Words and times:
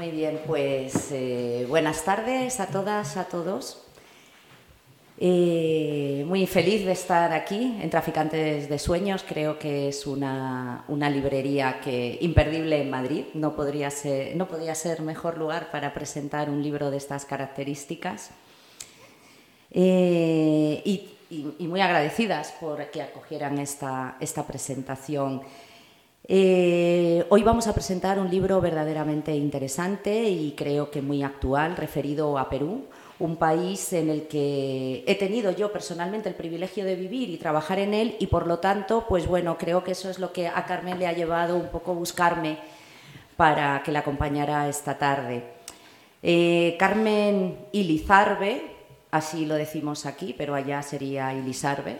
Muy 0.00 0.12
bien, 0.12 0.40
pues 0.46 1.12
eh, 1.12 1.66
buenas 1.68 2.06
tardes 2.06 2.58
a 2.58 2.68
todas, 2.68 3.18
a 3.18 3.24
todos. 3.24 3.82
Eh, 5.18 6.24
muy 6.26 6.46
feliz 6.46 6.86
de 6.86 6.92
estar 6.92 7.34
aquí 7.34 7.76
en 7.82 7.90
Traficantes 7.90 8.70
de 8.70 8.78
Sueños. 8.78 9.22
Creo 9.28 9.58
que 9.58 9.88
es 9.88 10.06
una, 10.06 10.86
librería 10.88 11.82
que 11.82 12.16
imperdible 12.22 12.80
en 12.80 12.88
Madrid. 12.88 13.24
No, 13.34 13.54
podría 13.54 13.90
ser, 13.90 14.34
no 14.36 14.48
podía 14.48 14.74
ser 14.74 15.02
mejor 15.02 15.36
lugar 15.36 15.70
para 15.70 15.92
presentar 15.92 16.48
un 16.48 16.62
libro 16.62 16.90
de 16.90 16.96
estas 16.96 17.26
características. 17.26 18.30
Eh, 19.70 20.80
y, 20.82 21.10
muy 21.58 21.82
agradecidas 21.82 22.54
por 22.58 22.90
que 22.90 23.02
acogieran 23.02 23.58
esta, 23.58 24.16
esta 24.18 24.46
presentación. 24.46 25.42
Eh, 26.28 27.24
hoy 27.30 27.42
vamos 27.42 27.66
a 27.66 27.74
presentar 27.74 28.18
un 28.18 28.30
libro 28.30 28.60
verdaderamente 28.60 29.34
interesante 29.34 30.28
y 30.28 30.52
creo 30.52 30.90
que 30.90 31.02
muy 31.02 31.22
actual, 31.22 31.76
referido 31.76 32.38
a 32.38 32.48
Perú, 32.48 32.86
un 33.18 33.36
país 33.36 33.92
en 33.92 34.10
el 34.10 34.28
que 34.28 35.02
he 35.06 35.14
tenido 35.14 35.50
yo 35.50 35.72
personalmente 35.72 36.28
el 36.28 36.34
privilegio 36.34 36.84
de 36.84 36.94
vivir 36.94 37.30
y 37.30 37.36
trabajar 37.36 37.78
en 37.78 37.94
él 37.94 38.16
y 38.20 38.28
por 38.28 38.46
lo 38.46 38.58
tanto, 38.58 39.06
pues 39.08 39.26
bueno, 39.26 39.58
creo 39.58 39.82
que 39.82 39.92
eso 39.92 40.08
es 40.08 40.18
lo 40.18 40.32
que 40.32 40.48
a 40.48 40.64
Carmen 40.66 40.98
le 40.98 41.06
ha 41.06 41.12
llevado 41.12 41.56
un 41.56 41.68
poco 41.68 41.94
buscarme 41.94 42.58
para 43.36 43.82
que 43.82 43.92
la 43.92 44.00
acompañara 44.00 44.68
esta 44.68 44.98
tarde. 44.98 45.42
Eh, 46.22 46.76
Carmen 46.78 47.56
Ilizarbe, 47.72 48.62
así 49.10 49.46
lo 49.46 49.54
decimos 49.54 50.06
aquí, 50.06 50.34
pero 50.36 50.54
allá 50.54 50.82
sería 50.82 51.32
Ilizarbe. 51.34 51.98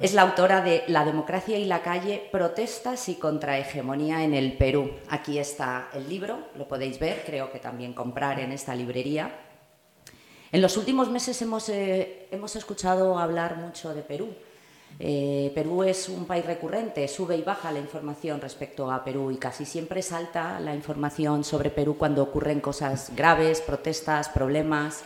Es 0.00 0.14
la 0.14 0.22
autora 0.22 0.62
de 0.62 0.84
La 0.86 1.04
democracia 1.04 1.58
y 1.58 1.66
la 1.66 1.82
calle, 1.82 2.26
protestas 2.32 3.10
y 3.10 3.16
contrahegemonía 3.16 4.24
en 4.24 4.32
el 4.32 4.56
Perú. 4.56 4.92
Aquí 5.10 5.38
está 5.38 5.90
el 5.92 6.08
libro, 6.08 6.38
lo 6.56 6.66
podéis 6.66 6.98
ver, 6.98 7.22
creo 7.26 7.52
que 7.52 7.58
también 7.58 7.92
comprar 7.92 8.40
en 8.40 8.50
esta 8.50 8.74
librería. 8.74 9.30
En 10.52 10.62
los 10.62 10.78
últimos 10.78 11.10
meses 11.10 11.42
hemos, 11.42 11.68
eh, 11.68 12.28
hemos 12.30 12.56
escuchado 12.56 13.18
hablar 13.18 13.58
mucho 13.58 13.92
de 13.92 14.00
Perú. 14.00 14.30
Eh, 14.98 15.52
Perú 15.54 15.82
es 15.82 16.08
un 16.08 16.24
país 16.24 16.46
recurrente, 16.46 17.06
sube 17.06 17.36
y 17.36 17.42
baja 17.42 17.70
la 17.70 17.78
información 17.78 18.40
respecto 18.40 18.90
a 18.90 19.04
Perú 19.04 19.30
y 19.30 19.36
casi 19.36 19.66
siempre 19.66 20.00
salta 20.00 20.60
la 20.60 20.74
información 20.74 21.44
sobre 21.44 21.68
Perú 21.68 21.98
cuando 21.98 22.22
ocurren 22.22 22.60
cosas 22.60 23.12
graves, 23.14 23.60
protestas, 23.60 24.30
problemas, 24.30 25.02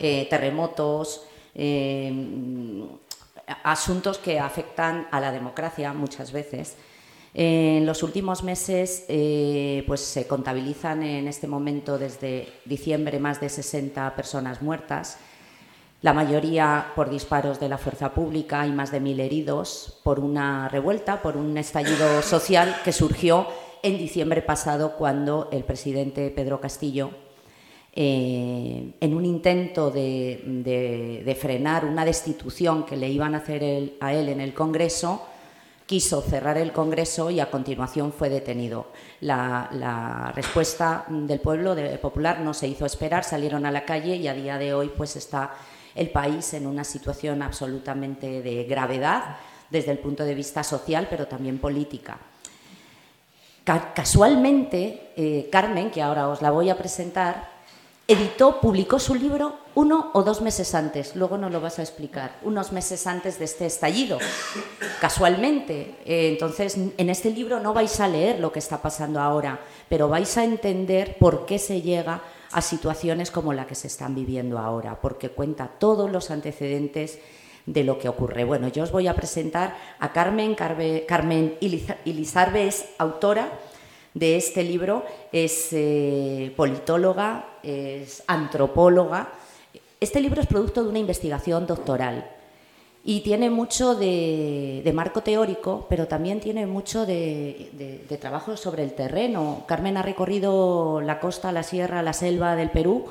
eh, 0.00 0.26
terremotos 0.28 1.22
asuntos 3.62 4.18
que 4.18 4.40
afectan 4.40 5.06
a 5.10 5.20
la 5.20 5.32
democracia 5.32 5.92
muchas 5.92 6.32
veces. 6.32 6.76
En 7.34 7.84
los 7.84 8.02
últimos 8.02 8.42
meses 8.42 9.04
eh, 9.08 9.84
pues 9.86 10.00
se 10.00 10.26
contabilizan 10.26 11.02
en 11.02 11.28
este 11.28 11.46
momento 11.46 11.98
desde 11.98 12.48
diciembre 12.64 13.18
más 13.18 13.40
de 13.40 13.50
60 13.50 14.16
personas 14.16 14.62
muertas, 14.62 15.18
la 16.00 16.14
mayoría 16.14 16.92
por 16.94 17.10
disparos 17.10 17.60
de 17.60 17.68
la 17.68 17.78
fuerza 17.78 18.14
pública 18.14 18.66
y 18.66 18.72
más 18.72 18.90
de 18.90 19.00
mil 19.00 19.20
heridos 19.20 20.00
por 20.02 20.20
una 20.20 20.68
revuelta, 20.68 21.20
por 21.20 21.36
un 21.36 21.56
estallido 21.58 22.22
social 22.22 22.76
que 22.84 22.92
surgió 22.92 23.46
en 23.82 23.98
diciembre 23.98 24.40
pasado 24.40 24.96
cuando 24.96 25.48
el 25.52 25.64
presidente 25.64 26.30
Pedro 26.30 26.60
Castillo 26.60 27.25
eh, 27.98 28.92
en 29.00 29.14
un 29.14 29.24
intento 29.24 29.90
de, 29.90 31.38
frenar 31.40 31.86
una 31.86 32.04
destitución 32.04 32.84
que 32.84 32.94
le 32.94 33.08
iban 33.08 33.34
a 33.34 33.38
hacer 33.38 33.96
a 34.00 34.12
él 34.12 34.28
en 34.28 34.42
el 34.42 34.52
Congreso, 34.52 35.26
quiso 35.86 36.20
cerrar 36.20 36.58
el 36.58 36.72
Congreso 36.72 37.30
y 37.30 37.40
a 37.40 37.50
continuación 37.50 38.12
fue 38.12 38.28
detenido. 38.28 38.88
La, 39.20 40.30
respuesta 40.34 41.06
del 41.08 41.40
pueblo 41.40 41.74
popular 42.02 42.40
no 42.40 42.52
se 42.52 42.68
hizo 42.68 42.84
esperar, 42.84 43.24
salieron 43.24 43.64
a 43.64 43.70
la 43.70 43.86
calle 43.86 44.16
y 44.16 44.28
a 44.28 44.34
día 44.34 44.58
de 44.58 44.74
hoy 44.74 44.92
pues 44.94 45.16
está 45.16 45.54
el 45.94 46.10
país 46.10 46.52
en 46.52 46.66
una 46.66 46.84
situación 46.84 47.40
absolutamente 47.40 48.42
de 48.42 48.64
gravedad 48.64 49.36
desde 49.70 49.92
el 49.92 50.00
punto 50.00 50.22
de 50.22 50.34
vista 50.34 50.62
social, 50.62 51.06
pero 51.08 51.26
también 51.26 51.58
política. 51.58 52.18
Casualmente, 53.64 55.12
eh, 55.16 55.48
Carmen, 55.50 55.90
que 55.90 56.02
ahora 56.02 56.28
os 56.28 56.42
la 56.42 56.50
voy 56.50 56.68
a 56.68 56.76
presentar, 56.76 57.55
editó, 58.08 58.60
publicó 58.60 58.98
su 58.98 59.14
libro 59.14 59.58
uno 59.74 60.10
o 60.14 60.22
dos 60.22 60.40
meses 60.40 60.74
antes, 60.74 61.16
luego 61.16 61.36
no 61.36 61.50
lo 61.50 61.60
vas 61.60 61.78
a 61.78 61.82
explicar, 61.82 62.38
unos 62.42 62.72
meses 62.72 63.06
antes 63.06 63.38
de 63.38 63.44
este 63.44 63.66
estallido, 63.66 64.18
casualmente. 65.00 65.96
Eh, 66.06 66.30
entonces, 66.32 66.78
en 66.96 67.10
este 67.10 67.30
libro 67.30 67.60
no 67.60 67.74
vais 67.74 68.00
a 68.00 68.08
leer 68.08 68.40
lo 68.40 68.52
que 68.52 68.60
está 68.60 68.80
pasando 68.80 69.20
ahora, 69.20 69.60
pero 69.88 70.08
vais 70.08 70.36
a 70.38 70.44
entender 70.44 71.18
por 71.18 71.44
qué 71.46 71.58
se 71.58 71.82
llega 71.82 72.22
a 72.52 72.62
situaciones 72.62 73.30
como 73.30 73.52
la 73.52 73.66
que 73.66 73.74
se 73.74 73.88
están 73.88 74.14
viviendo 74.14 74.58
ahora, 74.58 74.98
porque 75.00 75.28
cuenta 75.28 75.68
todos 75.78 76.10
los 76.10 76.30
antecedentes 76.30 77.18
de 77.66 77.84
lo 77.84 77.98
que 77.98 78.08
ocurre. 78.08 78.44
Bueno, 78.44 78.68
yo 78.68 78.84
os 78.84 78.92
voy 78.92 79.08
a 79.08 79.14
presentar 79.14 79.76
a 79.98 80.12
Carmen, 80.12 80.54
Carmen 80.54 81.58
Ilizarbe, 81.60 82.68
es 82.68 82.86
autora 82.96 83.50
de 84.16 84.36
este 84.36 84.64
libro, 84.64 85.04
es 85.30 85.68
eh, 85.72 86.50
politóloga, 86.56 87.58
es 87.62 88.22
antropóloga. 88.26 89.28
Este 90.00 90.22
libro 90.22 90.40
es 90.40 90.46
producto 90.46 90.82
de 90.82 90.88
una 90.88 90.98
investigación 90.98 91.66
doctoral 91.66 92.26
y 93.04 93.20
tiene 93.20 93.50
mucho 93.50 93.94
de, 93.94 94.90
marco 94.94 95.20
teórico, 95.20 95.86
pero 95.90 96.08
también 96.08 96.40
tiene 96.40 96.66
mucho 96.66 97.04
de, 97.04 98.06
trabajo 98.18 98.56
sobre 98.56 98.84
el 98.84 98.94
terreno. 98.94 99.64
Carmen 99.66 99.98
ha 99.98 100.02
recorrido 100.02 101.02
la 101.02 101.20
costa, 101.20 101.52
la 101.52 101.62
sierra, 101.62 102.02
la 102.02 102.14
selva 102.14 102.56
del 102.56 102.70
Perú 102.70 103.04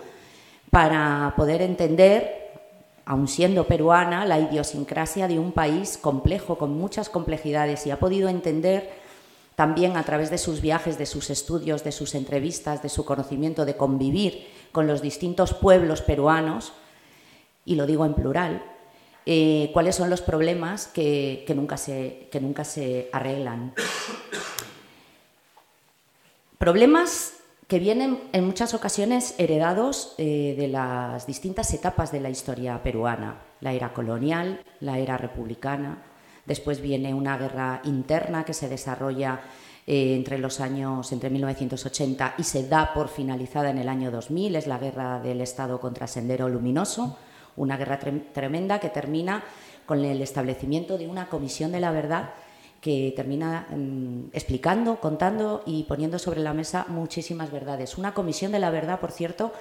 para 0.71 1.35
poder 1.37 1.61
entender, 1.61 2.51
aun 3.05 3.27
siendo 3.27 3.65
peruana, 3.65 4.25
la 4.25 4.39
idiosincrasia 4.39 5.27
de 5.27 5.37
un 5.37 5.51
país 5.51 5.99
complejo, 5.99 6.57
con 6.57 6.75
muchas 6.75 7.09
complejidades, 7.09 7.85
y 7.85 7.91
ha 7.91 7.99
podido 7.99 8.27
entender 8.27 9.04
también 9.55 9.95
a 9.95 10.03
través 10.03 10.29
de 10.29 10.37
sus 10.37 10.61
viajes, 10.61 10.97
de 10.97 11.05
sus 11.05 11.29
estudios, 11.29 11.83
de 11.83 11.91
sus 11.91 12.13
entrevistas, 12.13 12.81
de 12.83 12.89
su 12.89 13.05
conocimiento 13.05 13.65
de 13.65 13.77
convivir 13.77 14.47
con 14.71 14.87
los 14.87 15.01
distintos 15.01 15.53
pueblos 15.53 16.01
peruanos, 16.01 16.73
y 17.63 17.75
lo 17.75 17.85
digo 17.85 18.05
en 18.05 18.13
plural, 18.13 18.63
eh, 19.25 19.71
cuáles 19.73 19.95
son 19.95 20.09
los 20.09 20.21
problemas 20.21 20.87
que, 20.87 21.45
nunca 21.55 21.77
se, 21.77 22.27
que 22.31 22.39
nunca 22.39 22.63
se 22.63 23.09
arreglan. 23.11 23.73
Problemas 26.57 27.33
que 27.67 27.79
vienen 27.79 28.19
en 28.33 28.45
muchas 28.45 28.73
ocasiones 28.73 29.33
heredados 29.37 30.13
eh, 30.17 30.55
de 30.57 30.67
las 30.67 31.25
distintas 31.25 31.73
etapas 31.73 32.11
de 32.11 32.19
la 32.19 32.29
historia 32.29 32.83
peruana, 32.83 33.41
la 33.61 33.73
era 33.73 33.93
colonial, 33.93 34.61
la 34.79 34.99
era 34.99 35.17
republicana, 35.17 36.03
Después 36.45 36.81
viene 36.81 37.13
una 37.13 37.37
guerra 37.37 37.81
interna 37.85 38.45
que 38.45 38.53
se 38.53 38.69
desarrolla 38.69 39.41
eh, 39.87 40.15
entre 40.15 40.37
los 40.37 40.59
años 40.61 41.11
entre 41.11 41.29
1980 41.29 42.35
y 42.37 42.43
se 42.43 42.67
da 42.67 42.93
por 42.93 43.07
finalizada 43.07 43.69
en 43.69 43.77
el 43.77 43.89
año 43.89 44.11
2000, 44.11 44.55
es 44.55 44.67
la 44.67 44.79
guerra 44.79 45.19
del 45.19 45.41
Estado 45.41 45.79
contra 45.79 46.07
Sendero 46.07 46.49
Luminoso, 46.49 47.17
una 47.55 47.77
guerra 47.77 47.99
tremenda 47.99 48.79
que 48.79 48.89
termina 48.89 49.43
con 49.85 50.03
el 50.03 50.21
establecimiento 50.21 50.97
de 50.97 51.07
una 51.07 51.29
comisión 51.29 51.71
de 51.71 51.79
la 51.79 51.91
verdad 51.91 52.31
que 52.81 53.13
termina 53.15 53.67
mm, 53.69 54.29
explicando, 54.33 54.99
contando 54.99 55.63
y 55.65 55.83
poniendo 55.83 56.19
sobre 56.19 56.41
la 56.41 56.53
mesa 56.53 56.85
muchísimas 56.87 57.51
verdades. 57.51 57.97
Una 57.97 58.13
comisión 58.13 58.51
de 58.51 58.59
la 58.59 58.69
verdad, 58.69 58.99
por 58.99 59.11
cierto, 59.11 59.53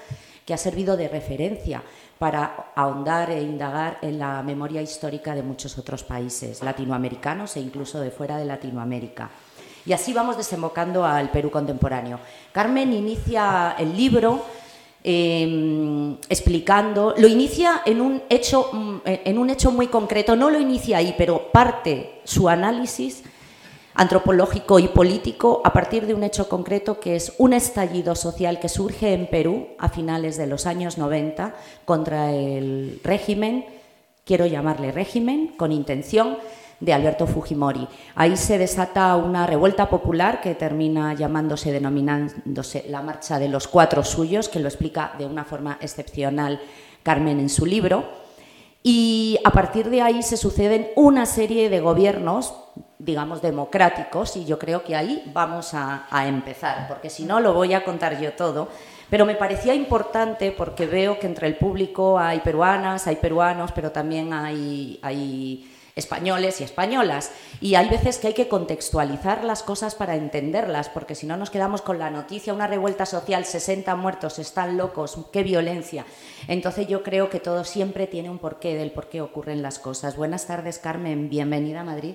que 0.44 0.52
ha 0.52 0.58
servido 0.58 0.96
de 0.96 1.08
referencia 1.08 1.82
para 2.18 2.72
ahondar 2.74 3.30
e 3.30 3.42
indagar 3.42 3.98
en 4.02 4.18
la 4.18 4.42
memoria 4.42 4.80
histórica 4.80 5.34
de 5.34 5.42
muchos 5.42 5.76
otros 5.78 6.04
países 6.04 6.62
latinoamericanos 6.62 7.56
e 7.56 7.60
incluso 7.60 8.00
de 8.00 8.10
fuera 8.10 8.36
de 8.38 8.44
Latinoamérica. 8.44 9.30
Y 9.86 9.92
así 9.92 10.12
vamos 10.12 10.36
desembocando 10.36 11.04
al 11.04 11.30
Perú 11.30 11.50
contemporáneo. 11.50 12.18
Carmen 12.52 12.92
inicia 12.92 13.74
el 13.78 13.96
libro 13.96 14.42
em, 15.02 16.16
explicando, 16.30 17.14
lo 17.18 17.28
inicia 17.28 17.82
en 17.84 18.00
un, 18.00 18.22
hecho, 18.30 18.70
mm, 18.72 19.00
en 19.04 19.38
un 19.38 19.50
hecho 19.50 19.70
muy 19.70 19.88
concreto, 19.88 20.34
no 20.34 20.48
lo 20.48 20.58
inicia 20.58 20.98
ahí, 20.98 21.14
pero 21.18 21.52
parte 21.52 22.20
su 22.24 22.48
análisis 22.48 23.22
antropológico 23.94 24.78
y 24.78 24.88
político 24.88 25.60
a 25.64 25.72
partir 25.72 26.06
de 26.06 26.14
un 26.14 26.24
hecho 26.24 26.48
concreto 26.48 26.98
que 27.00 27.16
es 27.16 27.34
un 27.38 27.52
estallido 27.52 28.14
social 28.14 28.58
que 28.58 28.68
surge 28.68 29.12
en 29.12 29.28
Perú 29.28 29.68
a 29.78 29.88
finales 29.88 30.36
de 30.36 30.46
los 30.46 30.66
años 30.66 30.98
90 30.98 31.54
contra 31.84 32.32
el 32.32 33.00
régimen, 33.04 33.64
quiero 34.24 34.46
llamarle 34.46 34.90
régimen, 34.90 35.54
con 35.56 35.72
intención 35.72 36.38
de 36.80 36.92
Alberto 36.92 37.26
Fujimori. 37.26 37.86
Ahí 38.14 38.36
se 38.36 38.58
desata 38.58 39.16
una 39.16 39.46
revuelta 39.46 39.88
popular 39.88 40.40
que 40.40 40.54
termina 40.54 41.14
llamándose, 41.14 41.72
denominándose 41.72 42.84
la 42.88 43.00
Marcha 43.00 43.38
de 43.38 43.48
los 43.48 43.68
Cuatro 43.68 44.02
Suyos, 44.04 44.48
que 44.48 44.60
lo 44.60 44.68
explica 44.68 45.12
de 45.18 45.26
una 45.26 45.44
forma 45.44 45.78
excepcional 45.80 46.60
Carmen 47.02 47.38
en 47.38 47.48
su 47.48 47.64
libro. 47.64 48.04
Y 48.82 49.38
a 49.44 49.50
partir 49.50 49.88
de 49.88 50.02
ahí 50.02 50.22
se 50.22 50.36
suceden 50.36 50.88
una 50.96 51.26
serie 51.26 51.70
de 51.70 51.80
gobiernos 51.80 52.54
digamos, 53.04 53.42
democráticos 53.42 54.36
y 54.36 54.44
yo 54.44 54.58
creo 54.58 54.82
que 54.82 54.96
ahí 54.96 55.22
vamos 55.32 55.74
a, 55.74 56.06
empezar, 56.26 56.88
porque 56.88 57.10
si 57.10 57.24
no 57.24 57.38
lo 57.40 57.52
voy 57.52 57.74
a 57.74 57.84
contar 57.84 58.18
yo 58.20 58.32
todo. 58.32 58.68
Pero 59.10 59.26
me 59.26 59.34
parecía 59.34 59.74
importante 59.74 60.50
porque 60.50 60.86
veo 60.86 61.18
que 61.18 61.26
entre 61.26 61.46
el 61.46 61.56
público 61.56 62.18
hay 62.18 62.40
peruanas, 62.40 63.06
hay 63.06 63.16
peruanos, 63.16 63.70
pero 63.72 63.92
también 63.92 64.32
hay, 64.32 64.98
hay 65.02 65.70
españoles 65.94 66.60
y 66.60 66.64
españolas. 66.64 67.30
Y 67.60 67.74
hay 67.74 67.88
veces 67.90 68.18
que 68.18 68.28
hay 68.28 68.32
que 68.32 68.48
contextualizar 68.48 69.44
las 69.44 69.62
cosas 69.62 69.94
para 69.94 70.16
entenderlas, 70.16 70.88
porque 70.88 71.14
si 71.14 71.26
no 71.26 71.36
nos 71.36 71.50
quedamos 71.50 71.82
con 71.82 71.98
la 71.98 72.10
noticia, 72.10 72.54
una 72.54 72.66
revuelta 72.66 73.04
social, 73.04 73.44
60 73.44 73.94
muertos, 73.94 74.38
están 74.38 74.78
locos, 74.78 75.18
qué 75.30 75.42
violencia. 75.42 76.06
Entonces 76.48 76.88
yo 76.88 77.02
creo 77.02 77.28
que 77.28 77.40
todo 77.40 77.64
siempre 77.64 78.06
tiene 78.06 78.30
un 78.30 78.38
porqué 78.38 78.74
del 78.74 78.90
por 78.90 79.10
qué 79.10 79.20
ocurren 79.20 79.60
las 79.60 79.78
cosas. 79.78 80.16
Buenas 80.16 80.46
tardes, 80.46 80.78
Carmen, 80.78 81.28
bienvenida 81.28 81.82
a 81.82 81.84
Madrid. 81.84 82.14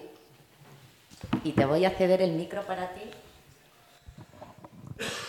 Y 1.44 1.52
te 1.52 1.66
voy 1.66 1.86
a 1.86 1.92
ceder 1.92 2.22
el 2.22 2.34
micro 2.34 2.66
para 2.66 2.94
ti. 2.94 3.02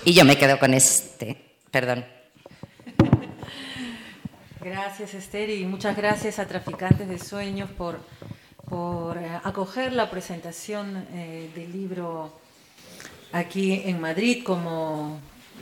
Y 0.04 0.14
yo 0.14 0.24
me 0.24 0.36
quedo 0.36 0.58
con 0.58 0.74
este, 0.74 1.36
perdón. 1.70 2.04
Gracias, 4.60 5.14
Esther, 5.14 5.50
y 5.50 5.64
muchas 5.64 5.96
gracias 5.96 6.38
a 6.38 6.46
Traficantes 6.46 7.08
de 7.08 7.18
Sueños 7.18 7.70
por 7.70 7.98
por 8.70 9.18
eh, 9.18 9.28
acoger 9.42 9.92
la 9.92 10.08
presentación 10.08 11.04
eh, 11.12 11.50
del 11.56 11.72
libro 11.72 12.32
aquí 13.32 13.82
en 13.84 14.00
Madrid. 14.00 14.44
Como 14.44 15.18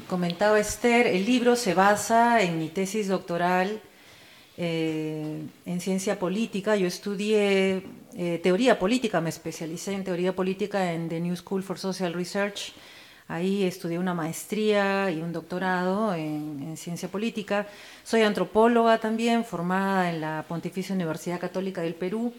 comentaba 0.09 0.61
Esther, 0.61 1.07
el 1.07 1.25
libro 1.25 1.57
se 1.57 1.73
basa 1.73 2.43
en 2.43 2.59
mi 2.59 2.69
tesis 2.69 3.09
doctoral 3.09 3.81
eh, 4.59 5.43
en 5.65 5.81
ciencia 5.81 6.19
política. 6.19 6.77
Yo 6.77 6.87
estudié 6.87 7.83
teoría 8.43 8.79
política, 8.79 9.21
me 9.21 9.29
especialicé 9.29 9.93
en 9.93 10.05
teoría 10.05 10.35
política 10.35 10.93
en 10.93 11.09
The 11.09 11.21
New 11.21 11.37
School 11.37 11.63
for 11.63 11.79
Social 11.79 12.13
Research. 12.15 12.73
Ahí 13.29 13.65
estudié 13.65 13.99
una 13.99 14.15
maestría 14.15 15.11
y 15.11 15.21
un 15.21 15.33
doctorado 15.33 16.15
en, 16.15 16.63
en, 16.63 16.77
ciencia 16.77 17.09
política. 17.09 17.67
Soy 18.03 18.23
antropóloga 18.23 18.99
también, 18.99 19.45
formada 19.45 20.11
en 20.11 20.21
la 20.21 20.45
Pontificia 20.49 20.95
Universidad 20.95 21.39
Católica 21.39 21.83
del 21.83 21.95
Perú 21.95 22.33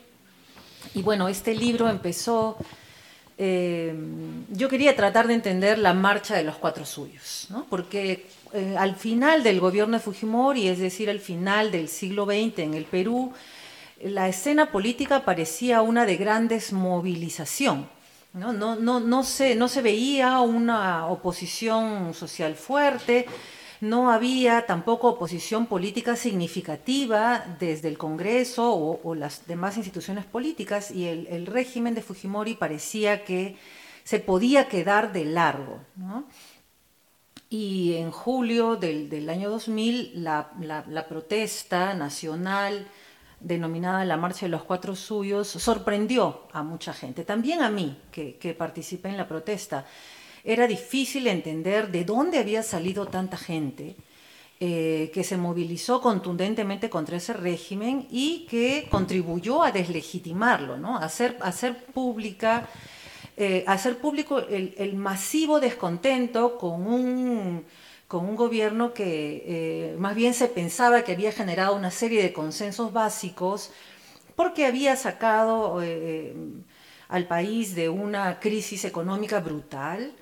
y 0.94 1.02
bueno, 1.02 1.28
este 1.28 1.54
libro 1.54 1.90
empezó, 1.90 2.58
eh, 3.38 3.94
yo 4.50 4.70
quería 4.70 4.96
tratar 4.96 5.28
de 5.28 5.34
entender 5.34 5.78
la 5.78 5.94
marcha 5.94 6.36
de 6.36 6.44
los 6.44 6.56
cuatro 6.56 6.86
suyos, 6.86 7.48
¿no? 7.50 7.66
porque 7.70 8.28
eh, 8.54 8.76
al 8.78 8.96
final 8.96 9.44
del 9.44 9.60
gobierno 9.60 9.98
de 9.98 10.04
Fujimori, 10.04 10.68
es 10.68 10.80
decir, 10.80 11.10
al 11.10 11.20
final 11.20 11.72
del 11.72 11.90
siglo 11.90 12.26
XX 12.26 12.60
en 12.60 12.74
el 12.74 12.86
Perú, 12.86 13.34
la 14.02 14.28
escena 14.28 14.72
política 14.72 15.26
parecía 15.26 15.82
una 15.82 16.06
de 16.06 16.18
gran 16.18 16.48
desmovilización. 16.48 17.90
¿no? 18.34 18.54
No, 18.54 18.76
no, 18.76 19.00
no, 19.00 19.24
se, 19.24 19.56
no 19.56 19.68
se 19.68 19.82
veía 19.82 20.40
una 20.42 21.08
oposición 21.08 22.14
social 22.14 22.56
fuerte, 22.56 23.26
no 23.82 24.12
había 24.12 24.66
tampoco 24.66 25.08
oposición 25.10 25.66
política 25.66 26.16
significativa 26.16 27.46
desde 27.60 27.88
el 27.88 27.98
Congreso 27.98 28.74
o, 28.76 29.16
las 29.16 29.48
demás 29.48 29.78
instituciones 29.78 30.26
políticas 30.26 30.92
y 30.92 31.08
el, 31.08 31.46
régimen 31.46 31.96
de 31.96 32.02
Fujimori 32.02 32.56
parecía 32.56 33.24
que 33.24 33.58
se 34.04 34.20
podía 34.20 34.68
quedar 34.68 35.14
de 35.14 35.26
largo. 35.26 35.80
Y 37.50 37.94
en 37.96 38.12
julio 38.12 38.76
del, 38.76 39.30
año 39.30 39.50
2000, 39.50 40.24
la, 40.24 41.06
protesta 41.08 41.94
nacional 41.94 42.88
denominada 43.40 44.04
la 44.06 44.18
Marcha 44.18 44.46
de 44.46 44.50
los 44.50 44.64
Cuatro 44.64 44.96
Suyos 44.96 45.48
sorprendió 45.48 46.48
a 46.52 46.64
mucha 46.64 46.94
gente, 46.94 47.24
también 47.24 47.62
a 47.62 47.70
mí 47.70 47.98
que, 48.12 48.56
participé 48.58 49.10
en 49.10 49.18
la 49.18 49.28
protesta 49.28 49.86
era 50.44 50.68
difícil 50.68 51.28
entender 51.28 51.92
de 51.92 52.06
dónde 52.06 52.40
había 52.40 52.64
salido 52.64 53.06
tanta 53.08 53.38
gente 53.38 53.96
eh, 54.60 55.12
que 55.14 55.24
se 55.24 55.38
movilizó 55.38 56.02
contundentemente 56.02 56.90
contra 56.90 57.18
ese 57.18 57.34
régimen 57.34 58.08
y 58.10 58.46
que 58.50 58.88
contribuyó 58.90 59.64
a 59.64 59.72
deslegitimarlo, 59.72 60.78
¿no? 60.78 60.98
a, 60.98 61.06
hacer, 61.06 61.38
pública, 61.94 62.68
eh, 63.38 63.64
hacer 63.68 64.00
público 64.00 64.40
el, 64.40 64.96
masivo 64.96 65.60
descontento 65.60 66.58
con 66.58 66.88
un, 66.88 67.66
con 68.10 68.26
un 68.26 68.36
gobierno 68.36 68.94
que 68.94 69.44
eh, 69.46 69.96
más 69.98 70.16
bien 70.16 70.34
se 70.34 70.48
pensaba 70.48 71.04
que 71.04 71.14
había 71.14 71.32
generado 71.32 71.76
una 71.76 71.92
serie 71.92 72.22
de 72.22 72.34
consensos 72.34 72.92
básicos 72.92 73.72
porque 74.36 74.66
había 74.66 74.96
sacado 74.96 75.80
al 77.08 77.28
país 77.28 77.76
de 77.76 77.88
una 77.90 78.40
crisis 78.40 78.84
económica 78.84 79.42
brutal, 79.42 80.14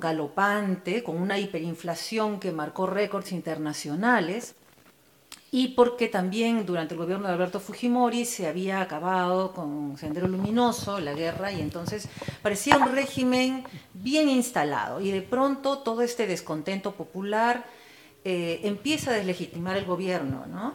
galopante, 0.00 1.02
con 1.02 1.20
una 1.20 1.38
hiperinflación 1.38 2.40
que 2.40 2.52
marcó 2.52 2.86
récords 2.86 3.32
internacionales, 3.32 4.54
y 5.56 5.68
porque 5.68 6.08
también 6.08 6.66
durante 6.66 6.92
el 6.92 7.00
gobierno 7.00 7.28
de 7.28 7.32
Alberto 7.32 7.60
Fujimori 7.60 8.26
se 8.26 8.46
había 8.46 8.82
acabado 8.82 9.54
con 9.54 9.96
Sendero 9.96 10.28
Luminoso, 10.28 11.00
la 11.00 11.14
guerra, 11.14 11.50
y 11.50 11.62
entonces 11.62 12.10
parecía 12.42 12.76
un 12.76 12.92
régimen 12.94 13.64
bien 13.94 14.28
instalado, 14.28 15.00
y 15.00 15.10
de 15.10 15.22
pronto 15.22 15.78
todo 15.78 16.02
este 16.02 16.26
descontento 16.26 16.92
popular 16.92 17.64
eh, 18.22 18.60
empieza 18.64 19.12
a 19.12 19.14
deslegitimar 19.14 19.78
el 19.78 19.86
gobierno, 19.86 20.44
¿no? 20.44 20.74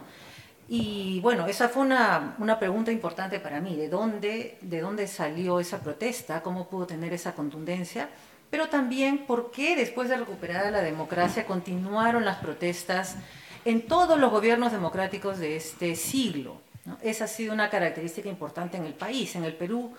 Y 0.68 1.20
bueno, 1.20 1.46
esa 1.46 1.68
fue 1.68 1.82
una, 1.82 2.34
una, 2.40 2.58
pregunta 2.58 2.90
importante 2.90 3.38
para 3.38 3.60
mí, 3.60 3.76
¿de 3.76 3.88
dónde, 3.88 4.58
¿de 4.62 4.80
dónde 4.80 5.06
salió 5.06 5.60
esa 5.60 5.78
protesta? 5.78 6.42
¿Cómo 6.42 6.68
pudo 6.68 6.88
tener 6.88 7.12
esa 7.12 7.36
contundencia? 7.36 8.08
pero 8.52 8.68
también 8.68 9.24
por 9.24 9.50
qué 9.50 9.74
después 9.74 10.10
de 10.10 10.16
recuperar 10.18 10.70
la 10.70 10.82
democracia 10.82 11.46
continuaron 11.46 12.26
las 12.26 12.36
protestas 12.36 13.16
en 13.64 13.86
todos 13.86 14.18
los 14.18 14.30
gobiernos 14.30 14.72
democráticos 14.72 15.38
de 15.38 15.56
este 15.56 15.94
siglo. 15.94 16.60
Esa 17.02 17.24
ha 17.24 17.28
sido 17.28 17.52
una 17.52 17.70
característica 17.70 18.28
importante 18.28 18.76
en 18.76 18.84
el 18.84 18.94
país. 18.94 19.36
En 19.36 19.44
el 19.44 19.54
Perú, 19.54 19.94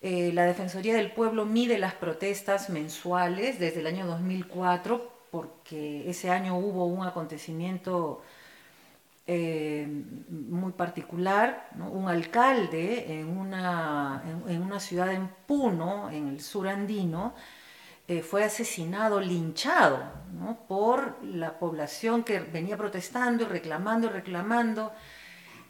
eh, 0.00 0.30
la 0.32 0.44
Defensoría 0.44 0.94
del 0.94 1.10
Pueblo 1.10 1.44
mide 1.44 1.78
las 1.78 1.94
protestas 1.94 2.70
mensuales 2.70 3.58
desde 3.58 3.80
el 3.80 3.86
año 3.86 4.06
2004, 4.06 5.12
porque 5.30 6.08
ese 6.08 6.30
año 6.30 6.56
hubo 6.56 6.86
un 6.86 7.06
acontecimiento 7.06 8.22
eh, 9.26 9.86
muy 10.28 10.72
particular, 10.72 11.68
un 11.78 12.08
alcalde 12.08 13.20
en 13.20 13.28
una, 13.28 14.22
en 14.46 14.62
una 14.62 14.78
ciudad 14.78 15.12
en 15.12 15.28
Puno, 15.46 16.10
en 16.10 16.28
el 16.28 16.40
sur 16.40 16.68
andino, 16.68 17.34
eh, 18.08 18.22
fue 18.22 18.44
asesinado, 18.44 19.20
linchado 19.20 20.02
por 20.66 21.22
la 21.24 21.58
población 21.58 22.24
que 22.24 22.40
venía 22.40 22.76
protestando 22.76 23.44
y 23.44 23.46
reclamando 23.46 24.08
y 24.08 24.10
reclamando 24.10 24.92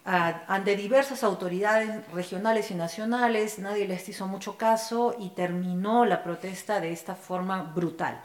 ante 0.04 0.75
diversas 0.75 1.23
autoridades 1.23 2.04
regionales 2.12 2.73
y 2.73 2.75
nacionales, 2.75 3.61
nadie 3.61 3.87
les 3.87 4.09
hizo 4.09 4.26
mucho 4.26 4.57
caso 4.57 5.14
y 5.18 5.30
terminó 5.30 6.04
la 6.04 6.25
protesta 6.25 6.80
de 6.80 6.92
esta 6.92 7.14
forma 7.14 7.62
brutal. 7.62 8.21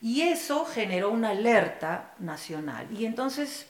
Y 0.00 0.22
eso 0.22 0.64
generó 0.64 1.10
una 1.10 1.30
alerta 1.30 2.14
nacional. 2.18 2.88
Y 2.90 3.06
entonces 3.06 3.68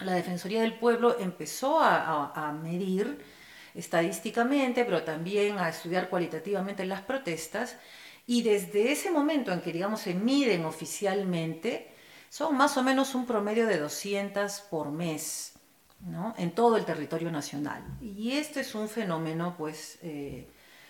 la 0.00 0.12
Defensoría 0.12 0.60
del 0.60 0.74
Pueblo 0.74 1.16
empezó 1.18 1.80
a 1.80 2.52
medir 2.62 3.24
estadísticamente, 3.74 4.84
pero 4.84 5.02
también 5.02 5.58
a 5.58 5.68
estudiar 5.68 6.08
cualitativamente 6.08 6.84
las 6.84 7.02
protestas 7.02 7.76
y 8.26 8.42
desde 8.42 8.90
ese 8.90 9.10
momento 9.10 9.52
en 9.52 9.60
que, 9.60 9.72
digamos, 9.72 10.00
se 10.00 10.14
miden 10.14 10.64
oficialmente, 10.64 11.92
son 12.28 12.56
más 12.56 12.76
o 12.76 12.82
menos 12.82 13.14
un 13.14 13.24
promedio 13.24 13.66
de 13.66 13.78
200 13.78 14.60
por 14.70 14.90
mes, 14.90 15.52
¿no? 16.00 16.34
En 16.36 16.50
todo 16.50 16.76
el 16.76 16.84
territorio 16.84 17.30
nacional. 17.30 17.82
Y 18.02 18.32
este 18.32 18.60
es 18.60 18.74
un 18.74 18.88
fenómeno, 18.88 19.54
pues, 19.56 19.98
eh, 20.02 20.48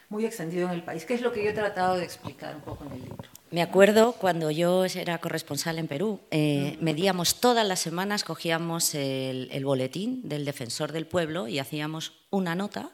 muy 0.08 0.24
extendido 0.24 0.66
en 0.68 0.74
el 0.74 0.82
país, 0.82 1.04
que 1.04 1.14
es 1.14 1.20
lo 1.20 1.32
que 1.32 1.44
yo 1.44 1.50
he 1.50 1.52
tratado 1.52 1.96
de 1.96 2.04
explicar 2.04 2.54
un 2.54 2.62
poco 2.62 2.84
en 2.84 2.92
el 2.92 3.00
libro. 3.02 3.28
Me 3.50 3.60
acuerdo 3.60 4.12
cuando 4.12 4.50
yo 4.50 4.84
era 4.86 5.18
corresponsal 5.18 5.78
en 5.78 5.88
Perú, 5.88 6.20
eh, 6.30 6.78
medíamos 6.80 7.40
todas 7.40 7.66
las 7.66 7.80
semanas, 7.80 8.24
cogíamos 8.24 8.94
el, 8.94 9.48
el, 9.52 9.64
boletín 9.64 10.28
del 10.28 10.44
defensor 10.44 10.92
del 10.92 11.06
pueblo 11.06 11.48
y 11.48 11.58
hacíamos 11.58 12.12
una 12.30 12.54
nota 12.54 12.90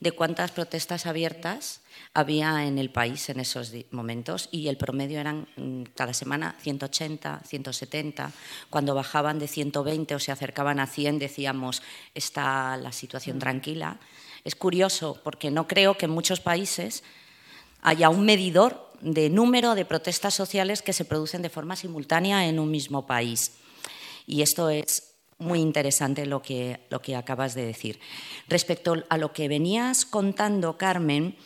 de 0.00 0.12
cuántas 0.12 0.50
protestas 0.50 1.06
abiertas 1.06 1.80
había 2.14 2.66
en 2.66 2.78
el 2.78 2.90
país 2.90 3.28
en 3.28 3.40
esos 3.40 3.72
momentos 3.90 4.48
y 4.52 4.68
el 4.68 4.76
promedio 4.76 5.20
eran 5.20 5.48
mm, 5.56 5.82
cada 5.94 6.14
semana 6.14 6.56
180, 6.60 7.42
170. 7.46 8.32
Cuando 8.70 8.94
bajaban 8.94 9.38
de 9.38 9.48
120 9.48 10.14
o 10.14 10.18
se 10.18 10.32
acercaban 10.32 10.80
a 10.80 10.86
100 10.86 11.18
decíamos 11.18 11.82
está 12.14 12.76
la 12.76 12.92
situación 12.92 13.36
mm. 13.36 13.40
tranquila. 13.40 13.98
Es 14.44 14.54
curioso 14.54 15.20
porque 15.24 15.50
no 15.50 15.66
creo 15.66 15.96
que 15.96 16.06
en 16.06 16.12
muchos 16.12 16.40
países 16.40 17.02
haya 17.82 18.08
un 18.08 18.24
medidor 18.24 18.88
de 19.00 19.30
número 19.30 19.74
de 19.74 19.84
protestas 19.84 20.34
sociales 20.34 20.82
que 20.82 20.92
se 20.92 21.04
producen 21.04 21.42
de 21.42 21.50
forma 21.50 21.76
simultánea 21.76 22.46
en 22.46 22.58
un 22.58 22.70
mismo 22.70 23.06
país. 23.06 23.52
Y 24.26 24.42
esto 24.42 24.70
es 24.70 25.07
muy 25.38 25.60
interesante 25.60 26.26
lo 26.26 26.42
que, 26.42 26.80
lo 26.90 27.00
que 27.00 27.16
acabas 27.16 27.54
de 27.54 27.64
decir. 27.64 28.00
Respecto 28.48 29.04
a 29.08 29.18
lo 29.18 29.32
que 29.32 29.48
venías 29.48 30.04
contando, 30.04 30.76
Carmen, 30.76 31.36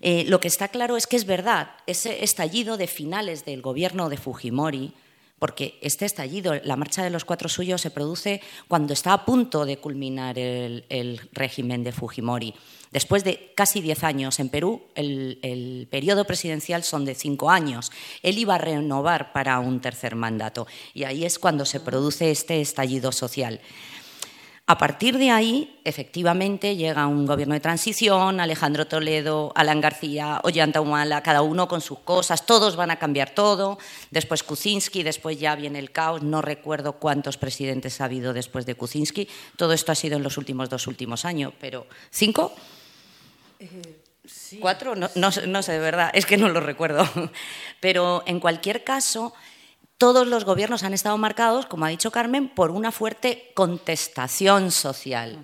eh, 0.00 0.24
lo 0.28 0.38
que 0.40 0.48
está 0.48 0.68
claro 0.68 0.96
es 0.96 1.06
que 1.06 1.16
es 1.16 1.24
verdad, 1.24 1.70
ese 1.86 2.24
estallido 2.24 2.76
de 2.76 2.86
finales 2.86 3.44
del 3.44 3.62
gobierno 3.62 4.08
de 4.08 4.18
Fujimori, 4.18 4.92
porque 5.38 5.78
este 5.82 6.06
estallido, 6.06 6.54
la 6.62 6.76
marcha 6.76 7.02
de 7.02 7.10
los 7.10 7.24
cuatro 7.24 7.48
suyos, 7.48 7.80
se 7.80 7.90
produce 7.90 8.40
cuando 8.68 8.92
está 8.92 9.12
a 9.12 9.24
punto 9.24 9.64
de 9.64 9.78
culminar 9.78 10.38
el, 10.38 11.20
régimen 11.32 11.84
de 11.84 11.92
Fujimori. 11.92 12.54
Después 12.94 13.24
de 13.24 13.50
casi 13.56 13.80
diez 13.80 14.04
años 14.04 14.38
en 14.38 14.48
Perú, 14.48 14.82
el, 14.94 15.88
periodo 15.90 16.24
presidencial 16.26 16.84
son 16.84 17.04
de 17.04 17.16
cinco 17.16 17.50
años. 17.50 17.90
Él 18.22 18.38
iba 18.38 18.54
a 18.54 18.58
renovar 18.58 19.32
para 19.32 19.58
un 19.58 19.80
tercer 19.80 20.14
mandato 20.14 20.68
y 20.94 21.02
ahí 21.02 21.24
es 21.24 21.40
cuando 21.40 21.64
se 21.64 21.80
produce 21.80 22.30
este 22.30 22.60
estallido 22.60 23.10
social. 23.10 23.60
A 24.66 24.78
partir 24.78 25.18
de 25.18 25.32
ahí, 25.32 25.80
efectivamente, 25.82 26.76
llega 26.76 27.08
un 27.08 27.26
gobierno 27.26 27.54
de 27.54 27.60
transición, 27.60 28.38
Alejandro 28.38 28.86
Toledo, 28.86 29.52
Alan 29.56 29.80
García, 29.80 30.40
Ollanta 30.44 30.80
Humala, 30.80 31.20
cada 31.24 31.42
uno 31.42 31.66
con 31.66 31.80
sus 31.80 31.98
cosas, 31.98 32.46
todos 32.46 32.76
van 32.76 32.92
a 32.92 33.00
cambiar 33.00 33.30
todo. 33.30 33.76
Después 34.12 34.44
Kuczynski, 34.44 35.02
después 35.02 35.40
ya 35.40 35.56
viene 35.56 35.80
el 35.80 35.90
caos. 35.90 36.22
No 36.22 36.42
recuerdo 36.42 36.92
cuántos 36.92 37.38
presidentes 37.38 38.00
ha 38.00 38.04
habido 38.04 38.32
después 38.32 38.66
de 38.66 38.76
Kuczynski. 38.76 39.28
Todo 39.56 39.72
esto 39.72 39.90
ha 39.90 39.96
sido 39.96 40.16
en 40.16 40.22
los 40.22 40.38
últimos 40.38 40.70
dos 40.70 40.86
últimos 40.86 41.24
años, 41.24 41.52
pero 41.60 41.88
¿cinco? 42.12 42.54
Eh, 43.72 44.58
¿Cuatro? 44.60 44.94
No, 44.96 45.08
no 45.14 45.62
sé, 45.62 45.72
de 45.72 45.78
verdad, 45.78 46.10
es 46.14 46.26
que 46.26 46.36
no 46.36 46.48
lo 46.48 46.60
recuerdo. 46.60 47.06
Pero 47.80 48.22
en 48.26 48.40
cualquier 48.40 48.84
caso, 48.84 49.34
todos 49.98 50.26
los 50.26 50.44
gobiernos 50.44 50.82
han 50.82 50.94
estado 50.94 51.18
marcados, 51.18 51.66
como 51.66 51.84
ha 51.84 51.90
dicho 51.90 52.10
Carmen, 52.10 52.48
por 52.48 52.70
una 52.70 52.90
fuerte 52.90 53.50
contestación 53.54 54.70
social. 54.70 55.38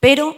Pero 0.00 0.36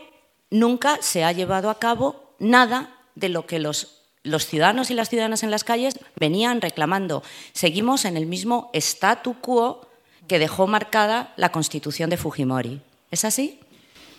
nunca 0.50 0.98
se 1.00 1.24
ha 1.24 1.32
llevado 1.32 1.70
a 1.70 1.78
cabo 1.78 2.34
nada 2.38 2.94
de 3.14 3.28
lo 3.28 3.46
que 3.46 3.58
los, 3.58 4.02
los, 4.22 4.46
ciudadanos 4.46 4.90
y 4.90 4.94
las 4.94 5.08
ciudadanas 5.08 5.42
en 5.42 5.50
las 5.50 5.64
calles 5.64 5.98
venían 6.16 6.60
reclamando. 6.60 7.22
Seguimos 7.52 8.04
en 8.04 8.16
el 8.16 8.26
mismo 8.26 8.70
statu 8.72 9.34
quo 9.40 9.88
que 10.28 10.38
dejó 10.38 10.66
marcada 10.66 11.32
la 11.36 11.50
constitución 11.50 12.10
de 12.10 12.16
Fujimori. 12.16 12.80
¿Es 13.10 13.24
así? 13.24 13.58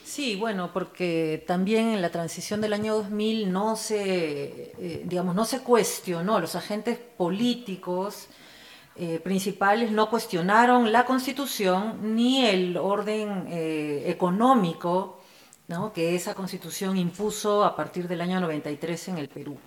Sí, 0.09 0.35
bueno, 0.35 0.71
porque 0.73 1.43
también 1.45 1.89
en 1.89 2.01
la 2.01 2.09
transición 2.09 2.61
del 2.61 2.73
año 2.73 2.95
2000 2.95 3.51
no 3.51 3.75
se, 3.75 4.73
eh, 4.79 5.03
digamos, 5.05 5.35
no 5.35 5.45
se 5.45 5.59
cuestionó, 5.59 6.39
los 6.39 6.55
agentes 6.55 6.97
políticos 6.97 8.27
eh, 8.95 9.19
principales 9.19 9.91
no 9.91 10.09
cuestionaron 10.09 10.91
la 10.91 11.05
constitución 11.05 12.15
ni 12.15 12.43
el 12.43 12.75
orden 12.77 13.45
eh, 13.49 14.05
económico 14.07 15.21
que 15.93 16.15
esa 16.15 16.33
constitución 16.33 16.97
impuso 16.97 17.63
a 17.63 17.75
partir 17.75 18.07
del 18.07 18.21
año 18.21 18.39
93 18.39 19.09
en 19.09 19.17
el 19.19 19.29
Perú. 19.29 19.59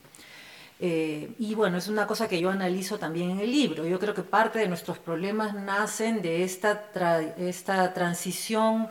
Y 0.81 1.55
bueno, 1.55 1.79
es 1.79 1.87
una 1.87 2.09
cosa 2.09 2.27
que 2.29 2.41
yo 2.41 2.51
analizo 2.51 2.99
también 2.99 3.31
en 3.31 3.39
el 3.39 3.53
libro. 3.53 3.87
Yo 3.87 4.01
creo 4.01 4.13
que 4.13 4.23
parte 4.25 4.59
de 4.59 4.67
nuestros 4.67 4.99
problemas 4.99 5.55
nacen 5.55 6.21
de 6.21 6.43
esta, 6.43 6.91
esta 7.39 7.95
transición 7.95 8.89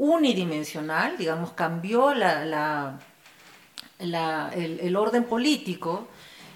unidimensional, 0.00 1.18
digamos, 1.18 1.52
cambió 1.52 2.14
la, 2.14 2.98
el, 3.98 4.96
orden 4.96 5.24
político 5.24 6.08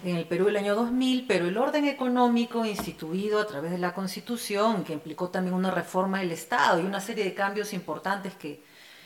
en 0.03 0.17
el 0.17 0.25
Perú 0.25 0.49
el 0.49 0.57
año 0.57 0.75
2000, 0.75 1.27
pero 1.29 1.47
el 1.47 1.59
orden 1.59 1.85
económico 1.85 2.65
instituido 2.65 3.39
a 3.39 3.47
través 3.47 3.71
de 3.71 3.77
la 3.77 3.93
Constitución, 3.93 4.83
que 4.83 4.95
implicó 4.95 5.29
también 5.29 5.55
una 5.55 5.71
reforma 5.71 6.21
del 6.21 6.33
Estado 6.33 6.81
y 6.81 6.87
una 6.87 7.03
serie 7.03 7.23
de 7.23 7.35
cambios 7.35 7.75
importantes 7.75 8.35
que 8.35 8.63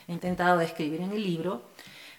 he 0.07 0.13
intentado 0.13 0.57
describir 0.57 1.01
en 1.01 1.11
el 1.11 1.21
libro, 1.21 1.63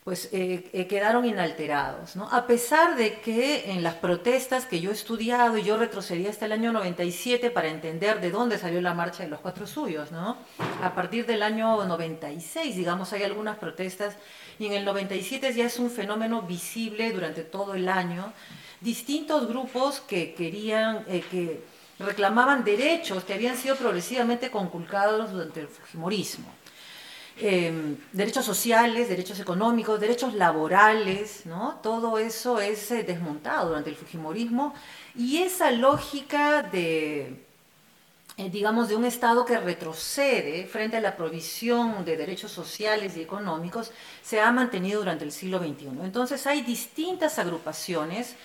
pues 0.04 0.30
eh, 0.32 0.70
eh, 0.72 0.86
quedaron 0.86 1.26
inalterados. 1.26 2.16
¿no? 2.16 2.28
A 2.30 2.46
pesar 2.46 2.96
de 2.96 3.20
que 3.20 3.70
en 3.70 3.82
las 3.82 3.94
protestas 3.94 4.64
que 4.64 4.80
yo 4.80 4.90
he 4.90 4.94
estudiado, 4.94 5.58
y 5.58 5.62
yo 5.62 5.76
retrocedí 5.76 6.26
hasta 6.26 6.46
el 6.46 6.52
año 6.52 6.72
97 6.72 7.50
para 7.50 7.68
entender 7.68 8.20
de 8.20 8.30
dónde 8.30 8.58
salió 8.58 8.80
la 8.80 8.94
marcha 8.94 9.22
de 9.22 9.28
los 9.28 9.40
cuatro 9.40 9.66
suyos, 9.66 10.10
¿no? 10.10 10.38
a 10.82 10.94
partir 10.94 11.26
del 11.26 11.42
año 11.42 11.84
96, 11.84 12.76
digamos, 12.76 13.12
hay 13.12 13.24
algunas 13.24 13.58
protestas, 13.58 14.16
y 14.58 14.66
en 14.66 14.72
el 14.72 14.84
97 14.84 15.52
ya 15.54 15.66
es 15.66 15.78
un 15.78 15.90
fenómeno 15.90 16.42
visible 16.42 17.12
durante 17.12 17.42
todo 17.42 17.74
el 17.74 17.88
año, 17.88 18.32
distintos 18.80 19.46
grupos 19.48 20.00
que 20.00 20.32
querían, 20.34 21.04
eh, 21.08 21.22
que 21.30 21.62
reclamaban 21.98 22.64
derechos 22.64 23.24
que 23.24 23.34
habían 23.34 23.56
sido 23.56 23.76
progresivamente 23.76 24.50
conculcados 24.50 25.32
durante 25.32 25.60
el 25.60 25.68
Fujimorismo. 25.68 26.59
Em, 27.42 27.96
derechos 28.12 28.44
sociales, 28.44 29.08
derechos 29.08 29.40
económicos, 29.40 29.98
derechos 29.98 30.34
laborales. 30.34 31.44
Todo 31.82 32.18
eso 32.18 32.60
es 32.60 32.90
eh, 32.90 33.02
desmontado 33.02 33.68
durante 33.68 33.88
el 33.88 33.96
Fujimorismo 33.96 34.74
y 35.16 35.38
esa 35.38 35.70
lógica 35.70 36.62
de, 36.62 37.42
eh, 38.36 38.50
digamos, 38.50 38.88
de 38.90 38.96
un 38.96 39.06
Estado 39.06 39.46
que 39.46 39.56
retrocede 39.58 40.66
frente 40.66 40.98
a 40.98 41.00
la 41.00 41.16
provisión 41.16 42.04
de 42.04 42.18
derechos 42.18 42.52
sociales 42.52 43.16
y 43.16 43.22
económicos 43.22 43.90
se 44.22 44.40
ha 44.40 44.52
mantenido 44.52 44.98
durante 44.98 45.24
el 45.24 45.32
siglo 45.32 45.58
XXI. 45.60 46.04
Entonces 46.04 46.46
hay 46.46 46.60
distintas 46.60 47.38
agrupaciones 47.38 48.36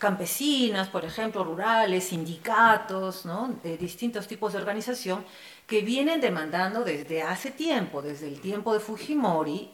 campesinas, 0.00 0.88
por 0.88 1.04
ejemplo, 1.04 1.44
rurales, 1.44 2.04
sindicatos, 2.04 3.24
de 3.62 3.76
distintos 3.76 4.26
tipos 4.26 4.54
de 4.54 4.58
organización, 4.58 5.24
que 5.70 5.82
vienen 5.82 6.20
demandando 6.20 6.82
desde 6.82 7.22
hace 7.22 7.52
tiempo, 7.52 8.02
desde 8.02 8.26
el 8.26 8.40
tiempo 8.40 8.74
de 8.74 8.80
Fujimori, 8.80 9.70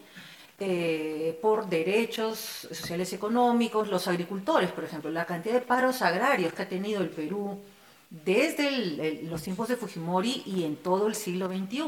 eh, 0.61 1.39
por 1.41 1.71
derechos 1.71 2.39
sociales 2.71 3.11
y 3.13 3.15
económicos, 3.15 3.89
los 3.89 4.07
agricultores, 4.07 4.71
por 4.73 4.85
ejemplo, 4.85 5.11
la 5.11 5.25
cantidad 5.25 5.55
de 5.55 5.63
paros 5.63 6.03
agrarios 6.03 6.53
que 6.53 6.63
ha 6.63 6.69
tenido 6.69 7.01
el 7.01 7.09
Perú 7.09 7.63
desde 8.11 9.23
los 9.23 9.43
tiempos 9.43 9.69
de 9.69 9.77
Fujimori 9.77 10.43
y 10.45 10.65
en 10.65 10.77
todo 10.77 11.07
el 11.07 11.15
siglo 11.15 11.49
XXI, 11.49 11.85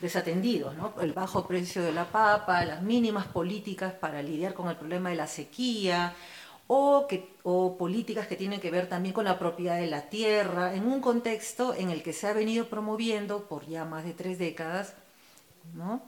desatendidos, 0.00 0.74
el 1.02 1.12
bajo 1.12 1.46
precio 1.46 1.82
de 1.82 1.92
la 1.92 2.06
papa, 2.06 2.64
las 2.64 2.80
mínimas 2.80 3.26
políticas 3.26 3.92
para 3.92 4.22
lidiar 4.22 4.54
con 4.54 4.70
el 4.70 4.76
problema 4.76 5.10
de 5.10 5.16
la 5.16 5.26
sequía, 5.26 6.14
o, 6.66 7.76
políticas 7.78 8.26
que 8.26 8.36
tienen 8.36 8.60
que 8.60 8.70
ver 8.70 8.88
también 8.88 9.12
con 9.12 9.24
la 9.24 9.38
propiedad 9.38 9.78
de 9.78 9.86
la 9.86 10.08
tierra, 10.08 10.74
en 10.74 10.86
un 10.86 11.00
contexto 11.00 11.74
en 11.74 11.90
el 11.90 12.02
que 12.02 12.12
se 12.12 12.26
ha 12.26 12.32
venido 12.32 12.68
promoviendo 12.68 13.46
por 13.48 13.66
ya 13.66 13.84
más 13.84 14.04
de 14.04 14.14
tres 14.14 14.38
décadas 14.38 14.94
¿no? 15.74 16.02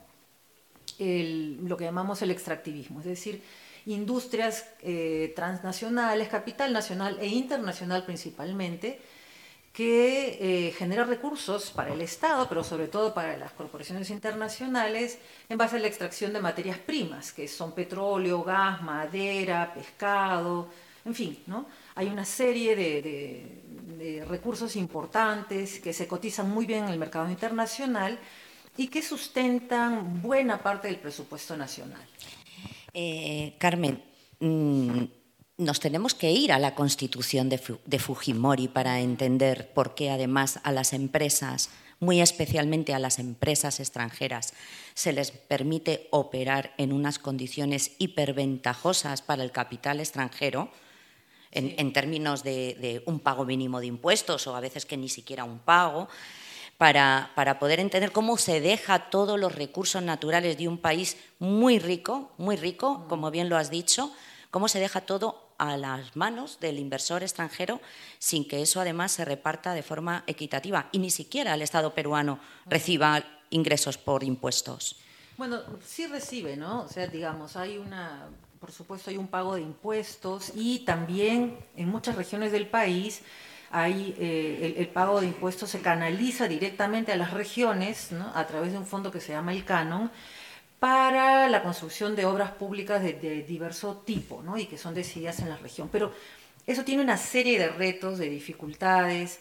lo 0.99 1.77
que 1.77 1.85
llamamos 1.85 2.23
el 2.23 2.31
extractivismo, 2.31 3.01
es 3.01 3.07
decir, 3.07 3.43
industrias 3.85 4.67
eh, 4.83 5.33
transnacionales, 5.37 6.29
capital 6.29 6.73
nacional 6.73 7.19
e 7.21 7.27
internacional 7.27 8.05
principalmente, 8.05 9.01
que 9.77 10.39
eh, 10.41 10.73
genera 10.73 11.05
recursos 11.05 11.71
para 11.71 11.93
el 11.93 12.01
Estado, 12.01 12.49
pero 12.49 12.65
sobre 12.65 12.89
todo 12.89 13.13
para 13.13 13.37
las 13.37 13.53
corporaciones 13.53 14.09
internacionales, 14.09 15.19
en 15.51 15.59
base 15.59 15.77
a 15.77 15.79
la 15.79 15.87
extracción 15.87 16.33
de 16.33 16.41
materias 16.41 16.79
primas, 16.79 17.31
que 17.31 17.47
son 17.47 17.73
petróleo, 17.73 18.43
gas, 18.43 18.81
madera, 18.81 19.71
pescado, 19.75 20.71
en 21.05 21.15
fin, 21.15 21.43
¿no? 21.47 21.67
Hay 21.95 22.07
una 22.07 22.25
serie 22.25 22.75
de, 22.75 24.25
recursos 24.27 24.77
importantes 24.77 25.79
que 25.79 25.93
se 25.93 26.07
cotizan 26.09 26.49
muy 26.49 26.65
bien 26.65 26.85
en 26.85 26.91
el 26.91 26.99
mercado 26.99 27.29
internacional 27.29 28.19
y 28.79 28.89
que 28.89 29.03
sustentan 29.03 30.23
buena 30.23 30.63
parte 30.63 30.89
del 30.89 30.97
presupuesto 30.97 31.55
nacional. 31.55 32.03
Eh, 32.95 33.55
Carmen, 33.59 34.03
mm, 34.41 35.05
nos 35.59 35.81
tenemos 35.81 36.15
que 36.15 36.33
ir 36.33 36.53
a 36.53 36.59
la 36.59 36.75
constitución 36.75 37.49
de, 37.49 37.99
Fujimori 37.99 38.69
para 38.69 39.01
entender 39.01 39.73
por 39.73 39.95
qué 39.95 40.11
además 40.11 40.61
a 40.65 40.73
las 40.73 40.93
empresas, 40.93 41.71
muy 41.99 42.21
especialmente 42.21 42.93
a 42.93 42.99
las 42.99 43.19
empresas 43.19 43.81
extranjeras, 43.81 44.53
se 44.95 45.15
les 45.15 45.31
permite 45.31 46.09
operar 46.11 46.75
en 46.77 46.93
unas 46.93 47.19
condiciones 47.19 47.93
hiperventajosas 47.99 49.23
para 49.23 49.43
el 49.45 49.51
capital 49.51 50.01
extranjero, 50.01 50.71
en, 51.53 51.93
términos 51.95 52.43
de, 52.43 53.03
un 53.07 53.19
pago 53.19 53.47
mínimo 53.47 53.81
de 53.81 53.87
impuestos 53.87 54.47
o 54.47 54.55
a 54.55 54.61
veces 54.61 54.85
que 54.85 54.99
ni 54.99 55.09
siquiera 55.09 55.45
un 55.45 55.59
pago, 55.59 56.07
para, 56.77 57.31
para, 57.35 57.59
poder 57.59 57.81
entender 57.81 58.13
cómo 58.13 58.37
se 58.37 58.61
deja 58.61 59.09
todos 59.09 59.41
los 59.41 59.55
recursos 59.55 60.03
naturales 60.03 60.59
de 60.59 60.69
un 60.69 60.77
país 60.77 61.17
muy 61.39 61.79
rico, 61.79 62.33
muy 62.37 62.57
rico, 62.57 63.07
como 63.09 63.31
bien 63.31 63.49
lo 63.49 63.57
has 63.57 63.71
dicho, 63.71 64.13
cómo 64.51 64.69
se 64.69 64.81
deja 64.81 65.01
todo 65.01 65.46
a 65.59 65.77
las 65.77 66.17
manos 66.17 66.61
del 66.61 66.79
inversor 66.79 67.23
extranjero 67.23 67.81
sin 68.19 68.47
que 68.47 68.63
eso 68.63 68.81
además 68.81 69.13
se 69.13 69.25
reparta 69.25 69.75
de 69.75 69.83
forma 69.83 70.25
equitativa 70.27 70.89
y 70.93 70.99
ni 70.99 71.11
siquiera 71.11 71.55
el 71.55 71.63
Estado 71.63 71.95
peruano 71.95 72.39
reciba 72.67 73.25
ingresos 73.51 73.99
por 73.99 74.25
impuestos. 74.25 74.97
Bueno, 75.37 75.61
sí 75.85 76.07
recibe, 76.07 76.57
¿no? 76.57 76.83
O 76.83 76.89
sea, 76.89 77.07
digamos, 77.07 77.57
hay 77.57 77.77
una, 77.77 78.29
por 78.59 78.73
supuesto, 78.73 79.11
hay 79.11 79.19
un 79.19 79.29
pago 79.29 79.55
de 79.55 79.63
impuestos 79.63 80.53
y 80.55 80.81
también 80.81 81.59
en 81.77 81.89
muchas 81.89 82.17
regiones 82.17 82.53
del 82.53 82.67
país 82.67 83.23
Ahí 83.71 84.15
eh, 84.19 84.75
el, 84.79 84.89
pago 84.89 85.21
de 85.21 85.27
impuestos 85.27 85.71
se 85.71 85.81
canaliza 85.81 86.47
directamente 86.47 87.13
a 87.13 87.17
las 87.17 87.33
regiones 87.33 88.11
a 88.35 88.47
través 88.47 88.73
de 88.73 88.79
un 88.79 88.87
fondo 88.87 89.11
que 89.11 89.21
se 89.21 89.33
llama 89.33 89.53
el 89.53 89.65
Canon 89.65 90.11
para 90.79 91.49
la 91.49 91.63
construcción 91.63 92.15
de 92.17 92.25
obras 92.25 92.53
públicas 92.53 93.03
de, 93.03 93.43
diverso 93.43 94.03
tipo 94.05 94.43
y 94.57 94.67
que 94.67 94.79
son 94.79 94.95
decididas 94.95 95.41
en 95.41 95.49
la 95.49 95.57
región. 95.57 95.89
Pero 95.91 96.13
eso 96.67 96.85
tiene 96.85 97.03
una 97.03 97.17
serie 97.17 97.59
de 97.59 97.69
retos, 97.69 98.19
de 98.19 98.29
dificultades. 98.29 99.39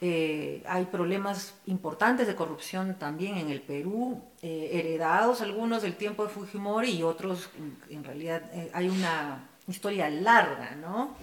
Eh, 0.00 0.62
hay 0.66 0.84
problemas 0.86 1.54
importantes 1.66 2.26
de 2.26 2.34
corrupción 2.34 2.96
también 2.98 3.38
en 3.38 3.50
el 3.50 3.60
Perú, 3.60 4.20
eh, 4.42 4.70
heredados 4.72 5.40
algunos 5.40 5.82
del 5.82 5.94
tiempo 5.94 6.24
de 6.24 6.30
Fujimori 6.30 6.90
y 6.90 7.02
otros, 7.02 7.48
en 7.88 8.04
realidad, 8.04 8.42
hay 8.72 8.88
una 8.88 9.48
historia 9.66 10.10
larga, 10.10 10.76
¿no? 10.76 11.16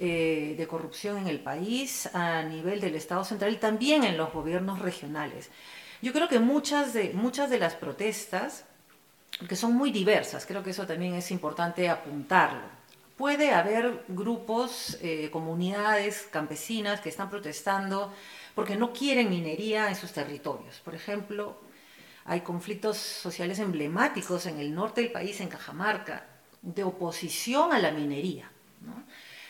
Eh, 0.00 0.54
de 0.56 0.68
corrupción 0.68 1.18
en 1.18 1.26
el 1.26 1.40
país 1.40 2.08
a 2.14 2.44
nivel 2.44 2.80
del 2.80 2.94
Estado 2.94 3.24
central 3.24 3.52
y 3.52 3.56
también 3.56 4.04
en 4.04 4.16
los 4.16 4.32
gobiernos 4.32 4.78
regionales. 4.78 5.50
Yo 6.00 6.12
creo 6.12 6.28
que 6.28 6.38
muchas 6.38 6.92
de, 6.92 7.10
muchas 7.14 7.50
de 7.50 7.58
las 7.58 7.74
protestas, 7.74 8.64
que 9.46 9.56
son 9.56 9.74
muy 9.74 9.92
diversas, 9.92 10.46
creo 10.46 10.62
que 10.62 10.70
eso 10.70 10.86
también 10.86 11.14
es 11.14 11.30
importante 11.30 11.88
apuntarlo. 11.88 12.78
Puede 13.16 13.52
haber 13.52 14.04
grupos, 14.08 14.98
eh, 15.00 15.28
comunidades 15.30 16.28
campesinas 16.30 17.00
que 17.00 17.08
están 17.08 17.30
protestando 17.30 18.12
porque 18.54 18.76
no 18.76 18.92
quieren 18.92 19.30
minería 19.30 19.88
en 19.88 19.96
sus 19.96 20.12
territorios. 20.12 20.80
Por 20.84 20.94
ejemplo, 20.94 21.58
hay 22.24 22.42
conflictos 22.42 22.96
sociales 22.96 23.58
emblemáticos 23.58 24.46
en 24.46 24.58
el 24.58 24.74
norte 24.74 25.00
del 25.00 25.12
país, 25.12 25.40
en 25.40 25.48
Cajamarca, 25.48 26.26
de 26.62 26.84
oposición 26.84 27.72
a 27.72 27.78
la 27.78 27.90
minería. 27.90 28.50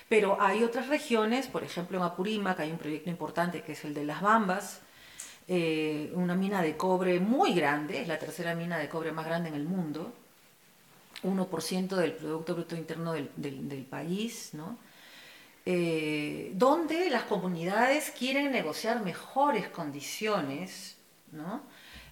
Pero 0.09 0.41
hay 0.41 0.65
otras 0.65 0.89
regiones, 0.89 1.47
por 1.47 1.65
ejemplo 1.65 1.99
en 1.99 2.05
Apurímac 2.05 2.61
hay 2.61 2.71
un 2.71 2.79
proyecto 2.79 3.11
importante 3.11 3.63
que 3.63 3.73
es 3.73 3.85
el 3.85 3.95
de 3.95 4.05
Las 4.05 4.23
Bambas, 4.23 4.81
eh, 5.49 6.13
una 6.15 6.35
mina 6.35 6.63
de 6.63 6.77
cobre 6.77 7.19
muy 7.21 7.55
grande, 7.55 8.03
es 8.03 8.09
la 8.09 8.19
tercera 8.19 8.55
mina 8.55 8.79
de 8.79 8.89
cobre 8.89 9.13
más 9.13 9.27
grande 9.27 9.49
en 9.49 9.55
el 9.55 9.65
mundo, 9.65 10.13
1% 11.25 11.97
del 11.97 12.13
Producto 12.13 12.55
Bruto 12.55 12.77
Interno 12.77 13.13
del, 13.13 13.87
país, 13.91 14.51
¿no? 14.53 14.79
Eh, 15.67 16.53
donde 16.55 17.11
las 17.11 17.25
comunidades 17.25 18.13
quieren 18.17 18.53
negociar 18.53 19.03
mejores 19.03 19.69
condiciones, 19.69 20.97
¿no? 21.33 21.63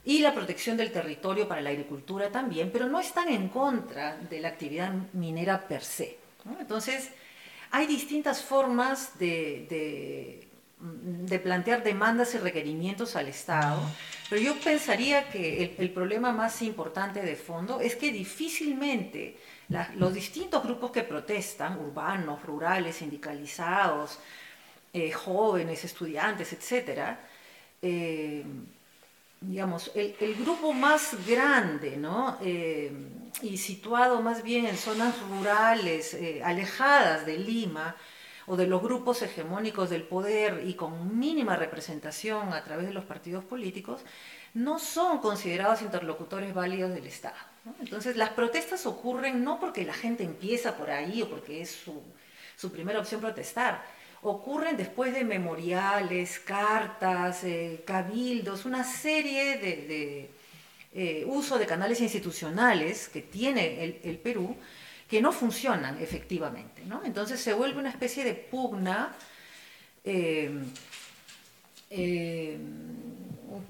y 0.06 0.20
la 0.20 0.32
protección 0.32 0.76
del 0.76 0.92
territorio 0.92 1.48
para 1.48 1.60
la 1.60 1.70
agricultura 1.70 2.30
también, 2.30 2.70
pero 2.72 2.88
no 2.88 3.00
están 3.00 3.28
en 3.28 3.48
contra 3.48 4.16
de 4.16 4.40
la 4.40 4.48
actividad 4.48 4.92
minera 5.12 5.66
per 5.66 5.82
se. 5.82 6.16
Entonces, 6.60 7.10
hay 7.72 7.88
distintas 7.88 8.40
formas 8.40 9.18
de, 9.18 10.45
plantear 11.42 11.82
demandas 11.82 12.34
y 12.34 12.38
requerimientos 12.38 13.16
al 13.16 13.28
Estado, 13.28 13.80
pero 14.28 14.42
yo 14.42 14.54
pensaría 14.60 15.28
que 15.30 15.74
el, 15.78 15.90
problema 15.90 16.32
más 16.32 16.60
importante 16.62 17.22
de 17.22 17.34
fondo 17.34 17.80
es 17.80 17.96
que 17.96 18.12
difícilmente 18.12 19.38
los 19.94 20.12
distintos 20.12 20.62
grupos 20.62 20.90
que 20.90 21.02
protestan, 21.02 21.78
urbanos, 21.78 22.42
rurales, 22.42 22.96
sindicalizados, 22.96 24.18
eh, 24.92 25.10
jóvenes, 25.12 25.84
estudiantes, 25.84 26.52
etcétera, 26.52 27.20
eh, 27.82 28.44
digamos, 29.40 29.90
el, 29.94 30.34
grupo 30.36 30.72
más 30.72 31.16
grande, 31.26 31.96
¿no? 31.96 32.38
Eh, 32.42 32.92
y 33.42 33.56
situado 33.58 34.22
más 34.22 34.42
bien 34.42 34.66
en 34.66 34.76
zonas 34.76 35.14
rurales, 35.28 36.16
alejadas 36.42 37.26
de 37.26 37.38
Lima, 37.38 37.94
o 38.46 38.56
de 38.56 38.66
los 38.66 38.82
grupos 38.82 39.22
hegemónicos 39.22 39.90
del 39.90 40.02
poder 40.02 40.62
y 40.66 40.74
con 40.74 41.18
mínima 41.18 41.56
representación 41.56 42.52
a 42.52 42.62
través 42.64 42.86
de 42.86 42.94
los 42.94 43.04
partidos 43.04 43.44
políticos, 43.44 44.02
no 44.54 44.78
son 44.78 45.18
considerados 45.18 45.82
interlocutores 45.82 46.54
válidos 46.54 46.94
del 46.94 47.06
Estado. 47.06 47.36
Entonces, 47.80 48.16
las 48.16 48.30
protestas 48.30 48.86
ocurren 48.86 49.42
no 49.42 49.58
porque 49.58 49.84
la 49.84 49.94
gente 49.94 50.22
empieza 50.22 50.76
por 50.76 50.90
ahí 50.90 51.22
o 51.22 51.28
porque 51.28 51.60
es 51.62 51.70
su, 51.70 52.00
su 52.56 52.70
primera 52.70 53.00
opción 53.00 53.20
protestar, 53.20 53.82
ocurren 54.22 54.76
después 54.76 55.12
de 55.12 55.24
memoriales, 55.24 56.38
cartas, 56.40 57.44
eh, 57.44 57.82
cabildos, 57.86 58.64
una 58.64 58.84
serie 58.84 59.58
de, 59.58 60.30
eh, 60.94 61.24
uso 61.26 61.58
de 61.58 61.66
canales 61.66 62.00
institucionales 62.00 63.08
que 63.08 63.22
tiene 63.22 64.00
el, 64.02 64.18
Perú 64.18 64.56
que 65.08 65.20
no 65.20 65.32
funcionan 65.32 66.00
efectivamente. 66.00 66.82
Entonces 67.04 67.40
se 67.40 67.52
vuelve 67.52 67.78
una 67.78 67.90
especie 67.90 68.24
de 68.24 68.34
pugna. 68.34 69.14
Eh, 70.04 70.50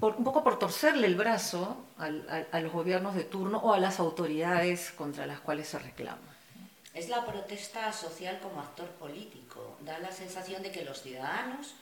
un 0.01 0.23
poco 0.23 0.43
por 0.43 0.59
torcerle 0.59 1.07
el 1.07 1.15
brazo 1.15 1.85
a 1.97 2.59
los 2.59 2.71
gobiernos 2.71 3.15
de 3.15 3.23
turno 3.23 3.57
o 3.59 3.73
a 3.73 3.79
las 3.79 3.99
autoridades 3.99 4.91
contra 4.91 5.25
las 5.25 5.39
cuales 5.39 5.67
se 5.67 5.79
reclama. 5.79 6.37
Es 6.93 7.09
la 7.09 7.25
protesta 7.25 7.93
social 7.93 8.39
como 8.41 8.59
actor 8.59 8.87
político. 8.89 9.77
Da 9.81 9.99
la 9.99 10.11
sensación 10.11 10.63
de 10.63 10.71
que 10.71 10.83
los 10.83 11.01
ciudadanos, 11.01 11.75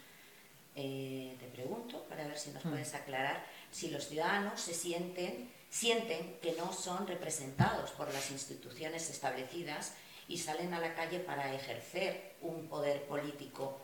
eh, 0.75 1.35
te 1.39 1.45
pregunto, 1.47 2.03
para 2.09 2.27
ver 2.27 2.37
si 2.37 2.51
nos 2.51 2.65
mm. 2.65 2.69
puedes 2.69 2.93
aclarar, 2.93 3.45
si 3.71 3.89
los 3.89 4.07
ciudadanos 4.07 4.59
se 4.59 4.73
sienten, 4.73 5.49
sienten 5.69 6.37
que 6.41 6.53
no 6.53 6.71
son 6.73 7.07
representados 7.07 7.91
por 7.91 8.13
las 8.13 8.31
instituciones 8.31 9.09
establecidas 9.09 9.93
y 10.27 10.37
salen 10.37 10.73
a 10.73 10.79
la 10.79 10.95
calle 10.95 11.19
para 11.19 11.53
ejercer 11.53 12.35
un 12.41 12.67
poder 12.67 13.03
político, 13.05 13.81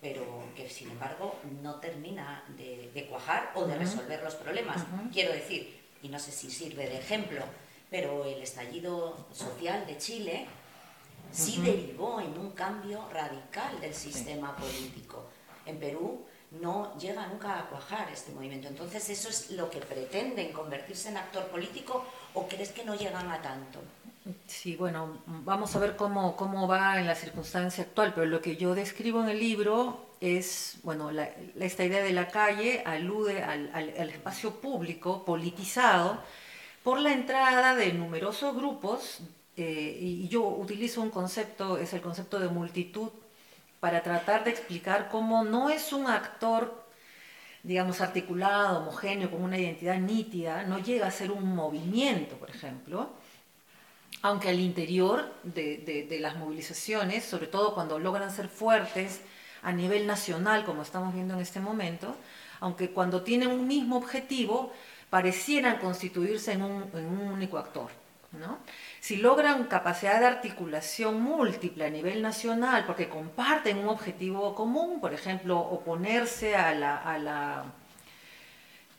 pero 0.00 0.24
que 0.56 0.68
sin 0.68 0.90
embargo 0.90 1.38
no 1.62 1.76
termina 1.76 2.44
de, 2.56 3.06
cuajar 3.08 3.52
o 3.54 3.64
de 3.64 3.76
resolver 3.76 4.22
los 4.22 4.34
problemas. 4.34 4.84
Quiero 5.12 5.32
decir, 5.32 5.80
y 6.02 6.08
no 6.08 6.18
sé 6.18 6.32
si 6.32 6.50
sirve 6.50 6.88
de 6.88 6.98
ejemplo, 6.98 7.44
pero 7.90 8.24
el 8.24 8.42
estallido 8.42 9.28
social 9.32 9.86
de 9.86 9.98
Chile 9.98 10.46
sí 11.30 11.60
derivó 11.62 12.20
en 12.20 12.38
un 12.38 12.52
cambio 12.52 13.08
radical 13.10 13.80
del 13.80 13.94
sistema 13.94 14.56
político. 14.56 15.26
En 15.66 15.78
Perú 15.78 16.26
no 16.60 16.96
llega 16.98 17.26
nunca 17.26 17.58
a 17.58 17.66
cuajar 17.66 18.08
este 18.12 18.32
movimiento. 18.32 18.68
Entonces, 18.68 19.08
¿eso 19.10 19.28
es 19.28 19.50
lo 19.50 19.70
que 19.70 19.78
pretenden, 19.78 20.52
convertirse 20.52 21.08
en 21.08 21.16
actor 21.16 21.44
político 21.46 22.04
o 22.34 22.46
crees 22.48 22.70
que 22.72 22.84
no 22.84 22.94
llegan 22.94 23.30
a 23.30 23.40
tanto? 23.42 23.80
Sí, 24.46 24.76
bueno, 24.76 25.18
vamos 25.26 25.76
a 25.76 25.78
ver 25.78 25.96
cómo, 25.96 26.34
cómo 26.36 26.66
va 26.66 26.98
en 26.98 27.06
la 27.06 27.14
circunstancia 27.14 27.84
actual, 27.84 28.12
pero 28.14 28.26
lo 28.26 28.40
que 28.40 28.56
yo 28.56 28.74
describo 28.74 29.22
en 29.22 29.28
el 29.28 29.38
libro 29.38 30.06
es, 30.20 30.78
bueno, 30.82 31.10
esta 31.60 31.84
idea 31.84 32.02
de 32.02 32.12
la 32.12 32.28
calle 32.28 32.82
alude 32.86 33.42
al, 33.42 33.70
al 33.74 34.08
espacio 34.08 34.52
público 34.60 35.24
politizado 35.24 36.18
por 36.82 37.00
la 37.00 37.12
entrada 37.12 37.74
de 37.74 37.92
numerosos 37.92 38.54
grupos 38.54 39.20
eh, 39.56 39.98
y 40.00 40.28
yo 40.28 40.42
utilizo 40.42 41.00
un 41.00 41.10
concepto, 41.10 41.78
es 41.78 41.92
el 41.92 42.00
concepto 42.00 42.40
de 42.40 42.48
multitud, 42.48 43.08
para 43.84 44.02
tratar 44.02 44.44
de 44.44 44.50
explicar 44.50 45.10
cómo 45.10 45.44
no 45.44 45.68
es 45.68 45.92
un 45.92 46.06
actor, 46.06 46.86
digamos, 47.62 48.00
articulado, 48.00 48.78
homogéneo, 48.78 49.30
con 49.30 49.42
una 49.42 49.58
identidad 49.58 49.98
nítida, 49.98 50.62
no 50.62 50.78
llega 50.78 51.06
a 51.06 51.10
ser 51.10 51.30
un 51.30 51.54
movimiento, 51.54 52.36
por 52.36 52.48
ejemplo, 52.48 53.10
aunque 54.22 54.48
al 54.48 54.58
interior 54.58 55.34
de, 55.42 56.16
las 56.18 56.34
movilizaciones, 56.36 57.26
sobre 57.26 57.46
todo 57.46 57.74
cuando 57.74 57.98
logran 57.98 58.30
ser 58.30 58.48
fuertes 58.48 59.20
a 59.62 59.70
nivel 59.70 60.06
nacional, 60.06 60.64
como 60.64 60.80
estamos 60.80 61.12
viendo 61.12 61.34
en 61.34 61.40
este 61.40 61.60
momento, 61.60 62.16
aunque 62.60 62.88
cuando 62.88 63.20
tienen 63.20 63.50
un 63.50 63.66
mismo 63.66 63.98
objetivo, 63.98 64.72
parecieran 65.10 65.76
constituirse 65.76 66.52
en 66.52 66.62
un, 66.62 66.90
en 66.94 67.04
un 67.04 67.20
único 67.20 67.58
actor. 67.58 67.90
¿no? 68.32 68.58
Si 69.04 69.18
logran 69.18 69.64
capacidad 69.64 70.18
de 70.18 70.24
articulación 70.24 71.20
múltiple 71.20 71.84
a 71.84 71.90
nivel 71.90 72.22
nacional, 72.22 72.86
porque 72.86 73.10
comparten 73.10 73.76
un 73.76 73.90
objetivo 73.90 74.54
común, 74.54 74.98
por 74.98 75.12
ejemplo, 75.12 75.58
oponerse 75.58 76.54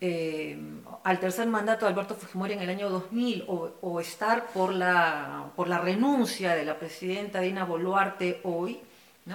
eh, 0.01 0.57
al 1.03 1.19
tercer 1.19 1.47
mandato 1.47 1.87
de 1.87 1.91
Alberto 1.91 2.13
Fujimori 2.13 2.53
en 2.53 2.61
el 2.61 2.69
año 2.69 2.91
2000 2.91 3.45
o, 3.47 3.99
estar 3.99 4.45
por 4.49 4.75
la, 4.75 5.49
renuncia 5.81 6.53
de 6.53 6.65
la 6.65 6.77
presidenta 6.77 7.41
Dina 7.41 7.65
Boluarte 7.65 8.41
hoy, 8.43 8.81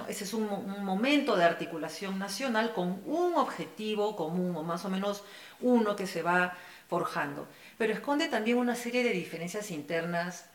ese 0.07 0.23
es 0.23 0.33
un, 0.33 0.47
un, 0.47 0.85
momento 0.85 1.35
de 1.35 1.43
articulación 1.43 2.17
nacional 2.17 2.71
con 2.71 3.01
un 3.05 3.35
objetivo 3.35 4.15
común 4.15 4.55
o 4.55 4.63
más 4.63 4.85
o 4.85 4.89
menos 4.89 5.25
uno 5.59 5.97
que 5.97 6.07
se 6.07 6.21
va 6.21 6.53
forjando, 6.87 7.45
pero 7.77 7.91
esconde 7.91 8.29
también 8.29 8.57
una 8.57 8.75
serie 8.77 9.03
de 9.03 9.11
diferencias 9.11 9.69
internas 9.69 10.45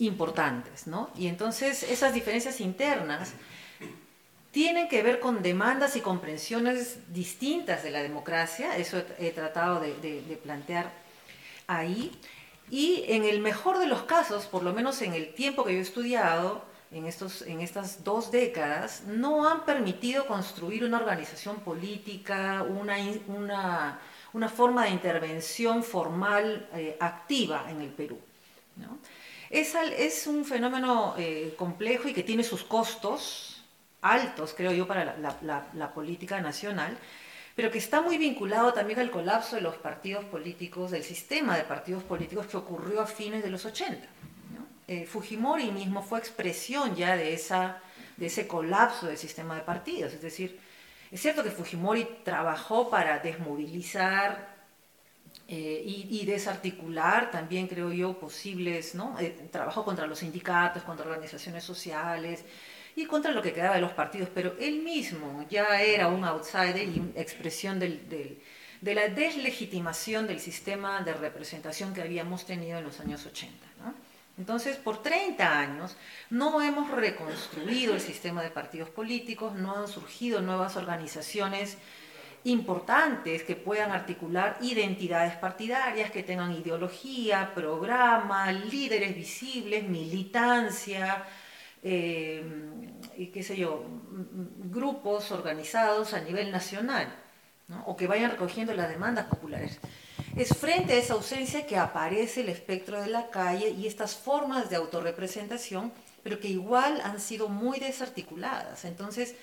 importantes, 0.00 0.86
¿no? 0.86 1.10
Y 1.16 1.26
entonces 1.28 1.82
esas 1.82 2.14
diferencias 2.14 2.60
internas 2.60 3.34
tienen 4.50 4.88
que 4.88 5.02
ver 5.02 5.20
con 5.20 5.42
demandas 5.42 5.94
y 5.94 6.00
comprensiones 6.00 6.98
distintas 7.12 7.82
de 7.84 7.90
la 7.90 8.02
democracia, 8.02 8.76
eso 8.76 9.02
he, 9.18 9.30
tratado 9.30 9.78
de, 9.78 10.40
plantear 10.42 10.90
ahí, 11.66 12.10
y 12.70 13.04
en 13.08 13.24
el 13.24 13.40
mejor 13.40 13.78
de 13.78 13.86
los 13.86 14.02
casos, 14.02 14.46
por 14.46 14.62
lo 14.62 14.72
menos 14.72 15.02
en 15.02 15.12
el 15.12 15.34
tiempo 15.34 15.64
que 15.64 15.74
yo 15.74 15.78
he 15.78 15.82
estudiado, 15.82 16.64
en, 16.92 17.06
estos, 17.06 17.42
en 17.42 17.60
estas 17.60 18.02
dos 18.02 18.32
décadas 18.32 19.04
no 19.06 19.48
han 19.48 19.64
permitido 19.64 20.26
construir 20.26 20.82
una 20.82 20.96
organización 20.96 21.60
política, 21.60 22.64
una, 22.64 24.00
una, 24.32 24.48
forma 24.48 24.84
de 24.84 24.90
intervención 24.90 25.84
formal 25.84 26.68
eh, 26.72 26.96
activa 26.98 27.70
en 27.70 27.82
el 27.82 27.90
Perú. 27.90 28.18
Es, 29.50 30.28
un 30.28 30.44
fenómeno 30.44 31.16
eh, 31.18 31.54
complejo 31.56 32.08
y 32.08 32.14
que 32.14 32.22
tiene 32.22 32.44
sus 32.44 32.62
costos 32.62 33.64
altos, 34.00 34.54
creo 34.56 34.70
yo, 34.70 34.86
para 34.86 35.16
la, 35.16 35.92
política 35.92 36.40
nacional, 36.40 36.96
pero 37.56 37.70
que 37.72 37.78
está 37.78 38.00
muy 38.00 38.16
vinculado 38.16 38.72
también 38.72 39.00
al 39.00 39.10
colapso 39.10 39.56
de 39.56 39.62
los 39.62 39.74
partidos 39.74 40.24
políticos, 40.24 40.92
del 40.92 41.02
sistema 41.02 41.56
de 41.56 41.64
partidos 41.64 42.04
políticos 42.04 42.46
que 42.46 42.56
ocurrió 42.56 43.00
a 43.00 43.06
fines 43.06 43.42
de 43.42 43.50
los 43.50 43.64
80. 43.64 44.06
Eh, 44.86 45.06
Fujimori 45.06 45.72
mismo 45.72 46.02
fue 46.02 46.20
expresión 46.20 46.94
ya 46.94 47.16
de, 47.16 47.36
de 48.16 48.26
ese 48.26 48.46
colapso 48.46 49.06
del 49.06 49.18
sistema 49.18 49.56
de 49.56 49.62
partidos, 49.62 50.12
es 50.12 50.22
decir, 50.22 50.60
es 51.10 51.20
cierto 51.20 51.42
que 51.42 51.50
Fujimori 51.50 52.06
trabajó 52.22 52.88
para 52.88 53.18
desmovilizar 53.18 54.49
eh, 55.52 55.82
y, 55.84 56.24
desarticular 56.26 57.32
también, 57.32 57.66
creo 57.66 57.92
yo, 57.92 58.16
posibles, 58.16 58.94
¿no? 58.94 59.18
Eh, 59.18 59.48
trabajó 59.50 59.84
contra 59.84 60.06
los 60.06 60.20
sindicatos, 60.20 60.84
contra 60.84 61.06
organizaciones 61.06 61.64
sociales 61.64 62.44
y 62.94 63.04
contra 63.06 63.32
lo 63.32 63.42
que 63.42 63.52
quedaba 63.52 63.74
de 63.74 63.80
los 63.80 63.90
partidos, 63.90 64.28
pero 64.32 64.54
él 64.60 64.80
mismo 64.82 65.44
ya 65.50 65.82
era 65.82 66.06
un 66.06 66.22
outsider 66.22 66.86
y 66.86 67.02
expresión 67.16 67.80
de 67.80 68.38
la 68.80 69.08
deslegitimación 69.08 70.28
del 70.28 70.38
sistema 70.38 71.00
de 71.00 71.14
representación 71.14 71.94
que 71.94 72.02
habíamos 72.02 72.46
tenido 72.46 72.78
en 72.78 72.84
los 72.84 73.00
años 73.00 73.26
80. 73.26 73.66
Entonces, 74.38 74.76
por 74.76 75.02
30 75.02 75.58
años 75.58 75.96
no 76.30 76.62
hemos 76.62 76.92
reconstruido 76.92 77.94
el 77.94 78.00
sistema 78.00 78.40
de 78.44 78.50
partidos 78.50 78.88
políticos, 78.88 79.54
no 79.54 79.76
han 79.76 79.88
surgido 79.88 80.42
nuevas 80.42 80.76
organizaciones 80.76 81.76
importantes 82.44 83.42
que 83.42 83.54
puedan 83.54 83.90
articular 83.90 84.58
identidades 84.62 85.34
partidarias, 85.36 86.10
que 86.10 86.22
tengan 86.22 86.52
ideología, 86.52 87.52
programa, 87.54 88.50
líderes 88.50 89.14
visibles, 89.14 89.86
militancia, 89.86 91.24
eh, 91.82 92.42
y 93.16 93.26
qué 93.26 93.42
sé 93.42 93.56
yo, 93.56 93.84
grupos 94.70 95.30
organizados 95.30 96.14
a 96.14 96.20
nivel 96.20 96.50
nacional, 96.50 97.14
o 97.86 97.96
que 97.96 98.06
vayan 98.06 98.30
recogiendo 98.30 98.74
las 98.74 98.88
demandas 98.88 99.26
populares. 99.26 99.78
Es 100.36 100.56
frente 100.56 100.94
a 100.94 100.96
esa 100.96 101.14
ausencia 101.14 101.66
que 101.66 101.76
aparece 101.76 102.42
el 102.42 102.48
espectro 102.48 103.00
de 103.00 103.08
la 103.08 103.30
calle 103.30 103.70
y 103.70 103.86
estas 103.86 104.14
formas 104.14 104.70
de 104.70 104.76
autorrepresentación, 104.76 105.92
pero 106.22 106.38
que 106.38 106.48
igual 106.48 107.00
han 107.02 107.20
sido 107.20 107.48
muy 107.48 107.80
desarticuladas. 107.80 108.84
Entonces, 108.84 109.34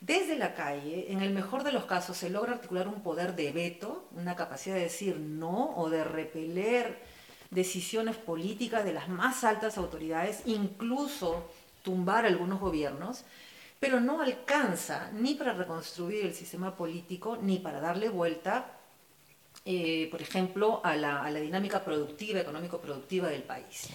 desde 0.00 0.38
la 0.38 0.54
calle, 0.54 1.12
en 1.12 1.22
el 1.22 1.32
mejor 1.32 1.64
de 1.64 1.72
los 1.72 1.84
casos, 1.84 2.16
se 2.16 2.30
logra 2.30 2.52
articular 2.52 2.86
un 2.86 3.02
poder 3.02 3.34
de 3.34 3.50
veto, 3.50 4.08
una 4.14 4.36
capacidad 4.36 4.76
de 4.76 4.82
decir 4.82 5.16
no 5.18 5.74
o 5.76 5.90
de 5.90 6.04
repeler 6.04 7.02
decisiones 7.50 8.16
políticas 8.16 8.84
de 8.84 8.92
las 8.92 9.08
más 9.08 9.42
altas 9.42 9.76
autoridades, 9.76 10.42
incluso 10.44 11.50
tumbar 11.82 12.26
algunos 12.26 12.60
gobiernos, 12.60 13.24
pero 13.80 14.00
no 14.00 14.20
alcanza 14.20 15.10
ni 15.12 15.34
para 15.34 15.52
reconstruir 15.52 16.26
el 16.26 16.34
sistema 16.34 16.76
político 16.76 17.38
ni 17.40 17.58
para 17.58 17.80
darle 17.80 18.08
vuelta 18.08 18.77
eh, 19.64 20.08
por 20.10 20.22
ejemplo, 20.22 20.80
a 20.82 20.96
la, 20.96 21.30
dinámica 21.32 21.84
productiva, 21.84 22.40
económico-productiva 22.40 23.28
del 23.28 23.42
país. 23.42 23.88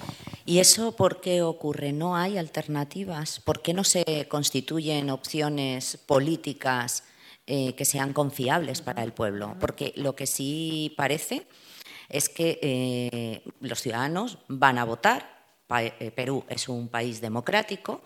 ¿Y 0.45 0.59
eso 0.59 0.95
por 0.95 1.19
qué 1.19 1.41
ocurre? 1.41 1.91
¿No 1.91 2.15
hay 2.15 2.37
alternativas? 2.37 3.39
¿Por 3.39 3.61
qué 3.61 3.73
no 3.73 3.83
se 3.83 4.27
constituyen 4.29 5.09
opciones 5.09 5.97
políticas 5.97 7.03
eh, 7.47 7.73
que 7.73 7.85
sean 7.85 8.13
confiables 8.13 8.81
para 8.81 9.03
el 9.03 9.13
pueblo? 9.13 9.55
Porque 9.59 9.93
lo 9.95 10.15
que 10.15 10.27
sí 10.27 10.93
parece 10.95 11.47
es 12.09 12.29
que 12.29 12.59
eh, 12.61 13.41
los 13.59 13.81
ciudadanos 13.81 14.37
van 14.47 14.77
a 14.77 14.85
votar. 14.85 15.33
Perú 16.15 16.43
es 16.49 16.69
un 16.69 16.87
país 16.87 17.19
democrático, 17.19 18.03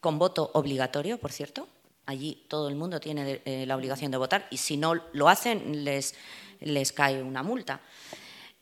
con 0.00 0.18
voto 0.18 0.50
obligatorio, 0.52 1.16
por 1.16 1.32
cierto. 1.32 1.66
Allí 2.04 2.44
todo 2.46 2.68
el 2.68 2.74
mundo 2.74 3.00
tiene 3.00 3.40
la 3.64 3.74
obligación 3.74 4.10
de 4.10 4.18
votar 4.18 4.46
y 4.50 4.58
si 4.58 4.76
no 4.76 4.92
lo 5.14 5.30
hacen 5.30 5.82
les 5.82 6.14
les 6.64 6.92
cae 6.92 7.22
una 7.22 7.42
multa. 7.42 7.80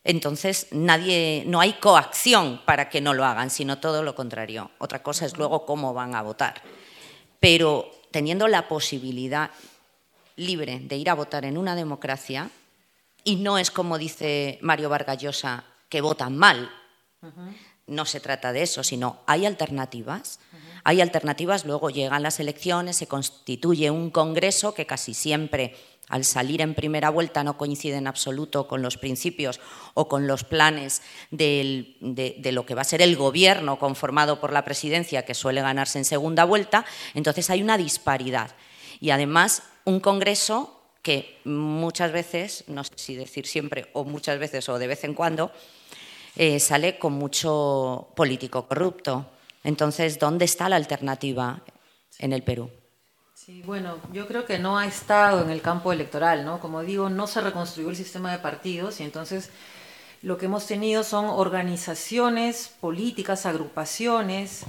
Entonces, 0.04 0.66
nadie, 0.72 1.44
no 1.46 1.60
hay 1.60 1.74
coacción 1.74 2.60
para 2.64 2.88
que 2.88 3.00
no 3.00 3.14
lo 3.14 3.24
hagan, 3.24 3.50
sino 3.50 3.78
todo 3.78 4.02
lo 4.02 4.14
contrario. 4.14 4.70
Otra 4.78 5.02
cosa 5.02 5.26
es 5.26 5.36
luego 5.36 5.64
cómo 5.64 5.94
van 5.94 6.14
a 6.14 6.22
votar. 6.22 6.62
Pero 7.38 7.90
teniendo 8.10 8.48
la 8.48 8.68
posibilidad 8.68 9.50
libre 10.36 10.80
de 10.80 10.96
ir 10.96 11.08
a 11.08 11.14
votar 11.14 11.44
en 11.44 11.56
una 11.56 11.76
democracia, 11.76 12.50
y 13.24 13.36
no 13.36 13.58
es 13.58 13.70
como 13.70 13.98
dice 13.98 14.58
Mario 14.62 14.88
Vargas 14.88 15.18
Llosa, 15.18 15.64
que 15.88 16.00
votan 16.00 16.36
mal. 16.36 16.70
No 17.86 18.04
se 18.04 18.20
trata 18.20 18.52
de 18.52 18.62
eso, 18.62 18.82
sino 18.82 19.20
hay 19.26 19.46
alternativas. 19.46 20.40
Hay 20.84 21.00
alternativas, 21.00 21.64
luego 21.64 21.90
llegan 21.90 22.24
las 22.24 22.40
elecciones, 22.40 22.96
se 22.96 23.06
constituye 23.06 23.90
un 23.90 24.10
congreso 24.10 24.74
que 24.74 24.86
casi 24.86 25.14
siempre 25.14 25.76
al 26.08 26.24
salir 26.24 26.60
en 26.60 26.74
primera 26.74 27.10
vuelta 27.10 27.44
no 27.44 27.56
coincide 27.56 27.96
en 27.96 28.06
absoluto 28.06 28.68
con 28.68 28.82
los 28.82 28.98
principios 28.98 29.60
o 29.94 30.08
con 30.08 30.26
los 30.26 30.44
planes 30.44 31.02
de, 31.30 31.96
lo 32.52 32.66
que 32.66 32.74
va 32.74 32.82
a 32.82 32.84
ser 32.84 33.02
el 33.02 33.16
gobierno 33.16 33.78
conformado 33.78 34.40
por 34.40 34.52
la 34.52 34.64
presidencia, 34.64 35.24
que 35.24 35.34
suele 35.34 35.62
ganarse 35.62 35.98
en 35.98 36.04
segunda 36.04 36.44
vuelta, 36.44 36.84
entonces 37.14 37.48
hay 37.50 37.62
una 37.62 37.78
disparidad. 37.78 38.54
Y 39.00 39.10
además 39.10 39.62
un 39.84 40.00
Congreso 40.00 40.80
que 41.02 41.40
muchas 41.44 42.12
veces, 42.12 42.64
no 42.66 42.84
sé 42.84 42.92
si 42.96 43.16
decir 43.16 43.46
siempre 43.46 43.88
o 43.92 44.04
muchas 44.04 44.38
veces 44.38 44.68
o 44.68 44.78
de 44.78 44.86
vez 44.86 45.04
en 45.04 45.14
cuando, 45.14 45.50
eh, 46.36 46.60
sale 46.60 46.98
con 46.98 47.14
mucho 47.14 48.12
político 48.14 48.68
corrupto. 48.68 49.26
Entonces, 49.64 50.18
¿dónde 50.18 50.44
está 50.44 50.68
la 50.68 50.76
alternativa 50.76 51.62
en 52.18 52.32
el 52.32 52.42
Perú? 52.42 52.70
Sí, 53.44 53.60
bueno, 53.66 53.96
yo 54.12 54.28
creo 54.28 54.44
que 54.46 54.60
no 54.60 54.78
ha 54.78 54.86
estado 54.86 55.42
en 55.42 55.50
el 55.50 55.60
campo 55.60 55.92
electoral, 55.92 56.44
¿no? 56.44 56.60
Como 56.60 56.82
digo, 56.82 57.10
no 57.10 57.26
se 57.26 57.40
reconstruyó 57.40 57.90
el 57.90 57.96
sistema 57.96 58.30
de 58.30 58.38
partidos 58.38 59.00
y 59.00 59.02
entonces 59.02 59.50
lo 60.22 60.38
que 60.38 60.46
hemos 60.46 60.68
tenido 60.68 61.02
son 61.02 61.24
organizaciones 61.24 62.72
políticas, 62.80 63.44
agrupaciones, 63.44 64.64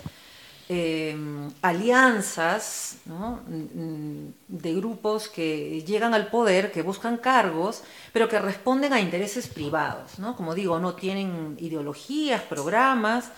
eh, 0.70 1.16
alianzas 1.62 2.98
mm, 3.06 4.28
de 4.48 4.74
grupos 4.74 5.30
que 5.30 5.84
llegan 5.84 6.16
al 6.16 6.32
poder, 6.32 6.72
que 6.72 6.82
buscan 6.82 7.18
cargos, 7.18 7.84
pero 8.12 8.28
que 8.28 8.40
responden 8.40 8.92
a 8.92 9.00
intereses 9.00 9.46
privados, 9.50 10.18
¿no? 10.18 10.36
Como 10.36 10.56
digo, 10.56 10.80
no 10.80 10.96
tienen 10.96 11.58
ideologías, 11.60 12.42
programas, 12.42 13.30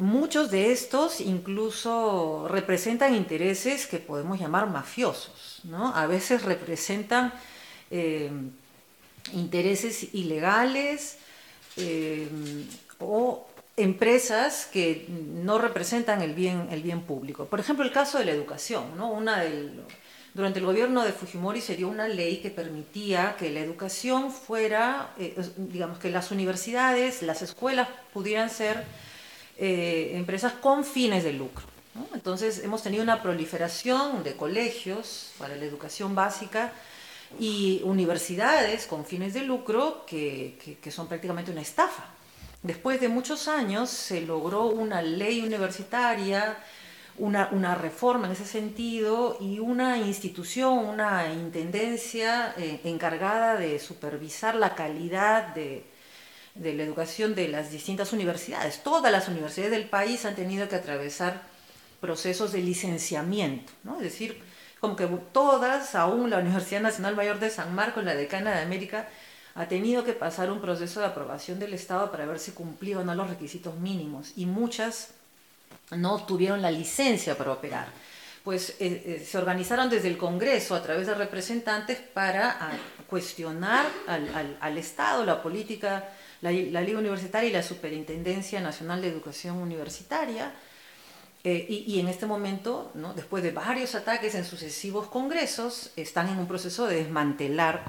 Muchos 0.00 0.50
de 0.50 0.72
estos 0.72 1.20
incluso 1.20 2.46
representan 2.48 3.14
intereses 3.14 3.86
que 3.86 3.98
podemos 3.98 4.40
llamar 4.40 4.66
mafiosos, 4.66 5.60
¿no? 5.64 5.94
A 5.94 6.06
veces 6.06 6.42
representan 6.42 7.34
eh, 7.90 8.30
intereses 9.34 10.14
ilegales 10.14 11.18
eh, 11.76 12.26
o 12.98 13.46
empresas 13.76 14.66
que 14.72 15.06
no 15.08 15.58
representan 15.58 16.22
el 16.22 16.32
bien, 16.32 16.68
el 16.70 16.82
bien 16.82 17.02
público. 17.02 17.44
Por 17.44 17.60
ejemplo, 17.60 17.84
el 17.84 17.92
caso 17.92 18.18
de 18.18 18.24
la 18.24 18.32
educación, 18.32 18.96
¿no? 18.96 19.10
Una 19.10 19.44
durante 20.32 20.60
el 20.60 20.64
gobierno 20.64 21.04
de 21.04 21.12
Fujimori 21.12 21.60
se 21.60 21.76
dio 21.76 21.88
una 21.88 22.08
ley 22.08 22.38
que 22.38 22.50
permitía 22.50 23.36
que 23.38 23.50
la 23.50 23.60
educación 23.60 24.32
fuera, 24.32 25.12
eh, 25.18 25.36
digamos, 25.56 25.98
que 25.98 26.08
las 26.08 26.30
universidades, 26.30 27.20
las 27.20 27.42
escuelas 27.42 27.88
pudieran 28.14 28.48
ser 28.48 28.84
eh, 29.62 30.12
empresas 30.14 30.54
con 30.54 30.84
fines 30.84 31.22
de 31.22 31.34
lucro. 31.34 31.66
Entonces 32.14 32.64
hemos 32.64 32.82
tenido 32.82 33.02
una 33.02 33.22
proliferación 33.22 34.24
de 34.24 34.34
colegios 34.34 35.32
para 35.38 35.54
la 35.54 35.66
educación 35.66 36.14
básica 36.14 36.72
y 37.38 37.82
universidades 37.84 38.86
con 38.86 39.04
fines 39.04 39.34
de 39.34 39.42
lucro 39.42 40.06
que, 40.06 40.78
son 40.90 41.08
prácticamente 41.08 41.50
una 41.50 41.60
estafa. 41.60 42.06
Después 42.62 43.02
de 43.02 43.10
muchos 43.10 43.48
años 43.48 43.90
se 43.90 44.22
logró 44.22 44.64
una 44.64 45.02
ley 45.02 45.42
universitaria, 45.42 46.56
una, 47.18 47.50
una, 47.52 47.74
reforma 47.74 48.28
en 48.28 48.32
ese 48.32 48.46
sentido 48.46 49.36
y 49.42 49.58
una 49.58 49.98
institución, 49.98 50.78
una 50.78 51.30
intendencia 51.30 52.54
eh, 52.56 52.80
encargada 52.84 53.56
de 53.56 53.78
supervisar 53.78 54.54
la 54.54 54.74
calidad 54.74 55.54
de, 55.54 55.84
de 56.54 56.74
la 56.74 56.82
educación 56.82 57.34
de 57.34 57.48
las 57.48 57.70
distintas 57.70 58.12
universidades. 58.12 58.82
Todas 58.82 59.12
las 59.12 59.28
universidades 59.28 59.72
del 59.72 59.88
país 59.88 60.24
han 60.24 60.34
tenido 60.34 60.68
que 60.68 60.76
atravesar 60.76 61.42
procesos 62.00 62.52
de 62.52 62.60
licenciamiento, 62.60 63.72
¿no? 63.84 63.96
es 63.96 64.02
decir, 64.02 64.40
como 64.80 64.96
que 64.96 65.06
todas, 65.32 65.94
aún 65.94 66.30
la 66.30 66.38
Universidad 66.38 66.80
Nacional 66.80 67.14
Mayor 67.14 67.38
de 67.38 67.50
San 67.50 67.74
Marcos, 67.74 68.02
la 68.02 68.14
decana 68.14 68.54
de 68.54 68.62
América, 68.62 69.08
ha 69.54 69.68
tenido 69.68 70.04
que 70.04 70.14
pasar 70.14 70.50
un 70.50 70.60
proceso 70.60 71.00
de 71.00 71.06
aprobación 71.06 71.58
del 71.58 71.74
Estado 71.74 72.10
para 72.10 72.24
ver 72.24 72.38
si 72.38 72.52
cumplía 72.52 72.98
o 72.98 73.04
no 73.04 73.14
los 73.14 73.28
requisitos 73.28 73.76
mínimos. 73.76 74.32
Y 74.36 74.46
muchas 74.46 75.10
no 75.90 76.24
tuvieron 76.24 76.62
la 76.62 76.70
licencia 76.70 77.36
para 77.36 77.52
operar. 77.52 77.88
Pues 78.44 78.70
eh, 78.80 79.02
eh, 79.04 79.26
se 79.28 79.36
organizaron 79.36 79.90
desde 79.90 80.08
el 80.08 80.16
Congreso 80.16 80.74
a 80.74 80.82
través 80.82 81.06
de 81.06 81.14
representantes 81.14 81.98
para 81.98 82.56
ah, 82.58 82.72
cuestionar 83.06 83.86
al, 84.06 84.78
Estado, 84.78 85.26
la 85.26 85.42
política, 85.42 86.08
la, 86.40 86.50
la 86.50 86.80
ley 86.80 86.94
universitaria 86.94 87.48
y 87.48 87.52
la 87.52 87.62
Superintendencia 87.62 88.60
Nacional 88.60 89.02
de 89.02 89.08
Educación 89.08 89.58
Universitaria, 89.58 90.52
eh, 91.42 91.66
y, 91.70 91.98
en 91.98 92.08
este 92.08 92.26
momento, 92.26 92.90
¿no? 92.92 93.14
después 93.14 93.42
de 93.42 93.50
varios 93.50 93.94
ataques 93.94 94.34
en 94.34 94.44
sucesivos 94.44 95.06
congresos, 95.06 95.90
están 95.96 96.28
en 96.28 96.38
un 96.38 96.46
proceso 96.46 96.86
de 96.86 96.96
desmantelar 96.96 97.84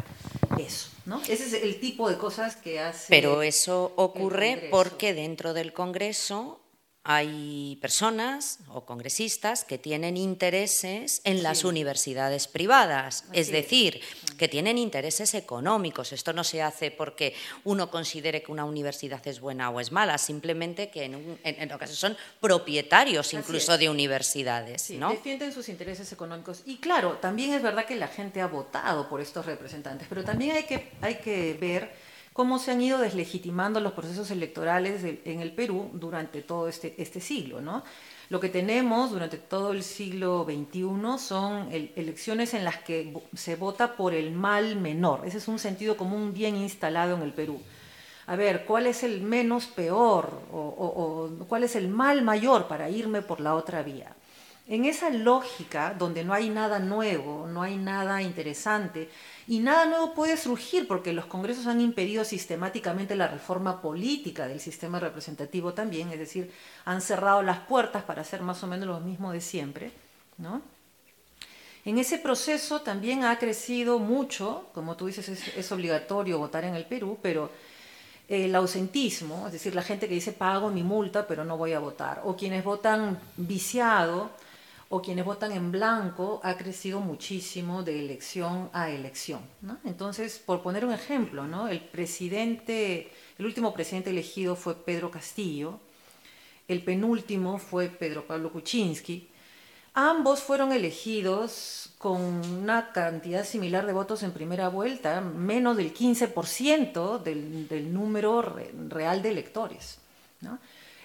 eso. 0.57 0.87
¿no? 1.05 1.21
Ese 1.23 1.47
es 1.47 1.53
el 1.55 1.81
tipo 1.81 2.09
de 2.09 2.17
cosas 2.17 2.55
que 2.55 2.79
hace. 2.79 3.07
Pero 3.09 3.41
eso 3.41 3.91
ocurre 3.97 4.69
porque 4.71 5.13
dentro 5.13 5.53
del 5.53 5.73
Congreso 5.73 6.60
hay 7.03 7.79
personas 7.81 8.59
o 8.67 8.85
congresistas 8.85 9.63
que 9.63 9.79
tienen 9.79 10.17
intereses 10.17 11.21
en 11.23 11.41
las 11.41 11.63
universidades 11.63 12.47
privadas, 12.47 13.25
es 13.33 13.51
decir, 13.51 14.01
que 14.37 14.47
tienen 14.47 14.77
intereses 14.77 15.33
económicos. 15.33 16.13
Esto 16.13 16.31
no 16.31 16.43
se 16.43 16.61
hace 16.61 16.91
porque 16.91 17.33
uno 17.63 17.89
considere 17.89 18.43
que 18.43 18.51
una 18.51 18.65
universidad 18.65 19.25
es 19.27 19.39
buena 19.39 19.71
o 19.71 19.79
es 19.79 19.91
mala, 19.91 20.19
simplemente 20.19 20.91
que 20.91 21.05
en, 21.05 21.39
en, 21.43 21.71
ocasiones 21.71 21.99
son 21.99 22.17
propietarios 22.39 23.33
incluso 23.33 23.77
de 23.79 23.89
universidades. 23.89 24.83
Sí, 24.83 24.97
defienden 24.97 25.51
sus 25.51 25.69
intereses 25.69 26.11
económicos. 26.11 26.61
Y 26.65 26.77
claro, 26.77 27.13
también 27.13 27.53
es 27.53 27.63
verdad 27.63 27.85
que 27.85 27.95
la 27.95 28.09
gente 28.09 28.41
ha 28.41 28.47
votado 28.47 29.09
por 29.09 29.21
estos 29.21 29.47
representantes, 29.47 30.07
pero 30.07 30.23
también 30.23 30.55
hay 30.55 30.63
que, 30.63 30.91
hay 31.01 31.15
que 31.15 31.57
ver 31.59 32.10
cómo 32.33 32.59
se 32.59 32.71
han 32.71 32.81
ido 32.81 32.97
deslegitimando 32.97 33.79
los 33.79 33.93
procesos 33.93 34.31
electorales 34.31 35.03
en 35.25 35.41
el 35.41 35.51
Perú 35.51 35.89
durante 35.93 36.41
todo 36.41 36.67
este, 36.67 36.95
este 36.97 37.19
siglo. 37.19 37.61
¿no? 37.61 37.83
Lo 38.29 38.39
que 38.39 38.49
tenemos 38.49 39.11
durante 39.11 39.37
todo 39.37 39.73
el 39.73 39.83
siglo 39.83 40.45
XXI 40.45 41.19
son 41.19 41.69
elecciones 41.71 42.53
en 42.53 42.63
las 42.63 42.77
que 42.77 43.13
se 43.35 43.55
vota 43.55 43.95
por 43.95 44.13
el 44.13 44.31
mal 44.31 44.75
menor. 44.77 45.21
Ese 45.25 45.37
es 45.37 45.47
un 45.47 45.59
sentido 45.59 45.97
común 45.97 46.33
bien 46.33 46.55
instalado 46.55 47.15
en 47.15 47.23
el 47.23 47.33
Perú. 47.33 47.61
A 48.27 48.35
ver, 48.35 48.65
¿cuál 48.65 48.87
es 48.87 49.03
el 49.03 49.21
menos 49.21 49.65
peor 49.65 50.41
o 50.51 51.29
cuál 51.49 51.63
es 51.63 51.75
el 51.75 51.89
mal 51.89 52.21
mayor 52.21 52.67
para 52.67 52.89
irme 52.89 53.21
por 53.21 53.41
la 53.41 53.55
otra 53.55 53.83
vía? 53.83 54.15
En 54.67 54.85
esa 54.85 55.09
lógica, 55.09 55.93
donde 55.97 56.23
no 56.23 56.33
hay 56.33 56.49
nada 56.49 56.79
nuevo, 56.79 57.45
no 57.45 57.61
hay 57.61 57.75
nada 57.75 58.21
interesante, 58.21 59.09
y 59.47 59.59
nada 59.59 59.85
nuevo 59.85 60.13
puede 60.13 60.37
surgir 60.37 60.87
porque 60.87 61.13
los 61.13 61.25
congresos 61.25 61.67
han 61.67 61.81
impedido 61.81 62.23
sistemáticamente 62.23 63.15
la 63.15 63.27
reforma 63.27 63.81
política 63.81 64.47
del 64.47 64.59
sistema 64.59 64.99
representativo 64.99 65.73
también, 65.73 66.09
es 66.09 66.19
decir, 66.19 66.51
han 66.85 67.01
cerrado 67.01 67.41
las 67.41 67.59
puertas 67.59 68.03
para 68.03 68.21
hacer 68.21 68.41
más 68.41 68.63
o 68.63 68.67
menos 68.67 68.87
lo 68.87 68.99
mismo 68.99 69.31
de 69.31 69.41
siempre. 69.41 69.91
¿no? 70.37 70.61
En 71.83 71.97
ese 71.97 72.19
proceso 72.19 72.81
también 72.81 73.23
ha 73.23 73.39
crecido 73.39 73.97
mucho, 73.97 74.67
como 74.73 74.95
tú 74.95 75.07
dices, 75.07 75.27
es, 75.29 75.71
obligatorio 75.71 76.37
votar 76.37 76.63
en 76.63 76.75
el 76.75 76.85
Perú, 76.85 77.17
pero 77.21 77.49
el 78.27 78.53
ausentismo, 78.55 79.47
es 79.47 79.53
decir, 79.53 79.73
la 79.73 79.81
gente 79.81 80.07
que 80.07 80.13
dice 80.13 80.31
pago 80.31 80.69
mi 80.69 80.83
multa 80.83 81.27
pero 81.27 81.43
no 81.43 81.57
voy 81.57 81.73
a 81.73 81.79
votar, 81.79 82.21
o 82.23 82.35
quienes 82.35 82.63
votan 82.63 83.19
viciado, 83.35 84.29
o 84.91 85.01
quienes 85.01 85.23
votan 85.23 85.53
en 85.53 85.71
blanco 85.71 86.41
ha 86.43 86.57
crecido 86.57 86.99
muchísimo 86.99 87.81
de 87.81 87.97
elección 87.99 88.69
a 88.73 88.89
elección. 88.89 89.39
Entonces, 89.85 90.37
por 90.37 90.61
poner 90.61 90.83
un 90.83 90.91
ejemplo, 90.91 91.47
¿no? 91.47 91.69
el 91.69 91.79
presidente, 91.79 93.09
el 93.37 93.45
último 93.45 93.73
presidente 93.73 94.09
elegido 94.09 94.57
fue 94.57 94.75
Pedro 94.75 95.09
Castillo, 95.09 95.79
el 96.67 96.83
penúltimo 96.83 97.57
fue 97.57 97.87
Pedro 97.87 98.27
Pablo 98.27 98.51
Kuczynski. 98.51 99.29
Ambos 99.93 100.41
fueron 100.41 100.73
elegidos 100.73 101.93
con 101.97 102.21
una 102.21 102.91
cantidad 102.91 103.45
similar 103.45 103.85
de 103.85 103.93
votos 103.93 104.23
en 104.23 104.33
primera 104.33 104.67
vuelta, 104.67 105.21
menos 105.21 105.77
del 105.77 105.93
15% 105.93 107.23
del, 107.23 107.67
del 107.69 107.93
número 107.93 108.41
real 108.89 109.21
de 109.21 109.29
electores. 109.29 109.99
¿no? 110.41 110.59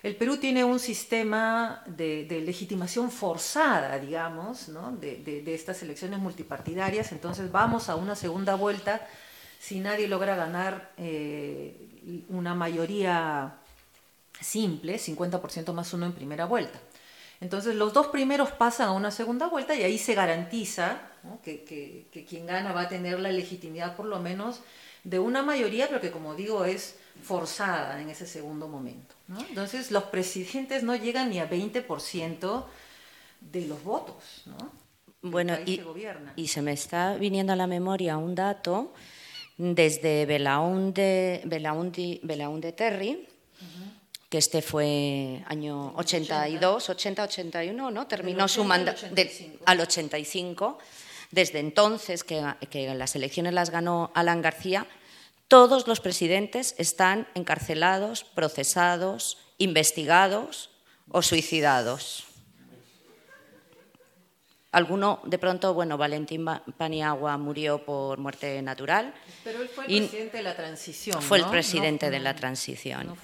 El 0.07 0.14
Perú 0.14 0.37
tiene 0.37 0.62
un 0.62 0.79
sistema 0.79 1.83
de, 1.85 2.29
legitimación 2.47 3.11
forzada, 3.11 3.99
digamos, 3.99 4.71
de, 5.01 5.42
estas 5.53 5.83
elecciones 5.83 6.21
multipartidarias, 6.21 7.11
entonces 7.11 7.51
vamos 7.51 7.88
a 7.88 7.97
una 7.97 8.14
segunda 8.14 8.55
vuelta 8.55 9.05
si 9.59 9.81
nadie 9.81 10.07
logra 10.07 10.37
ganar 10.37 10.92
eh, 10.97 12.25
una 12.29 12.55
mayoría 12.55 13.57
simple, 14.40 14.97
50% 14.97 15.73
más 15.73 15.92
uno 15.92 16.07
en 16.07 16.12
primera 16.12 16.45
vuelta. 16.45 16.79
Entonces 17.40 17.75
los 17.75 17.92
dos 17.92 18.07
primeros 18.07 18.53
pasan 18.53 18.90
a 18.90 18.92
una 18.92 19.11
segunda 19.11 19.49
vuelta 19.49 19.75
y 19.75 19.83
ahí 19.83 19.99
se 19.99 20.14
garantiza 20.14 21.01
que, 21.42 22.07
quien 22.29 22.47
gana 22.47 22.73
va 22.73 22.83
a 22.83 22.88
tener 22.88 23.19
la 23.19 23.33
legitimidad 23.33 23.97
por 23.97 24.07
lo 24.07 24.21
menos 24.21 24.61
de 25.03 25.19
una 25.19 25.42
mayoría, 25.42 25.88
pero 25.88 26.01
que 26.01 26.12
como 26.12 26.37
digo 26.37 26.64
es 26.64 26.95
forzada 27.25 28.01
en 28.01 28.09
ese 28.09 28.29
segundo 28.29 28.69
momento. 28.69 29.15
Entonces 29.29 29.91
los 29.91 30.05
presidentes 30.05 30.83
no 30.83 30.95
llegan 30.95 31.31
ni 31.31 31.41
a 31.41 31.51
20% 31.51 32.65
de 33.41 33.67
los 33.67 33.83
votos. 33.83 34.43
¿no? 34.47 34.57
Bueno, 35.23 35.57
y, 35.67 35.83
y, 36.37 36.47
se 36.49 36.62
me 36.62 36.73
está 36.73 37.17
viniendo 37.17 37.53
a 37.53 37.57
la 37.57 37.67
memoria 37.67 38.17
un 38.17 38.35
dato 38.35 38.93
desde 39.57 40.27
Belaunde, 40.27 41.43
Belaunde, 41.45 42.73
Terry, 42.73 43.27
que 44.29 44.39
este 44.39 44.61
fue 44.62 45.43
año 45.47 45.95
82, 45.97 46.91
80-81, 46.91 47.93
¿no? 47.93 48.07
Terminó 48.07 48.47
su 48.49 48.65
mandato 48.65 49.07
al 49.65 49.81
85. 49.81 50.79
Desde 51.31 51.59
entonces, 51.59 52.23
que, 52.23 52.43
que 52.71 52.95
las 52.95 53.17
elecciones 53.17 53.55
las 53.55 53.71
ganó 53.71 54.11
Alan 54.15 54.43
García, 54.43 54.87
todos 55.49 55.87
los 55.87 56.01
presidentes 56.01 56.75
están 56.79 57.29
encarcelados, 57.35 58.25
procesados, 58.25 59.39
investigados 59.59 60.71
o 61.11 61.23
suicidados. 61.23 62.25
Alguno, 64.73 65.23
de 65.25 65.39
pronto, 65.39 65.73
bueno, 65.73 65.97
Valentín 65.97 66.45
Paniagua 66.77 67.39
murió 67.39 67.83
por 67.83 68.19
muerte 68.19 68.61
natural. 68.61 69.15
Pero 69.43 69.63
él 69.63 69.69
fue 69.71 69.87
el 69.87 70.01
presidente 70.01 70.37
de 70.37 70.43
la 70.43 70.55
transición. 70.55 71.23
Fue 71.23 71.39
el 71.39 71.47
presidente 71.47 72.11
de 72.11 72.21
la 72.21 72.37
transición. 72.37 73.17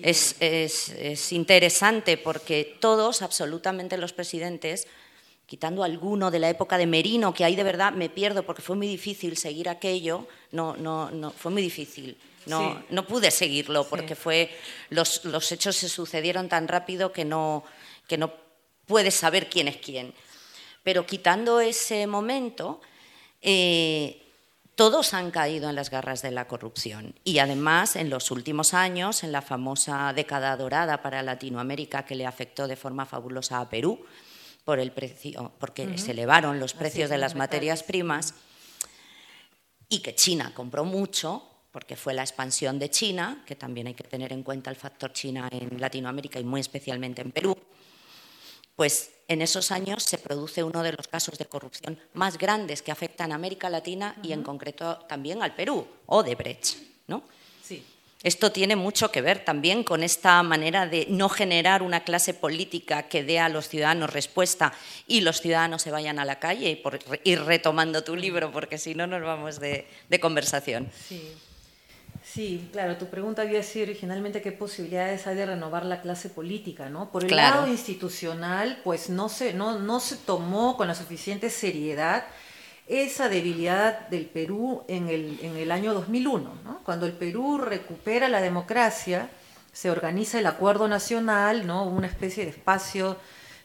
es, 0.00 0.40
es 0.40 1.32
interesante 1.32 2.16
porque 2.16 2.78
todos, 2.80 3.20
absolutamente 3.20 3.98
los 3.98 4.14
presidentes, 4.14 4.86
quitando 5.46 5.84
alguno 5.84 6.30
de 6.30 6.38
la 6.38 6.48
época 6.48 6.78
de 6.78 6.86
Merino, 6.86 7.34
que 7.34 7.44
ahí 7.44 7.56
de 7.56 7.62
verdad 7.62 7.92
me 7.92 8.08
pierdo 8.08 8.44
porque 8.44 8.62
fue 8.62 8.76
muy 8.76 8.86
difícil 8.86 9.36
seguir 9.36 9.68
aquello, 9.68 10.26
no, 10.52 10.76
no, 10.76 11.10
no, 11.10 11.30
fue 11.30 11.52
muy 11.52 11.62
difícil. 11.62 12.16
No, 12.46 12.84
no 12.90 13.06
pude 13.06 13.30
seguirlo 13.30 13.84
porque 13.88 14.14
fue, 14.14 14.54
los, 14.90 15.24
los, 15.24 15.50
hechos 15.50 15.76
se 15.76 15.88
sucedieron 15.88 16.50
tan 16.50 16.68
rápido 16.68 17.10
que 17.10 17.24
no, 17.24 17.64
que 18.06 18.18
no 18.18 18.34
puedes 18.86 19.14
saber 19.14 19.48
quién 19.48 19.66
es 19.66 19.78
quién. 19.78 20.12
Pero 20.82 21.06
quitando 21.06 21.60
ese 21.60 22.06
momento, 22.06 22.82
eh, 23.40 24.22
todos 24.74 25.14
han 25.14 25.30
caído 25.30 25.70
en 25.70 25.76
las 25.76 25.90
garras 25.90 26.20
de 26.20 26.32
la 26.32 26.46
corrupción. 26.46 27.14
Y 27.24 27.38
además, 27.38 27.96
en 27.96 28.10
los 28.10 28.30
últimos 28.30 28.74
años, 28.74 29.24
en 29.24 29.32
la 29.32 29.40
famosa 29.40 30.12
década 30.12 30.56
dorada 30.56 31.00
para 31.00 31.22
Latinoamérica 31.22 32.04
que 32.04 32.14
le 32.14 32.26
afectó 32.26 32.66
de 32.66 32.76
forma 32.76 33.06
fabulosa 33.06 33.60
a 33.60 33.70
Perú, 33.70 34.04
por 34.64 34.78
el 34.78 34.92
precio, 34.92 35.52
porque 35.58 35.98
se 35.98 36.12
elevaron 36.12 36.58
los 36.58 36.72
precios 36.74 37.10
de 37.10 37.18
las 37.18 37.34
materias 37.34 37.82
primas 37.82 38.34
y 39.88 39.98
que 40.00 40.14
China 40.14 40.52
compró 40.54 40.84
mucho, 40.84 41.42
porque 41.70 41.96
fue 41.96 42.14
la 42.14 42.22
expansión 42.22 42.78
de 42.78 42.88
China, 42.88 43.42
que 43.46 43.56
también 43.56 43.88
hay 43.88 43.94
que 43.94 44.04
tener 44.04 44.32
en 44.32 44.42
cuenta 44.42 44.70
el 44.70 44.76
factor 44.76 45.12
China 45.12 45.48
en 45.50 45.80
Latinoamérica 45.80 46.40
y 46.40 46.44
muy 46.44 46.60
especialmente 46.60 47.20
en 47.20 47.32
Perú, 47.32 47.56
pues 48.76 49.10
en 49.28 49.42
esos 49.42 49.70
años 49.70 50.02
se 50.02 50.18
produce 50.18 50.62
uno 50.62 50.82
de 50.82 50.92
los 50.92 51.08
casos 51.08 51.38
de 51.38 51.46
corrupción 51.46 51.98
más 52.14 52.38
grandes 52.38 52.82
que 52.82 52.92
afectan 52.92 53.32
a 53.32 53.36
América 53.36 53.70
Latina 53.70 54.16
y 54.22 54.32
en 54.32 54.42
concreto 54.42 54.98
también 55.08 55.42
al 55.42 55.54
Perú, 55.54 55.86
Odebrecht, 56.06 56.76
¿no? 57.06 57.24
Sí. 58.24 58.28
Esto 58.28 58.50
tiene 58.50 58.74
mucho 58.74 59.12
que 59.12 59.20
ver 59.20 59.44
también 59.44 59.84
con 59.84 60.02
esta 60.02 60.42
manera 60.42 60.86
de 60.86 61.06
no 61.10 61.28
generar 61.28 61.82
una 61.82 62.04
clase 62.04 62.32
política 62.32 63.02
que 63.02 63.22
dé 63.22 63.38
a 63.38 63.50
los 63.50 63.68
ciudadanos 63.68 64.12
respuesta 64.12 64.72
y 65.06 65.20
los 65.20 65.42
ciudadanos 65.42 65.82
se 65.82 65.90
vayan 65.90 66.18
a 66.18 66.24
la 66.24 66.38
calle 66.38 66.70
y 66.70 66.76
por 66.76 66.98
ir 67.22 67.42
retomando 67.42 68.02
tu 68.02 68.16
libro, 68.16 68.50
porque 68.50 68.78
si 68.78 68.94
no 68.94 69.06
nos 69.06 69.22
vamos 69.22 69.60
de, 69.60 69.86
conversación. 70.22 70.90
Sí. 72.32 72.68
claro, 72.72 72.96
tu 72.96 73.06
pregunta 73.06 73.42
había 73.42 73.62
sido 73.62 73.84
originalmente 73.84 74.40
qué 74.40 74.52
posibilidades 74.52 75.26
hay 75.26 75.36
de 75.36 75.44
renovar 75.44 75.84
la 75.84 76.00
clase 76.00 76.30
política, 76.30 76.88
¿no? 76.88 77.12
Por 77.12 77.24
el 77.24 77.36
lado 77.36 77.68
institucional, 77.68 78.80
pues 78.82 79.10
no 79.10 79.28
se, 79.28 79.52
no, 79.52 79.78
no 79.78 80.00
se 80.00 80.16
tomó 80.16 80.78
con 80.78 80.88
la 80.88 80.94
suficiente 80.94 81.50
seriedad 81.50 82.24
esa 82.86 83.28
debilidad 83.28 84.08
del 84.08 84.26
Perú 84.26 84.82
en 84.88 85.08
el, 85.08 85.38
en 85.42 85.56
el 85.56 85.70
año 85.70 85.94
2001, 85.94 86.80
cuando 86.84 87.06
el 87.06 87.12
Perú 87.12 87.58
recupera 87.58 88.28
la 88.28 88.40
democracia 88.40 89.28
se 89.74 89.90
organiza 89.90 90.38
el 90.38 90.46
Acuerdo 90.46 90.86
Nacional, 90.88 91.66
¿no? 91.66 91.84
una 91.84 92.06
especie 92.06 92.44
de 92.44 92.50
espacio 92.50 93.16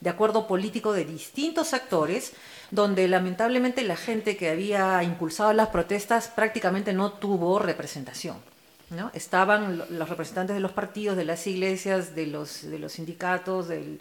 de 0.02 0.10
acuerdo 0.10 0.48
político 0.48 0.92
de 0.94 1.06
distintos 1.06 1.74
actores, 1.74 2.34
donde 2.72 3.08
lamentablemente 3.08 3.84
la 3.84 3.96
gente 3.96 4.36
que 4.36 4.50
había 4.50 5.04
impulsado 5.04 5.54
las 5.54 5.70
protestas 5.70 6.30
prácticamente 6.30 6.94
no 6.94 7.14
tuvo 7.14 7.60
representación. 7.60 8.38
¿no? 8.90 9.12
Estaban 9.14 9.78
los 9.90 10.10
representantes 10.10 10.56
de 10.56 10.62
los 10.62 10.72
partidos, 10.72 11.16
de 11.16 11.26
las 11.26 11.46
iglesias, 11.46 12.16
de 12.16 12.26
los, 12.26 12.64
de 12.64 12.80
los 12.80 12.94
sindicatos, 12.94 13.68
de 13.68 14.00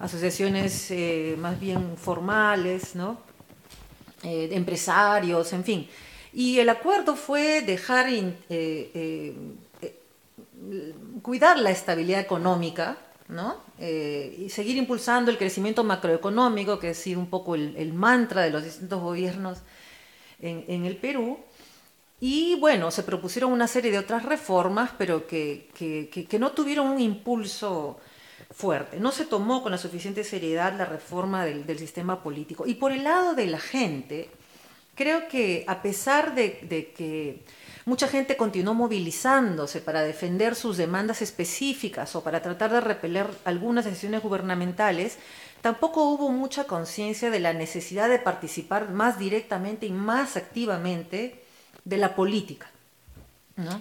asociaciones 0.00 0.90
eh, 0.90 1.36
más 1.38 1.60
bien 1.60 1.96
formales, 1.96 2.96
¿no? 2.96 3.27
Eh, 4.22 4.48
empresarios, 4.52 5.52
en 5.52 5.64
fin. 5.64 5.88
Y 6.32 6.58
el 6.58 6.68
acuerdo 6.68 7.16
fue 7.16 7.62
dejar 7.62 8.08
eh, 8.10 9.34
cuidar 11.22 11.58
la 11.58 11.70
estabilidad 11.70 12.20
económica 12.20 12.98
¿no? 13.28 13.62
y 13.78 14.48
seguir 14.50 14.76
impulsando 14.76 15.30
el 15.30 15.38
crecimiento 15.38 15.84
macroeconómico, 15.84 16.78
que 16.78 16.94
sido 16.94 17.20
un 17.20 17.30
poco 17.30 17.54
el, 17.54 17.92
mantra 17.92 18.42
de 18.42 18.50
los 18.50 18.64
distintos 18.64 19.00
gobiernos 19.00 19.58
en, 20.40 20.64
en 20.68 20.84
el 20.84 20.96
Perú, 20.96 21.38
y 22.20 22.56
bueno, 22.56 22.90
se 22.90 23.04
propusieron 23.04 23.52
una 23.52 23.68
serie 23.68 23.92
de 23.92 23.98
otras 23.98 24.24
reformas, 24.24 24.90
pero 24.98 25.26
que, 25.26 25.68
que, 25.74 26.38
no 26.38 26.50
tuvieron 26.50 26.88
un 26.88 27.00
impulso 27.00 28.00
fuerte. 28.58 28.98
No 28.98 29.12
se 29.12 29.24
tomó 29.24 29.62
con 29.62 29.70
la 29.70 29.78
suficiente 29.78 30.24
seriedad 30.24 30.76
la 30.76 30.84
reforma 30.84 31.44
del, 31.44 31.78
sistema 31.78 32.24
político. 32.24 32.66
Y 32.66 32.74
por 32.74 32.90
el 32.90 33.04
lado 33.04 33.34
de 33.36 33.46
la 33.46 33.60
gente, 33.60 34.30
creo 34.96 35.28
que 35.28 35.64
a 35.68 35.80
pesar 35.80 36.34
de, 36.34 36.58
de, 36.68 36.90
que 36.90 37.44
mucha 37.84 38.08
gente 38.08 38.36
continuó 38.36 38.74
movilizándose 38.74 39.80
para 39.80 40.02
defender 40.02 40.56
sus 40.56 40.76
demandas 40.76 41.22
específicas 41.22 42.16
o 42.16 42.24
para 42.24 42.42
tratar 42.42 42.72
de 42.72 42.80
repeler 42.80 43.28
algunas 43.44 43.84
decisiones 43.84 44.24
gubernamentales, 44.24 45.18
tampoco 45.62 46.02
hubo 46.10 46.30
mucha 46.30 46.64
conciencia 46.64 47.30
de 47.30 47.38
la 47.38 47.52
necesidad 47.52 48.08
de 48.08 48.18
participar 48.18 48.90
más 48.90 49.20
directamente 49.20 49.86
y 49.86 49.92
más 49.92 50.36
activamente 50.36 51.44
de 51.84 51.96
la 51.96 52.16
política. 52.16 52.72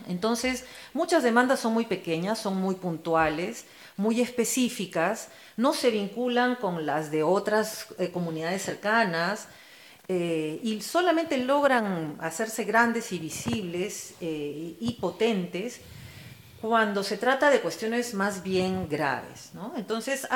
Entonces, 0.07 0.65
muchas 0.93 1.23
demandas 1.23 1.59
son 1.59 1.73
muy 1.73 1.85
pequeñas, 1.85 2.39
son 2.39 2.59
muy 2.59 2.75
puntuales, 2.75 3.65
muy 3.95 4.21
específicas, 4.21 5.29
no 5.55 5.73
se 5.73 5.91
vinculan 5.91 6.55
con 6.55 6.85
las 6.85 7.11
de 7.11 7.23
otras 7.23 7.87
eh, 7.99 8.09
comunidades 8.11 8.63
cercanas 8.63 9.47
eh, 10.07 10.59
y 10.63 10.81
solamente 10.81 11.37
logran 11.37 12.17
hacerse 12.19 12.63
grandes 12.63 13.11
y 13.11 13.19
visibles 13.19 14.15
eh, 14.21 14.77
y 14.79 14.97
potentes 14.99 15.81
cuando 16.61 17.03
se 17.03 17.17
trata 17.17 17.51
de 17.51 17.61
cuestiones 17.61 18.15
más 18.15 18.41
bien 18.41 18.89
graves. 18.89 19.51
Entonces, 19.75 20.27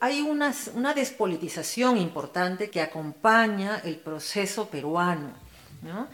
hay 0.00 0.20
una, 0.20 0.94
despolitización 0.94 1.98
importante 1.98 2.70
que 2.70 2.80
acompaña 2.80 3.80
el 3.82 3.96
proceso 3.96 4.68
peruano. 4.68 5.32
¿no? 5.82 6.06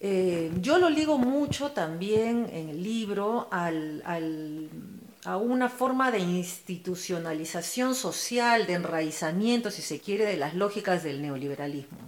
Eh, 0.00 0.52
yo 0.60 0.78
lo 0.78 0.90
ligo 0.90 1.16
mucho 1.16 1.70
también 1.70 2.48
en 2.52 2.68
el 2.68 2.82
libro 2.82 3.48
a 3.50 3.70
una 5.38 5.68
forma 5.68 6.10
de 6.10 6.18
institucionalización 6.18 7.94
social, 7.94 8.66
de 8.66 8.74
enraizamiento, 8.74 9.70
si 9.70 9.82
se 9.82 9.98
quiere, 9.98 10.26
de 10.26 10.36
las 10.36 10.54
lógicas 10.54 11.02
del 11.02 11.22
neoliberalismo. 11.22 11.98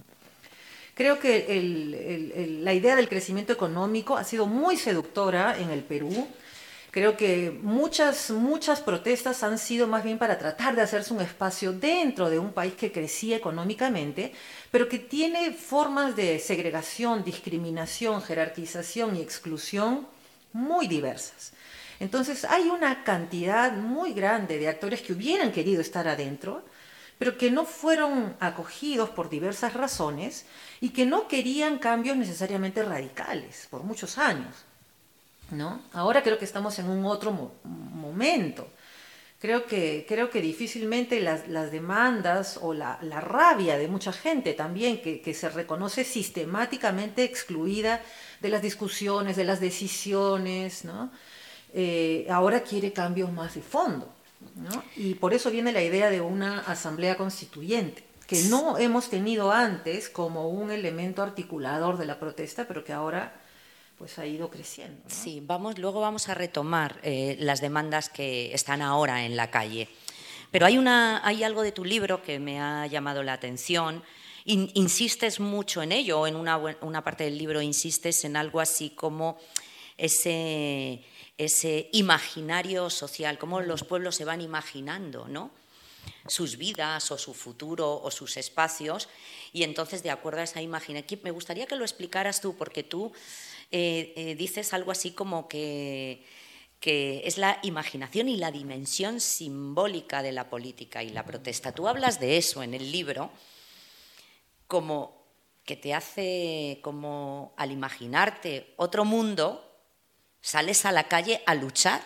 Creo 0.93 1.17
que 1.19 2.59
la 2.61 2.73
idea 2.73 2.95
del 2.95 3.09
crecimiento 3.09 3.53
económico 3.53 4.17
ha 4.17 4.23
sido 4.23 4.45
muy 4.45 4.75
seductora 4.75 5.57
en 5.57 5.69
el 5.69 5.81
Perú, 5.81 6.27
Creo 6.91 7.15
que 7.15 7.51
muchas, 7.61 8.31
muchas 8.31 8.81
protestas 8.81 9.43
han 9.43 9.59
sido 9.59 9.85
más 9.85 10.03
bien 10.03 10.17
para 10.17 10.39
tratar 10.39 10.75
de 10.75 10.81
hacerse 10.81 11.13
un 11.13 11.21
espacio 11.21 11.71
dentro 11.71 12.31
de 12.31 12.39
un 12.39 12.51
país 12.51 12.73
que 12.73 12.91
crecía 12.91 13.37
económicamente, 13.37 14.33
pero 14.71 14.89
que 14.89 14.97
tiene 14.97 15.51
formas 15.51 16.15
de 16.15 16.39
segregación, 16.39 17.23
discriminación, 17.23 18.23
jerarquización 18.23 19.15
y 19.15 19.21
exclusión 19.21 20.07
muy 20.51 20.87
diversas. 20.87 21.53
Entonces 21.99 22.43
hay 22.43 22.69
una 22.69 23.03
cantidad 23.03 23.71
muy 23.73 24.13
grande 24.13 24.57
de 24.57 24.69
actores 24.69 25.03
que 25.03 25.13
hubieran 25.13 25.51
querido 25.51 25.81
estar 25.81 26.07
adentro, 26.07 26.63
pero 27.19 27.37
que 27.37 27.51
no 27.51 27.65
fueron 27.65 28.35
acogidos 28.39 29.11
por 29.11 29.29
diversas 29.29 29.75
razones 29.75 30.45
y 30.81 30.89
que 30.89 31.05
no 31.05 31.27
querían 31.27 31.77
cambios 31.77 32.17
necesariamente 32.17 32.81
radicales 32.81 33.67
por 33.69 33.83
muchos 33.83 34.17
años. 34.17 34.68
¿No? 35.51 35.81
Ahora 35.93 36.23
creo 36.23 36.37
que 36.37 36.45
estamos 36.45 36.77
en 36.79 36.89
un 36.89 37.05
otro 37.05 37.31
momento. 37.63 38.67
Creo 39.39 39.65
que, 39.65 40.05
creo 40.05 40.29
que 40.29 40.41
difícilmente 40.41 41.21
las, 41.21 41.71
demandas 41.71 42.59
o 42.61 42.73
la, 42.73 42.97
rabia 43.21 43.77
de 43.77 43.87
mucha 43.87 44.11
gente 44.11 44.53
también 44.53 45.01
que, 45.01 45.33
se 45.33 45.49
reconoce 45.49 46.03
sistemáticamente 46.03 47.23
excluida 47.23 48.01
de 48.41 48.49
las 48.49 48.61
discusiones, 48.61 49.37
de 49.37 49.45
las 49.45 49.61
decisiones. 49.61 50.83
Eh, 51.73 52.27
ahora 52.29 52.63
quiere 52.63 52.91
cambios 52.91 53.31
más 53.31 53.55
de 53.55 53.61
fondo. 53.61 54.11
Y 54.97 55.13
por 55.15 55.33
eso 55.33 55.51
viene 55.51 55.71
la 55.71 55.83
idea 55.83 56.09
de 56.09 56.19
una 56.19 56.59
asamblea 56.59 57.15
constituyente, 57.15 58.03
que 58.27 58.43
no 58.43 58.77
hemos 58.77 59.09
tenido 59.09 59.51
antes 59.51 60.09
como 60.09 60.49
un 60.49 60.71
elemento 60.71 61.23
articulador 61.23 61.97
de 61.97 62.05
la 62.05 62.19
protesta, 62.19 62.67
pero 62.67 62.83
que 62.83 62.91
ahora 62.91 63.33
pues 63.99 64.17
ha 64.17 64.25
ido 64.25 64.49
creciendo. 64.49 65.03
Sí, 65.07 65.41
vamos, 65.43 65.77
luego 65.77 65.99
vamos 65.99 66.29
a 66.29 66.33
retomar 66.33 67.01
eh, 67.03 67.35
las 67.37 67.59
demandas 67.59 68.07
que 68.07 68.53
están 68.53 68.81
ahora 68.81 69.25
en 69.25 69.35
la 69.35 69.51
calle. 69.51 69.89
Pero 70.51 70.65
hay, 70.65 70.77
una, 70.77 71.21
hay 71.27 71.43
algo 71.43 71.61
de 71.63 71.73
tu 71.73 71.83
libro 71.83 72.23
que 72.23 72.39
me 72.39 72.61
ha 72.61 72.87
llamado 72.87 73.23
la 73.23 73.33
atención. 73.33 74.01
insistes 74.45 75.41
mucho 75.41 75.81
en 75.83 75.91
ello, 75.91 76.25
en 76.27 76.37
una, 76.37 76.57
una, 76.79 77.03
parte 77.03 77.25
del 77.25 77.37
libro 77.37 77.61
insistes 77.61 78.23
en 78.23 78.37
algo 78.37 78.61
así 78.61 78.91
como 78.91 79.37
ese, 79.97 81.03
ese 81.37 81.89
imaginario 81.91 82.89
social, 82.89 83.37
cómo 83.37 83.59
los 83.59 83.83
pueblos 83.83 84.15
se 84.15 84.23
van 84.23 84.39
imaginando, 84.39 85.27
¿no? 85.27 85.51
sus 86.27 86.57
vidas 86.57 87.11
o 87.11 87.17
su 87.17 87.33
futuro 87.33 88.01
o 88.01 88.11
sus 88.11 88.37
espacios 88.37 89.09
y 89.51 89.63
entonces 89.63 90.03
de 90.03 90.11
acuerdo 90.11 90.41
a 90.41 90.43
esa 90.43 90.61
imagen 90.61 91.03
me 91.23 91.31
gustaría 91.31 91.65
que 91.65 91.75
lo 91.75 91.83
explicaras 91.83 92.39
tú 92.39 92.55
porque 92.55 92.83
tú 92.83 93.11
eh, 93.71 94.13
eh, 94.15 94.35
dices 94.35 94.73
algo 94.73 94.91
así 94.91 95.11
como 95.11 95.47
que, 95.47 96.25
que 96.79 97.21
es 97.25 97.37
la 97.37 97.59
imaginación 97.61 98.27
y 98.27 98.35
la 98.35 98.51
dimensión 98.51 99.19
simbólica 99.19 100.23
de 100.23 100.31
la 100.31 100.49
política 100.49 101.03
y 101.03 101.09
la 101.09 101.23
protesta. 101.23 101.71
Tú 101.71 101.87
hablas 101.87 102.19
de 102.19 102.37
eso 102.37 102.63
en 102.63 102.73
el 102.73 102.91
libro 102.91 103.29
como 104.67 105.19
que 105.65 105.75
te 105.75 105.93
hace, 105.93 106.79
como 106.81 107.53
al 107.57 107.71
imaginarte 107.71 108.73
otro 108.77 109.05
mundo, 109.05 109.63
sales 110.41 110.85
a 110.85 110.91
la 110.91 111.07
calle 111.07 111.43
a 111.45 111.53
luchar. 111.53 112.01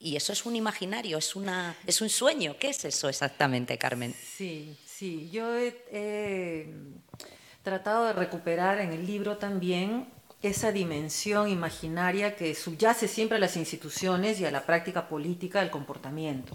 Y 0.00 0.16
eso 0.16 0.32
es 0.32 0.44
un 0.44 0.56
imaginario, 0.56 1.18
es, 1.18 1.36
una, 1.36 1.76
es 1.86 2.00
un 2.00 2.08
sueño. 2.08 2.56
¿Qué 2.58 2.70
es 2.70 2.84
eso 2.84 3.08
exactamente, 3.08 3.78
Carmen? 3.78 4.12
Sí, 4.14 4.76
sí. 4.84 5.30
Yo 5.30 5.56
he 5.56 6.72
tratado 7.62 8.06
de 8.06 8.12
recuperar 8.12 8.80
en 8.80 8.92
el 8.92 9.06
libro 9.06 9.38
también 9.38 10.13
esa 10.48 10.72
dimensión 10.72 11.48
imaginaria 11.48 12.36
que 12.36 12.54
subyace 12.54 13.08
siempre 13.08 13.38
a 13.38 13.40
las 13.40 13.56
instituciones 13.56 14.40
y 14.40 14.44
a 14.44 14.50
la 14.50 14.66
práctica 14.66 15.08
política 15.08 15.60
del 15.60 15.70
comportamiento. 15.70 16.54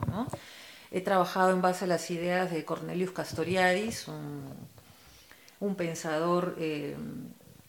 He 0.91 1.01
trabajado 1.01 1.51
en 1.51 1.61
base 1.61 1.85
a 1.85 1.87
las 1.87 2.09
ideas 2.11 2.51
de 2.51 2.65
Cornelius 2.65 3.11
Castoriadis, 3.11 4.07
un, 5.59 5.75
pensador 5.75 6.55
eh, 6.59 6.95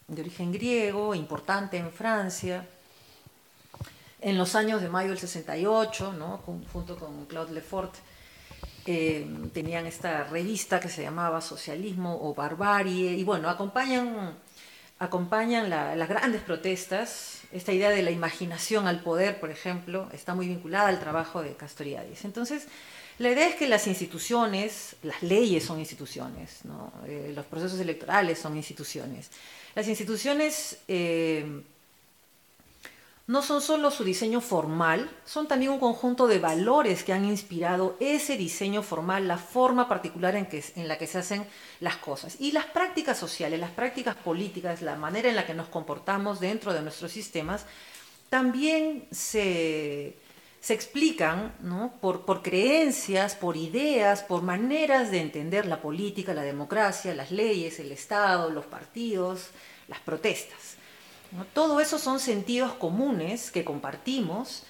de 0.08 0.20
origen 0.22 0.52
griego, 0.52 1.14
importante 1.14 1.76
en 1.76 1.90
Francia. 1.90 2.66
En 4.20 4.36
los 4.36 4.54
años 4.54 4.82
de 4.82 4.88
mayo 4.88 5.10
del 5.10 5.18
68, 5.18 6.40
junto 6.72 6.98
con 6.98 7.24
Claude 7.26 7.52
Lefort, 7.52 7.94
eh, 8.86 9.26
tenían 9.52 9.86
esta 9.86 10.24
revista 10.24 10.80
que 10.80 10.88
se 10.88 11.02
llamaba 11.02 11.40
Socialismo 11.40 12.18
o 12.22 12.34
Barbarie, 12.34 13.12
y 13.12 13.24
bueno, 13.24 13.48
acompañan 13.48 14.34
acompañan 15.00 15.70
las 15.70 16.08
grandes 16.08 16.42
protestas. 16.42 17.40
Esta 17.50 17.72
idea 17.72 17.90
de 17.90 18.02
la 18.02 18.12
imaginación 18.12 18.86
al 18.86 19.00
poder, 19.00 19.40
por 19.40 19.50
ejemplo, 19.50 20.08
está 20.12 20.34
muy 20.34 20.46
vinculada 20.46 20.88
al 20.88 21.00
trabajo 21.00 21.42
de 21.42 21.54
Castoriadis. 21.56 22.24
Entonces, 22.24 22.68
la 23.18 23.30
idea 23.30 23.48
es 23.48 23.56
que 23.56 23.66
las 23.66 23.86
instituciones, 23.86 24.94
las 25.02 25.22
leyes 25.22 25.64
son 25.64 25.80
instituciones, 25.80 26.60
eh, 27.06 27.32
los 27.34 27.44
procesos 27.46 27.80
electorales 27.80 28.38
son 28.38 28.56
instituciones. 28.56 29.30
Las 29.74 29.88
instituciones 29.88 30.78
eh, 30.86 31.62
no 33.30 33.42
son 33.42 33.62
solo 33.62 33.92
su 33.92 34.02
diseño 34.02 34.40
formal, 34.40 35.08
son 35.24 35.46
también 35.46 35.70
un 35.70 35.78
conjunto 35.78 36.26
de 36.26 36.40
valores 36.40 37.04
que 37.04 37.12
han 37.12 37.24
inspirado 37.24 37.96
ese 38.00 38.36
diseño 38.36 38.82
formal, 38.82 39.28
la 39.28 39.38
forma 39.38 39.88
particular 39.88 40.34
en, 40.34 40.46
que, 40.46 40.64
en 40.74 40.88
la 40.88 40.98
que 40.98 41.06
se 41.06 41.18
hacen 41.18 41.46
las 41.78 41.98
cosas. 41.98 42.38
Y 42.40 42.50
las 42.50 42.66
prácticas 42.66 43.16
sociales, 43.16 43.60
las 43.60 43.70
prácticas 43.70 44.16
políticas, 44.16 44.82
la 44.82 44.96
manera 44.96 45.28
en 45.28 45.36
la 45.36 45.46
que 45.46 45.54
nos 45.54 45.68
comportamos 45.68 46.40
dentro 46.40 46.72
de 46.72 46.82
nuestros 46.82 47.12
sistemas, 47.12 47.66
también 48.30 49.06
se, 49.12 50.16
se 50.60 50.74
explican 50.74 51.54
por, 52.00 52.22
por 52.22 52.42
creencias, 52.42 53.36
por 53.36 53.56
ideas, 53.56 54.24
por 54.24 54.42
maneras 54.42 55.12
de 55.12 55.20
entender 55.20 55.66
la 55.66 55.80
política, 55.80 56.34
la 56.34 56.42
democracia, 56.42 57.14
las 57.14 57.30
leyes, 57.30 57.78
el 57.78 57.92
Estado, 57.92 58.50
los 58.50 58.66
partidos, 58.66 59.50
las 59.86 60.00
protestas. 60.00 60.79
Todo 61.52 61.80
eso 61.80 61.98
son 61.98 62.18
sentidos 62.18 62.72
comunes 62.72 63.50
que 63.50 63.64
compartimos 63.64 64.64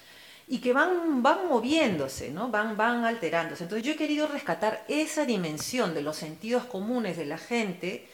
y 0.46 0.58
que 0.58 0.72
van, 0.72 1.22
van 1.22 1.48
moviéndose, 1.48 2.30
¿no? 2.30 2.48
van, 2.48 2.76
van 2.76 3.04
alterándose. 3.04 3.64
Entonces 3.64 3.86
yo 3.86 3.92
he 3.92 3.96
querido 3.96 4.26
rescatar 4.26 4.84
esa 4.88 5.24
dimensión 5.24 5.94
de 5.94 6.02
los 6.02 6.16
sentidos 6.16 6.64
comunes 6.64 7.16
de 7.16 7.24
la 7.24 7.38
gente, 7.38 8.08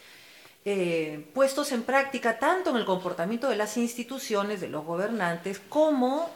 eh, 0.65 1.27
puestos 1.33 1.73
en 1.73 1.83
práctica 1.83 2.39
tanto 2.39 2.71
en 2.71 2.77
el 2.77 2.85
comportamiento 2.85 3.49
de 3.49 3.57
las 3.57 3.77
instituciones, 3.77 4.61
de 4.61 4.69
los 4.69 4.85
gobernantes, 4.85 5.61
como 5.69 6.29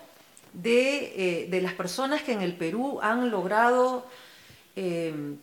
de, 0.53 1.47
eh, 1.53 1.61
las 1.61 1.75
personas 1.75 2.23
que 2.23 2.33
en 2.33 2.41
el 2.41 2.55
Perú 2.55 2.99
han 3.03 3.31
logrado 3.31 4.07
eh, 4.77 5.37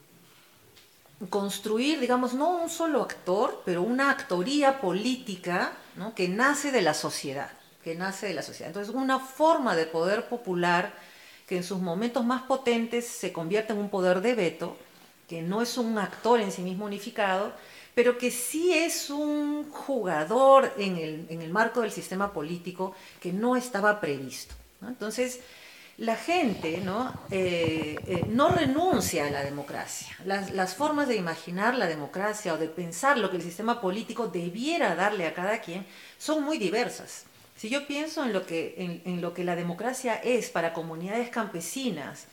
construir, 1.30 1.99
digamos, 1.99 2.34
no 2.34 2.63
un 2.63 2.70
solo 2.70 3.03
actor, 3.03 3.61
pero 3.63 3.84
una 3.84 4.09
actoría 4.09 4.82
política 4.82 5.74
que 6.15 6.27
nace 6.27 6.71
de 6.71 6.81
la 6.81 6.93
sociedad 6.93 7.49
que 7.87 7.95
nace 7.95 8.27
de 8.27 8.33
la 8.33 8.41
sociedad. 8.41 8.67
Entonces, 8.67 8.93
una 8.93 9.17
forma 9.17 9.73
de 9.73 9.85
poder 9.85 10.27
popular 10.27 10.93
que 11.47 11.55
en 11.55 11.63
sus 11.63 11.79
momentos 11.79 12.25
más 12.25 12.41
potentes 12.41 13.07
se 13.07 13.31
convierte 13.31 13.71
en 13.71 13.79
un 13.79 13.89
poder 13.89 14.19
de 14.19 14.35
veto, 14.35 14.75
que 15.29 15.41
no 15.41 15.61
es 15.61 15.77
un 15.77 15.97
actor 15.97 16.41
en 16.41 16.51
sí 16.51 16.61
mismo 16.63 16.83
unificado, 16.83 17.53
pero 17.95 18.17
que 18.17 18.29
sí 18.29 18.73
es 18.73 19.09
un 19.09 19.71
jugador 19.71 20.73
en 20.77 20.97
el, 21.29 21.49
marco 21.49 21.79
del 21.79 21.91
sistema 21.93 22.33
político 22.33 22.93
que 23.21 23.31
no 23.31 23.55
estaba 23.55 24.01
previsto. 24.01 24.53
Entonces, 24.85 25.39
la 25.97 26.15
gente 26.15 26.77
¿no? 26.77 27.11
Eh, 27.31 27.97
eh, 28.05 28.25
no 28.27 28.49
renuncia 28.49 29.25
a 29.25 29.31
la 29.31 29.43
democracia. 29.43 30.15
Las, 30.25 30.75
formas 30.75 31.07
de 31.07 31.15
imaginar 31.15 31.75
la 31.75 31.87
democracia 31.87 32.53
o 32.53 32.57
de 32.57 32.67
pensar 32.67 33.17
lo 33.17 33.31
que 33.31 33.37
el 33.37 33.43
sistema 33.43 33.81
político 33.81 34.27
debiera 34.27 34.95
darle 34.95 35.25
a 35.25 35.33
cada 35.33 35.59
quien 35.59 35.85
son 36.17 36.43
muy 36.43 36.57
diversas. 36.57 37.25
Si 37.55 37.69
yo 37.69 37.87
pienso 37.87 38.23
en 38.23 38.33
lo 38.33 38.45
que, 38.45 39.01
en, 39.03 39.21
lo 39.21 39.33
que 39.33 39.43
la 39.43 39.55
democracia 39.55 40.15
es 40.15 40.49
para 40.51 40.73
comunidades 40.73 41.29
campesinas, 41.29 42.25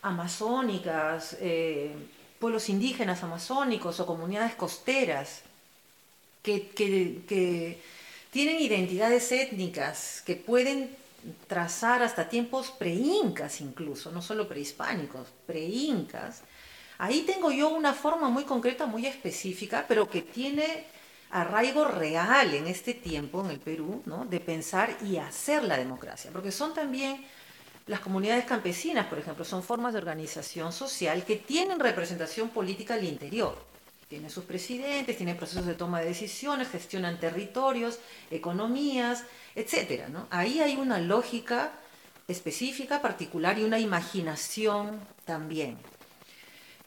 amazónicas, 0.00 1.36
eh, 1.40 1.92
pueblos 2.38 2.70
indígenas 2.70 3.22
amazónicos 3.22 4.00
o 4.00 4.06
comunidades 4.06 4.54
costeras, 4.54 5.42
que, 6.42 7.78
tienen 8.30 8.60
identidades 8.60 9.30
étnicas, 9.32 10.22
que 10.26 10.34
pueden 10.34 10.90
trazar 11.46 12.02
hasta 12.02 12.28
tiempos 12.28 12.70
pre-incas 12.70 13.60
incluso, 13.60 14.10
no 14.10 14.22
solo 14.22 14.48
prehispánicos, 14.48 15.28
pre-incas, 15.46 16.42
ahí 16.98 17.22
tengo 17.22 17.50
yo 17.50 17.68
una 17.70 17.92
forma 17.92 18.28
muy 18.28 18.44
concreta, 18.44 18.86
muy 18.86 19.06
específica, 19.06 19.84
pero 19.88 20.08
que 20.08 20.22
tiene 20.22 20.86
arraigo 21.30 21.84
real 21.84 22.54
en 22.54 22.66
este 22.66 22.94
tiempo 22.94 23.44
en 23.44 23.50
el 23.50 23.58
Perú, 23.58 24.02
¿no? 24.06 24.24
de 24.24 24.40
pensar 24.40 24.96
y 25.04 25.16
hacer 25.16 25.64
la 25.64 25.76
democracia, 25.76 26.30
porque 26.32 26.52
son 26.52 26.72
también 26.72 27.24
las 27.86 28.00
comunidades 28.00 28.44
campesinas, 28.44 29.06
por 29.06 29.18
ejemplo, 29.18 29.44
son 29.44 29.62
formas 29.62 29.92
de 29.92 29.98
organización 29.98 30.72
social 30.72 31.24
que 31.24 31.36
tienen 31.36 31.80
representación 31.80 32.48
política 32.48 32.94
al 32.94 33.04
interior. 33.04 33.73
Tienen 34.14 34.30
sus 34.30 34.44
presidentes, 34.44 35.16
tienen 35.16 35.36
procesos 35.36 35.66
de 35.66 35.74
toma 35.74 35.98
de 35.98 36.06
decisiones, 36.06 36.68
gestionan 36.68 37.18
territorios, 37.18 37.98
economías, 38.30 39.24
etc. 39.56 40.04
Ahí 40.30 40.60
hay 40.60 40.76
una 40.76 41.00
lógica 41.00 41.72
específica, 42.28 43.02
particular 43.02 43.58
y 43.58 43.64
una 43.64 43.80
imaginación 43.80 45.00
también. 45.24 45.78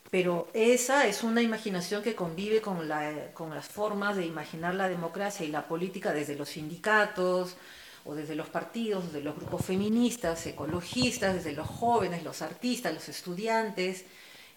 Pero 0.09 0.47
esa 0.53 1.05
es 1.05 1.21
una 1.21 1.41
imaginación 1.41 2.01
que 2.01 2.15
convive 2.15 2.61
con, 2.61 2.88
las 2.88 3.67
formas 3.67 4.15
de 4.15 4.25
imaginar 4.25 4.73
la 4.75 4.88
democracia 4.88 5.45
y 5.45 5.49
la 5.49 5.67
política 5.67 6.13
desde 6.13 6.38
los 6.38 6.47
sindicatos 6.47 7.57
o 8.05 8.15
desde 8.15 8.36
los 8.36 8.47
partidos, 8.47 9.07
desde 9.07 9.21
los 9.21 9.36
grupos 9.36 9.65
feministas, 9.65 10.45
ecologistas, 10.45 11.34
desde 11.34 11.51
los 11.51 11.67
jóvenes, 11.67 12.23
los 12.23 12.41
artistas, 12.41 12.93
los 12.93 13.09
estudiantes 13.09 14.05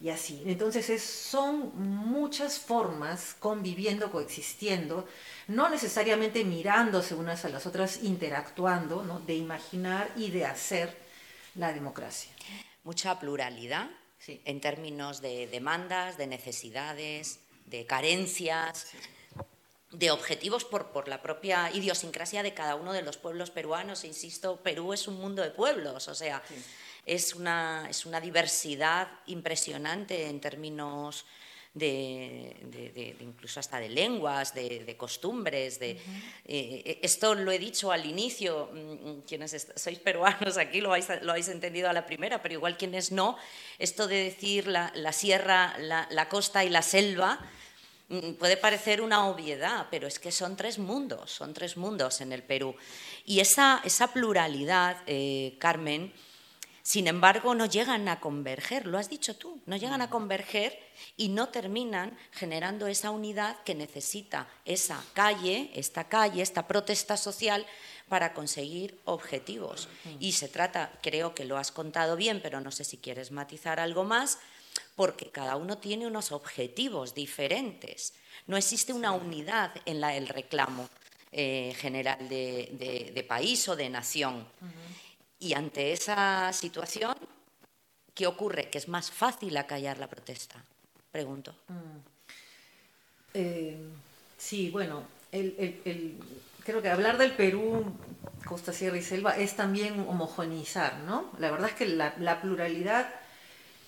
y 0.01 0.09
así. 0.09 0.41
Entonces 0.45 1.03
son 1.03 1.71
muchas 1.75 2.57
formas 2.57 3.35
conviviendo, 3.39 4.11
coexistiendo, 4.11 5.07
no 5.47 5.69
necesariamente 5.69 6.43
mirándose 6.43 7.13
unas 7.13 7.45
a 7.45 7.49
las 7.49 7.67
otras, 7.67 8.03
interactuando, 8.03 9.21
de 9.27 9.35
imaginar 9.35 10.11
y 10.15 10.31
de 10.31 10.45
hacer 10.45 10.97
la 11.55 11.71
democracia. 11.71 12.31
Mucha 12.83 13.19
pluralidad 13.19 13.89
en 14.27 14.59
términos 14.59 15.21
de 15.21 15.47
demandas, 15.47 16.17
de 16.17 16.27
necesidades, 16.27 17.39
de 17.65 17.85
carencias, 17.85 18.87
de 19.91 20.09
objetivos 20.09 20.63
por, 20.63 21.07
la 21.07 21.21
propia 21.21 21.69
idiosincrasia 21.71 22.43
de 22.43 22.53
cada 22.53 22.75
uno 22.75 22.93
de 22.93 23.01
los 23.01 23.17
pueblos 23.17 23.51
peruanos. 23.51 24.03
Insisto, 24.03 24.57
Perú 24.57 24.93
es 24.93 25.07
un 25.07 25.19
mundo 25.19 25.41
de 25.41 25.51
pueblos, 25.51 26.07
o 26.07 26.15
sea, 26.15 26.41
es, 27.05 27.35
una, 27.35 27.87
es 27.89 28.05
una 28.05 28.21
diversidad 28.21 29.07
impresionante 29.27 30.27
en 30.27 30.39
términos 30.39 31.25
de, 31.73 33.17
incluso 33.21 33.59
hasta 33.59 33.79
de 33.79 33.89
lenguas, 33.89 34.53
de, 34.53 34.95
costumbres. 34.97 35.79
De, 35.79 35.97
eh, 36.45 36.99
esto 37.01 37.33
lo 37.35 37.51
he 37.51 37.59
dicho 37.59 37.91
al 37.91 38.05
inicio, 38.05 38.69
mm, 38.73 39.21
quienes 39.27 39.67
sois 39.75 39.99
peruanos 39.99 40.57
aquí 40.57 40.81
lo 40.81 40.91
habéis, 40.91 41.07
lo 41.21 41.31
habéis 41.31 41.47
entendido 41.47 41.89
a 41.89 41.93
la 41.93 42.05
primera, 42.05 42.41
pero 42.41 42.55
igual 42.55 42.77
quienes 42.77 43.11
no, 43.11 43.37
esto 43.79 44.07
de 44.07 44.23
decir 44.23 44.67
la, 44.67 45.13
sierra, 45.13 45.75
la, 45.79 46.29
costa 46.29 46.63
y 46.65 46.69
la 46.69 46.81
selva, 46.81 47.39
mm, 48.09 48.33
puede 48.33 48.57
parecer 48.57 49.01
una 49.01 49.27
obviedad, 49.27 49.87
pero 49.89 50.07
es 50.07 50.19
que 50.19 50.31
son 50.31 50.57
tres 50.57 50.77
mundos, 50.77 51.31
son 51.31 51.53
tres 51.53 51.77
mundos 51.77 52.19
en 52.19 52.33
el 52.33 52.43
Perú. 52.43 52.75
Y 53.25 53.39
esa, 53.39 53.81
esa 53.85 54.11
pluralidad, 54.11 54.97
eh, 55.07 55.55
Carmen, 55.57 56.11
sin 56.83 57.07
embargo, 57.07 57.53
no 57.53 57.65
llegan 57.65 58.07
a 58.07 58.19
converger, 58.19 58.87
lo 58.87 58.97
has 58.97 59.09
dicho 59.09 59.35
tú, 59.35 59.61
no 59.65 59.75
llegan 59.75 60.01
a 60.01 60.09
converger 60.09 60.79
y 61.15 61.29
no 61.29 61.49
terminan 61.49 62.17
generando 62.31 62.87
esa 62.87 63.11
unidad 63.11 63.61
que 63.63 63.75
necesita 63.75 64.47
esa 64.65 65.03
calle, 65.13 65.71
esta 65.75 66.09
calle, 66.09 66.41
esta 66.41 66.67
protesta 66.67 67.17
social 67.17 67.65
para 68.09 68.33
conseguir 68.33 68.99
objetivos. 69.05 69.89
Y 70.19 70.33
se 70.33 70.47
trata, 70.47 70.91
creo 71.01 71.35
que 71.35 71.45
lo 71.45 71.57
has 71.57 71.71
contado 71.71 72.15
bien, 72.15 72.41
pero 72.41 72.59
no 72.61 72.71
sé 72.71 72.83
si 72.83 72.97
quieres 72.97 73.31
matizar 73.31 73.79
algo 73.79 74.03
más, 74.03 74.39
porque 74.95 75.29
cada 75.29 75.55
uno 75.55 75.77
tiene 75.77 76.07
unos 76.07 76.31
objetivos 76.31 77.13
diferentes. 77.13 78.13
No 78.47 78.57
existe 78.57 78.91
una 78.91 79.11
unidad 79.11 79.71
en 79.85 80.01
la, 80.01 80.15
el 80.15 80.27
reclamo 80.27 80.89
eh, 81.31 81.73
general 81.77 82.27
de, 82.27 83.25
país 83.27 83.67
o 83.69 83.75
de 83.75 83.89
nación. 83.89 84.45
Y 85.41 85.55
ante 85.55 85.91
esa 85.91 86.53
situación, 86.53 87.15
¿qué 88.13 88.27
ocurre? 88.27 88.69
Que 88.69 88.77
es 88.77 88.87
más 88.87 89.09
fácil 89.09 89.57
acallar 89.57 89.97
la 89.97 90.07
protesta, 90.07 90.63
pregunto. 91.11 91.55
Mm. 91.67 91.97
Eh, 93.33 93.77
sí, 94.37 94.69
bueno, 94.69 95.03
creo 95.31 96.81
que 96.83 96.89
hablar 96.89 97.17
del 97.17 97.31
Perú, 97.31 97.91
Costa, 98.45 98.71
Sierra 98.71 98.97
y 98.97 99.01
Selva, 99.01 99.35
es 99.35 99.55
también 99.55 100.01
homogenizar, 100.01 100.99
¿no? 101.07 101.31
La 101.39 101.49
verdad 101.49 101.69
es 101.69 101.75
que 101.75 101.87
la, 101.87 102.39
pluralidad 102.39 103.09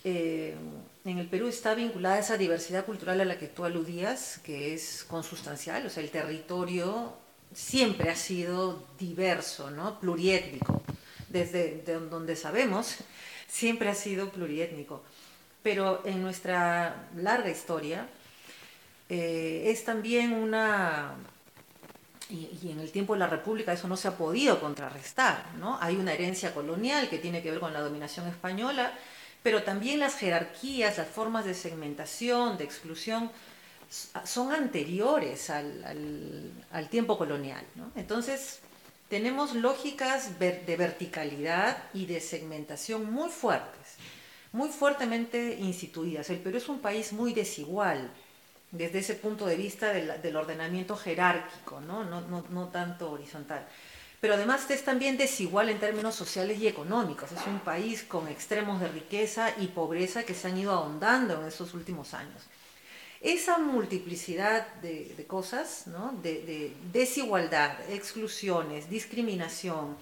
eh, 0.04 0.56
en 1.06 1.18
el 1.20 1.28
Perú 1.28 1.50
está 1.50 1.76
vinculada 1.76 2.16
a 2.16 2.20
esa 2.20 2.38
diversidad 2.38 2.84
cultural 2.84 3.22
a 3.22 3.26
la 3.26 3.38
que 3.38 3.48
tú 3.48 3.64
aludías, 3.64 4.40
que 4.40 4.74
es 4.74 5.04
consustancial, 5.04 5.86
o 5.86 5.90
sea, 5.92 6.02
el 6.02 6.10
territorio 6.10 7.14
siempre 7.54 8.10
ha 8.10 8.16
sido 8.16 8.88
diverso, 8.98 9.70
¿no? 9.70 10.00
Pluriétnico 10.00 10.82
desde 11.34 11.82
donde 12.10 12.36
sabemos, 12.36 12.98
siempre 13.48 13.90
ha 13.90 13.96
sido 13.96 14.30
pluriétnico. 14.30 15.04
Pero 15.64 16.02
en 16.06 16.22
nuestra 16.22 17.08
larga 17.16 17.50
historia 17.50 18.08
eh, 19.10 19.64
es 19.68 19.84
también 19.84 20.34
una... 20.34 21.16
Y, 22.30 22.72
en 22.72 22.80
el 22.80 22.92
tiempo 22.92 23.14
de 23.14 23.20
la 23.20 23.28
República 23.28 23.74
eso 23.74 23.88
no 23.88 23.98
se 23.98 24.08
ha 24.08 24.18
podido 24.18 24.60
contrarrestar, 24.60 25.46
¿no? 25.60 25.78
Hay 25.82 25.98
una 25.98 26.14
herencia 26.14 26.54
colonial 26.54 27.10
que 27.10 27.18
tiene 27.18 27.44
que 27.44 27.52
ver 27.52 27.60
con 27.60 27.74
la 27.74 27.82
dominación 27.82 28.28
española, 28.28 28.94
pero 29.44 29.64
también 29.64 30.00
las 30.00 30.16
jerarquías, 30.16 30.98
las 30.98 31.08
formas 31.08 31.46
de 31.46 31.54
segmentación, 31.54 32.58
de 32.58 32.64
exclusión, 32.64 33.30
son 34.24 34.52
anteriores 34.52 35.50
al, 35.50 36.90
tiempo 36.90 37.18
colonial. 37.18 37.64
Entonces, 37.96 38.62
tenemos 39.14 39.54
lógicas 39.54 40.40
de 40.40 40.76
verticalidad 40.76 41.78
y 41.94 42.08
de 42.08 42.20
segmentación 42.20 43.14
muy 43.14 43.30
fuertes, 43.30 43.98
muy 44.52 44.70
fuertemente 44.70 45.56
instituidas. 45.60 46.32
El 46.32 46.40
Perú 46.40 46.58
es 46.58 46.68
un 46.68 46.80
país 46.80 47.14
muy 47.14 47.32
desigual 47.32 48.10
desde 48.72 48.98
ese 48.98 49.14
punto 49.14 49.46
de 49.46 49.56
vista 49.56 49.94
del, 49.94 50.36
ordenamiento 50.36 50.96
jerárquico, 50.96 51.80
¿no? 51.80 52.70
Tanto 52.72 53.12
horizontal. 53.12 53.68
pero 54.20 54.34
además 54.34 54.68
es 54.72 54.84
también 54.84 55.16
desigual 55.16 55.70
en 55.70 55.80
términos 55.80 56.16
sociales 56.16 56.58
y 56.58 56.68
económicos. 56.68 57.32
Es 57.32 57.46
un 57.46 57.60
país 57.60 58.02
con 58.02 58.28
extremos 58.28 58.82
de 58.82 58.88
riqueza 58.88 59.52
y 59.60 59.68
pobreza 59.68 60.24
que 60.24 60.34
se 60.34 60.48
han 60.48 60.58
ido 60.58 60.72
ahondando 60.72 61.40
en 61.40 61.48
estos 61.50 61.76
últimos 61.76 62.16
años. 62.16 62.42
Esa 63.24 63.58
multiplicidad 63.58 64.68
de, 64.82 65.26
cosas, 65.28 65.86
de, 66.22 66.74
desigualdad, 66.92 67.80
exclusiones, 67.90 68.90
discriminación 68.90 69.96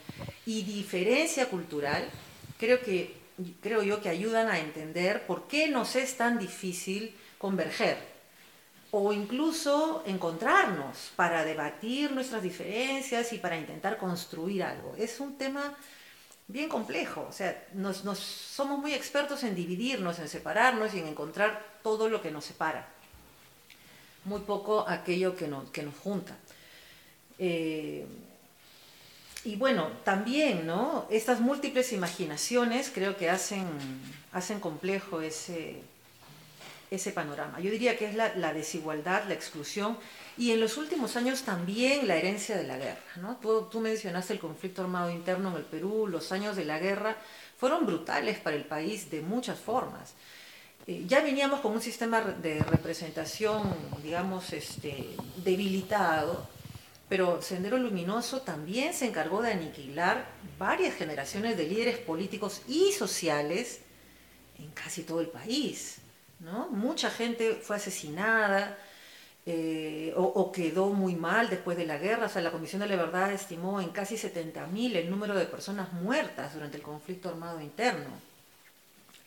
y 0.44 0.64
diferencia 0.64 1.48
cultural, 1.48 2.10
creo, 2.58 2.82
que, 2.82 3.16
creo 3.62 3.84
yo 3.84 4.02
que 4.02 4.10
ayudan 4.10 4.48
a 4.48 4.58
entender 4.58 5.28
por 5.28 5.48
qué 5.48 5.68
nos 5.68 5.96
es 5.96 6.18
tan 6.18 6.40
difícil 6.40 7.16
converger 7.38 8.00
o 8.90 9.14
incluso 9.14 10.02
encontrarnos 10.08 11.12
para 11.16 11.46
debatir 11.46 12.14
nuestras 12.14 12.42
diferencias 12.42 13.34
y 13.34 13.38
para 13.38 13.56
intentar 13.56 14.00
construir 14.00 14.64
algo. 14.64 14.96
Es 14.98 15.20
un 15.20 15.38
tema 15.38 15.78
bien 16.48 16.68
complejo, 16.68 17.28
o 17.30 17.32
sea, 17.32 17.68
nos, 17.74 17.98
somos 18.18 18.80
muy 18.80 18.96
expertos 18.96 19.44
en 19.44 19.54
dividirnos, 19.54 20.18
en 20.18 20.28
separarnos 20.28 20.96
y 20.96 21.00
en 21.00 21.08
encontrar 21.08 21.80
todo 21.84 22.10
lo 22.10 22.20
que 22.20 22.32
nos 22.32 22.46
separa, 22.46 22.88
muy 24.26 24.42
poco 24.42 24.88
aquello 24.88 25.36
que 25.36 25.48
nos, 25.48 25.70
que 25.70 25.84
nos 25.84 25.96
junta. 25.96 26.36
Eh, 27.40 28.06
y 29.44 29.56
bueno, 29.56 29.90
también, 30.04 30.68
¿no? 30.68 31.08
Estas 31.10 31.40
múltiples 31.40 31.94
imaginaciones 31.94 32.92
creo 32.94 33.18
que 33.18 33.30
hacen, 33.30 33.68
hacen 34.32 34.60
complejo 34.60 35.22
ese, 35.22 35.82
ese 36.92 37.14
panorama. 37.14 37.62
Yo 37.62 37.72
diría 37.72 37.98
que 37.98 38.06
es 38.06 38.16
la, 38.16 38.54
desigualdad, 38.54 39.24
la 39.28 39.34
exclusión 39.34 39.98
y 40.38 40.52
en 40.52 40.60
los 40.60 40.78
últimos 40.78 41.16
años 41.16 41.44
también 41.44 42.06
la 42.06 42.18
herencia 42.18 42.58
de 42.58 42.68
la 42.68 42.78
guerra. 42.78 43.02
¿no? 43.16 43.38
Tú, 43.38 43.80
mencionaste 43.80 44.34
el 44.34 44.40
conflicto 44.40 44.82
armado 44.82 45.10
interno 45.10 45.52
en 45.52 45.56
el 45.56 45.64
Perú, 45.64 46.08
los 46.08 46.34
años 46.34 46.58
de 46.58 46.66
la 46.66 46.80
guerra 46.80 47.16
fueron 47.58 47.86
brutales 47.86 48.40
para 48.40 48.58
el 48.58 48.66
país 48.66 49.10
de 49.10 49.22
muchas 49.22 49.58
formas. 49.58 50.14
Eh, 50.88 51.06
ya 51.08 51.22
veníamos 51.22 51.60
con 51.60 51.74
un 51.74 51.82
sistema 51.82 52.22
de 52.22 52.60
representación, 52.64 53.74
digamos, 54.04 54.52
este, 54.54 55.16
debilitado, 55.38 56.48
pero 57.08 57.42
Sendero 57.42 57.78
Luminoso 57.78 58.42
también 58.42 58.94
se 58.94 59.06
encargó 59.06 59.42
de 59.42 59.52
aniquilar 59.52 60.26
varias 60.58 60.96
generaciones 60.96 61.58
de 61.58 61.68
líderes 61.68 61.98
políticos 61.98 62.62
y 62.68 62.94
sociales 62.94 63.82
en 64.58 64.72
casi 64.72 65.04
todo 65.04 65.22
el 65.22 65.28
país. 65.28 65.98
Mucha 66.72 67.12
gente 67.12 67.60
fue 67.62 67.76
asesinada 67.76 68.78
eh, 69.46 70.14
o, 70.16 70.52
quedó 70.52 70.90
muy 70.90 71.16
mal 71.16 71.50
después 71.50 71.78
de 71.78 71.86
la 71.86 71.98
guerra. 71.98 72.26
O 72.26 72.30
sea, 72.30 72.42
la 72.42 72.52
Comisión 72.52 72.82
de 72.82 72.88
la 72.88 72.96
Verdad 72.96 73.32
estimó 73.32 73.80
en 73.80 73.90
casi 73.90 74.16
70.000 74.16 74.96
el 74.96 75.10
número 75.10 75.36
de 75.36 75.46
personas 75.46 75.94
muertas 75.94 76.54
durante 76.54 76.78
el 76.78 76.84
conflicto 76.84 77.30
armado 77.30 77.62
interno. 77.62 78.31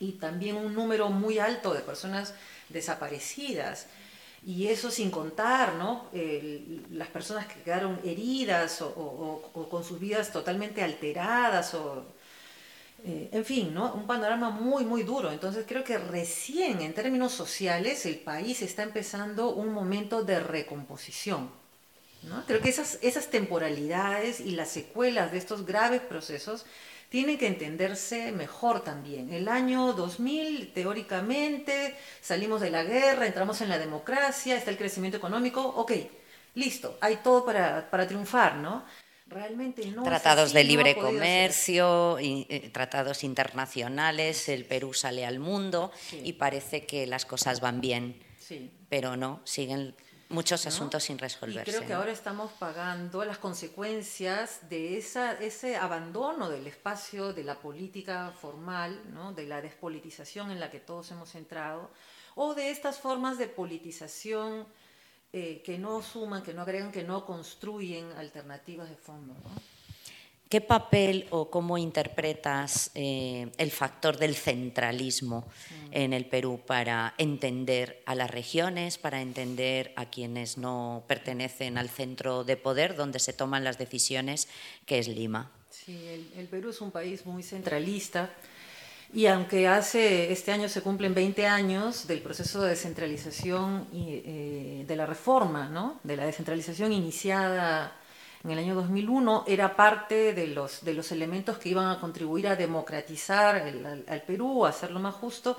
Y 0.04 0.12
también 0.12 0.56
un 0.56 0.74
número 0.74 1.08
muy 1.08 1.38
alto 1.38 1.72
de 1.72 1.80
personas 1.80 2.34
desaparecidas. 2.68 3.86
Y 4.46 4.66
eso 4.66 4.90
sin 4.90 5.10
contar 5.10 5.74
¿no? 5.74 6.06
las 6.90 7.08
personas 7.08 7.46
que 7.46 7.62
quedaron 7.62 7.98
heridas 8.04 8.82
o 8.82 9.68
con 9.70 9.84
sus 9.84 9.98
vidas 9.98 10.30
totalmente 10.32 10.82
alteradas 10.82 11.72
o 11.74 12.04
eh, 13.06 13.28
en 13.32 13.44
fin, 13.44 13.74
¿no? 13.74 13.92
un 13.92 14.06
panorama 14.06 14.48
muy, 14.48 14.84
muy 14.84 15.02
duro. 15.02 15.30
Entonces 15.30 15.66
creo 15.68 15.84
que 15.84 15.98
recién 15.98 16.80
en 16.80 16.94
términos 16.94 17.32
sociales 17.32 18.06
el 18.06 18.16
país 18.16 18.62
está 18.62 18.82
empezando 18.82 19.50
un 19.50 19.74
momento 19.74 20.24
de 20.24 20.40
recomposición. 20.40 21.50
¿no? 22.22 22.42
Creo 22.46 22.62
que 22.62 22.70
esas, 22.70 22.98
esas 23.02 23.28
temporalidades 23.28 24.40
y 24.40 24.52
las 24.52 24.70
secuelas 24.70 25.32
de 25.32 25.38
estos 25.38 25.66
graves 25.66 26.00
procesos 26.00 26.64
tienen 27.14 27.38
que 27.38 27.46
entenderse 27.46 28.32
mejor 28.32 28.82
también. 28.82 29.32
El 29.32 29.46
año 29.46 29.92
2000, 29.92 30.72
teóricamente, 30.72 31.94
salimos 32.20 32.60
de 32.60 32.72
la 32.72 32.82
guerra, 32.82 33.24
entramos 33.24 33.60
en 33.60 33.68
la 33.68 33.78
democracia, 33.78 34.56
está 34.56 34.72
el 34.72 34.76
crecimiento 34.76 35.18
económico, 35.18 35.62
ok, 35.62 35.92
listo, 36.56 36.98
hay 37.00 37.18
todo 37.22 37.46
para, 37.46 37.88
para 37.88 38.08
triunfar, 38.08 38.56
¿no? 38.56 38.84
Realmente 39.28 39.86
no. 39.92 40.02
Tratados 40.02 40.52
de 40.52 40.64
libre 40.64 40.96
comercio, 40.96 42.18
eh, 42.18 42.68
tratados 42.72 43.22
internacionales, 43.22 44.48
el 44.48 44.64
Perú 44.64 44.92
sale 44.92 45.24
al 45.24 45.38
mundo 45.38 45.92
y 46.10 46.32
parece 46.32 46.84
que 46.84 47.06
las 47.06 47.26
cosas 47.26 47.60
van 47.60 47.80
bien, 47.80 48.20
pero 48.88 49.16
no, 49.16 49.40
siguen 49.44 49.94
muchos 50.34 50.66
asuntos 50.66 51.04
sin 51.04 51.18
resolverse. 51.18 51.70
Y 51.70 51.74
creo 51.74 51.86
que 51.86 51.94
ahora 51.94 52.12
estamos 52.12 52.52
pagando 52.52 53.24
las 53.24 53.38
consecuencias 53.38 54.68
de 54.68 54.98
esa, 54.98 55.32
ese 55.34 55.76
abandono 55.76 56.50
del 56.50 56.66
espacio 56.66 57.32
de 57.32 57.44
la 57.44 57.54
política 57.54 58.32
formal, 58.40 59.00
¿no? 59.14 59.32
de 59.32 59.46
la 59.46 59.62
despolitización 59.62 60.50
en 60.50 60.60
la 60.60 60.70
que 60.70 60.80
todos 60.80 61.10
hemos 61.12 61.34
entrado, 61.34 61.90
o 62.34 62.54
de 62.54 62.70
estas 62.70 62.98
formas 62.98 63.38
de 63.38 63.46
politización 63.46 64.66
eh, 65.32 65.62
que 65.64 65.78
no 65.78 66.02
suman, 66.02 66.42
que 66.42 66.52
no 66.52 66.62
agregan, 66.62 66.92
que 66.92 67.04
no 67.04 67.24
construyen 67.24 68.12
alternativas 68.12 68.88
de 68.88 68.96
fondo. 68.96 69.34
¿Qué 70.54 70.60
papel 70.60 71.26
o 71.30 71.50
cómo 71.50 71.78
interpretas 71.78 72.92
eh, 72.94 73.50
el 73.58 73.72
factor 73.72 74.18
del 74.18 74.36
centralismo 74.36 75.40
mm. 75.40 75.88
en 75.90 76.12
el 76.12 76.26
Perú 76.26 76.60
para 76.64 77.12
entender 77.18 78.00
a 78.06 78.14
las 78.14 78.30
regiones, 78.30 78.96
para 78.96 79.20
entender 79.20 79.92
a 79.96 80.10
quienes 80.10 80.56
no 80.56 81.02
pertenecen 81.08 81.76
al 81.76 81.88
centro 81.88 82.44
de 82.44 82.56
poder 82.56 82.94
donde 82.94 83.18
se 83.18 83.32
toman 83.32 83.64
las 83.64 83.78
decisiones, 83.78 84.46
que 84.86 85.00
es 85.00 85.08
Lima? 85.08 85.50
Sí, 85.70 86.30
el 86.36 86.46
Perú 86.46 86.70
es 86.70 86.80
un 86.80 86.92
país 86.92 87.26
muy 87.26 87.42
centralista 87.42 88.30
y 89.12 89.26
aunque 89.26 89.66
hace 89.66 90.30
este 90.30 90.52
año 90.52 90.68
se 90.68 90.82
cumplen 90.82 91.14
20 91.14 91.48
años 91.48 92.06
del 92.06 92.20
proceso 92.20 92.62
de 92.62 92.70
descentralización 92.70 93.88
y 93.92 94.22
eh, 94.24 94.84
de 94.86 94.94
la 94.94 95.06
reforma, 95.06 95.68
¿no? 95.68 95.98
de 96.04 96.16
la 96.16 96.26
descentralización 96.26 96.92
iniciada 96.92 97.96
en 98.44 98.50
el 98.50 98.58
año 98.58 98.74
2001, 98.74 99.44
era 99.46 99.74
parte 99.74 100.34
de 100.34 100.48
los, 100.48 100.84
de 100.84 100.92
los 100.92 101.10
elementos 101.12 101.56
que 101.56 101.70
iban 101.70 101.88
a 101.88 101.98
contribuir 101.98 102.46
a 102.46 102.56
democratizar 102.56 103.56
al, 103.56 104.22
Perú, 104.26 104.66
a 104.66 104.68
hacerlo 104.68 105.00
más 105.00 105.14
justo. 105.14 105.56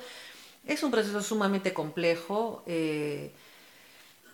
Es 0.63 0.83
un 0.83 0.91
proceso 0.91 1.21
sumamente 1.23 1.73
complejo. 1.73 2.63
Eh, 2.67 3.31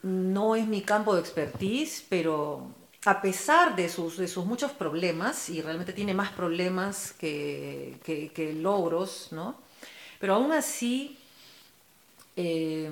no 0.04 0.58
es 0.58 0.68
mi 0.68 0.82
campo 0.82 1.16
de 1.16 1.22
expertise, 1.22 2.06
pero 2.10 2.68
a 3.06 3.22
pesar 3.22 3.76
de 3.76 3.88
sus, 3.88 4.18
de 4.18 4.28
sus 4.28 4.46
muchos 4.46 4.72
problemas, 4.72 5.50
y 5.50 5.62
realmente 5.62 5.94
tiene 5.94 6.14
más 6.14 6.32
problemas 6.32 7.14
que, 7.14 8.00
que, 8.04 8.54
logros, 8.54 9.30
¿no? 9.32 9.56
Pero 10.20 10.36
aún 10.36 10.52
así 10.52 11.18
eh, 12.36 12.90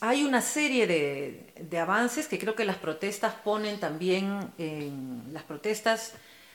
hay 0.00 0.24
una 0.24 0.42
serie 0.42 0.86
de, 0.86 1.78
avances 1.78 2.28
que 2.28 2.38
creo 2.38 2.54
que 2.54 2.64
las 2.64 2.76
protestas 2.76 3.34
ponen 3.34 3.78
también, 3.78 4.52
las 5.32 5.44
protestas 5.44 6.14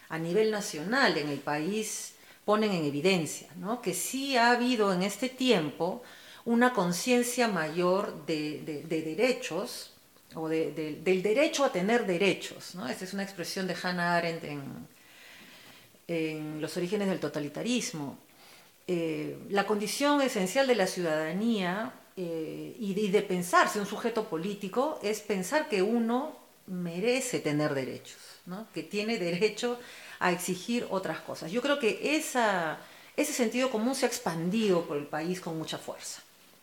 a 0.09 0.17
nivel 0.17 0.51
nacional 0.51 1.17
en 1.17 1.29
el 1.29 1.39
país 1.39 2.13
ponen 2.43 2.71
en 2.71 2.85
evidencia, 2.85 3.47
¿no? 3.55 3.81
Que 3.81 3.93
sí 3.93 4.37
ha 4.37 4.51
habido 4.51 4.93
en 4.93 5.01
este 5.01 5.29
tiempo 5.29 6.03
una 6.45 6.73
conciencia 6.73 7.47
mayor 7.47 8.25
de, 8.27 8.83
de 8.87 9.01
derechos, 9.01 9.95
o 10.35 10.49
del 10.49 11.23
derecho 11.23 11.63
a 11.65 11.71
tener 11.71 12.05
derechos. 12.05 12.75
¿no? 12.75 12.87
Esta 12.87 13.05
es 13.05 13.13
una 13.13 13.23
expresión 13.23 13.67
de 13.67 13.75
Hannah 13.81 14.17
Arendt 14.17 14.43
en, 16.07 16.61
Los 16.61 16.77
orígenes 16.77 17.07
del 17.07 17.19
totalitarismo. 17.19 18.19
Eh, 18.87 19.37
la 19.49 19.65
condición 19.65 20.21
esencial 20.21 20.67
de 20.67 20.75
la 20.75 20.85
ciudadanía 20.85 21.91
eh, 22.17 22.75
y, 22.79 22.99
y, 22.99 23.09
de, 23.09 23.21
pensarse 23.21 23.79
un 23.79 23.85
sujeto 23.85 24.25
político 24.25 24.99
es 25.03 25.19
pensar 25.19 25.67
que 25.67 25.81
uno 25.81 26.35
merece 26.67 27.39
tener 27.39 27.73
derechos, 27.73 28.17
¿no? 28.45 28.67
que 28.73 28.83
tiene 28.83 29.17
derecho 29.17 29.79
a 30.19 30.31
exigir 30.31 30.87
otras 30.89 31.19
cosas. 31.19 31.51
Yo 31.51 31.61
creo 31.61 31.79
que 31.79 32.15
esa, 32.15 32.79
ese 33.15 33.33
sentido 33.33 33.69
común 33.69 33.95
se 33.95 34.05
ha 34.05 34.09
expandido 34.09 34.85
por 34.85 34.97
el 34.97 35.05
país 35.05 35.41
con 35.41 35.57
mucha 35.57 35.77
fuerza. 35.77 36.21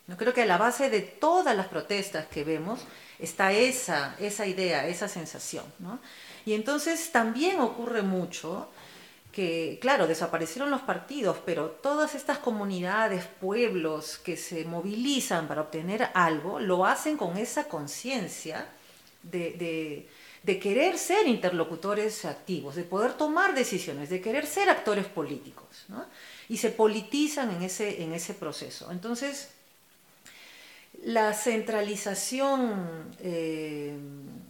Yo 0.08 0.16
creo 0.16 0.34
que 0.34 0.42
a 0.42 0.46
la 0.46 0.58
base 0.58 0.90
de 0.90 1.00
todas 1.00 1.56
las 1.56 1.68
protestas 1.68 2.26
que 2.26 2.44
vemos 2.44 2.80
está 3.18 3.52
esa, 3.52 4.16
esa 4.18 4.46
idea, 4.46 4.88
esa 4.88 5.06
sensación. 5.06 5.64
Y 6.44 6.54
entonces 6.54 7.12
también 7.12 7.60
ocurre 7.60 8.02
mucho 8.02 8.68
que, 9.32 9.78
claro, 9.80 10.06
desaparecieron 10.06 10.70
los 10.70 10.82
partidos, 10.82 11.38
pero 11.44 11.70
todas 11.70 12.14
estas 12.14 12.38
comunidades, 12.38 13.24
pueblos 13.40 14.18
que 14.18 14.36
se 14.36 14.66
movilizan 14.66 15.48
para 15.48 15.62
obtener 15.62 16.10
algo, 16.12 16.60
lo 16.60 16.84
hacen 16.84 17.16
con 17.16 17.38
esa 17.38 17.64
conciencia 17.64 18.68
de, 19.22 20.06
querer 20.44 20.98
ser 20.98 21.26
interlocutores 21.26 22.26
activos, 22.26 22.76
de 22.76 22.84
poder 22.84 23.14
tomar 23.14 23.54
decisiones, 23.54 24.10
de 24.10 24.20
querer 24.20 24.46
ser 24.46 24.68
actores 24.68 25.06
políticos. 25.06 25.86
Y 26.50 26.58
se 26.58 26.68
politizan 26.68 27.50
en 27.52 27.62
ese, 27.62 28.02
en 28.02 28.12
ese 28.12 28.34
proceso. 28.34 28.92
Entonces, 28.92 29.48
la 31.04 31.32
centralización 31.32 33.14
eh, 33.20 33.96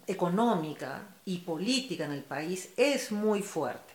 económica 0.08 1.06
y 1.24 1.38
política 1.38 2.04
en 2.04 2.12
el 2.12 2.24
país 2.24 2.70
es 2.76 3.12
muy 3.12 3.42
fuerte. 3.42 3.92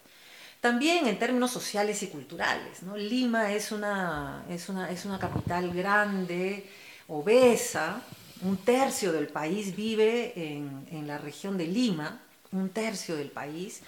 También 0.62 1.08
en 1.08 1.20
términos 1.20 1.52
sociales 1.52 2.02
y 2.04 2.08
culturales. 2.08 2.82
Lima 2.96 3.54
es 3.54 3.72
una, 3.72 4.44
es, 4.50 4.70
una, 4.70 4.90
es 4.90 5.06
una 5.06 5.20
capital 5.20 5.72
grande, 5.74 6.68
obesa, 7.08 8.02
un 8.42 8.58
tercio 8.58 9.12
del 9.12 9.28
país 9.28 9.76
vive 9.76 10.34
en, 10.36 10.88
en 10.92 11.08
la 11.08 11.18
región 11.18 11.58
de 11.58 11.68
Lima, 11.68 12.22
un 12.52 12.70
tercio 12.70 13.16
del 13.16 13.30
país. 13.30 13.82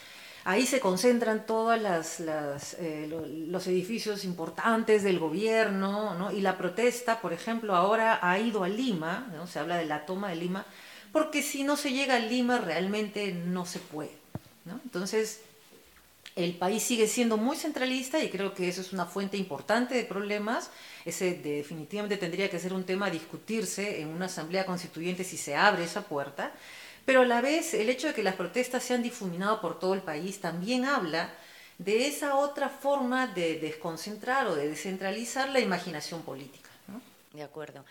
Ahí 0.45 0.65
se 0.65 0.79
concentran 0.79 1.45
todos 1.45 1.77
eh, 2.21 3.07
los 3.49 3.67
edificios 3.67 4.23
importantes 4.23 5.03
del 5.03 5.19
gobierno, 5.19 6.31
y 6.31 6.41
la 6.41 6.57
protesta, 6.57 7.19
por 7.19 7.33
ejemplo, 7.33 7.75
ahora 7.75 8.19
ha 8.21 8.39
ido 8.39 8.63
a 8.63 8.69
Lima, 8.69 9.27
se 9.51 9.59
habla 9.59 9.77
de 9.77 9.85
la 9.85 10.05
toma 10.05 10.29
de 10.29 10.37
Lima, 10.37 10.65
porque 11.11 11.41
si 11.41 11.63
no 11.63 11.75
se 11.75 11.91
llega 11.91 12.15
a 12.15 12.19
Lima 12.19 12.57
realmente 12.57 13.33
no 13.33 13.65
se 13.65 13.79
puede. 13.79 14.17
Entonces, 14.85 15.41
el 16.43 16.55
país 16.55 16.83
sigue 16.83 17.07
siendo 17.07 17.37
muy 17.37 17.57
centralista 17.57 18.23
y 18.23 18.29
creo 18.29 18.53
que 18.53 18.69
eso 18.69 18.81
es 18.81 18.93
una 18.93 19.05
fuente 19.05 19.37
importante 19.37 19.95
de 19.95 20.03
problemas. 20.03 20.71
Ese 21.05 21.35
definitivamente 21.35 22.17
tendría 22.17 22.49
que 22.49 22.59
ser 22.59 22.73
un 22.73 22.85
tema 22.85 23.07
a 23.07 23.09
discutirse 23.09 24.01
en 24.01 24.07
una 24.07 24.25
asamblea 24.25 24.65
constituyente 24.65 25.23
si 25.23 25.37
se 25.37 25.55
abre 25.55 25.83
esa 25.83 26.03
puerta. 26.03 26.53
Pero 27.05 27.21
a 27.21 27.25
la 27.25 27.41
vez, 27.41 27.73
el 27.73 27.89
hecho 27.89 28.07
de 28.07 28.13
que 28.13 28.23
las 28.23 28.35
protestas 28.35 28.83
se 28.83 28.93
han 28.93 29.03
difuminado 29.03 29.61
por 29.61 29.79
todo 29.79 29.93
el 29.93 30.01
país 30.01 30.39
también 30.39 30.85
habla 30.85 31.33
de 31.77 32.07
esa 32.07 32.35
otra 32.35 32.69
forma 32.69 33.27
de 33.27 33.59
desconcentrar 33.59 34.47
o 34.47 34.55
de 34.55 34.69
descentralizar 34.69 35.49
la 35.49 35.59
imaginación 35.59 36.21
política. 36.21 36.69
De 37.33 37.43
acuerdo. 37.43 37.85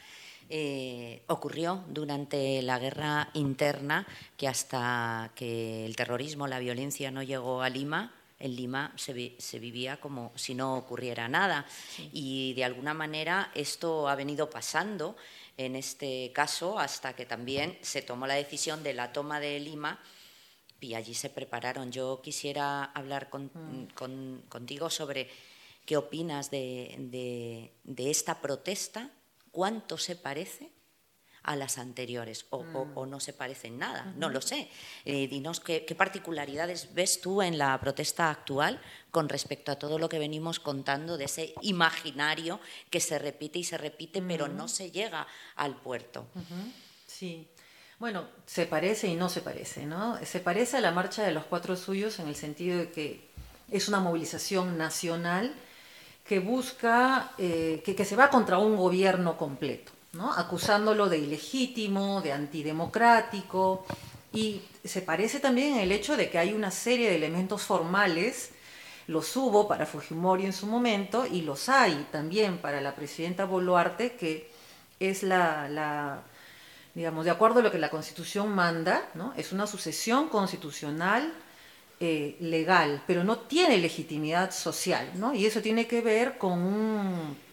Eh, 0.50 1.22
ocurrió 1.26 1.84
durante 1.88 2.62
la 2.62 2.78
guerra 2.78 3.28
interna 3.34 4.06
que 4.38 4.48
hasta 4.48 5.30
que 5.34 5.84
el 5.84 5.94
terrorismo, 5.94 6.46
la 6.46 6.58
violencia 6.58 7.10
no 7.10 7.22
llegó 7.22 7.60
a 7.60 7.68
Lima, 7.68 8.12
en 8.40 8.56
Lima 8.56 8.92
se, 8.96 9.36
se, 9.38 9.58
vivía 9.58 9.98
como 9.98 10.32
si 10.36 10.54
no 10.54 10.76
ocurriera 10.76 11.28
nada. 11.28 11.66
Y 12.12 12.54
de 12.54 12.64
alguna 12.64 12.94
manera 12.94 13.50
esto 13.54 14.08
ha 14.08 14.14
venido 14.14 14.48
pasando 14.48 15.16
en 15.56 15.74
este 15.74 16.30
caso 16.32 16.78
hasta 16.78 17.14
que 17.14 17.26
también 17.26 17.78
se 17.82 18.02
tomó 18.02 18.26
la 18.26 18.34
decisión 18.34 18.82
de 18.82 18.94
la 18.94 19.12
toma 19.12 19.40
de 19.40 19.58
Lima 19.58 20.00
y 20.80 20.94
allí 20.94 21.14
se 21.14 21.30
prepararon. 21.30 21.90
Yo 21.90 22.20
quisiera 22.22 22.84
hablar 22.84 23.28
mm. 23.32 24.48
contigo 24.48 24.90
sobre 24.90 25.28
qué 25.84 25.96
opinas 25.96 26.50
de, 26.50 27.72
esta 27.96 28.40
protesta, 28.40 29.10
cuánto 29.50 29.98
se 29.98 30.16
parece 30.16 30.70
a 31.48 31.56
las 31.56 31.78
anteriores 31.78 32.44
o, 32.50 32.62
mm. 32.62 33.08
no 33.08 33.20
se 33.20 33.32
parecen 33.32 33.78
nada, 33.78 34.12
no 34.16 34.28
lo 34.28 34.42
sé. 34.42 34.68
Eh, 35.06 35.26
dinos 35.28 35.60
qué, 35.60 35.80
particularidades 35.96 36.92
ves 36.92 37.22
tú 37.22 37.40
en 37.40 37.56
la 37.56 37.80
protesta 37.80 38.28
actual 38.28 38.78
con 39.10 39.30
respecto 39.30 39.72
a 39.72 39.76
todo 39.76 39.98
lo 39.98 40.10
que 40.10 40.18
venimos 40.18 40.60
contando 40.60 41.16
de 41.16 41.24
ese 41.24 41.54
imaginario 41.62 42.60
que 42.90 43.00
se 43.00 43.18
repite 43.18 43.58
y 43.60 43.64
se 43.64 43.78
repite, 43.78 44.20
pero 44.20 44.46
no 44.46 44.68
se 44.68 44.90
llega 44.90 45.26
al 45.56 45.80
puerto. 45.80 46.26
Sí. 47.06 47.48
Bueno, 47.98 48.28
se 48.44 48.66
parece 48.66 49.08
y 49.08 49.14
no 49.14 49.30
se 49.30 49.40
parece, 49.40 49.86
¿no? 49.86 50.22
Se 50.26 50.40
parece 50.40 50.76
a 50.76 50.80
la 50.82 50.90
marcha 50.90 51.22
de 51.22 51.32
los 51.32 51.46
cuatro 51.46 51.76
suyos 51.76 52.18
en 52.18 52.28
el 52.28 52.36
sentido 52.36 52.76
de 52.76 52.90
que 52.90 53.30
es 53.70 53.88
una 53.88 54.00
movilización 54.00 54.76
nacional 54.76 55.54
que 56.26 56.40
busca, 56.40 57.32
eh, 57.38 57.82
que 57.82 58.04
se 58.04 58.16
va 58.16 58.28
contra 58.28 58.58
un 58.58 58.76
gobierno 58.76 59.38
completo 59.38 59.92
acusándolo 60.36 61.08
de 61.08 61.18
ilegítimo, 61.18 62.20
de 62.22 62.32
antidemocrático, 62.32 63.84
y 64.32 64.62
se 64.84 65.02
parece 65.02 65.40
también 65.40 65.74
en 65.74 65.80
el 65.80 65.92
hecho 65.92 66.16
de 66.16 66.30
que 66.30 66.38
hay 66.38 66.52
una 66.52 66.70
serie 66.70 67.10
de 67.10 67.16
elementos 67.16 67.62
formales, 67.62 68.50
los 69.06 69.34
hubo 69.36 69.66
para 69.66 69.86
Fujimori 69.86 70.44
en 70.44 70.52
su 70.52 70.66
momento 70.66 71.26
y 71.26 71.40
los 71.42 71.68
hay 71.68 72.06
también 72.12 72.58
para 72.58 72.80
la 72.80 72.94
presidenta 72.94 73.46
Boluarte, 73.46 74.16
que 74.16 74.50
es 75.00 75.22
la, 75.22 76.22
digamos, 76.94 77.24
de 77.24 77.30
acuerdo 77.30 77.60
a 77.60 77.62
lo 77.62 77.70
que 77.70 77.78
la 77.78 77.88
Constitución 77.88 78.50
manda, 78.50 79.08
¿no? 79.14 79.32
es 79.36 79.52
una 79.52 79.66
sucesión 79.66 80.28
constitucional 80.28 81.32
eh, 82.00 82.36
legal, 82.40 83.02
pero 83.06 83.24
no 83.24 83.38
tiene 83.38 83.78
legitimidad 83.78 84.50
social, 84.50 85.10
¿no? 85.14 85.34
y 85.34 85.46
eso 85.46 85.62
tiene 85.62 85.86
que 85.86 86.02
ver 86.02 86.36
con 86.36 86.60
un 86.60 87.47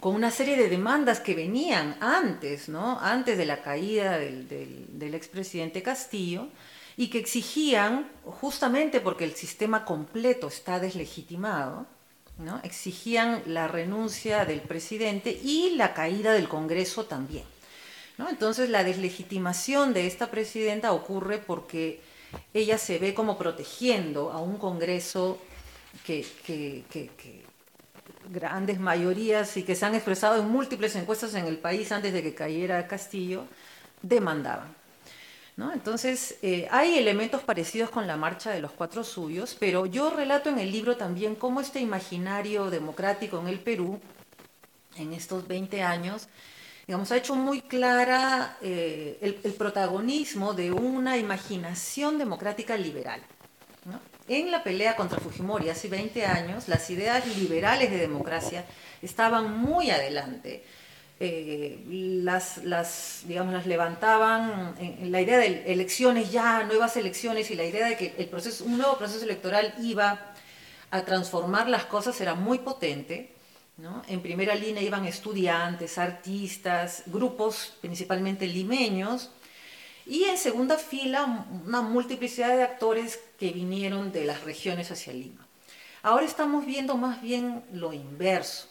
con 0.00 0.14
una 0.14 0.30
serie 0.30 0.56
de 0.56 0.68
demandas 0.68 1.20
que 1.20 1.34
venían 1.34 1.96
antes, 2.00 2.68
¿no? 2.68 2.98
antes 3.00 3.38
de 3.38 3.46
la 3.46 3.62
caída 3.62 4.18
del, 4.18 5.14
expresidente 5.14 5.82
Castillo, 5.82 6.48
y 6.96 7.08
que 7.08 7.18
exigían, 7.18 8.10
justamente 8.24 9.00
porque 9.00 9.24
el 9.24 9.34
sistema 9.34 9.84
completo 9.84 10.48
está 10.48 10.80
deslegitimado, 10.80 11.86
¿no? 12.38 12.60
exigían 12.62 13.42
la 13.46 13.68
renuncia 13.68 14.44
del 14.44 14.60
presidente 14.60 15.30
y 15.30 15.70
la 15.76 15.94
caída 15.94 16.32
del 16.32 16.48
Congreso 16.48 17.06
también. 17.06 17.44
¿no? 18.18 18.28
Entonces 18.28 18.70
la 18.70 18.84
deslegitimación 18.84 19.92
de 19.92 20.06
esta 20.06 20.30
presidenta 20.30 20.92
ocurre 20.92 21.38
porque 21.38 22.00
ella 22.52 22.78
se 22.78 22.98
ve 22.98 23.14
como 23.14 23.38
protegiendo 23.38 24.30
a 24.32 24.40
un 24.40 24.58
Congreso 24.58 25.38
que, 26.04 26.24
grandes 28.30 28.80
mayorías 28.80 29.56
y 29.56 29.62
que 29.62 29.74
se 29.74 29.84
han 29.86 29.94
expresado 29.94 30.40
en 30.40 30.48
múltiples 30.48 30.96
encuestas 30.96 31.34
en 31.34 31.46
el 31.46 31.58
país 31.58 31.92
antes 31.92 32.12
de 32.12 32.22
que 32.22 32.34
cayera 32.34 32.86
Castillo, 32.86 33.44
demandaban. 34.02 34.74
¿no? 35.56 35.72
Entonces, 35.72 36.36
eh, 36.42 36.68
hay 36.70 36.98
elementos 36.98 37.42
parecidos 37.42 37.90
con 37.90 38.06
la 38.06 38.16
marcha 38.16 38.50
de 38.50 38.60
los 38.60 38.72
cuatro 38.72 39.04
suyos, 39.04 39.56
pero 39.58 39.86
yo 39.86 40.10
relato 40.10 40.50
en 40.50 40.58
el 40.58 40.70
libro 40.70 40.96
también 40.96 41.34
cómo 41.34 41.60
este 41.60 41.80
imaginario 41.80 42.70
democrático 42.70 43.40
en 43.40 43.48
el 43.48 43.60
Perú, 43.60 43.98
en 44.96 45.14
estos 45.14 45.48
20 45.48 45.82
años, 45.82 46.28
digamos, 46.86 47.10
ha 47.10 47.16
hecho 47.16 47.34
muy 47.34 47.62
clara 47.62 48.58
eh, 48.60 49.18
el, 49.20 49.40
el 49.42 49.52
protagonismo 49.54 50.52
de 50.52 50.72
una 50.72 51.16
imaginación 51.16 52.18
democrática 52.18 52.76
liberal. 52.76 53.20
En 54.28 54.50
la 54.50 54.64
pelea 54.64 54.96
contra 54.96 55.20
Fujimori 55.20 55.68
hace 55.68 55.88
20 55.88 56.26
años, 56.26 56.66
las 56.66 56.90
ideas 56.90 57.24
liberales 57.38 57.90
de 57.90 57.98
democracia 57.98 58.64
estaban 59.00 59.56
muy 59.56 59.90
adelante. 59.90 60.64
Eh, 61.20 61.80
las, 62.22 63.22
digamos, 63.24 63.54
las 63.54 63.66
levantaban 63.66 64.74
en, 64.80 65.12
la 65.12 65.20
idea 65.20 65.38
de 65.38 65.72
elecciones 65.72 66.32
ya, 66.32 66.64
nuevas 66.64 66.96
elecciones 66.96 67.50
y 67.50 67.54
la 67.54 67.64
idea 67.64 67.86
de 67.86 67.96
que 67.96 68.14
el 68.18 68.26
proceso, 68.26 68.64
un 68.64 68.78
nuevo 68.78 68.98
proceso 68.98 69.24
electoral 69.24 69.74
iba 69.80 70.34
a 70.90 71.02
transformar 71.02 71.68
las 71.68 71.84
cosas 71.84 72.20
era 72.20 72.34
muy 72.34 72.58
potente. 72.58 73.32
¿no? 73.78 74.02
En 74.08 74.22
primera 74.22 74.56
línea 74.56 74.82
iban 74.82 75.06
estudiantes, 75.06 75.98
artistas, 75.98 77.04
grupos 77.06 77.74
principalmente 77.80 78.46
limeños, 78.46 79.30
y 80.06 80.24
en 80.24 80.38
segunda 80.38 80.78
fila, 80.78 81.46
una 81.66 81.82
multiplicidad 81.82 82.56
de 82.56 82.62
actores 82.62 83.18
que 83.38 83.52
vinieron 83.52 84.12
de 84.12 84.24
las 84.24 84.44
regiones 84.44 84.90
hacia 84.90 85.12
Lima. 85.12 85.46
Ahora 86.02 86.24
estamos 86.24 86.66
viendo 86.66 86.96
más 86.96 87.20
bien 87.20 87.62
lo 87.72 87.92
inverso. 87.92 88.68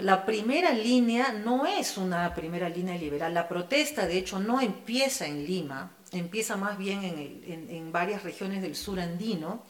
La 0.00 0.24
primera 0.24 0.72
línea 0.72 1.32
no 1.32 1.66
es 1.66 1.96
una 1.96 2.32
primera 2.34 2.68
línea 2.68 2.96
liberal. 2.96 3.34
La 3.34 3.48
protesta, 3.48 4.06
de 4.06 4.16
hecho, 4.16 4.38
no 4.38 4.60
empieza 4.60 5.26
en 5.26 5.44
Lima, 5.44 5.90
empieza 6.12 6.56
más 6.56 6.78
bien 6.78 7.02
en, 7.04 7.90
varias 7.90 8.22
regiones 8.22 8.62
del 8.62 8.76
sur 8.76 9.00
andino 9.00 9.64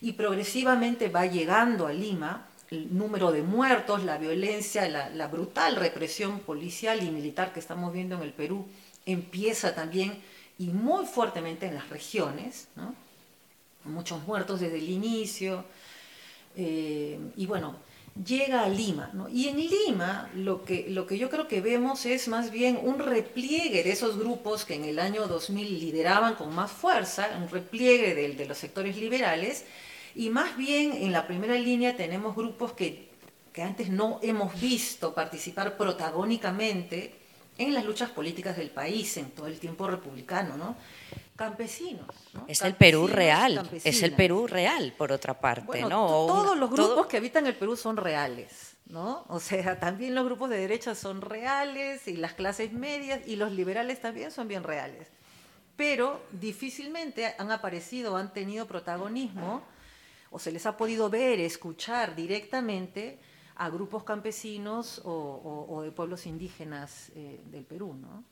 y 0.00 0.12
progresivamente 0.12 1.08
va 1.08 1.26
llegando 1.26 1.86
a 1.86 1.92
Lima. 1.92 2.46
El 2.70 2.96
número 2.96 3.32
de 3.32 3.42
muertos, 3.42 4.04
la 4.04 4.16
violencia, 4.16 4.88
la 4.88 5.26
brutal 5.26 5.76
represión 5.76 6.40
policial 6.40 7.02
y 7.02 7.10
militar 7.10 7.52
que 7.52 7.60
estamos 7.60 7.92
viendo 7.92 8.14
en 8.16 8.22
el 8.22 8.32
Perú 8.32 8.66
empieza 9.06 9.74
también 9.74 10.20
y 10.58 10.66
muy 10.66 11.06
fuertemente 11.06 11.66
en 11.66 11.74
las 11.74 11.88
regiones, 11.88 12.68
muchos 13.84 14.22
muertos 14.26 14.60
desde 14.60 14.78
el 14.78 14.88
inicio, 14.88 15.64
eh, 16.56 17.18
y 17.36 17.46
bueno, 17.46 17.76
llega 18.24 18.64
a 18.64 18.68
Lima. 18.68 19.10
Y 19.32 19.48
en 19.48 19.56
Lima 19.56 20.30
lo 20.34 20.64
que, 20.64 20.86
lo 20.88 21.06
que 21.06 21.18
yo 21.18 21.30
creo 21.30 21.48
que 21.48 21.60
vemos 21.60 22.06
es 22.06 22.28
más 22.28 22.50
bien 22.50 22.78
un 22.82 22.98
repliegue 22.98 23.82
de 23.82 23.92
esos 23.92 24.18
grupos 24.18 24.64
que 24.64 24.74
en 24.74 24.84
el 24.84 24.98
año 24.98 25.26
2000 25.26 25.80
lideraban 25.80 26.34
con 26.34 26.54
más 26.54 26.70
fuerza, 26.70 27.28
un 27.40 27.48
repliegue 27.48 28.14
de, 28.14 28.34
de 28.34 28.46
los 28.46 28.58
sectores 28.58 28.96
liberales, 28.96 29.64
y 30.14 30.30
más 30.30 30.56
bien 30.56 30.92
en 30.92 31.12
la 31.12 31.26
primera 31.26 31.54
línea 31.54 31.96
tenemos 31.96 32.34
grupos 32.34 32.72
que, 32.72 33.08
que 33.52 33.62
antes 33.62 33.88
no 33.90 34.18
hemos 34.22 34.60
visto 34.60 35.14
participar 35.14 35.76
protagónicamente 35.76 37.14
en 37.58 37.74
las 37.74 37.84
luchas 37.84 38.10
políticas 38.10 38.56
del 38.56 38.70
país, 38.70 39.16
en 39.18 39.30
todo 39.30 39.46
el 39.46 39.58
tiempo 39.60 39.86
republicano, 39.86 40.56
¿no? 40.56 40.76
Campesinos. 41.40 42.14
Es 42.46 42.60
el 42.60 42.74
Perú 42.74 43.06
real, 43.06 43.66
es 43.82 44.02
el 44.02 44.12
Perú 44.12 44.46
real, 44.46 44.92
por 44.98 45.10
otra 45.10 45.40
parte, 45.40 45.80
¿no? 45.80 46.06
Todos 46.06 46.58
los 46.58 46.70
grupos 46.70 47.06
que 47.06 47.16
habitan 47.16 47.46
el 47.46 47.56
Perú 47.56 47.76
son 47.76 47.96
reales, 47.96 48.76
¿no? 48.84 49.24
O 49.26 49.40
sea, 49.40 49.80
también 49.80 50.14
los 50.14 50.26
grupos 50.26 50.50
de 50.50 50.58
derecha 50.58 50.94
son 50.94 51.22
reales 51.22 52.06
y 52.08 52.18
las 52.18 52.34
clases 52.34 52.74
medias 52.74 53.26
y 53.26 53.36
los 53.36 53.52
liberales 53.52 54.02
también 54.02 54.30
son 54.30 54.48
bien 54.48 54.64
reales. 54.64 55.08
Pero 55.76 56.20
difícilmente 56.30 57.34
han 57.38 57.50
aparecido, 57.50 58.18
han 58.18 58.34
tenido 58.34 58.66
protagonismo 58.66 59.62
o 60.30 60.38
se 60.38 60.52
les 60.52 60.66
ha 60.66 60.76
podido 60.76 61.08
ver, 61.08 61.40
escuchar 61.40 62.14
directamente 62.14 63.18
a 63.56 63.70
grupos 63.70 64.04
campesinos 64.04 65.00
o, 65.06 65.80
de 65.82 65.90
pueblos 65.90 66.26
indígenas 66.26 67.10
eh, 67.14 67.40
del 67.46 67.64
Perú, 67.64 67.94
¿no? 67.94 68.24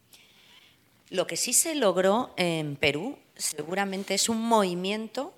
Lo 1.10 1.26
que 1.26 1.36
sí 1.36 1.52
se 1.52 1.74
logró 1.74 2.34
en 2.36 2.76
Perú 2.76 3.18
seguramente 3.36 4.14
es 4.14 4.28
un 4.28 4.40
movimiento 4.40 5.32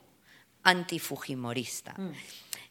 antifujimorista. 0.62 1.94
Mm. 1.96 2.12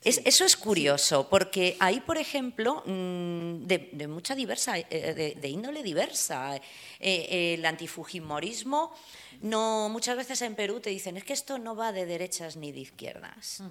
Eso 0.02 0.46
es 0.46 0.56
curioso, 0.56 1.28
porque 1.30 1.76
ahí, 1.80 2.00
por 2.00 2.18
ejemplo, 2.18 2.84
mm, 2.86 3.66
de, 3.66 4.08
mucha 4.08 4.34
diversa, 4.34 4.78
eh, 4.78 5.36
de, 5.38 5.48
índole 5.50 5.84
diversa, 5.84 6.56
eh, 7.00 7.56
el 7.58 7.66
antifujimorismo, 7.66 8.94
no, 9.42 9.90
muchas 9.90 10.18
veces 10.18 10.42
en 10.42 10.56
Perú 10.56 10.80
te 10.80 10.90
dicen, 10.90 11.16
es 11.18 11.24
que 11.24 11.34
esto 11.34 11.58
no 11.58 11.76
va 11.76 11.92
de 11.92 12.06
derechas 12.06 12.58
ni 12.58 12.72
de 12.72 12.80
izquierdas, 12.80 13.64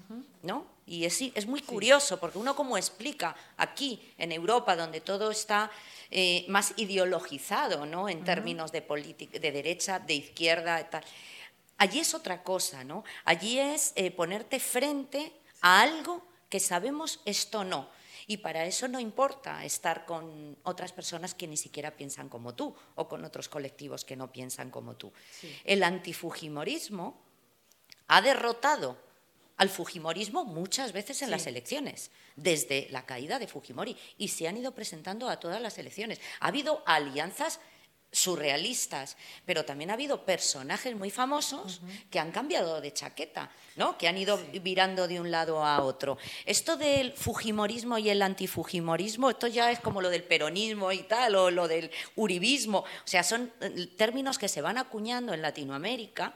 ¿no? 0.42 0.66
Y 0.86 1.04
es, 1.04 1.20
es 1.20 1.46
muy 1.46 1.60
curioso, 1.60 2.18
porque 2.18 2.38
uno 2.38 2.56
como 2.56 2.78
explica 2.78 3.36
aquí, 3.58 4.00
en 4.16 4.32
Europa, 4.32 4.76
donde 4.76 5.00
todo 5.02 5.30
está 5.30 5.70
eh, 6.10 6.46
más 6.48 6.72
ideologizado, 6.76 7.84
¿no? 7.84 8.08
En 8.08 8.24
términos 8.24 8.72
de, 8.72 8.80
de 8.80 9.52
derecha, 9.52 9.98
de 9.98 10.14
izquierda, 10.14 10.88
tal. 10.88 11.04
Allí 11.76 12.00
es 12.00 12.14
otra 12.14 12.42
cosa, 12.42 12.82
¿no? 12.82 13.04
Allí 13.24 13.58
es 13.58 13.92
eh, 13.94 14.10
ponerte 14.10 14.58
frente 14.58 15.32
a 15.60 15.80
algo 15.80 16.26
que 16.48 16.60
sabemos 16.60 17.20
esto 17.24 17.64
no. 17.64 17.88
Y 18.26 18.38
para 18.38 18.66
eso 18.66 18.88
no 18.88 19.00
importa 19.00 19.64
estar 19.64 20.04
con 20.04 20.56
otras 20.62 20.92
personas 20.92 21.34
que 21.34 21.46
ni 21.46 21.56
siquiera 21.56 21.96
piensan 21.96 22.28
como 22.28 22.54
tú 22.54 22.74
o 22.94 23.08
con 23.08 23.24
otros 23.24 23.48
colectivos 23.48 24.04
que 24.04 24.16
no 24.16 24.30
piensan 24.30 24.70
como 24.70 24.96
tú. 24.96 25.12
El 25.64 25.82
antifujimorismo 25.82 27.18
ha 28.06 28.20
derrotado 28.20 28.98
al 29.58 29.68
Fujimorismo 29.68 30.44
muchas 30.44 30.92
veces 30.92 31.20
en 31.20 31.30
las 31.30 31.46
elecciones, 31.46 32.10
desde 32.36 32.86
la 32.90 33.04
caída 33.06 33.38
de 33.38 33.48
Fujimori, 33.48 33.96
y 34.16 34.28
se 34.28 34.46
han 34.46 34.56
ido 34.56 34.72
presentando 34.72 35.28
a 35.28 35.40
todas 35.40 35.60
las 35.60 35.78
elecciones. 35.78 36.20
Ha 36.40 36.48
habido 36.48 36.82
alianzas 36.86 37.60
surrealistas, 38.10 39.16
pero 39.44 39.64
también 39.64 39.90
ha 39.90 39.94
habido 39.94 40.24
personajes 40.24 40.96
muy 40.96 41.10
famosos 41.10 41.80
que 42.10 42.18
han 42.18 42.32
cambiado 42.32 42.80
de 42.80 42.92
chaqueta, 42.92 43.50
¿no? 43.76 43.98
que 43.98 44.08
han 44.08 44.16
ido 44.16 44.38
virando 44.62 45.06
de 45.06 45.20
un 45.20 45.30
lado 45.30 45.64
a 45.64 45.82
otro. 45.82 46.16
Esto 46.46 46.76
del 46.76 47.12
fujimorismo 47.12 47.98
y 47.98 48.08
el 48.08 48.22
antifujimorismo, 48.22 49.30
esto 49.30 49.46
ya 49.46 49.70
es 49.70 49.80
como 49.80 50.00
lo 50.00 50.08
del 50.08 50.24
peronismo 50.24 50.90
y 50.90 51.02
tal, 51.02 51.34
o 51.34 51.50
lo 51.50 51.68
del 51.68 51.90
uribismo, 52.16 52.78
o 52.78 52.86
sea, 53.04 53.22
son 53.22 53.52
eh, 53.60 53.88
términos 53.96 54.38
que 54.38 54.48
se 54.48 54.62
van 54.62 54.78
acuñando 54.78 55.34
en 55.34 55.42
Latinoamérica 55.42 56.34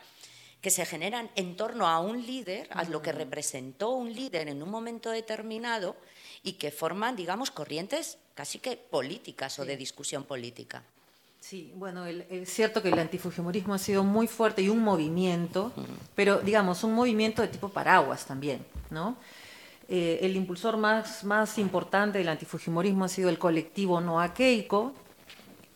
que 0.61 0.71
se 0.71 0.87
generan 0.87 1.29
en 1.35 1.57
torno 1.57 1.89
a 1.89 1.99
un 1.99 2.25
líder, 2.25 2.69
a 2.71 2.85
lo 2.85 3.03
que 3.03 3.11
representó 3.11 3.91
un 3.91 4.15
líder 4.15 4.49
en 4.49 4.63
un 4.63 4.71
momento 4.71 5.11
determinado 5.11 5.97
y 6.45 6.53
que 6.53 6.71
forman, 6.71 7.17
digamos, 7.17 7.51
corrientes 7.51 8.19
casi 8.35 8.61
que 8.61 8.77
políticas 8.77 9.59
o 9.59 9.65
de 9.65 9.77
discusión 9.77 10.23
política. 10.23 10.85
Sí, 11.43 11.73
bueno, 11.75 12.07
es 12.07 12.49
cierto 12.55 12.81
que 12.81 12.89
el 12.91 12.99
antifujimorismo 13.01 13.75
ha 13.75 13.79
sido 13.79 14.05
muy 14.05 14.29
fuerte 14.29 14.63
y 14.63 14.69
un 14.69 14.79
movimiento, 14.79 15.73
pero 16.15 16.39
digamos, 16.39 16.85
un 16.85 16.95
movimiento 16.95 17.43
de 17.43 17.49
tipo 17.49 17.69
paraguas 17.69 18.25
también, 18.25 18.65
¿no? 18.91 19.17
Eh, 19.89 20.21
el 20.23 20.37
impulsor 20.37 20.77
más, 20.77 21.25
más 21.25 21.59
importante 21.59 22.19
del 22.19 22.29
antifujimorismo 22.29 23.07
ha 23.07 23.09
sido 23.09 23.29
el 23.29 23.41
colectivo 23.41 24.01
Noa 24.01 24.33
Keiko, 24.33 24.95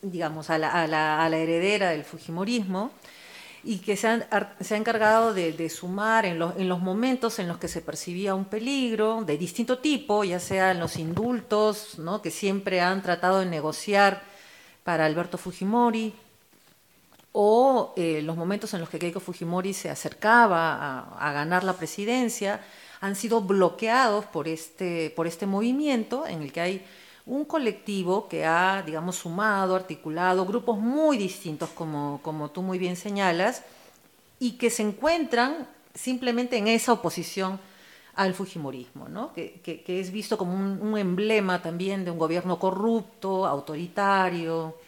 digamos, 0.03 0.51
a 0.51 0.59
la, 0.59 0.71
a 0.71 0.87
la, 0.87 1.25
a 1.25 1.29
la 1.29 1.37
heredera 1.37 1.91
del 1.91 2.05
fujimorismo, 2.05 2.93
y 3.65 3.79
que 3.79 3.97
se, 3.97 4.25
se 4.61 4.75
ha 4.75 4.79
encargado 4.79 5.35
de, 5.35 5.69
sumar 5.69 6.27
en, 6.27 6.41
en, 6.43 6.69
los 6.69 6.79
momentos 6.79 7.41
en 7.41 7.49
los 7.49 7.59
que 7.59 7.67
se 7.67 7.81
percibía 7.81 8.37
un 8.37 8.45
peligro 8.45 9.25
de 9.27 9.37
distinto 9.37 9.79
tipo, 9.79 10.23
ya 10.23 10.39
sea 10.39 10.71
en 10.71 10.79
los 10.79 10.97
indultos, 10.97 11.99
¿no? 11.99 12.23
que 12.23 12.31
siempre 12.31 12.81
han 12.81 13.03
tratado 13.03 13.41
de 13.41 13.47
negociar 13.47 14.36
para 14.87 15.05
Alberto 15.05 15.37
Fujimori, 15.37 16.15
o 17.33 17.93
eh, 17.97 18.23
los 18.23 18.37
momentos 18.37 18.73
en 18.73 18.81
los 18.81 18.89
que 18.89 19.01
Keiko 19.01 19.19
Fujimori 19.19 19.75
se 19.75 19.91
acercaba 19.91 20.77
a, 20.77 21.29
a, 21.29 21.33
ganar 21.33 21.65
la 21.65 21.73
presidencia, 21.73 22.65
han 23.01 23.17
sido 23.17 23.41
bloqueados 23.41 24.25
por 24.27 24.47
este, 24.47 25.13
por 25.17 25.27
este 25.27 25.45
movimiento 25.45 26.25
en 26.25 26.41
el 26.41 26.53
que 26.53 26.61
hay 26.61 26.87
un 27.27 27.45
colectivo 27.45 28.29
que 28.29 28.47
ha, 28.47 28.85
digamos, 28.87 29.17
sumado, 29.17 29.75
articulado 29.75 30.47
grupos 30.47 30.79
muy 30.79 31.19
distintos, 31.19 31.69
como, 31.71 32.21
como 32.23 32.53
tú 32.53 32.63
muy 32.63 32.79
bien 32.79 32.95
señalas, 32.95 33.65
y 34.39 34.53
que 34.53 34.71
se 34.71 34.83
encuentran 34.83 35.67
simplemente 35.95 36.59
en 36.59 36.69
esa 36.69 36.93
oposición 36.93 37.59
al 38.17 38.35
Fujimorismo, 38.35 39.09
¿no? 39.09 39.33
que, 39.35 39.61
que, 39.63 40.01
es 40.01 40.11
visto 40.11 40.39
como 40.39 40.55
un, 40.55 40.99
emblema 40.99 41.61
también 41.61 42.05
de 42.05 42.11
un 42.11 42.19
gobierno 42.19 42.59
corrupto, 42.59 43.47
autoritario, 43.47 44.79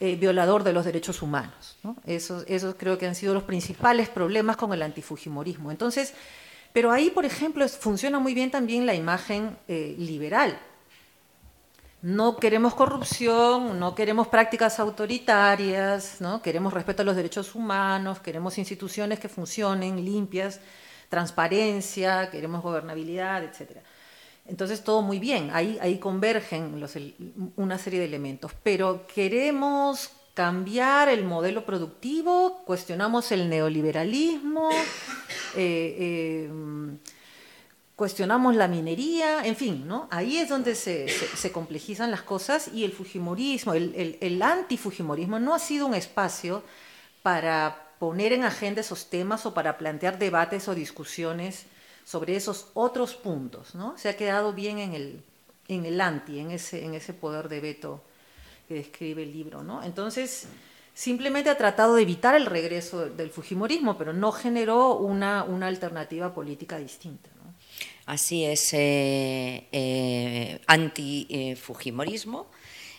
eh, 0.00 0.16
violador 0.16 0.64
de 0.64 0.72
los 0.72 0.84
derechos 0.84 1.20
humanos. 1.20 1.76
¿no? 1.82 1.96
Esos, 2.06 2.44
esos 2.48 2.74
creo 2.76 2.96
que 2.96 3.06
han 3.06 3.14
sido 3.14 3.34
los 3.34 3.42
principales 3.42 4.08
problemas 4.08 4.56
con 4.56 4.72
el 4.72 4.82
antifujimorismo. 4.82 5.70
Entonces, 5.70 6.14
pero 6.72 6.90
ahí, 6.90 7.10
por 7.10 7.26
ejemplo, 7.26 7.68
funciona 7.68 8.18
muy 8.18 8.32
bien 8.32 8.50
también 8.50 8.86
la 8.86 8.94
imagen 8.94 9.56
eh, 9.68 9.94
liberal, 9.98 10.58
no 12.02 12.36
queremos 12.36 12.74
corrupción, 12.74 13.80
no 13.80 13.94
queremos 13.94 14.28
prácticas 14.28 14.78
autoritarias, 14.78 16.20
¿no? 16.20 16.40
queremos 16.40 16.72
respeto 16.72 17.02
a 17.02 17.04
los 17.04 17.16
derechos 17.16 17.54
humanos, 17.54 18.20
queremos 18.20 18.58
instituciones 18.58 19.18
que 19.18 19.28
funcionen 19.28 20.04
limpias, 20.04 20.60
transparencia, 21.08 22.30
queremos 22.30 22.62
gobernabilidad, 22.62 23.44
etc. 23.44 23.78
Entonces 24.46 24.84
todo 24.84 25.02
muy 25.02 25.18
bien, 25.18 25.50
ahí, 25.52 25.78
ahí 25.80 25.98
convergen 25.98 26.82
una 27.56 27.78
serie 27.78 27.98
de 28.00 28.06
elementos, 28.06 28.52
pero 28.62 29.06
queremos 29.06 30.10
cambiar 30.34 31.08
el 31.08 31.24
modelo 31.24 31.64
productivo, 31.64 32.62
cuestionamos 32.66 33.32
el 33.32 33.48
neoliberalismo, 33.48 34.68
eh, 35.56 35.96
eh, 35.98 36.50
cuestionamos 37.96 38.54
la 38.54 38.68
minería, 38.68 39.46
en 39.46 39.56
fin, 39.56 39.88
¿no? 39.88 40.06
Ahí 40.10 40.36
es 40.36 40.50
donde 40.50 40.74
se, 40.74 41.08
complejizan 41.52 42.10
las 42.10 42.20
cosas 42.20 42.68
y 42.68 42.84
el 42.84 42.92
fujimorismo, 42.92 43.72
el, 43.72 44.18
el, 44.20 44.42
antifujimorismo 44.42 45.40
no 45.40 45.54
ha 45.54 45.58
sido 45.58 45.86
un 45.86 45.94
espacio 45.94 46.62
para 47.22 47.85
poner 47.98 48.32
en 48.32 48.44
agenda 48.44 48.80
esos 48.80 49.08
temas 49.10 49.46
o 49.46 49.54
para 49.54 49.78
plantear 49.78 50.18
debates 50.18 50.68
o 50.68 50.74
discusiones 50.74 51.66
sobre 52.04 52.36
esos 52.36 52.68
otros 52.74 53.14
puntos, 53.14 53.74
¿no? 53.74 53.96
Se 53.98 54.08
ha 54.08 54.16
quedado 54.16 54.52
bien 54.52 54.78
en 54.78 54.94
el, 54.94 55.22
en 55.68 55.84
el 55.86 56.00
anti, 56.00 56.38
en 56.38 56.50
ese, 56.50 56.84
en 56.84 56.94
ese 56.94 57.12
poder 57.14 57.48
de 57.48 57.60
veto 57.60 58.02
que 58.68 58.74
describe 58.74 59.22
el 59.22 59.32
libro, 59.32 59.62
¿no? 59.62 59.82
Entonces, 59.82 60.46
simplemente 60.94 61.50
ha 61.50 61.56
tratado 61.56 61.96
de 61.96 62.02
evitar 62.02 62.34
el 62.34 62.46
regreso 62.46 63.08
del 63.08 63.30
fujimorismo, 63.30 63.96
pero 63.98 64.12
no 64.12 64.32
generó 64.32 64.96
una, 64.96 65.44
una 65.44 65.66
alternativa 65.66 66.34
política 66.34 66.78
distinta. 66.78 67.30
Así 68.06 68.44
es, 68.44 68.72
eh, 68.72 69.66
eh, 69.72 70.60
anti-fujimorismo 70.68 72.46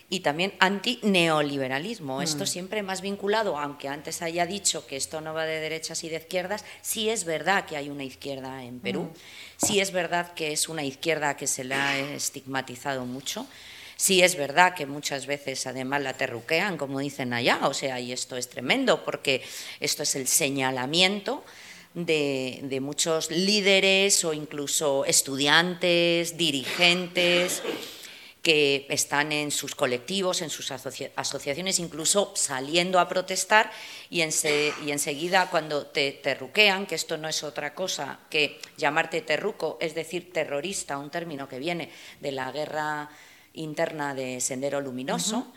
y 0.10 0.22
también 0.22 0.54
anti-neoliberalismo. 0.60 2.20
Mm. 2.20 2.22
Esto 2.22 2.46
siempre 2.46 2.84
más 2.84 3.02
vinculado, 3.02 3.58
aunque 3.58 3.88
antes 3.88 4.22
haya 4.22 4.46
dicho 4.46 4.88
que 4.88 4.96
esto 4.96 5.22
no 5.22 5.34
va 5.34 5.46
de 5.46 5.60
derechas 5.60 6.04
y 6.04 6.10
de 6.10 6.18
izquierdas, 6.18 6.64
sí 6.82 7.10
es 7.10 7.26
verdad 7.26 7.66
que 7.66 7.78
hay 7.78 7.90
una 7.90 8.04
izquierda 8.04 8.64
en 8.64 8.80
Perú, 8.80 9.04
mm. 9.04 9.66
sí 9.66 9.80
es 9.80 9.92
verdad 9.92 10.34
que 10.34 10.54
es 10.54 10.70
una 10.70 10.84
izquierda 10.84 11.36
que 11.36 11.48
se 11.48 11.64
la 11.64 11.90
ha 11.90 12.00
estigmatizado 12.00 13.06
mucho. 13.06 13.48
Sí 14.00 14.22
es 14.22 14.38
verdad 14.38 14.76
que 14.76 14.86
muchas 14.86 15.26
veces 15.26 15.66
además 15.66 16.04
la 16.04 16.14
terruquean, 16.14 16.78
como 16.78 17.00
dicen 17.00 17.34
allá, 17.34 17.62
o 17.64 17.74
sea, 17.74 18.00
y 18.00 18.12
esto 18.12 18.38
es 18.38 18.48
tremendo 18.48 19.04
porque 19.04 19.42
esto 19.80 20.04
es 20.04 20.16
el 20.16 20.28
señalamiento 20.28 21.44
de, 21.96 22.80
muchos 22.80 23.32
líderes 23.32 24.24
o 24.24 24.34
incluso 24.34 25.04
estudiantes, 25.06 26.38
dirigentes 26.38 27.64
que 28.48 28.88
están 28.88 29.34
en 29.34 29.52
sus 29.52 29.76
colectivos, 29.76 30.42
en 30.42 30.50
sus 30.50 30.72
asociaciones, 30.72 31.80
incluso 31.80 32.32
saliendo 32.34 32.98
a 32.98 33.10
protestar 33.10 33.70
y, 34.10 34.22
y 34.22 34.92
enseguida 34.92 35.50
cuando 35.50 35.88
te 35.88 36.14
terruquean, 36.14 36.86
que 36.86 36.96
esto 36.96 37.18
no 37.18 37.28
es 37.28 37.44
otra 37.44 37.74
cosa 37.74 38.20
que 38.30 38.62
llamarte 38.78 39.20
terruco, 39.20 39.78
es 39.82 39.96
decir, 39.96 40.32
terrorista, 40.32 40.98
un 40.98 41.10
término 41.10 41.50
que 41.50 41.60
viene 41.60 41.92
de 42.22 42.32
la 42.32 42.50
guerra 42.54 43.10
interna 43.52 44.16
de 44.16 44.40
Sendero 44.40 44.80
Luminoso, 44.80 45.52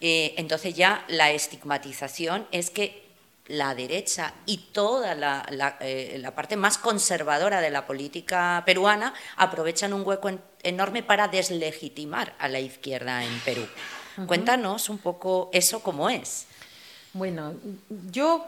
eh, 0.00 0.34
entonces 0.36 0.76
ya 0.76 1.04
la 1.08 1.32
estigmatización 1.32 2.46
es 2.52 2.70
que 2.70 3.08
la 3.48 3.74
derecha 3.74 4.34
y 4.46 4.58
toda 4.72 5.14
eh, 5.80 6.18
la, 6.20 6.34
parte 6.36 6.56
más 6.56 6.78
conservadora 6.78 7.60
de 7.60 7.70
la 7.70 7.84
política 7.84 8.62
peruana 8.64 9.12
aprovechan 9.36 9.92
un 9.92 10.06
hueco 10.06 10.30
enorme 10.62 11.02
para 11.02 11.28
deslegitimar 11.28 12.34
a 12.38 12.48
la 12.48 12.60
izquierda 12.60 13.24
en 13.24 13.38
Perú. 13.40 13.66
Cuéntanos 14.26 14.88
un 14.88 14.98
poco 14.98 15.48
eso 15.52 15.80
cómo 15.80 16.10
es. 16.10 16.46
Bueno, 17.12 17.54
yo 18.10 18.46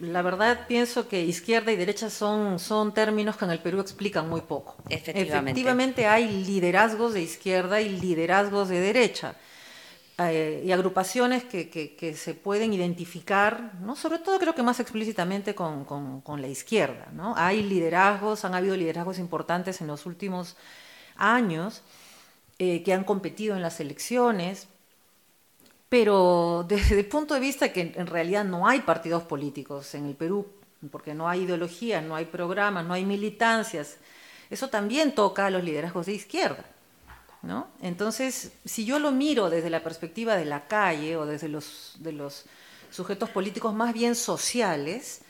la 0.00 0.22
verdad 0.22 0.66
pienso 0.66 1.08
que 1.08 1.22
izquierda 1.22 1.72
y 1.72 1.76
derecha 1.76 2.10
son, 2.10 2.58
son 2.58 2.92
términos 2.92 3.36
que 3.36 3.44
en 3.44 3.50
el 3.50 3.60
Perú 3.60 3.80
explican 3.80 4.28
muy 4.28 4.40
poco. 4.40 4.76
Efectivamente. 4.88 5.50
Efectivamente 5.50 6.06
hay 6.06 6.44
liderazgos 6.44 7.14
de 7.14 7.22
izquierda 7.22 7.80
y 7.80 7.88
liderazgos 7.88 8.68
de 8.68 8.80
derecha. 8.80 9.36
Eh, 10.16 10.62
y 10.64 10.70
agrupaciones 10.70 11.42
que, 11.42 11.68
que, 11.68 12.14
se 12.14 12.34
pueden 12.34 12.72
identificar, 12.72 13.72
¿no? 13.80 13.96
sobre 13.96 14.20
todo 14.20 14.38
creo 14.38 14.54
que 14.54 14.62
más 14.62 14.78
explícitamente 14.78 15.56
con, 15.56 15.84
con, 15.84 16.40
la 16.40 16.46
izquierda. 16.46 17.08
¿no? 17.12 17.34
Hay 17.36 17.64
liderazgos, 17.64 18.44
han 18.44 18.54
habido 18.54 18.76
liderazgos 18.76 19.18
importantes 19.18 19.80
en 19.80 19.88
los 19.88 20.06
últimos 20.06 20.56
años 21.16 21.82
eh, 22.58 22.82
que 22.82 22.92
han 22.92 23.04
competido 23.04 23.56
en 23.56 23.62
las 23.62 23.80
elecciones, 23.80 24.68
pero 25.88 26.64
desde 26.68 26.98
el 26.98 27.06
punto 27.06 27.34
de 27.34 27.40
vista 27.40 27.72
que 27.72 27.92
en 27.96 28.06
realidad 28.06 28.44
no 28.44 28.66
hay 28.66 28.80
partidos 28.80 29.22
políticos 29.24 29.94
en 29.94 30.06
el 30.06 30.14
Perú, 30.14 30.46
porque 30.90 31.14
no 31.14 31.28
hay 31.28 31.42
ideología, 31.42 32.00
no 32.00 32.16
hay 32.16 32.26
programas, 32.26 32.84
no 32.84 32.94
hay 32.94 33.04
militancias, 33.04 33.96
eso 34.50 34.68
también 34.68 35.14
toca 35.14 35.46
a 35.46 35.50
los 35.50 35.64
liderazgos 35.64 36.06
de 36.06 36.14
izquierda. 36.14 36.64
Entonces, 37.82 38.52
si 38.64 38.84
yo 38.84 38.98
lo 38.98 39.12
miro 39.12 39.50
desde 39.50 39.68
la 39.68 39.82
perspectiva 39.82 40.36
de 40.36 40.44
la 40.44 40.66
calle 40.66 41.16
o 41.16 41.26
desde 41.26 41.48
los, 41.48 41.94
de 41.98 42.12
los 42.12 42.44
sujetos 42.90 43.28
políticos 43.30 43.74
más 43.74 43.92
bien 43.92 44.14
sociales, 44.14 45.20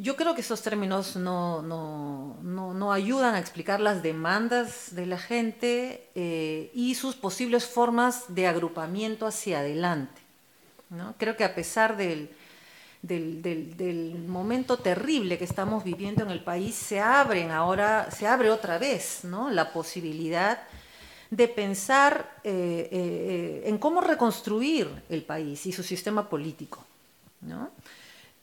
yo 0.00 0.14
creo 0.14 0.36
que 0.36 0.42
esos 0.42 0.62
términos 0.62 1.16
no, 1.16 1.60
no, 1.62 2.92
ayudan 2.92 3.34
a 3.34 3.40
explicar 3.40 3.80
las 3.80 4.00
demandas 4.00 4.94
de 4.94 5.06
la 5.06 5.18
gente 5.18 6.08
eh, 6.14 6.70
y 6.72 6.94
sus 6.94 7.16
posibles 7.16 7.66
formas 7.66 8.24
de 8.28 8.46
agrupamiento 8.46 9.26
hacia 9.26 9.58
adelante. 9.58 10.22
¿no? 10.90 11.14
Creo 11.18 11.36
que 11.36 11.42
a 11.42 11.52
pesar 11.52 11.96
del, 11.96 12.30
del, 13.02 13.42
del, 13.42 14.24
momento 14.28 14.78
terrible 14.78 15.36
que 15.36 15.44
estamos 15.44 15.82
viviendo 15.82 16.22
en 16.22 16.30
el 16.30 16.44
país, 16.44 16.76
se 16.76 17.00
abren 17.00 17.50
ahora, 17.50 18.08
se 18.12 18.28
abre 18.28 18.50
otra 18.50 18.78
vez 18.78 19.24
¿no? 19.24 19.50
la 19.50 19.72
posibilidad 19.72 20.60
de 21.30 21.48
pensar 21.48 22.36
eh, 22.44 22.88
eh, 22.92 23.62
en 23.66 23.78
cómo 23.78 24.00
reconstruir 24.00 24.88
el 25.08 25.24
país 25.24 25.66
y 25.66 25.72
su 25.72 25.82
sistema 25.82 26.28
político. 26.28 26.84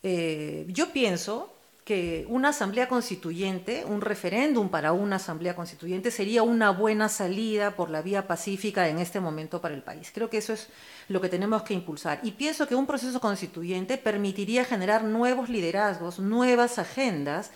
Eh, 0.08 0.68
yo 0.68 0.94
pienso 0.94 1.52
que 1.84 2.28
una 2.30 2.50
asamblea 2.50 2.88
constituyente, 2.88 3.86
un 3.86 4.02
referéndum 4.02 4.70
para 4.70 4.92
una 4.92 5.16
asamblea 5.16 5.56
constituyente 5.56 6.12
sería 6.12 6.44
una 6.44 6.70
buena 6.70 7.10
salida 7.10 7.76
por 7.76 7.90
la 7.90 8.04
vía 8.04 8.28
pacífica 8.28 8.88
en 8.88 9.00
este 9.00 9.20
momento 9.20 9.62
para 9.62 9.74
el 9.74 9.82
país. 9.82 10.12
Creo 10.14 10.30
que 10.30 10.38
eso 10.38 10.54
es 10.54 10.68
lo 11.08 11.22
que 11.22 11.30
tenemos 11.30 11.64
que 11.64 11.74
impulsar. 11.74 12.20
Y 12.22 12.34
pienso 12.34 12.68
que 12.68 12.76
un 12.76 12.86
proceso 12.86 13.20
constituyente 13.20 13.98
permitiría 13.98 14.64
generar 14.64 15.04
nuevos 15.04 15.50
liderazgos, 15.50 16.20
nuevas 16.20 16.78
agendas, 16.78 17.50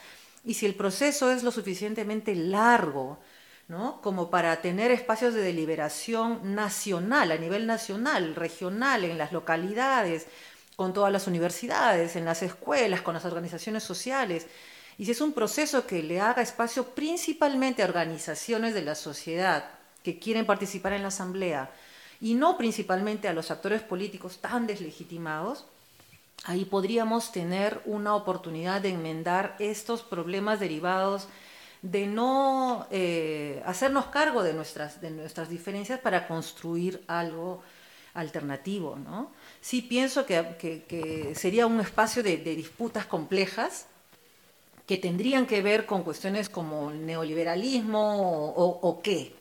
y 0.44 0.56
si 0.56 0.66
el 0.66 0.74
proceso 0.74 1.32
es 1.32 1.44
lo 1.44 1.52
suficientemente 1.52 2.34
largo, 2.34 3.20
como 4.02 4.32
para 4.32 4.62
tener 4.62 4.90
espacios 4.90 5.36
de 5.36 5.42
deliberación 5.42 6.56
nacional, 6.56 7.32
a 7.32 7.38
nivel 7.38 7.68
nacional, 7.68 8.34
regional, 8.34 9.04
en 9.04 9.20
las 9.20 9.32
localidades, 9.32 10.26
con 10.80 10.94
todas 10.94 11.12
las 11.12 11.28
universidades, 11.28 12.16
en 12.16 12.24
las 12.24 12.42
escuelas, 12.42 13.02
con 13.02 13.14
las 13.14 13.26
organizaciones 13.26 13.84
sociales. 13.84 14.48
Y 14.98 15.04
si 15.04 15.12
es 15.12 15.20
un 15.20 15.34
proceso 15.34 15.86
que 15.86 16.02
le 16.02 16.22
haga 16.22 16.42
espacio 16.42 16.96
principalmente 16.96 17.84
a 17.84 17.86
organizaciones 17.86 18.74
de 18.74 18.84
la 18.84 18.96
sociedad 18.96 19.72
que 20.04 20.20
quieren 20.20 20.46
participar 20.46 20.94
en 20.94 21.02
la 21.02 21.10
asamblea 21.10 21.70
y 22.22 22.36
no 22.36 22.58
principalmente 22.58 23.28
a 23.28 23.34
los 23.34 23.52
actores 23.52 23.82
políticos 23.82 24.38
tan 24.40 24.68
deslegitimados, 24.68 25.66
ahí 26.46 26.64
podríamos 26.64 27.34
tener 27.34 27.82
una 27.84 28.16
oportunidad 28.16 28.80
de 28.80 28.92
enmendar 28.92 29.58
estos 29.60 30.02
problemas 30.02 30.62
derivados 30.62 31.28
de 31.82 32.08
no 32.08 32.88
eh, 32.90 33.62
hacernos 33.66 34.06
cargo 34.06 34.44
de 34.44 34.54
nuestras, 34.54 35.02
de 35.02 35.12
nuestras 35.12 35.50
diferencias 35.50 36.00
para 36.00 36.26
construir 36.26 37.04
algo 37.08 37.64
alternativo. 38.14 38.96
¿no? 38.96 39.32
Sí 39.62 39.82
pienso 39.82 40.26
que, 40.26 41.34
sería 41.36 41.68
un 41.68 41.80
espacio 41.80 42.24
de, 42.24 42.38
disputas 42.38 43.06
complejas 43.06 43.88
que 44.86 44.98
tendrían 44.98 45.46
que 45.46 45.62
ver 45.62 45.86
con 45.86 46.04
cuestiones 46.04 46.50
como 46.50 46.92
neoliberalismo 46.92 48.54
o, 48.56 49.02
qué. 49.02 49.36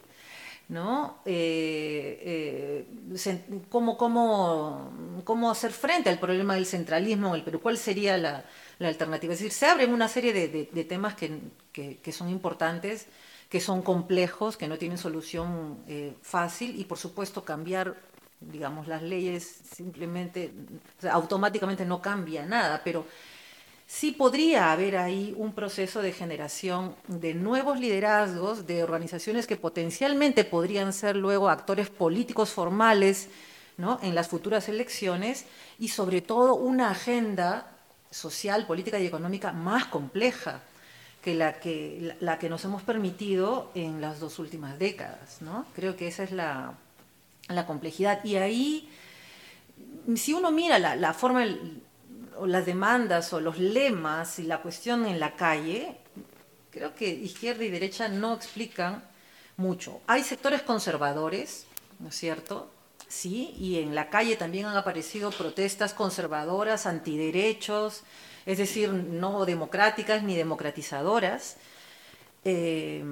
¿no? 0.69 1.19
Eh, 1.25 2.85
eh, 3.17 3.65
cómo, 3.71 3.97
cómo, 3.97 5.51
hacer 5.51 5.73
frente 5.73 6.11
al 6.11 6.19
problema 6.19 6.57
del 6.57 6.67
centralismo 6.67 7.35
en 7.35 7.43
el 7.43 7.61
¿Cuál 7.61 7.79
sería 7.79 8.19
la, 8.19 8.45
alternativa. 8.81 9.33
Es 9.33 9.39
decir, 9.39 9.53
se 9.53 9.67
abren 9.67 9.93
una 9.93 10.09
serie 10.09 10.33
de, 10.33 10.85
temas 10.85 11.15
que, 11.15 12.13
son 12.13 12.29
importantes, 12.29 13.07
que 13.49 13.61
son 13.61 13.83
complejos, 13.83 14.57
que 14.57 14.69
no 14.69 14.77
tienen 14.77 14.99
solución 14.99 15.79
eh, 15.89 16.15
fácil 16.21 16.79
y 16.79 16.85
por 16.85 16.99
supuesto 16.99 17.45
cambiar, 17.45 17.97
digamos, 18.41 18.87
las 18.87 19.03
leyes 19.03 19.61
simplemente, 19.75 20.53
automáticamente 21.11 21.85
no 21.85 22.01
cambia 22.01 22.47
nada, 22.47 22.83
pero 22.85 23.07
sí 23.87 24.13
podría 24.13 24.71
haber 24.71 24.97
ahí 24.97 25.35
un 25.37 25.53
proceso 25.53 26.03
de 26.03 26.13
generación 26.13 26.95
de 27.09 27.35
nuevos 27.35 27.81
liderazgos, 27.81 28.67
de 28.67 28.83
organizaciones 28.85 29.47
que 29.47 29.57
potencialmente 29.57 30.45
podrían 30.45 30.93
ser 30.93 31.17
luego 31.17 31.49
actores 31.49 31.89
políticos 31.89 32.51
formales 32.51 33.29
¿no? 33.77 33.99
en 34.03 34.15
las 34.15 34.29
futuras 34.29 34.69
elecciones 34.69 35.47
y 35.79 35.89
sobre 35.89 36.21
todo 36.21 36.55
una 36.55 36.91
agenda 36.91 37.67
social, 38.11 38.67
política 38.67 38.99
y 38.99 39.07
económica 39.07 39.53
más 39.53 39.87
compleja 39.87 40.61
que 41.23 41.35
la 41.35 41.59
que, 41.59 42.15
la, 42.21 42.39
que 42.39 42.49
nos 42.49 42.65
hemos 42.65 42.83
permitido 42.83 43.71
en 43.75 44.01
las 44.01 44.21
dos 44.21 44.39
últimas 44.39 44.79
décadas. 44.79 45.41
¿no? 45.41 45.67
Creo 45.75 45.97
que 45.97 46.09
esa 46.09 46.23
es 46.23 46.33
la, 46.33 46.75
complejidad. 47.67 48.25
Y 48.25 48.37
ahí, 48.37 48.89
si 50.17 50.33
uno 50.33 50.51
mira 50.51 50.79
la, 50.79 51.15
forma, 51.15 51.45
o 52.37 52.47
las 52.47 52.67
demandas 52.67 53.33
o 53.33 53.41
los 53.41 53.59
lemas 53.59 54.39
y 54.39 54.45
la 54.45 54.63
cuestión 54.63 55.07
en 55.07 55.19
la 55.19 55.35
calle, 55.35 55.97
creo 56.71 56.95
que 56.95 57.09
izquierda 57.09 57.65
y 57.65 57.71
derecha 57.71 58.09
no 58.09 58.35
explican 58.35 59.03
mucho. 59.57 60.01
Hay 60.07 60.23
sectores 60.23 60.63
conservadores, 60.63 61.67
¿no 61.99 62.09
es 62.09 62.15
cierto?, 62.15 62.71
¿sí? 63.09 63.55
Y 63.59 63.79
en 63.79 63.95
la 63.95 64.11
calle 64.11 64.37
también 64.37 64.67
han 64.67 64.77
aparecido 64.77 65.31
protestas 65.31 65.95
conservadoras, 65.95 66.87
antiderechos, 66.87 68.03
es 68.47 68.59
decir, 68.59 68.93
no 68.93 69.45
democráticas 69.45 70.23
ni 70.23 70.37
democratizadoras. 70.37 71.57
Eh, 72.45 73.05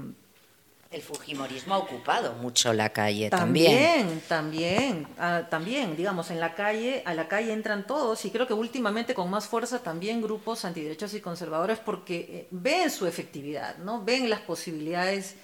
el 0.90 1.02
Fujimorismo 1.02 1.74
ha 1.74 1.78
ocupado 1.78 2.34
mucho 2.34 2.72
la 2.72 2.90
calle 2.90 3.28
también. 3.28 4.08
También, 4.08 4.22
también, 4.28 5.08
ah, 5.18 5.42
también, 5.50 5.96
digamos, 5.96 6.30
en 6.30 6.40
la 6.40 6.54
calle, 6.54 7.02
a 7.04 7.14
la 7.14 7.28
calle 7.28 7.52
entran 7.52 7.86
todos 7.86 8.24
y 8.24 8.30
creo 8.30 8.46
que 8.46 8.54
últimamente 8.54 9.14
con 9.14 9.28
más 9.28 9.46
fuerza 9.46 9.82
también 9.82 10.22
grupos 10.22 10.64
antiderechos 10.64 11.14
y 11.14 11.20
conservadores 11.20 11.78
porque 11.78 12.16
eh, 12.16 12.48
ven 12.50 12.90
su 12.90 13.06
efectividad, 13.06 13.78
¿no? 13.78 14.04
Ven 14.04 14.30
las 14.30 14.40
posibilidades 14.40 15.36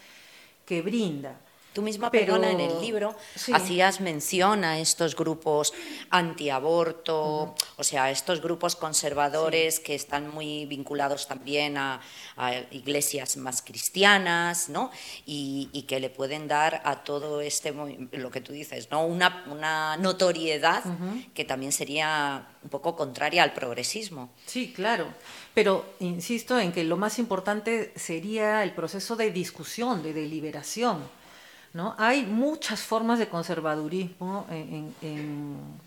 que 0.64 0.80
brinda. 0.80 1.40
Tú 1.73 1.81
misma, 1.81 2.11
Pero, 2.11 2.37
en 2.37 2.61
el 2.61 2.81
libro 2.83 3.16
hacías 3.55 4.03
mención 4.03 4.62
a 4.62 4.79
estos 4.79 5.16
grupos 5.16 5.73
antiaborto, 6.11 7.55
o 7.77 7.85
sea, 7.85 8.05
a 8.05 8.11
estos 8.11 8.43
grupos 8.43 8.77
conservadores 8.77 9.81
que 9.81 9.95
están 9.95 10.29
muy 10.29 10.66
vinculados 10.66 11.27
también 11.27 11.79
a, 11.79 12.01
iglesias 12.70 13.37
más 13.39 13.62
cristianas, 13.62 14.68
¿no? 14.68 14.91
Y, 15.25 15.87
que 15.89 15.99
le 15.99 16.11
pueden 16.11 16.47
dar 16.47 16.81
a 16.85 17.03
todo 17.03 17.41
este, 17.41 17.75
lo 18.12 18.31
que 18.31 18.41
tú 18.41 18.53
dices, 18.53 18.89
¿no? 18.91 19.05
Una, 19.07 19.97
notoriedad 19.99 20.83
que 21.35 21.45
también 21.45 21.73
sería 21.73 22.49
un 22.62 22.68
poco 22.68 22.95
contraria 22.97 23.43
al 23.43 23.55
progresismo. 23.55 24.31
Sí, 24.47 24.73
claro. 24.75 25.07
Pero 25.55 25.85
insisto 26.01 26.59
en 26.59 26.73
que 26.73 26.85
lo 26.85 26.97
más 26.97 27.18
importante 27.18 27.93
sería 27.97 28.62
el 28.62 28.73
proceso 28.73 29.16
de 29.16 29.31
discusión, 29.31 30.03
de 30.03 30.12
deliberación 30.12 31.22
¿no? 31.75 31.95
Hay 31.99 32.27
muchas 32.27 32.81
formas 32.81 33.18
de 33.18 33.29
conservadurismo 33.29 34.47
en, 34.51 34.95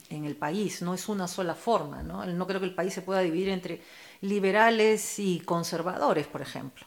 el 0.10 0.36
país, 0.36 0.82
no 0.82 0.94
es 0.94 1.08
una 1.08 1.28
sola 1.28 1.54
forma. 1.54 2.02
¿no? 2.02 2.26
no 2.26 2.48
creo 2.48 2.60
que 2.60 2.66
el 2.66 2.76
país 2.76 2.94
se 2.94 3.02
pueda 3.02 3.22
dividir 3.22 3.50
entre 3.50 3.82
liberales 4.22 5.20
y 5.20 5.40
conservadores, 5.42 6.28
por 6.28 6.42
ejemplo. 6.42 6.86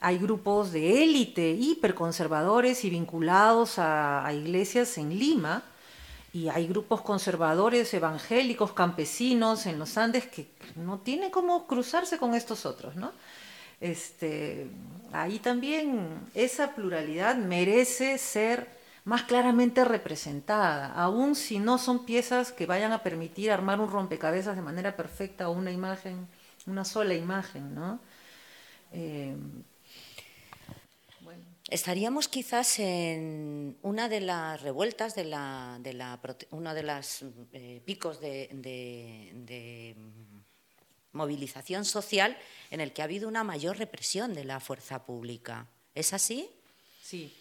Hay 0.00 0.18
grupos 0.18 0.72
de 0.72 1.04
élite 1.04 1.50
hiperconservadores 1.50 2.84
y 2.84 2.90
vinculados 2.90 3.78
a, 3.78 4.28
iglesias 4.32 4.98
en 4.98 5.16
Lima 5.16 5.62
y 6.32 6.48
hay 6.48 6.66
grupos 6.66 7.02
conservadores, 7.02 7.92
evangélicos, 7.94 8.72
campesinos 8.72 9.66
en 9.66 9.78
los 9.78 9.96
Andes 9.98 10.26
que 10.26 10.48
no 10.74 10.98
tienen 10.98 11.30
cómo 11.30 11.66
cruzarse 11.66 12.18
con 12.18 12.34
estos 12.34 12.66
otros. 12.66 12.94
Este, 13.80 14.66
ahí 15.12 15.38
también 15.38 16.20
esa 16.34 16.74
pluralidad 16.74 17.36
merece 17.36 18.18
ser 18.18 18.68
más 19.04 19.24
claramente 19.24 19.84
representada, 19.84 20.92
aun 20.94 21.34
si 21.34 21.58
no 21.58 21.78
son 21.78 22.04
piezas 22.04 22.52
que 22.52 22.66
vayan 22.66 22.92
a 22.92 23.02
permitir 23.02 23.50
armar 23.50 23.80
un 23.80 23.90
rompecabezas 23.90 24.54
de 24.56 24.62
manera 24.62 24.96
perfecta 24.96 25.48
o 25.48 25.52
una 25.52 25.72
imagen, 25.72 26.28
una 26.66 26.84
sola 26.84 27.14
imagen, 27.14 27.74
¿no? 27.74 28.00
Eh, 28.92 29.36
Estaríamos 31.72 32.28
quizás 32.28 32.78
en 32.80 33.78
una 33.80 34.10
de 34.10 34.20
las 34.20 34.60
revueltas, 34.60 35.14
de 35.14 35.24
la, 35.24 35.78
de 35.80 35.94
la, 35.94 36.20
uno 36.50 36.74
de 36.74 36.82
los 36.82 37.24
eh, 37.54 37.80
picos 37.86 38.20
de, 38.20 38.50
movilización 41.12 41.84
social 41.84 42.36
en 42.70 42.80
el 42.80 42.92
que 42.92 43.02
ha 43.02 43.04
habido 43.04 43.28
una 43.28 43.44
mayor 43.44 43.78
represión 43.78 44.34
de 44.34 44.44
la 44.44 44.60
fuerza 44.60 45.04
pública. 45.04 45.66
¿Es 45.94 46.12
así? 46.12 46.48
Sí, 47.02 47.32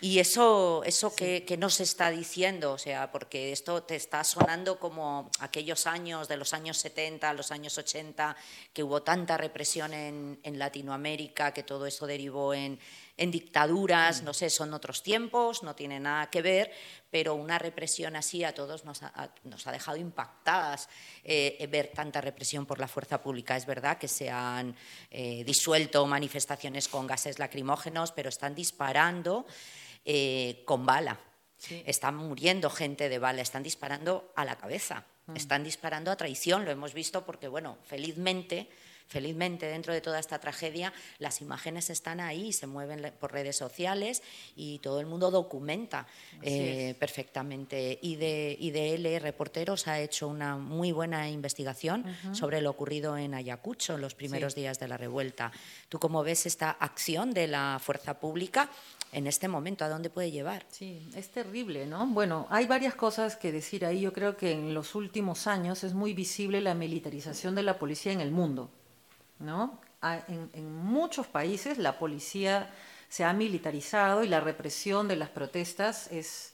y 0.00 0.20
eso, 0.20 0.82
eso 0.84 1.12
que, 1.14 1.44
que 1.44 1.56
nos 1.56 1.80
está 1.80 2.10
diciendo, 2.10 2.72
o 2.72 2.78
sea, 2.78 3.10
porque 3.10 3.50
esto 3.50 3.82
te 3.82 3.96
está 3.96 4.22
sonando 4.22 4.78
como 4.78 5.28
aquellos 5.40 5.88
años 5.88 6.28
de 6.28 6.36
los 6.36 6.54
años 6.54 6.78
70, 6.78 7.32
los 7.32 7.50
años 7.50 7.76
80, 7.76 8.36
que 8.72 8.84
hubo 8.84 9.02
tanta 9.02 9.36
represión 9.36 9.92
en, 9.92 10.38
en 10.44 10.58
Latinoamérica, 10.58 11.52
que 11.52 11.64
todo 11.64 11.84
eso 11.84 12.06
derivó 12.06 12.54
en, 12.54 12.78
en 13.18 13.30
dictaduras, 13.30 14.22
no 14.22 14.32
sé, 14.32 14.48
son 14.48 14.72
otros 14.72 15.02
tiempos, 15.02 15.62
no 15.62 15.74
tiene 15.74 16.00
nada 16.00 16.30
que 16.30 16.40
ver, 16.40 16.72
pero 17.10 17.34
una 17.34 17.58
represión 17.58 18.16
así 18.16 18.44
a 18.44 18.54
todos 18.54 18.84
nos 18.84 19.02
ha, 19.02 19.30
nos 19.44 19.66
ha 19.66 19.72
dejado 19.72 19.98
impactadas 19.98 20.88
eh, 21.24 21.68
ver 21.70 21.88
tanta 21.88 22.20
represión 22.20 22.64
por 22.64 22.78
la 22.78 22.88
fuerza 22.88 23.20
pública. 23.20 23.56
Es 23.56 23.66
verdad 23.66 23.98
que 23.98 24.08
se 24.08 24.30
han 24.30 24.74
eh, 25.10 25.44
disuelto 25.44 26.06
manifestaciones 26.06 26.88
con 26.88 27.06
gases 27.06 27.38
lacrimógenos, 27.38 28.12
pero 28.12 28.30
están 28.30 28.54
disparando. 28.54 29.44
Eh, 30.10 30.62
con 30.64 30.86
bala. 30.86 31.20
Están 31.84 32.16
muriendo 32.16 32.70
gente 32.70 33.10
de 33.10 33.18
bala, 33.18 33.42
están 33.42 33.62
disparando 33.62 34.32
a 34.36 34.46
la 34.46 34.56
cabeza, 34.56 35.04
mm. 35.26 35.36
están 35.36 35.64
disparando 35.64 36.10
a 36.10 36.16
traición, 36.16 36.64
lo 36.64 36.70
hemos 36.70 36.94
visto 36.94 37.26
porque, 37.26 37.46
bueno, 37.46 37.76
felizmente 37.84 38.70
Felizmente, 39.08 39.66
dentro 39.66 39.94
de 39.94 40.00
toda 40.00 40.18
esta 40.18 40.38
tragedia, 40.38 40.92
las 41.18 41.40
imágenes 41.40 41.88
están 41.88 42.20
ahí, 42.20 42.52
se 42.52 42.66
mueven 42.66 43.12
por 43.18 43.32
redes 43.32 43.56
sociales 43.56 44.22
y 44.54 44.78
todo 44.80 45.00
el 45.00 45.06
mundo 45.06 45.30
documenta 45.30 46.06
eh, 46.42 46.94
perfectamente. 46.98 47.98
Y 48.02 48.16
de, 48.16 48.94
L 48.94 49.18
Reporteros 49.18 49.88
ha 49.88 49.98
hecho 49.98 50.28
una 50.28 50.56
muy 50.56 50.92
buena 50.92 51.28
investigación 51.30 52.04
sobre 52.32 52.60
lo 52.60 52.70
ocurrido 52.70 53.16
en 53.16 53.34
Ayacucho 53.34 53.94
en 53.94 54.02
los 54.02 54.14
primeros 54.14 54.54
días 54.54 54.78
de 54.78 54.88
la 54.88 54.98
revuelta. 54.98 55.52
¿Tú 55.88 55.98
cómo 55.98 56.22
ves 56.22 56.44
esta 56.44 56.70
acción 56.70 57.32
de 57.32 57.46
la 57.48 57.80
fuerza 57.82 58.20
pública? 58.20 58.70
en 59.12 59.26
este 59.26 59.48
momento, 59.48 59.84
¿a 59.84 59.88
dónde 59.88 60.10
puede 60.10 60.30
llevar? 60.30 60.66
Sí, 60.68 61.08
es 61.16 61.28
terrible, 61.28 61.86
¿no? 61.86 62.06
Bueno, 62.06 62.46
hay 62.50 62.66
varias 62.66 62.94
cosas 62.94 63.36
que 63.36 63.52
decir 63.52 63.84
ahí. 63.86 64.00
Yo 64.00 64.12
creo 64.12 64.36
que 64.36 64.52
en 64.52 64.74
los 64.74 64.94
últimos 64.94 65.46
años 65.46 65.82
es 65.84 65.94
muy 65.94 66.12
visible 66.12 66.60
la 66.60 66.74
militarización 66.74 67.54
de 67.54 67.62
la 67.62 67.78
policía 67.78 68.12
en 68.12 68.20
el 68.20 68.30
mundo. 68.30 68.70
¿No? 69.38 69.80
En, 70.02 70.76
muchos 70.76 71.26
países 71.26 71.78
la 71.78 71.98
policía 71.98 72.70
se 73.08 73.24
ha 73.24 73.32
militarizado 73.32 74.22
y 74.22 74.28
la 74.28 74.40
represión 74.40 75.08
de 75.08 75.16
las 75.16 75.28
protestas 75.28 76.10
es, 76.12 76.52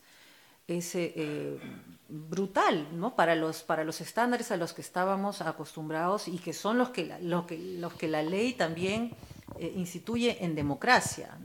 eh, 0.69 0.81
eh, 0.93 1.61
brutal 2.09 2.89
para, 3.17 3.35
los, 3.35 3.65
estándares 4.01 4.51
a 4.51 4.57
los 4.57 4.73
que 4.73 4.81
estábamos 4.81 5.43
acostumbrados 5.43 6.29
y 6.29 6.39
que 6.39 6.53
son 6.53 6.79
los 6.79 6.91
que 6.91 7.07
la, 7.07 8.23
ley 8.23 8.55
también 8.55 9.15
eh, 9.59 9.73
instituye 9.77 10.43
en 10.45 10.55
democracia. 10.55 11.37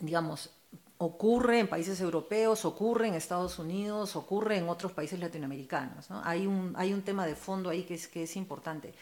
digamos, 0.00 0.50
ocurre 0.98 1.60
en 1.60 1.68
países 1.68 2.00
europeos, 2.00 2.64
ocurre 2.64 3.08
en 3.08 3.14
Estados 3.14 3.58
Unidos, 3.58 4.16
ocurre 4.16 4.56
en 4.58 4.68
otros 4.68 4.92
países 4.92 5.18
latinoamericanos. 5.20 6.08
Hay, 6.24 6.46
un, 6.46 6.74
hay 6.76 6.92
un 6.92 7.02
tema 7.02 7.24
de 7.24 7.36
fondo 7.36 7.70
ahí 7.70 7.84
que 7.84 7.94
es, 7.94 8.08
que 8.08 8.24
es 8.24 8.36
importante. 8.36 8.92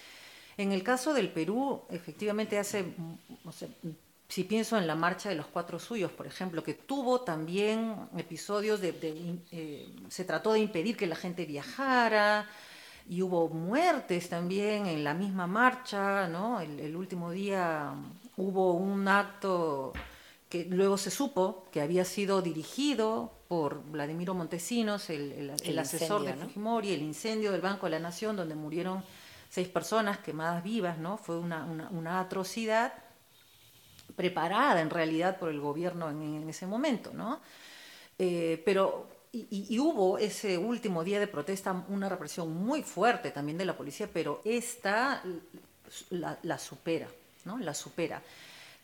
En 0.59 0.73
el 0.73 0.83
caso 0.83 1.15
del 1.15 1.31
Perú, 1.31 1.83
efectivamente 1.91 2.59
hace, 2.59 2.85
si 4.29 4.45
pienso 4.45 4.77
en 4.77 4.87
la 4.87 4.95
marcha 4.95 5.31
de 5.31 5.35
los 5.35 5.47
cuatro 5.47 5.79
suyos, 5.79 6.13
por 6.13 6.27
ejemplo, 6.27 6.63
que 6.63 6.75
tuvo 6.75 7.23
también 7.23 7.97
episodios 8.17 8.81
de, 8.81 9.41
eh, 9.51 9.89
se 10.09 10.25
trató 10.25 10.53
de 10.53 10.61
impedir 10.61 10.97
que 10.97 11.07
la 11.07 11.17
gente 11.17 11.47
viajara, 11.47 12.47
y 13.09 13.23
hubo 13.23 13.49
muertes 13.49 14.29
también 14.29 14.87
en 14.87 15.05
la 15.05 15.15
misma 15.15 15.47
marcha, 15.47 16.27
¿no? 16.27 16.61
el 16.61 16.97
último 16.97 17.31
día 17.31 17.95
hubo 18.37 18.73
un 18.73 19.07
acto 19.07 19.93
que 20.49 20.65
luego 20.65 20.97
se 20.97 21.11
supo 21.11 21.67
que 21.73 21.81
había 21.81 22.05
sido 22.05 22.43
dirigido 22.43 23.33
por 23.49 23.83
Vladimiro 23.85 24.35
Montesinos, 24.35 25.11
el, 25.11 25.51
asesor 25.79 26.25
de 26.25 26.35
Fujimori, 26.35 26.93
el 26.93 27.03
incendio 27.03 27.53
del 27.53 27.61
Banco 27.61 27.87
de 27.87 27.91
la 27.91 27.99
Nación, 27.99 28.37
donde 28.37 28.55
murieron 28.55 29.05
seis 29.49 29.69
personas 29.69 30.19
quemadas 30.19 30.63
vivas, 30.63 30.99
¿no? 30.99 31.17
Fue 31.17 31.39
una, 31.39 32.21
atrocidad 32.21 32.93
preparada 34.15 34.81
en 34.81 34.91
realidad 34.91 35.39
por 35.39 35.51
el 35.51 35.61
gobierno 35.61 36.11
en, 36.11 36.49
ese 36.49 36.67
momento, 36.67 37.13
¿no? 37.13 37.41
Eh, 38.19 38.63
pero 38.65 39.09
y, 39.33 39.79
hubo 39.79 40.19
ese 40.19 40.57
último 40.57 41.05
día 41.05 41.21
de 41.21 41.27
protesta 41.27 41.85
una 41.89 42.09
represión 42.09 42.53
muy 42.55 42.83
fuerte 42.83 43.31
también 43.31 43.59
de 43.59 43.65
la 43.65 43.77
policía, 43.77 44.09
pero 44.13 44.41
esta 44.45 45.23
la, 46.11 46.39
la 46.43 46.59
supera, 46.59 47.09
¿no? 47.45 47.59
La 47.59 47.75
supera. 47.75 48.23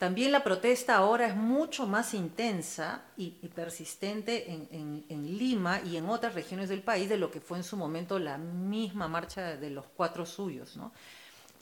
También 0.03 0.33
la 0.33 0.43
protesta 0.43 0.97
ahora 0.97 1.29
es 1.29 1.37
mucho 1.37 1.87
más 1.87 2.13
intensa 2.13 3.03
y, 3.17 3.31
persistente 3.55 4.51
en, 4.51 5.39
Lima 5.39 5.81
y 5.81 5.97
en 5.97 6.09
otras 6.09 6.35
regiones 6.35 6.69
del 6.69 6.83
país 6.83 7.09
de 7.09 7.17
lo 7.17 7.31
que 7.31 7.41
fue 7.41 7.59
en 7.59 7.63
su 7.63 7.77
momento 7.77 8.19
la 8.19 8.37
misma 8.37 9.07
marcha 9.07 9.57
de 9.57 9.71
los 9.71 9.85
cuatro 9.97 10.27
suyos. 10.27 10.77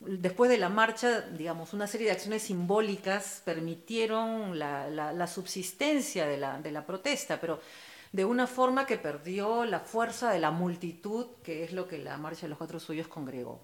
Después 0.00 0.50
de 0.50 0.56
la 0.56 0.70
marcha, 0.70 1.20
digamos, 1.20 1.74
una 1.74 1.86
serie 1.86 2.06
de 2.06 2.14
acciones 2.14 2.44
simbólicas 2.44 3.42
permitieron 3.44 4.58
la, 4.58 5.26
subsistencia 5.26 6.26
de 6.26 6.38
la, 6.38 6.86
protesta, 6.86 7.38
pero 7.38 7.60
de 8.10 8.24
una 8.24 8.46
forma 8.46 8.86
que 8.86 8.96
perdió 8.96 9.66
la 9.66 9.80
fuerza 9.80 10.32
de 10.32 10.38
la 10.38 10.50
multitud, 10.50 11.26
que 11.44 11.62
es 11.62 11.74
lo 11.74 11.86
que 11.86 11.98
la 11.98 12.16
marcha 12.16 12.46
de 12.46 12.48
los 12.48 12.56
cuatro 12.56 12.80
suyos 12.80 13.06
congregó. 13.06 13.60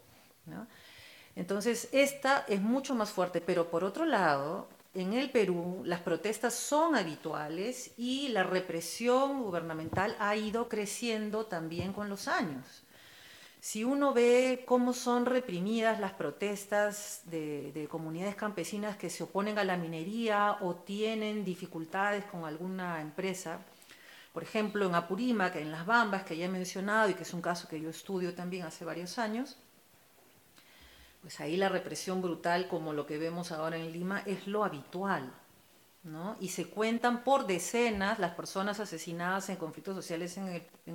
Entonces, 1.37 1.89
esta 1.93 2.45
es 2.49 2.63
mucho 2.63 2.95
más 2.95 3.11
fuerte, 3.11 3.43
pero 3.43 3.71
por 3.71 3.85
otro 3.85 4.07
lado, 4.07 4.69
en 4.95 5.13
el 5.13 5.31
Perú 5.31 5.83
las 5.85 6.01
protestas 6.01 6.55
son 6.55 6.97
habituales 6.97 7.93
y 7.99 8.29
la 8.29 8.43
represión 8.43 9.43
gubernamental 9.43 10.17
ha 10.19 10.35
ido 10.35 10.71
creciendo 10.71 11.45
también 11.45 11.93
con 11.93 12.09
los 12.09 12.27
años. 12.27 12.83
Si 13.61 13.85
uno 13.85 14.15
ve 14.15 14.65
cómo 14.67 14.95
son 14.95 15.27
reprimidas 15.27 16.01
las 16.01 16.13
protestas 16.13 17.23
de, 17.25 17.87
comunidades 17.91 18.37
campesinas 18.37 18.97
que 18.97 19.11
se 19.11 19.25
oponen 19.25 19.59
a 19.59 19.65
la 19.65 19.77
minería 19.77 20.57
o 20.63 20.77
tienen 20.77 21.45
dificultades 21.45 22.25
con 22.25 22.47
alguna 22.47 23.03
empresa, 23.03 23.59
por 24.33 24.43
ejemplo 24.43 24.87
en 24.87 24.95
Apurímac, 24.95 25.57
en 25.57 25.73
Las 25.73 25.85
Bambas, 25.85 26.23
que 26.23 26.37
ya 26.37 26.47
he 26.47 26.49
mencionado 26.49 27.11
y 27.11 27.15
que 27.15 27.25
es 27.25 27.35
un 27.35 27.43
caso 27.43 27.69
que 27.69 27.81
yo 27.81 27.91
estudio 27.91 28.35
también 28.35 28.65
hace 28.65 28.85
varios 28.87 29.19
años, 29.19 29.59
pues 31.27 31.41
ahí 31.41 31.57
la 31.57 31.69
represión 31.69 32.23
brutal, 32.23 32.69
como 32.69 32.93
lo 32.93 33.05
que 33.05 33.19
vemos 33.19 33.51
ahora 33.51 33.77
en 33.77 33.91
Lima, 33.91 34.23
es 34.27 34.47
lo 34.47 34.63
habitual. 34.63 35.35
¿no? 36.05 36.37
Y 36.39 36.51
se 36.51 36.69
cuentan 36.69 37.25
por 37.25 37.49
decenas 37.49 38.21
las 38.21 38.35
personas 38.35 38.79
asesinadas 38.79 39.49
en 39.49 39.57
conflictos 39.57 39.97
sociales 39.97 40.37
en 40.37 40.47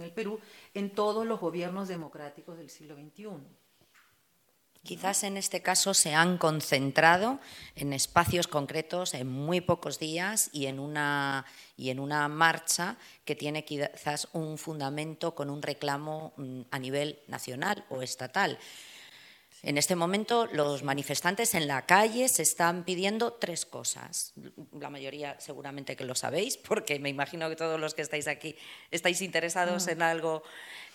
el, 0.01 0.11
Perú 0.11 0.39
en 0.73 0.91
todos 0.91 1.25
los 1.25 1.41
gobiernos 1.41 1.89
democráticos 1.89 2.57
del 2.57 2.69
siglo 2.69 2.95
XXI. 2.95 3.25
Quizás 4.83 5.25
en 5.25 5.35
este 5.35 5.61
caso 5.61 5.93
se 5.93 6.13
han 6.13 6.37
concentrado 6.37 7.41
en 7.75 7.91
espacios 7.91 8.47
concretos, 8.47 9.13
en 9.13 9.27
muy 9.27 9.59
pocos 9.59 9.99
días 9.99 10.49
y 10.53 10.67
en 10.67 10.79
una, 10.79 11.43
y 11.75 11.89
en 11.89 11.99
una 11.99 12.29
marcha 12.29 12.95
que 13.25 13.35
tiene 13.35 13.65
quizás 13.65 14.29
un 14.31 14.57
fundamento 14.57 15.35
con 15.35 15.49
un 15.49 15.61
reclamo 15.61 16.31
mm, 16.37 16.61
a 16.71 16.79
nivel 16.79 17.19
nacional 17.27 17.83
o 17.89 18.01
estatal. 18.01 18.57
En 19.63 19.77
este 19.77 19.95
momento 19.95 20.47
los 20.47 20.81
manifestantes 20.83 21.53
en 21.53 21.67
la 21.67 21.85
calle 21.85 22.27
se 22.29 22.41
están 22.41 22.83
pidiendo 22.83 23.33
tres 23.33 23.65
cosas. 23.65 24.33
La 24.79 24.89
mayoría 24.89 25.39
seguramente 25.39 25.95
que 25.95 26.03
lo 26.03 26.15
sabéis, 26.15 26.57
porque 26.57 26.97
me 26.99 27.09
imagino 27.09 27.47
que 27.49 27.55
todos 27.55 27.79
los 27.79 27.93
que 27.93 28.01
estáis 28.01 28.27
aquí 28.27 28.55
estáis 28.89 29.21
interesados 29.21 29.87
en 29.87 30.01
algo 30.01 30.41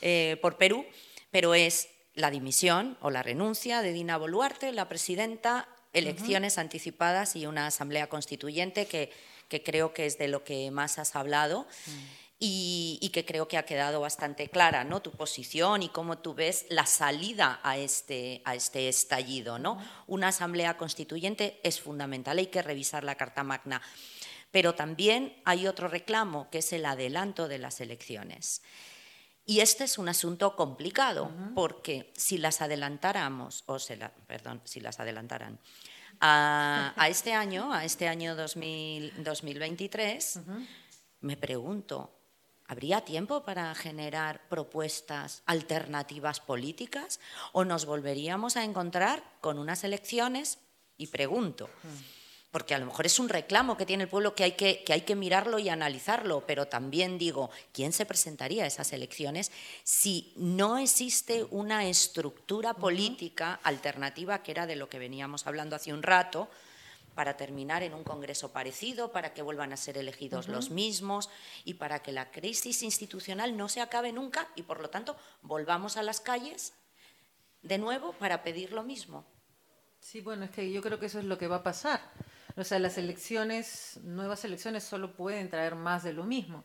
eh, 0.02 0.36
por 0.42 0.56
Perú, 0.56 0.84
pero 1.30 1.54
es 1.54 1.88
la 2.14 2.30
dimisión 2.30 2.96
o 3.00 3.10
la 3.10 3.22
renuncia 3.22 3.82
de 3.82 3.92
Dina 3.92 4.16
Boluarte, 4.16 4.72
la 4.72 4.88
presidenta, 4.88 5.68
elecciones 5.92 6.58
anticipadas 6.58 7.36
y 7.36 7.46
una 7.46 7.68
asamblea 7.68 8.08
constituyente 8.08 8.86
que, 8.86 9.12
creo 9.62 9.94
que 9.94 10.06
es 10.06 10.18
de 10.18 10.28
lo 10.28 10.42
que 10.42 10.70
más 10.70 10.98
has 10.98 11.14
hablado. 11.14 11.66
Y, 12.38 13.10
que 13.12 13.24
creo 13.24 13.48
que 13.48 13.56
ha 13.56 13.64
quedado 13.64 14.00
bastante 14.00 14.50
clara, 14.50 14.84
¿no? 14.84 15.00
Tu 15.00 15.10
posición 15.10 15.82
y 15.82 15.88
cómo 15.88 16.18
tú 16.18 16.34
ves 16.34 16.66
la 16.68 16.84
salida 16.84 17.60
a 17.62 17.78
este, 17.78 18.42
a 18.44 18.54
este 18.54 18.90
estallido, 18.90 19.58
¿no? 19.58 19.82
Una 20.06 20.28
asamblea 20.28 20.76
constituyente 20.76 21.60
es 21.62 21.80
fundamental, 21.80 22.38
hay 22.38 22.48
que 22.48 22.60
revisar 22.60 23.04
la 23.04 23.14
Carta 23.14 23.42
Magna. 23.42 23.80
Pero 24.50 24.74
también 24.74 25.34
hay 25.44 25.66
otro 25.66 25.88
reclamo, 25.88 26.50
que 26.50 26.58
es 26.58 26.72
el 26.74 26.84
adelanto 26.84 27.48
de 27.48 27.58
las 27.58 27.80
elecciones. 27.80 28.60
Y 29.46 29.60
este 29.60 29.84
es 29.84 29.96
un 29.96 30.08
asunto 30.08 30.56
complicado, 30.56 31.30
porque 31.54 32.12
si 32.16 32.36
las 32.36 32.60
adelantáramos, 32.60 33.62
o 33.66 33.78
se 33.78 33.96
la, 33.96 34.12
perdón, 34.12 34.60
si 34.64 34.80
las 34.80 34.98
adelantaran, 34.98 35.60
a, 36.20 36.92
este 37.08 37.32
año, 37.32 37.72
a 37.72 37.84
este 37.84 38.08
año 38.08 38.34
2023, 38.34 40.40
me 41.20 41.36
pregunto, 41.36 42.15
¿Habría 42.68 43.02
tiempo 43.02 43.44
para 43.44 43.72
generar 43.74 44.48
propuestas 44.48 45.42
alternativas 45.46 46.40
políticas 46.40 47.20
o 47.52 47.64
nos 47.64 47.86
volveríamos 47.86 48.56
a 48.56 48.64
encontrar 48.64 49.22
con 49.40 49.58
unas 49.58 49.84
elecciones? 49.84 50.58
Y 50.98 51.06
pregunto, 51.08 51.68
porque 52.50 52.74
a 52.74 52.78
lo 52.78 52.86
mejor 52.86 53.06
es 53.06 53.20
un 53.20 53.28
reclamo 53.28 53.76
que 53.76 53.86
tiene 53.86 54.04
el 54.04 54.08
pueblo 54.08 54.34
que 54.34 54.42
hay 54.42 54.52
que, 54.52 54.82
que 54.82 54.92
hay 54.92 55.02
que 55.02 55.14
mirarlo 55.14 55.60
y 55.60 55.68
analizarlo, 55.68 56.44
pero 56.44 56.66
también 56.66 57.18
digo, 57.18 57.50
¿quién 57.72 57.92
se 57.92 58.06
presentaría 58.06 58.64
a 58.64 58.66
esas 58.66 58.92
elecciones 58.92 59.52
si 59.84 60.32
no 60.36 60.78
existe 60.78 61.44
una 61.44 61.86
estructura 61.86 62.74
política 62.74 63.60
alternativa, 63.62 64.42
que 64.42 64.50
era 64.50 64.66
de 64.66 64.76
lo 64.76 64.88
que 64.88 64.98
veníamos 64.98 65.46
hablando 65.46 65.76
hace 65.76 65.92
un 65.92 66.02
rato, 66.02 66.48
para 67.16 67.36
terminar 67.36 67.82
en 67.82 67.94
un 67.94 68.04
Congreso 68.04 68.52
parecido, 68.52 69.10
para 69.10 69.32
que 69.32 69.40
vuelvan 69.40 69.72
a 69.72 69.76
ser 69.78 69.96
elegidos 69.96 70.48
los 70.48 70.70
mismos 70.70 71.30
y 71.64 71.74
para 71.74 72.00
que 72.02 72.12
la 72.12 72.30
crisis 72.30 72.82
institucional 72.82 73.56
no 73.56 73.70
se 73.70 73.80
acabe 73.80 74.12
nunca 74.12 74.46
y, 74.54 74.62
por 74.62 74.80
lo 74.80 74.90
tanto, 74.90 75.16
volvamos 75.40 75.96
a 75.96 76.02
las 76.02 76.20
calles 76.20 76.74
de 77.62 77.78
nuevo 77.78 78.12
para 78.12 78.42
pedir 78.42 78.72
lo 78.72 78.84
mismo. 78.84 79.24
Sí, 79.98 80.20
bueno, 80.20 80.44
es 80.44 80.50
que 80.50 80.70
yo 80.70 80.82
creo 80.82 81.00
que 81.00 81.06
eso 81.06 81.18
es 81.18 81.24
lo 81.24 81.38
que 81.38 81.48
va 81.48 81.56
a 81.56 81.62
pasar. 81.62 82.00
O 82.54 82.62
sea, 82.62 82.78
las 82.78 82.98
elecciones, 82.98 83.98
nuevas 84.04 84.44
elecciones 84.44 84.84
solo 84.84 85.16
pueden 85.16 85.48
traer 85.48 85.74
más 85.74 86.04
de 86.04 86.12
lo 86.12 86.24
mismo. 86.24 86.64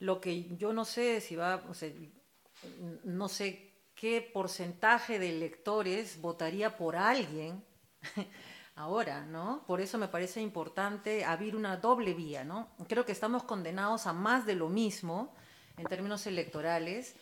Lo 0.00 0.20
que 0.20 0.54
yo 0.56 0.74
no 0.74 0.84
sé 0.84 1.22
si 1.22 1.34
va, 1.34 1.64
o 1.68 1.74
sea, 1.74 1.90
no 3.04 3.28
sé 3.28 3.72
qué 3.94 4.20
porcentaje 4.20 5.18
de 5.18 5.30
electores 5.30 6.20
votaría 6.20 6.76
por 6.76 6.94
alguien 6.94 7.64
ahora, 8.78 9.26
¿no? 9.26 9.64
Por 9.66 9.80
eso 9.80 9.98
me 9.98 10.06
parece 10.06 10.40
importante 10.40 11.24
abrir 11.24 11.56
una 11.56 11.76
doble 11.76 12.14
vía, 12.14 12.44
¿no? 12.44 12.68
Creo 12.86 13.04
que 13.04 13.12
estamos 13.12 13.42
condenados 13.42 14.06
a 14.06 14.12
más 14.12 14.46
de 14.46 14.54
lo 14.54 14.68
mismo 14.68 15.34
en 15.76 15.86
términos 15.86 16.26
electorales, 16.26 17.16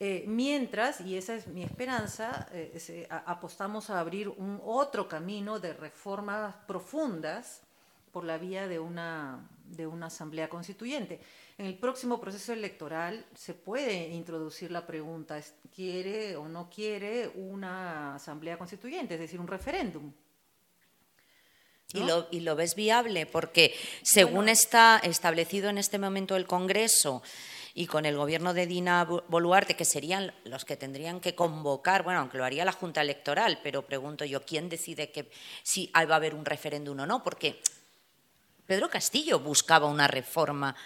eh, 0.00 0.24
mientras, 0.26 1.00
y 1.00 1.16
esa 1.16 1.34
es 1.34 1.46
mi 1.46 1.62
esperanza, 1.62 2.48
eh, 2.52 3.08
apostamos 3.26 3.90
a 3.90 4.00
abrir 4.00 4.28
un 4.28 4.60
otro 4.64 5.08
camino 5.08 5.60
de 5.60 5.72
reformas 5.72 6.54
profundas 6.66 7.62
por 8.12 8.24
la 8.24 8.38
vía 8.38 8.66
de 8.66 8.80
una, 8.80 9.48
de 9.64 9.86
una 9.86 10.06
asamblea 10.06 10.48
constituyente. 10.48 11.20
En 11.58 11.66
el 11.66 11.78
próximo 11.78 12.20
proceso 12.20 12.52
electoral 12.52 13.24
se 13.34 13.54
puede 13.54 14.08
introducir 14.08 14.72
la 14.72 14.84
pregunta, 14.84 15.40
¿quiere 15.74 16.36
o 16.36 16.48
no 16.48 16.68
quiere 16.68 17.28
una 17.34 18.16
asamblea 18.16 18.58
constituyente, 18.58 19.14
es 19.14 19.20
decir, 19.20 19.38
un 19.38 19.46
referéndum? 19.46 20.12
Y, 21.94 22.40
lo, 22.40 22.54
ves 22.54 22.74
viable, 22.74 23.24
porque 23.24 23.74
según 24.02 24.50
está 24.50 25.00
establecido 25.02 25.70
en 25.70 25.78
este 25.78 25.98
momento 25.98 26.36
el 26.36 26.46
Congreso 26.46 27.22
y 27.72 27.86
con 27.86 28.04
el 28.04 28.14
gobierno 28.14 28.52
de 28.52 28.66
Dina 28.66 29.04
Boluarte, 29.04 29.74
que 29.74 29.86
serían 29.86 30.34
los 30.44 30.66
que 30.66 30.76
tendrían 30.76 31.18
que 31.18 31.34
convocar, 31.34 32.02
bueno, 32.02 32.20
aunque 32.20 32.36
lo 32.36 32.44
haría 32.44 32.66
la 32.66 32.72
Junta 32.72 33.00
Electoral, 33.00 33.60
pero 33.62 33.86
pregunto 33.86 34.26
yo, 34.26 34.42
¿quién 34.42 34.68
decide 34.68 35.10
que 35.10 35.30
si 35.62 35.90
va 35.94 36.02
a 36.12 36.16
haber 36.16 36.34
un 36.34 36.44
referéndum 36.44 37.00
o 37.00 37.06
no? 37.06 37.24
Porque 37.24 37.58
Pedro 38.66 38.90
Castillo 38.90 39.38
buscaba 39.40 39.86
una 39.86 40.08
reforma 40.08 40.76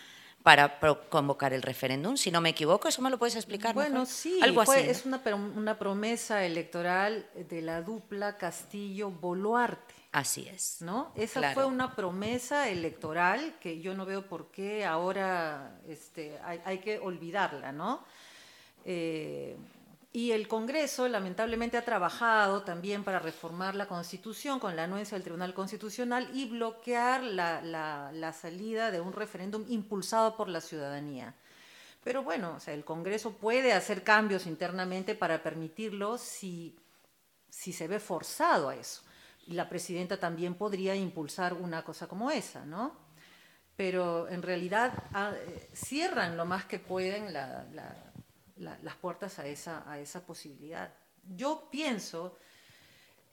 para 0.45 0.79
convocar 1.09 1.53
el 1.53 1.63
referéndum, 1.63 2.17
si 2.17 2.31
no 2.31 2.41
me 2.41 2.51
equivoco, 2.51 2.87
¿eso 2.87 3.03
me 3.03 3.11
lo 3.11 3.19
puedes 3.19 3.35
explicar? 3.35 3.75
Bueno, 3.75 4.07
sí, 4.07 4.39
Algo 4.41 4.61
así, 4.61 4.79
es 4.79 5.05
una, 5.05 5.21
una 5.35 5.79
promesa 5.81 6.45
electoral 6.45 7.27
de 7.35 7.61
la 7.61 7.83
dupla 7.83 8.39
Castillo-Boluarte. 8.39 9.92
Así 10.13 10.47
es. 10.47 10.83
¿No? 10.83 11.11
Esa 11.17 11.55
fue 11.55 11.65
una 11.65 11.97
promesa 11.97 12.69
electoral 12.69 13.57
que 13.59 13.81
yo 13.81 13.95
no 13.95 14.05
veo 14.05 14.27
por 14.27 14.51
qué 14.51 14.85
ahora 14.85 15.81
este, 15.89 16.39
hay, 16.45 16.79
que 16.79 16.99
olvidarla, 16.99 17.73
¿no? 17.73 18.05
Eh, 18.85 19.57
y 20.13 20.33
el 20.33 20.47
Congreso 20.49 21.09
lamentablemente 21.09 21.79
ha 21.79 21.85
trabajado 21.87 22.61
también 22.63 23.05
para 23.05 23.21
reformar 23.21 23.75
la 23.75 23.89
Constitución 23.89 24.61
con 24.61 24.77
la 24.77 24.85
anuencia 24.85 25.17
del 25.17 25.25
Tribunal 25.25 25.55
Constitucional 25.55 26.29
y 26.35 26.45
bloquear 26.45 27.23
la, 27.23 27.63
la 27.63 28.33
salida 28.35 28.91
de 28.91 29.01
un 29.01 29.15
referéndum 29.15 29.65
impulsado 29.71 30.37
por 30.37 30.51
la 30.51 30.61
ciudadanía. 30.61 31.35
Pero 32.05 32.23
bueno, 32.23 32.57
o 32.57 32.61
sea, 32.61 32.75
el 32.75 32.85
Congreso 32.85 33.33
puede 33.33 33.73
hacer 33.73 34.03
cambios 34.03 34.47
internamente 34.47 35.15
para 35.15 35.43
permitirlo 35.43 36.19
si, 36.19 36.77
si 37.49 37.73
se 37.73 37.89
ve 37.89 37.99
forzado 37.99 38.69
a 38.69 38.77
eso 38.77 39.03
la 39.47 39.69
presidenta 39.69 40.19
también 40.19 40.55
podría 40.55 40.95
impulsar 40.95 41.55
una 41.55 41.85
cosa 41.85 42.07
como 42.07 42.31
esa, 42.31 42.65
¿no? 42.65 42.97
Pero 43.77 44.29
en 44.29 44.43
realidad 44.43 44.93
ah, 45.13 45.33
eh, 45.35 45.71
cierran 45.73 46.37
lo 46.37 46.45
más 46.45 46.67
que 46.67 46.79
pueden 46.79 47.33
las 47.33 48.97
puertas 49.01 49.39
a 49.39 49.47
esa, 49.47 49.91
a 49.91 49.99
esa 49.99 50.25
posibilidad. 50.25 50.93
Yo 51.37 51.69
pienso 51.71 52.39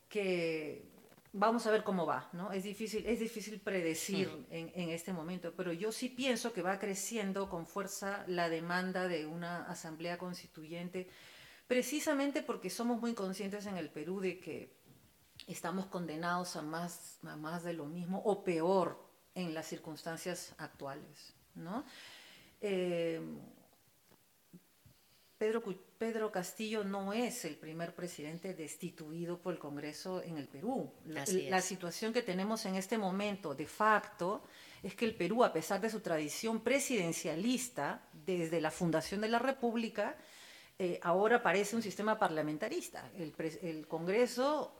que 0.07 0.89
vamos 1.33 1.67
a 1.67 1.71
ver 1.71 1.83
cómo 1.83 2.05
va, 2.05 2.29
¿no? 2.33 2.51
Es 2.51 2.63
difícil, 2.63 3.05
es 3.05 3.19
difícil 3.19 3.59
predecir 3.59 4.29
en, 4.49 4.71
en, 4.73 4.89
este 4.89 5.13
momento, 5.13 5.53
pero 5.55 5.71
yo 5.71 5.91
sí 5.91 6.09
pienso 6.09 6.53
que 6.53 6.63
va 6.63 6.79
creciendo 6.79 7.49
con 7.49 7.67
fuerza 7.67 8.23
la 8.27 8.49
demanda 8.49 9.07
de 9.07 9.27
una 9.27 9.65
asamblea 9.65 10.17
constituyente, 10.17 11.07
precisamente 11.67 12.41
porque 12.41 12.71
somos 12.71 12.99
muy 12.99 13.13
conscientes 13.13 13.67
en 13.67 13.77
el 13.77 13.91
Perú 13.91 14.19
de 14.19 14.39
que 14.39 14.78
estamos 15.53 15.87
condenados 15.87 16.55
a 16.55 16.61
más, 16.61 17.19
más 17.21 17.63
de 17.63 17.73
lo 17.73 17.85
mismo 17.85 18.21
o 18.25 18.43
peor 18.43 19.03
en 19.35 19.53
las 19.53 19.67
circunstancias 19.67 20.53
actuales. 20.57 21.33
¿no? 21.55 21.85
Eh, 22.61 23.21
Pedro, 25.37 25.63
Pedro, 25.97 26.31
Castillo 26.31 26.83
no 26.83 27.13
es 27.13 27.45
el 27.45 27.55
primer 27.55 27.95
presidente 27.95 28.53
destituido 28.53 29.41
por 29.41 29.53
el 29.53 29.59
Congreso 29.59 30.21
en 30.21 30.37
el 30.37 30.47
Perú. 30.47 30.91
La, 31.05 31.23
la, 31.49 31.61
situación 31.61 32.11
que 32.11 32.21
tenemos 32.21 32.65
en 32.65 32.75
este 32.75 32.97
momento, 32.97 33.55
de 33.55 33.65
facto, 33.65 34.43
es 34.83 34.95
que 34.95 35.05
el 35.05 35.15
Perú, 35.15 35.45
a 35.45 35.53
pesar 35.53 35.79
de 35.79 35.89
su 35.89 36.01
tradición 36.01 36.61
presidencialista, 36.61 38.01
desde 38.11 38.59
la 38.59 38.69
fundación 38.69 39.21
de 39.21 39.29
la 39.29 39.39
República, 39.39 40.17
eh, 40.77 40.99
ahora 41.03 41.41
parece 41.41 41.75
un 41.75 41.81
sistema 41.81 42.19
parlamentarista. 42.19 43.09
El, 43.17 43.33
el 43.61 43.87
Congreso 43.87 44.78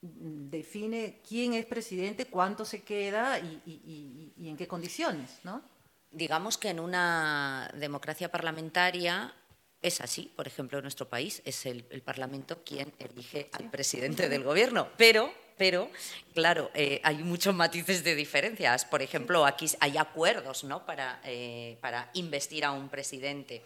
define 0.00 1.20
quién 1.26 1.54
es 1.54 1.66
presidente, 1.66 2.26
cuánto 2.26 2.64
se 2.64 2.82
queda 2.82 3.38
y, 3.38 4.32
en 4.38 4.56
qué 4.56 4.66
condiciones, 4.68 5.38
¿no? 5.42 5.62
Digamos 6.10 6.56
que 6.56 6.70
en 6.70 6.80
una 6.80 7.70
democracia 7.74 8.30
parlamentaria 8.30 9.34
es 9.82 10.00
así, 10.00 10.32
por 10.34 10.46
ejemplo, 10.46 10.78
en 10.78 10.82
nuestro 10.82 11.08
país 11.08 11.42
es 11.44 11.66
el, 11.66 11.84
Parlamento 12.02 12.62
quien 12.64 12.92
elige 12.98 13.50
al 13.52 13.70
presidente 13.70 14.28
del 14.28 14.42
gobierno, 14.42 14.88
pero, 14.96 15.32
pero 15.56 15.90
claro, 16.32 16.70
eh, 16.74 17.00
hay 17.04 17.18
muchos 17.18 17.54
matices 17.54 18.02
de 18.02 18.14
diferencias. 18.14 18.84
Por 18.84 19.02
ejemplo, 19.02 19.44
aquí 19.44 19.66
hay 19.80 19.98
acuerdos 19.98 20.64
¿no? 20.64 20.86
para, 20.86 21.20
eh, 21.24 21.76
para 21.80 22.10
investir 22.14 22.64
a 22.64 22.72
un 22.72 22.88
presidente. 22.88 23.62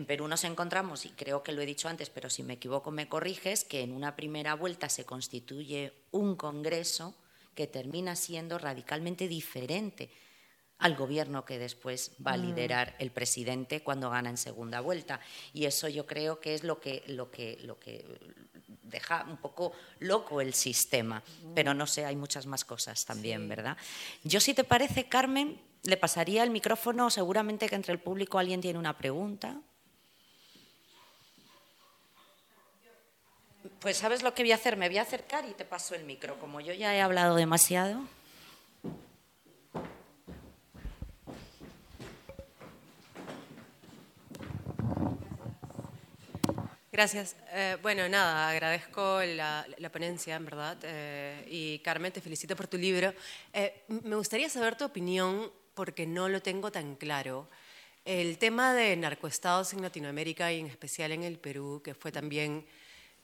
En 0.00 0.06
Perú 0.06 0.26
nos 0.28 0.44
encontramos, 0.44 1.04
y 1.04 1.10
creo 1.10 1.42
que 1.42 1.52
lo 1.52 1.60
he 1.60 1.66
dicho 1.66 1.86
antes, 1.86 2.08
pero 2.08 2.30
si 2.30 2.42
me 2.42 2.54
equivoco 2.54 2.90
me 2.90 3.06
corriges, 3.06 3.64
que 3.64 3.82
en 3.82 3.92
una 3.92 4.16
primera 4.16 4.54
vuelta 4.54 4.88
se 4.88 5.04
constituye 5.04 5.92
un 6.10 6.36
Congreso 6.36 7.14
que 7.54 7.66
termina 7.66 8.16
siendo 8.16 8.56
radicalmente 8.56 9.28
diferente 9.28 10.08
al 10.78 10.96
gobierno 10.96 11.44
que 11.44 11.58
después 11.58 12.12
va 12.26 12.32
a 12.32 12.38
mm. 12.38 12.46
liderar 12.46 12.96
el 12.98 13.10
presidente 13.10 13.82
cuando 13.82 14.08
gana 14.08 14.30
en 14.30 14.38
segunda 14.38 14.80
vuelta. 14.80 15.20
Y 15.52 15.66
eso 15.66 15.86
yo 15.86 16.06
creo 16.06 16.40
que 16.40 16.54
es 16.54 16.64
lo 16.64 16.80
que, 16.80 17.04
lo 17.06 17.30
que, 17.30 17.58
lo 17.60 17.78
que 17.78 18.02
deja 18.82 19.26
un 19.28 19.36
poco 19.36 19.72
loco 19.98 20.40
el 20.40 20.54
sistema. 20.54 21.22
Mm. 21.42 21.52
Pero 21.54 21.74
no 21.74 21.86
sé, 21.86 22.06
hay 22.06 22.16
muchas 22.16 22.46
más 22.46 22.64
cosas 22.64 23.04
también, 23.04 23.50
¿verdad? 23.50 23.76
Yo, 24.24 24.40
si 24.40 24.54
te 24.54 24.64
parece, 24.64 25.10
Carmen, 25.10 25.60
le 25.82 25.98
pasaría 25.98 26.42
el 26.42 26.48
micrófono, 26.48 27.10
seguramente 27.10 27.68
que 27.68 27.74
entre 27.74 27.92
el 27.92 28.00
público 28.00 28.38
alguien 28.38 28.62
tiene 28.62 28.78
una 28.78 28.96
pregunta. 28.96 29.60
Pues 33.80 33.96
sabes 33.96 34.22
lo 34.22 34.34
que 34.34 34.42
voy 34.42 34.52
a 34.52 34.56
hacer, 34.56 34.76
me 34.76 34.88
voy 34.88 34.98
a 34.98 35.02
acercar 35.02 35.46
y 35.48 35.54
te 35.54 35.64
paso 35.64 35.94
el 35.94 36.04
micro, 36.04 36.38
como 36.38 36.60
yo 36.60 36.74
ya 36.74 36.94
he 36.94 37.00
hablado 37.00 37.34
demasiado. 37.34 38.02
Gracias. 46.92 47.36
Eh, 47.52 47.78
bueno, 47.80 48.06
nada, 48.10 48.50
agradezco 48.50 49.22
la, 49.22 49.66
la 49.78 49.90
ponencia, 49.90 50.36
en 50.36 50.44
verdad. 50.44 50.76
Eh, 50.82 51.46
y 51.48 51.78
Carmen, 51.78 52.12
te 52.12 52.20
felicito 52.20 52.54
por 52.54 52.66
tu 52.66 52.76
libro. 52.76 53.14
Eh, 53.54 53.84
me 53.88 54.16
gustaría 54.16 54.50
saber 54.50 54.76
tu 54.76 54.84
opinión, 54.84 55.50
porque 55.72 56.06
no 56.06 56.28
lo 56.28 56.42
tengo 56.42 56.70
tan 56.70 56.96
claro. 56.96 57.48
El 58.04 58.36
tema 58.36 58.74
de 58.74 58.94
narcoestados 58.96 59.72
en 59.72 59.80
Latinoamérica 59.80 60.52
y 60.52 60.60
en 60.60 60.66
especial 60.66 61.12
en 61.12 61.22
el 61.22 61.38
Perú, 61.38 61.80
que 61.82 61.94
fue 61.94 62.12
también 62.12 62.66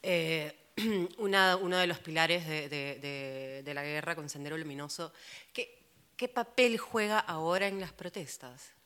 una, 1.19 1.57
uno 1.57 1.79
de 1.79 1.87
los 1.87 1.99
pilares 1.99 2.47
de, 2.47 3.73
la 3.75 3.83
guerra 3.83 4.15
con 4.15 4.29
Sendero 4.29 4.57
Luminoso, 4.59 5.13
¿qué, 5.53 5.79
¿qué 6.17 6.29
papel 6.29 6.79
juega 6.79 7.19
ahora 7.19 7.67
en 7.67 7.81
las 7.81 7.93
protestas? 7.93 8.77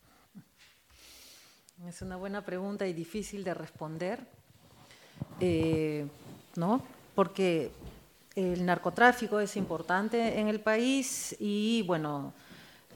Es 1.88 2.02
una 2.02 2.16
buena 2.16 2.44
pregunta 2.44 2.86
y 2.86 2.92
difícil 2.92 3.42
de 3.42 3.54
responder, 3.54 4.20
eh, 5.40 6.06
¿no? 6.56 6.84
Porque 7.14 7.70
el 8.34 8.66
narcotráfico 8.66 9.40
es 9.40 9.56
importante 9.56 10.38
en 10.38 10.48
el 10.48 10.60
país 10.60 11.34
y, 11.40 11.82
bueno, 11.86 12.34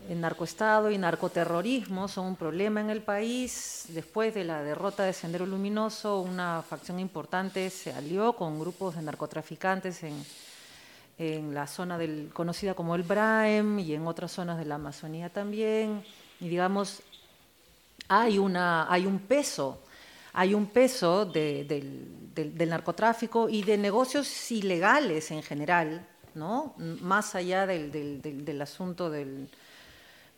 el 0.08 0.20
narcoestado 0.20 0.90
y 0.90 0.98
narcoterrorismo 0.98 2.08
son 2.08 2.26
un 2.26 2.36
problema 2.36 2.80
en 2.80 2.90
el 2.90 3.02
país. 3.02 3.86
Después 3.88 4.34
de 4.34 4.44
la 4.44 4.62
derrota 4.62 5.04
de 5.04 5.12
Sendero 5.12 5.46
Luminoso, 5.46 6.20
una 6.20 6.62
facción 6.62 7.00
importante 7.00 7.70
se 7.70 7.92
alió 7.92 8.34
con 8.34 8.60
grupos 8.60 8.96
de 8.96 9.02
narcotraficantes 9.02 10.02
en, 10.02 10.24
en 11.18 11.54
la 11.54 11.66
zona 11.66 11.96
del, 11.96 12.30
conocida 12.32 12.74
como 12.74 12.94
el 12.94 13.02
Braem 13.02 13.78
y 13.78 13.94
en 13.94 14.06
otras 14.06 14.32
zonas 14.32 14.58
de 14.58 14.64
la 14.64 14.74
Amazonía 14.74 15.30
también. 15.30 16.04
Y 16.40 16.48
digamos, 16.48 17.02
hay, 18.08 18.38
una, 18.38 18.92
hay 18.92 19.06
un 19.06 19.20
peso, 19.20 19.80
hay 20.32 20.54
un 20.54 20.66
peso 20.66 21.24
del, 21.24 22.32
narcotráfico 22.68 23.48
y 23.48 23.62
de 23.62 23.78
negocios 23.78 24.50
ilegales 24.50 25.30
en 25.30 25.42
general, 25.42 26.06
¿no? 26.34 26.74
más 26.76 27.34
allá 27.34 27.66
del, 27.66 28.60
asunto 28.60 29.10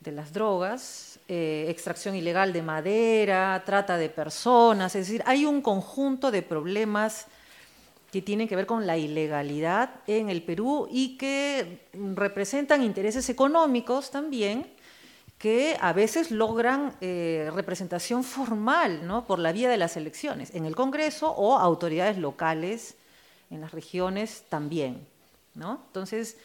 de 0.01 0.12
las 0.12 0.32
drogas, 0.32 1.18
eh, 1.28 1.66
extracción 1.68 2.14
ilegal 2.14 2.52
de 2.52 2.62
madera, 2.62 3.62
trata 3.64 3.97
de 3.97 4.09
personas, 4.09 4.94
es 4.94 5.06
decir, 5.06 5.23
hay 5.27 5.44
un 5.44 5.60
conjunto 5.62 6.31
de 6.31 6.43
problemas 6.43 7.27
que 8.12 8.23
tienen 8.23 8.48
que 8.48 8.56
ver 8.56 8.66
con 8.66 8.86
la 8.86 8.97
ilegalidad 8.97 9.90
en 10.06 10.31
el 10.31 10.43
Perú 10.43 10.89
y 10.90 11.16
que 11.16 11.86
representan 12.14 12.82
intereses 12.82 13.28
económicos 13.28 14.10
también 14.10 14.66
que 15.39 15.77
a 15.81 15.93
veces 15.93 16.31
logran 16.31 16.97
eh, 17.01 17.51
representación 17.52 18.24
formal 18.24 19.06
¿no? 19.06 19.27
por 19.27 19.39
la 19.39 19.52
vía 19.52 19.68
de 19.68 19.77
las 19.77 19.97
elecciones, 19.97 20.55
en 20.55 20.64
el 20.64 20.74
Congreso 20.74 21.31
o 21.31 21.59
autoridades 21.59 22.16
locales 22.16 22.94
en 23.51 23.60
las 23.60 23.73
regiones 23.73 24.44
también. 24.48 25.06
¿no? 25.55 25.82
Entonces, 25.89 26.39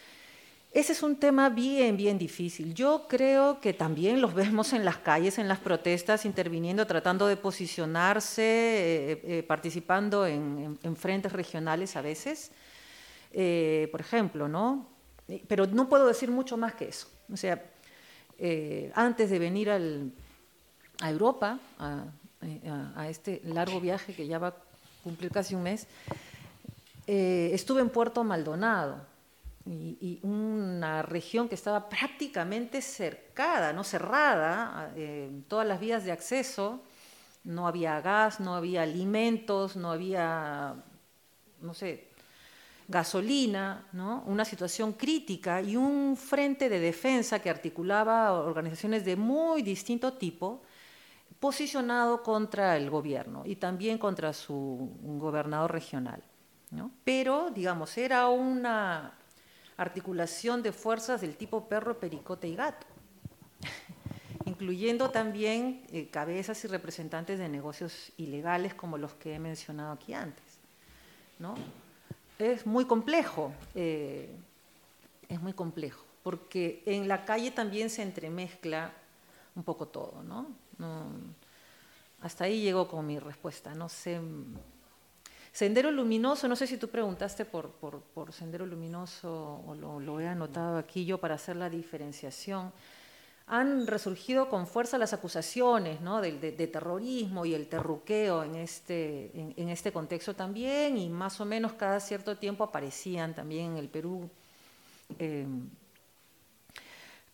ese 0.72 0.94
es 0.94 1.04
un 1.04 1.18
tema 1.18 1.50
bien, 1.50 1.98
bien 1.98 2.18
difícil. 2.18 2.74
Yo 2.74 3.06
creo 3.08 3.60
que 3.60 3.74
también 3.74 4.22
los 4.22 4.34
vemos 4.34 4.74
en 4.74 4.86
las 4.86 4.98
calles, 4.98 5.38
en 5.38 5.48
las 5.48 5.60
protestas, 5.60 6.26
interviniendo, 6.26 6.88
tratando 6.88 7.28
de 7.28 7.38
posicionarse, 7.38 8.42
eh, 8.44 9.22
eh, 9.24 9.44
participando 9.44 10.26
en, 10.26 10.78
frentes 10.96 11.32
regionales 11.34 11.96
a 11.96 12.02
veces, 12.02 12.52
por 13.32 14.02
ejemplo, 14.02 14.48
¿no? 14.48 14.88
Pero 15.48 15.68
no 15.68 15.88
puedo 15.88 16.08
decir 16.08 16.30
mucho 16.30 16.58
más 16.58 16.74
que 16.74 16.90
eso. 16.90 17.08
O 17.32 17.38
sea, 17.38 17.64
eh, 18.44 18.92
antes 18.96 19.30
de 19.30 19.38
venir 19.38 19.70
a 19.70 21.10
Europa, 21.10 21.60
a, 21.78 23.08
este 23.08 23.40
largo 23.46 23.80
viaje 23.80 24.16
que 24.16 24.26
ya 24.26 24.40
va 24.40 24.48
a 24.48 24.56
cumplir 25.04 25.32
casi 25.32 25.54
un 25.54 25.62
mes, 25.62 25.86
eh, 27.06 27.52
estuve 27.54 27.82
en 27.82 27.90
Puerto 27.90 28.24
Maldonado, 28.24 28.98
y, 29.66 30.20
una 30.24 31.02
región 31.02 31.48
que 31.48 31.56
estaba 31.56 31.88
prácticamente 31.90 32.82
cercada, 32.82 33.74
no 33.74 33.84
cerrada, 33.84 34.92
eh, 34.96 35.30
todas 35.48 35.68
las 35.68 35.80
vías 35.80 36.04
de 36.04 36.12
acceso, 36.12 36.82
no 37.44 37.68
había 37.68 38.02
gas, 38.02 38.40
no 38.40 38.56
había 38.56 38.84
alimentos, 38.84 39.76
no 39.76 39.92
había, 39.92 40.76
no 41.62 41.74
sé, 41.74 42.10
gasolina, 42.88 43.88
¿no? 43.94 44.24
una 44.28 44.46
situación 44.46 44.94
crítica 44.94 45.62
y 45.62 45.76
un 45.76 46.18
frente 46.18 46.70
de 46.70 46.80
defensa 46.80 47.40
que 47.40 47.50
articulaba 47.50 48.34
organizaciones 48.34 49.06
de 49.06 49.16
muy 49.16 49.62
distinto 49.62 50.14
tipo, 50.14 50.62
posicionado 51.40 52.22
contra 52.22 52.78
el 52.78 52.90
gobierno 52.90 53.44
y 53.46 53.56
también 53.56 53.98
contra 53.98 54.34
su 54.34 54.98
gobernador 55.02 55.72
regional. 55.72 56.22
Pero, 57.04 57.50
digamos, 57.50 57.98
era 57.98 58.30
una 58.30 59.14
articulación 59.78 60.64
de 60.64 60.72
fuerzas 60.72 61.22
del 61.22 61.36
tipo 61.36 61.68
perro, 61.68 62.00
pericote 62.00 62.48
y 62.48 62.56
gato, 62.56 62.88
incluyendo 64.46 65.10
también 65.10 65.84
eh, 65.92 66.08
cabezas 66.10 66.64
y 66.64 66.68
representantes 66.68 67.40
de 67.40 67.50
negocios 67.50 68.12
ilegales 68.18 68.74
como 68.74 68.98
los 68.98 69.14
que 69.14 69.36
he 69.36 69.40
mencionado 69.40 69.92
aquí 69.94 70.14
antes. 70.14 70.44
¿no? 71.40 71.56
es 72.42 72.66
muy 72.66 72.86
complejo, 72.86 73.54
eh, 73.76 74.30
es 75.30 75.42
muy 75.42 75.54
complejo, 75.54 76.04
porque 76.24 76.82
en 76.86 77.08
la 77.08 77.26
calle 77.26 77.52
también 77.52 77.90
se 77.90 78.02
entremezcla 78.02 78.94
un 79.56 79.64
poco 79.64 79.88
todo, 79.88 80.24
¿no? 80.24 80.48
hasta 82.22 82.46
ahí 82.46 82.62
llego 82.62 82.88
con 82.88 83.06
mi 83.06 83.20
respuesta, 83.20 83.76
no 83.76 83.88
sé. 83.90 84.20
Sendero 85.52 85.92
Luminoso, 85.92 86.48
no 86.48 86.56
sé 86.56 86.66
si 86.66 86.78
tú 86.78 86.88
preguntaste 86.88 87.44
por, 87.44 87.72
por, 87.72 88.34
Sendero 88.34 88.66
Luminoso 88.66 89.62
o 89.68 89.76
lo, 89.76 90.20
he 90.20 90.28
anotado 90.28 90.78
aquí 90.78 91.06
yo 91.06 91.18
para 91.18 91.36
hacer 91.36 91.58
la 91.58 91.70
diferenciación 91.70 92.72
han 93.48 93.86
resurgido 93.86 94.48
con 94.48 94.66
fuerza 94.66 94.98
las 94.98 95.12
acusaciones 95.12 96.00
¿no? 96.00 96.22
de, 96.22 96.32
terrorismo 96.68 97.46
y 97.46 97.54
el 97.54 97.68
terruqueo 97.68 98.44
en 98.44 98.56
este, 98.56 99.30
en, 99.36 99.68
este 99.68 99.92
contexto 99.92 100.34
también, 100.34 100.98
y 100.98 101.10
más 101.10 101.42
o 101.42 101.46
menos 101.46 101.74
cada 101.74 102.00
cierto 102.00 102.38
tiempo 102.38 102.64
aparecían 102.64 103.36
también 103.36 103.72
en 103.72 103.78
el 103.78 103.90
Perú. 103.90 104.30
Eh, 105.20 105.46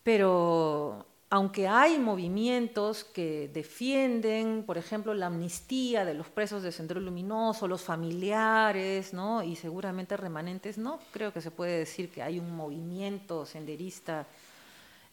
pero 0.02 1.06
aunque 1.30 1.68
hay 1.68 2.00
movimientos 2.00 3.04
que 3.04 3.50
defienden, 3.54 4.64
por 4.64 4.78
ejemplo, 4.78 5.14
la 5.14 5.26
amnistía 5.26 6.06
de 6.06 6.14
los 6.14 6.28
presos 6.28 6.64
de 6.64 6.72
Centro 6.72 7.02
Luminoso, 7.02 7.68
los 7.68 7.82
familiares, 7.82 9.14
¿no? 9.14 9.44
y 9.44 9.58
seguramente 9.58 10.16
remanentes, 10.16 10.78
no 10.78 11.00
creo 11.12 11.34
que 11.34 11.42
se 11.42 11.52
puede 11.52 11.80
decir 11.80 12.10
que 12.10 12.24
hay 12.24 12.40
un 12.40 12.56
movimiento 12.56 13.46
senderista 13.46 14.26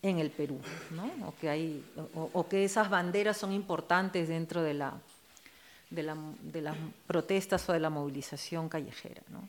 en 0.02 0.18
el 0.20 0.30
Perú, 0.30 0.60
¿no? 0.90 1.10
o, 1.26 1.34
que 1.34 1.48
hay, 1.48 1.84
o, 2.14 2.46
que 2.46 2.64
esas 2.64 2.88
banderas 2.88 3.36
son 3.36 3.52
importantes 3.52 4.28
dentro 4.28 4.62
de, 4.62 4.74
la, 4.74 4.94
de, 5.90 6.02
la, 6.04 6.16
de, 6.42 6.62
las 6.62 6.76
protestas 7.08 7.68
o 7.68 7.72
de 7.72 7.80
la 7.80 7.90
movilización 7.90 8.68
callejera. 8.68 9.22
¿no? 9.30 9.40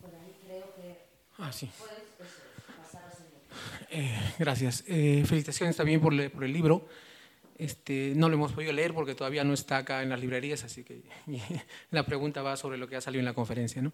Por 0.00 0.14
ahí 0.14 0.34
creo 0.46 0.74
que 0.76 0.98
ah, 1.38 1.52
sí. 1.52 1.68
puedes 1.78 1.98
a 1.98 2.41
eh, 3.90 4.34
gracias. 4.38 4.84
Eh, 4.86 5.24
felicitaciones 5.26 5.76
también 5.76 6.00
por, 6.00 6.30
por, 6.30 6.44
el 6.44 6.52
libro. 6.52 6.86
Este, 7.58 8.12
no 8.16 8.28
lo 8.28 8.34
hemos 8.34 8.52
podido 8.52 8.72
leer 8.72 8.94
porque 8.94 9.14
todavía 9.14 9.44
no 9.44 9.54
está 9.54 9.78
acá 9.78 10.02
en 10.02 10.08
las 10.08 10.20
librerías, 10.20 10.64
así 10.64 10.82
que 10.84 11.02
la 11.90 12.04
pregunta 12.04 12.42
va 12.42 12.56
sobre 12.56 12.78
lo 12.78 12.88
que 12.88 12.96
ha 12.96 13.00
salido 13.00 13.20
en 13.20 13.26
la 13.26 13.34
conferencia. 13.34 13.82
¿no? 13.82 13.92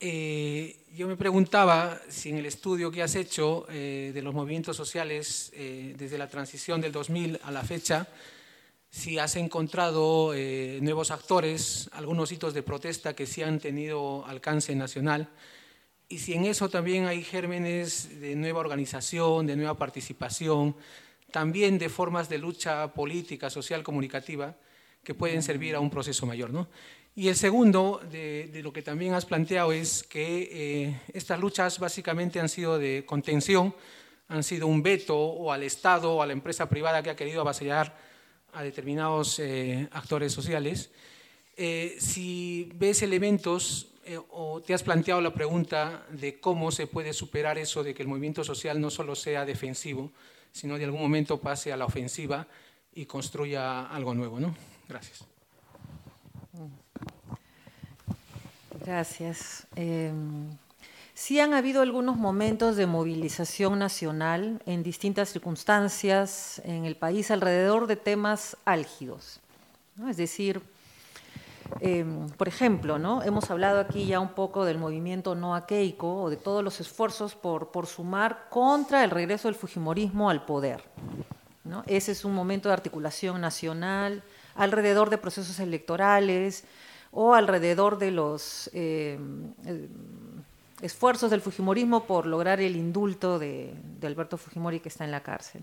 Eh, 0.00 0.84
yo 0.94 1.06
me 1.06 1.16
preguntaba 1.16 2.00
si 2.08 2.28
en 2.28 2.38
el 2.38 2.46
estudio 2.46 2.90
que 2.90 3.02
has 3.02 3.14
hecho 3.14 3.66
eh, 3.70 4.10
de 4.12 4.22
los 4.22 4.34
movimientos 4.34 4.76
sociales 4.76 5.50
eh, 5.54 5.94
desde 5.96 6.18
la 6.18 6.28
transición 6.28 6.80
del 6.80 6.92
2000 6.92 7.40
a 7.42 7.50
la 7.50 7.62
fecha, 7.62 8.08
si 8.90 9.18
has 9.18 9.34
encontrado 9.36 10.32
nuevos 10.80 11.10
actores, 11.10 11.90
algunos 11.94 12.30
hitos 12.30 12.54
de 12.54 12.62
protesta 12.62 13.16
que 13.16 13.26
sí 13.26 13.42
han 13.42 13.58
tenido 13.58 14.24
alcance 14.26 14.72
nacional, 14.76 15.30
y 16.14 16.18
si 16.18 16.32
en 16.32 16.44
eso 16.44 16.68
también 16.68 17.06
hay 17.06 17.24
gérmenes 17.24 18.20
de 18.20 18.36
nueva 18.36 18.60
organización, 18.60 19.48
de 19.48 19.56
nueva 19.56 19.76
participación, 19.76 20.76
también 21.32 21.76
de 21.76 21.88
formas 21.88 22.28
de 22.28 22.38
lucha 22.38 22.92
política, 22.92 23.50
social, 23.50 23.82
comunicativa, 23.82 24.54
que 25.02 25.12
pueden 25.12 25.42
servir 25.42 25.74
a 25.74 25.80
un 25.80 25.90
proceso 25.90 26.24
mayor. 26.24 26.52
¿no? 26.52 26.68
Y 27.16 27.26
el 27.26 27.34
segundo, 27.34 28.00
de, 28.12 28.60
lo 28.62 28.72
que 28.72 28.82
también 28.82 29.12
has 29.14 29.26
planteado, 29.26 29.72
es 29.72 30.04
que 30.04 30.50
eh, 30.52 31.00
estas 31.12 31.40
luchas 31.40 31.80
básicamente 31.80 32.38
han 32.38 32.48
sido 32.48 32.78
de 32.78 33.02
contención, 33.04 33.74
han 34.28 34.44
sido 34.44 34.68
un 34.68 34.84
veto 34.84 35.18
o 35.18 35.50
al 35.50 35.64
Estado 35.64 36.14
o 36.14 36.22
a 36.22 36.26
la 36.26 36.32
empresa 36.32 36.68
privada 36.68 37.02
que 37.02 37.10
ha 37.10 37.16
querido 37.16 37.40
avasallar 37.40 37.98
a 38.52 38.62
determinados 38.62 39.40
eh, 39.40 39.88
actores 39.90 40.32
sociales. 40.32 40.92
Eh, 41.56 41.96
si 41.98 42.70
ves 42.76 43.02
elementos 43.02 43.88
o 44.30 44.60
te 44.60 44.74
has 44.74 44.82
planteado 44.82 45.20
la 45.20 45.32
pregunta 45.32 46.06
de 46.10 46.38
cómo 46.40 46.70
se 46.70 46.86
puede 46.86 47.12
superar 47.12 47.58
eso 47.58 47.82
de 47.82 47.94
que 47.94 48.02
el 48.02 48.08
movimiento 48.08 48.44
social 48.44 48.80
no 48.80 48.90
solo 48.90 49.14
sea 49.14 49.44
defensivo, 49.44 50.10
sino 50.52 50.78
de 50.78 50.84
algún 50.84 51.00
momento 51.00 51.40
pase 51.40 51.72
a 51.72 51.76
la 51.76 51.84
ofensiva 51.84 52.46
y 52.94 53.06
construya 53.06 53.86
algo 53.86 54.14
nuevo. 54.14 54.38
¿no? 54.38 54.54
Gracias. 54.88 55.24
Gracias. 58.84 59.66
Em, 59.76 60.56
sí 61.14 61.40
han 61.40 61.54
habido 61.54 61.82
algunos 61.82 62.16
momentos 62.16 62.76
de 62.76 62.86
movilización 62.86 63.78
nacional 63.78 64.62
en 64.66 64.82
distintas 64.82 65.30
circunstancias 65.30 66.60
en 66.64 66.84
el 66.84 66.96
país 66.96 67.30
alrededor 67.30 67.86
de 67.86 67.96
temas 67.96 68.56
álgidos. 68.64 69.40
Es 70.08 70.16
decir, 70.16 70.60
em, 71.80 72.28
por 72.30 72.48
ejemplo, 72.48 72.98
¿no? 72.98 73.22
hemos 73.22 73.50
hablado 73.50 73.80
aquí 73.80 74.06
ya 74.06 74.20
un 74.20 74.30
poco 74.30 74.64
del 74.64 74.78
movimiento 74.78 75.34
no 75.34 75.54
a 75.54 75.66
Keiko 75.66 76.22
o 76.22 76.30
de 76.30 76.36
todos 76.36 76.62
los 76.62 76.80
esfuerzos 76.80 77.34
por, 77.34 77.70
por 77.70 77.86
sumar 77.86 78.48
contra 78.50 79.04
el 79.04 79.10
regreso 79.10 79.48
del 79.48 79.54
Fujimorismo 79.54 80.30
al 80.30 80.44
poder. 80.44 80.84
¿no? 81.64 81.82
Ese 81.86 82.12
es 82.12 82.24
un 82.24 82.34
momento 82.34 82.68
de 82.68 82.74
articulación 82.74 83.40
nacional 83.40 84.22
alrededor 84.54 85.10
de 85.10 85.18
procesos 85.18 85.58
electorales 85.60 86.64
o 87.10 87.34
alrededor 87.34 87.98
de 87.98 88.10
los 88.10 88.70
eh, 88.72 89.18
eh, 89.66 89.88
esfuerzos 90.82 91.30
del 91.30 91.40
Fujimorismo 91.40 92.04
por 92.04 92.26
lograr 92.26 92.60
el 92.60 92.76
indulto 92.76 93.38
de, 93.38 93.74
Alberto 94.02 94.36
Fujimori 94.36 94.80
que 94.80 94.88
está 94.88 95.04
en 95.04 95.10
la 95.10 95.22
cárcel. 95.22 95.62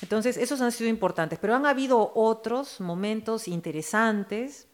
Entonces, 0.00 0.36
esos 0.36 0.60
han 0.60 0.72
sido 0.72 0.88
importantes, 0.88 1.38
pero 1.38 1.54
han 1.54 1.66
habido 1.66 2.12
otros 2.14 2.80
momentos 2.80 3.48
interesantes 3.48 4.66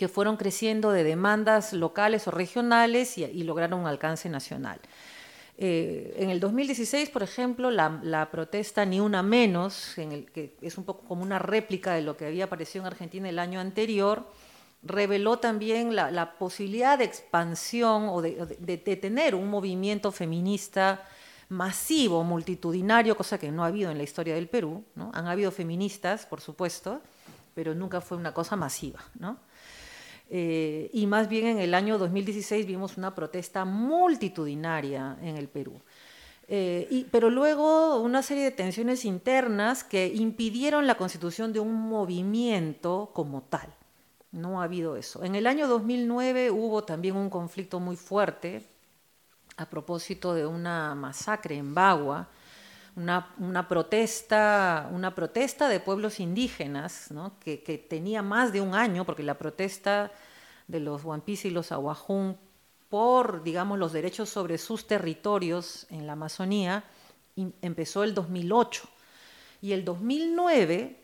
que 0.00 0.08
fueron 0.08 0.38
creciendo 0.38 0.92
de 0.92 1.04
demandas 1.04 1.74
locales 1.74 2.26
o 2.26 2.30
regionales 2.30 3.18
y 3.18 3.42
lograron 3.42 3.80
un 3.80 3.86
alcance 3.86 4.30
nacional. 4.30 4.80
Eh, 5.58 6.14
en 6.16 6.30
el 6.30 6.40
2016, 6.40 7.10
por 7.10 7.22
ejemplo, 7.22 7.70
la, 7.70 8.30
protesta 8.32 8.86
Ni 8.86 8.98
Una 8.98 9.22
Menos, 9.22 9.92
que 9.94 10.56
es 10.62 10.78
un 10.78 10.84
poco 10.84 11.06
como 11.06 11.22
una 11.22 11.38
réplica 11.38 11.92
de 11.92 12.00
lo 12.00 12.16
que 12.16 12.24
había 12.24 12.44
aparecido 12.44 12.84
en 12.84 12.86
Argentina 12.86 13.28
el 13.28 13.38
año 13.38 13.60
anterior, 13.60 14.26
reveló 14.82 15.38
también 15.38 15.94
la, 15.94 16.38
posibilidad 16.38 16.96
de 16.96 17.04
expansión 17.04 18.06
o 18.08 18.22
de, 18.22 18.78
tener 18.78 19.34
un 19.34 19.50
movimiento 19.50 20.12
feminista 20.12 21.06
masivo, 21.50 22.24
multitudinario, 22.24 23.18
cosa 23.18 23.36
que 23.36 23.52
no 23.52 23.64
ha 23.64 23.66
habido 23.66 23.90
en 23.90 23.98
la 23.98 24.04
historia 24.04 24.34
del 24.34 24.48
Perú. 24.48 24.82
¿no? 24.94 25.10
Han 25.12 25.26
habido 25.26 25.50
feministas, 25.50 26.24
por 26.24 26.40
supuesto, 26.40 27.02
pero 27.54 27.74
nunca 27.74 28.00
fue 28.00 28.16
una 28.16 28.32
cosa 28.32 28.56
masiva. 28.56 29.00
¿no? 29.18 29.36
Eh, 30.32 30.88
y 30.92 31.06
más 31.08 31.28
bien 31.28 31.46
en 31.46 31.58
el 31.58 31.74
año 31.74 31.98
2016 31.98 32.64
vimos 32.64 32.96
una 32.96 33.14
protesta 33.14 33.64
multitudinaria 33.64 35.18
en 35.20 35.36
el 35.36 35.48
Perú. 35.48 35.80
Eh, 36.46 37.06
pero 37.10 37.30
luego 37.30 38.00
una 38.00 38.22
serie 38.22 38.44
de 38.44 38.50
tensiones 38.52 39.04
internas 39.04 39.84
que 39.84 40.06
impidieron 40.06 40.86
la 40.86 40.96
constitución 40.96 41.52
de 41.52 41.60
un 41.60 41.74
movimiento 41.74 43.10
como 43.12 43.42
tal. 43.42 43.74
No 44.32 44.60
ha 44.60 44.64
habido 44.64 44.96
eso. 44.96 45.24
En 45.24 45.34
el 45.34 45.46
año 45.46 45.66
2009 45.66 46.52
hubo 46.52 46.84
también 46.84 47.16
un 47.16 47.30
conflicto 47.30 47.80
muy 47.80 47.96
fuerte 47.96 48.64
a 49.56 49.66
propósito 49.66 50.34
de 50.34 50.46
una 50.46 50.94
masacre 50.94 51.56
en 51.56 51.74
Bagua, 51.74 52.28
una, 52.96 53.68
protesta, 53.68 54.88
una 54.92 55.14
protesta 55.14 55.68
de 55.68 55.80
pueblos 55.80 56.20
indígenas, 56.20 57.08
que, 57.40 57.86
tenía 57.88 58.22
más 58.22 58.52
de 58.52 58.60
un 58.60 58.74
año, 58.74 59.04
porque 59.04 59.22
la 59.22 59.38
protesta 59.38 60.10
de 60.68 60.80
los 60.80 61.04
Huampis 61.04 61.44
y 61.44 61.50
los 61.50 61.72
Aguajún 61.72 62.36
por, 62.88 63.42
digamos, 63.42 63.78
los 63.78 63.92
derechos 63.92 64.28
sobre 64.28 64.58
sus 64.58 64.86
territorios 64.86 65.86
en 65.90 66.06
la 66.06 66.14
Amazonía 66.14 66.84
empezó 67.62 68.02
el 68.02 68.14
2008. 68.14 68.82
Y 69.62 69.72
el 69.72 69.84
2009 69.84 70.96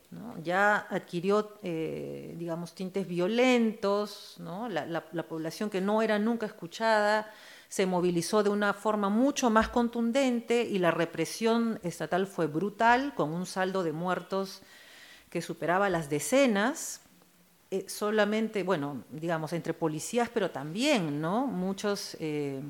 ya 0.43 0.87
adquirió, 0.91 1.59
eh, 1.63 2.35
digamos, 2.39 2.75
tintes 2.75 3.07
violentos, 3.07 4.37
la 4.39 5.29
población 5.29 5.71
que 5.71 5.81
no 5.81 6.03
era 6.03 6.19
nunca 6.19 6.47
escuchada, 6.47 7.33
se 7.69 7.87
movilizó 7.87 8.43
de 8.43 8.51
una 8.51 8.73
forma 8.75 9.09
mucho 9.09 9.51
más 9.51 9.69
contundente 9.69 10.63
y 10.63 10.79
la 10.79 10.91
represión 10.91 11.81
estatal 11.83 12.27
fue 12.27 12.47
brutal, 12.47 13.15
con 13.15 13.33
un 13.33 13.47
saldo 13.47 13.83
de 13.83 13.93
muertos 13.93 14.63
que 15.31 15.43
superaba 15.43 15.91
las 15.91 16.09
decenas, 16.09 17.01
eh, 17.71 17.85
solamente, 17.89 18.63
bueno, 18.63 19.05
digamos, 19.11 19.53
entre 19.53 19.75
policías, 19.75 20.29
pero 20.33 20.51
también, 20.51 21.21
¿no? 21.21 21.47
Muchos 21.47 22.17
eh, 22.21 22.61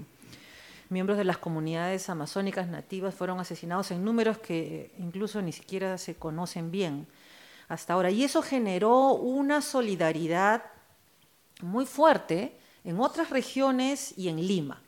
miembros 0.88 1.18
de 1.18 1.24
las 1.24 1.36
comunidades 1.36 2.08
amazónicas 2.08 2.66
nativas 2.68 3.14
fueron 3.14 3.38
asesinados 3.38 3.90
en 3.90 4.02
números 4.04 4.38
que 4.38 4.92
incluso 4.98 5.42
ni 5.42 5.52
siquiera 5.52 5.98
se 5.98 6.14
conocen 6.14 6.70
bien 6.70 7.06
hasta 7.68 7.92
ahora. 7.92 8.10
Y 8.10 8.24
eso 8.24 8.40
generó 8.40 9.12
una 9.12 9.60
solidaridad 9.60 10.64
muy 11.60 11.84
fuerte 11.84 12.58
en 12.84 12.98
otras 13.00 13.30
regiones 13.30 14.16
y 14.16 14.28
en 14.28 14.46
Lima. 14.46 14.82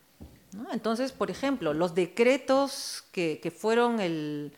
Entonces, 0.72 1.12
por 1.12 1.30
ejemplo, 1.30 1.74
los 1.74 1.94
decretos 1.94 3.04
que, 3.12 3.52
fueron 3.56 4.00
el, 4.00 4.52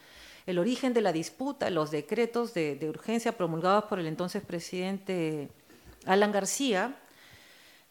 origen 0.46 0.94
de 0.94 1.00
la 1.00 1.12
disputa, 1.12 1.70
los 1.70 1.90
decretos 1.90 2.54
de, 2.54 2.78
urgencia 2.88 3.32
promulgados 3.32 3.84
por 3.84 3.98
el 3.98 4.06
entonces 4.06 4.42
presidente 4.42 5.50
Alan 6.06 6.32
García, 6.32 6.96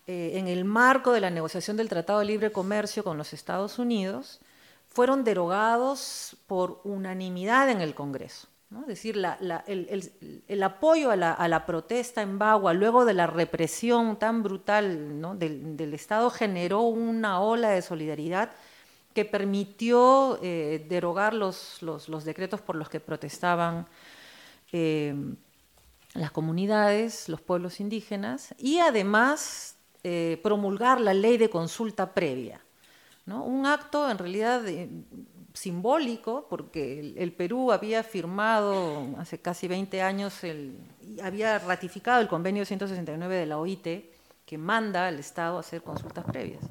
eh, 0.08 0.32
en 0.36 0.48
el 0.48 0.66
marco 0.66 1.12
de 1.12 1.22
la 1.22 1.30
negociación 1.30 1.78
del 1.78 1.90
Tratado 1.90 2.20
de 2.20 2.26
Libre 2.26 2.52
Comercio 2.52 3.04
con 3.04 3.18
los 3.18 3.34
Estados 3.34 3.78
Unidos, 3.80 4.40
fueron 4.88 5.24
derogados 5.24 6.36
por 6.48 6.82
unanimidad 6.84 7.70
en 7.70 7.82
el 7.82 7.94
Congreso. 7.94 8.48
Es 8.72 8.86
decir, 8.86 9.18
el, 9.18 10.64
apoyo 10.64 11.10
a 11.10 11.16
la, 11.16 11.66
protesta 11.66 12.22
en 12.22 12.38
Bagua 12.38 12.74
luego 12.74 13.04
de 13.04 13.16
la 13.16 13.26
represión 13.26 14.18
tan 14.20 14.44
brutal 14.44 15.40
del, 15.40 15.94
Estado 15.94 16.30
generó 16.30 16.82
una 16.82 17.42
ola 17.42 17.70
de 17.70 17.82
solidaridad 17.82 18.52
que 19.16 19.26
permitió 19.26 20.40
eh, 20.44 20.86
derogar 20.88 21.34
los, 21.34 21.80
decretos 22.24 22.62
por 22.62 22.76
los 22.76 22.90
que 22.90 23.00
protestaban 23.00 23.88
eh, 24.72 25.16
las 26.14 26.32
comunidades, 26.32 27.28
los 27.28 27.42
pueblos 27.42 27.80
indígenas, 27.80 28.54
y 28.60 28.78
además 28.78 29.78
eh, 30.04 30.40
promulgar 30.44 31.02
la 31.02 31.16
ley 31.16 31.38
de 31.38 31.50
consulta 31.50 32.14
previa. 32.14 32.62
Un 33.26 33.66
acto 33.68 34.10
en 34.10 34.18
realidad 34.18 34.64
simbólico, 35.54 36.48
porque 36.50 37.14
el, 37.18 37.32
Perú 37.34 37.72
había 37.72 38.04
firmado 38.04 39.08
hace 39.18 39.40
casi 39.40 39.68
20 39.68 40.02
años, 40.02 40.44
el, 40.44 40.78
había 41.22 41.60
ratificado 41.60 42.22
el 42.22 42.28
convenio 42.28 42.66
169 42.66 43.36
de 43.36 43.46
la 43.46 43.58
OIT, 43.58 43.88
que 44.46 44.58
manda 44.58 45.08
al 45.08 45.20
Estado 45.20 45.58
a 45.58 45.60
hacer 45.60 45.84
consultas 45.84 46.26
previas, 46.26 46.64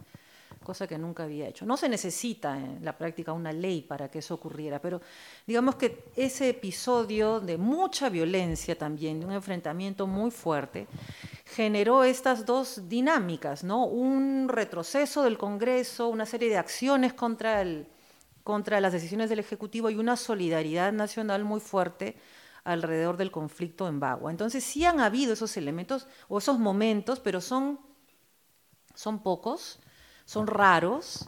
cosa 0.65 0.87
que 0.87 0.99
nunca 0.99 1.25
había 1.25 1.49
hecho. 1.49 1.65
No 1.65 1.77
se 1.77 1.89
necesita 1.89 2.57
en 2.57 2.85
la 2.85 2.97
práctica 2.97 3.33
una 3.33 3.53
ley 3.53 3.83
para 3.83 4.11
que 4.11 4.19
eso 4.19 4.35
ocurriera, 4.35 4.81
pero 4.81 5.01
digamos 5.47 5.77
que 5.77 6.05
ese 6.17 6.49
episodio 6.49 7.41
de 7.41 7.57
mucha 7.57 8.09
violencia 8.09 8.77
también, 8.77 9.21
de 9.21 9.27
un 9.27 9.33
enfrentamiento 9.33 10.07
muy 10.07 10.31
fuerte, 10.31 10.87
generó 11.45 12.05
estas 12.05 12.45
dos 12.45 12.89
dinámicas, 12.89 13.65
¿no? 13.65 13.87
Un 13.87 14.49
retroceso 14.49 15.23
del 15.23 15.39
Congreso, 15.39 16.09
una 16.09 16.27
serie 16.27 16.49
de 16.49 16.59
acciones 16.59 17.15
contra 17.15 17.63
el 17.63 17.87
contra 18.49 18.81
las 18.81 18.95
decisiones 18.95 19.29
del 19.29 19.41
Ejecutivo 19.41 19.91
y 19.91 19.97
una 19.97 20.17
solidaridad 20.17 20.91
nacional 20.91 21.45
muy 21.45 21.61
fuerte 21.61 22.17
alrededor 22.65 23.19
del 23.19 23.31
conflicto 23.31 23.87
en 23.87 24.01
Bagua. 24.01 24.31
Entonces 24.31 24.65
sí 24.65 24.87
han 24.87 25.01
habido 25.01 25.35
esos 25.35 25.59
elementos 25.59 26.07
o 26.29 26.39
esos 26.39 26.59
momentos, 26.59 27.21
pero 27.21 27.43
son, 27.43 27.79
son 28.95 29.23
pocos, 29.23 29.81
son 30.25 30.47
raros 30.47 31.27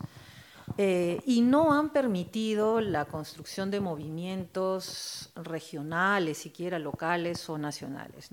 eh, 0.78 1.20
y 1.26 1.42
no 1.42 1.74
han 1.74 1.90
permitido 1.90 2.80
la 2.80 3.04
construcción 3.04 3.70
de 3.70 3.80
movimientos 3.80 5.30
regionales, 5.36 6.38
siquiera 6.38 6.78
locales 6.78 7.50
o 7.50 7.58
nacionales. 7.58 8.30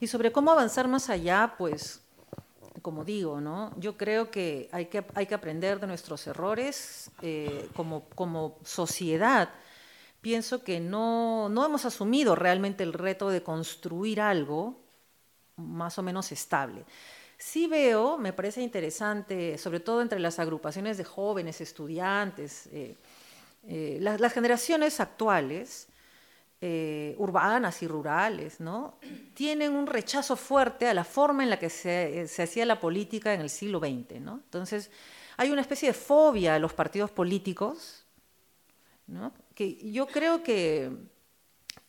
Y 0.00 0.06
sobre 0.06 0.32
cómo 0.32 0.52
avanzar 0.52 0.88
más 0.88 1.10
allá, 1.10 1.54
pues 1.58 2.00
como 2.80 3.04
digo, 3.04 3.38
yo 3.76 3.96
creo 3.96 4.30
que 4.30 4.68
hay 4.72 4.86
que, 4.86 5.04
hay 5.14 5.26
que 5.26 5.34
aprender 5.34 5.78
de 5.78 5.86
nuestros 5.86 6.26
errores 6.26 7.10
eh, 7.20 7.68
como, 7.74 8.04
como 8.14 8.58
sociedad. 8.64 9.50
Pienso 10.20 10.62
que 10.64 10.80
no, 10.80 11.48
no 11.48 11.66
hemos 11.66 11.84
asumido 11.84 12.34
realmente 12.34 12.82
el 12.82 12.92
reto 12.92 13.28
de 13.28 13.42
construir 13.42 14.20
algo 14.20 14.80
más 15.56 15.98
o 15.98 16.02
menos 16.02 16.32
estable. 16.32 16.84
Sí 17.36 17.66
veo, 17.66 18.18
me 18.18 18.32
parece 18.32 18.62
interesante, 18.62 19.58
sobre 19.58 19.80
todo 19.80 20.00
entre 20.00 20.20
las 20.20 20.38
agrupaciones 20.38 20.96
de 20.96 21.04
jóvenes, 21.04 21.60
estudiantes, 21.60 22.68
eh, 22.68 22.96
eh, 23.64 23.98
las, 24.00 24.32
generaciones 24.32 25.00
actuales, 25.00 25.88
eh, 26.64 27.16
urbanas 27.18 27.82
y 27.82 27.88
rurales, 27.88 28.60
¿no? 28.60 28.94
tienen 29.34 29.72
un 29.72 29.84
rechazo 29.84 30.36
fuerte 30.36 30.86
a 30.86 30.94
la 30.94 31.02
forma 31.02 31.42
en 31.42 31.50
la 31.50 31.58
que 31.58 31.68
se, 31.68 32.24
hacía 32.40 32.64
la 32.64 32.78
política 32.78 33.34
en 33.34 33.40
el 33.40 33.50
siglo 33.50 33.80
XX. 33.80 34.20
¿no? 34.20 34.34
Entonces, 34.44 34.88
hay 35.36 35.50
una 35.50 35.60
especie 35.60 35.88
de 35.88 35.92
fobia 35.92 36.54
a 36.54 36.60
los 36.60 36.72
partidos 36.72 37.10
políticos, 37.10 38.06
que 39.56 39.90
yo 39.90 40.06
creo 40.06 40.44
que 40.44 40.92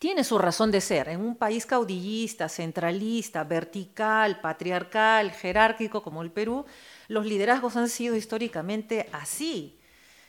tiene 0.00 0.24
su 0.24 0.38
razón 0.38 0.72
de 0.72 0.80
ser. 0.80 1.08
En 1.08 1.20
un 1.20 1.36
país 1.36 1.66
caudillista, 1.66 2.48
centralista, 2.48 3.44
vertical, 3.44 4.40
patriarcal, 4.40 5.30
jerárquico 5.30 6.02
como 6.02 6.20
el 6.22 6.32
Perú, 6.32 6.64
los 7.06 7.24
liderazgos 7.24 7.76
han 7.76 7.88
sido 7.88 8.16
históricamente 8.16 9.08
así. 9.12 9.78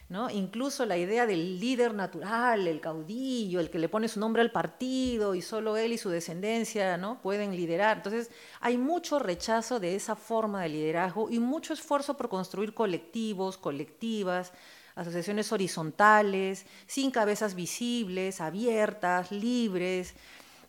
¿No? 0.08 0.30
Incluso 0.30 0.86
la 0.86 0.98
idea 0.98 1.26
del 1.26 1.60
líder 1.60 1.94
natural, 1.94 2.68
el 2.68 2.80
caudillo, 2.80 3.60
el 3.60 3.70
que 3.70 3.80
le 3.80 3.90
pone 3.90 4.08
su 4.08 4.20
nombre 4.20 4.42
al 4.42 4.52
partido 4.52 5.34
y 5.34 5.42
solo 5.42 5.78
él 5.78 5.94
y 5.94 5.98
su 5.98 6.10
descendencia 6.10 6.98
¿no? 6.98 7.22
pueden 7.22 7.56
liderar. 7.56 7.98
Entonces, 7.98 8.30
hay 8.60 8.78
mucho 8.78 9.18
rechazo 9.18 9.80
de 9.80 9.96
esa 9.96 10.16
forma 10.16 10.62
de 10.62 10.70
liderazgo 10.70 11.30
y 11.32 11.40
mucho 11.40 11.74
esfuerzo 11.74 12.16
por 12.18 12.30
construir 12.30 12.74
colectivos, 12.76 13.58
colectivas, 13.58 14.54
asociaciones 14.96 15.52
horizontales, 15.52 16.66
sin 16.86 17.12
cabezas 17.12 17.56
visibles, 17.56 18.42
abiertas, 18.42 19.32
libres, 19.32 20.16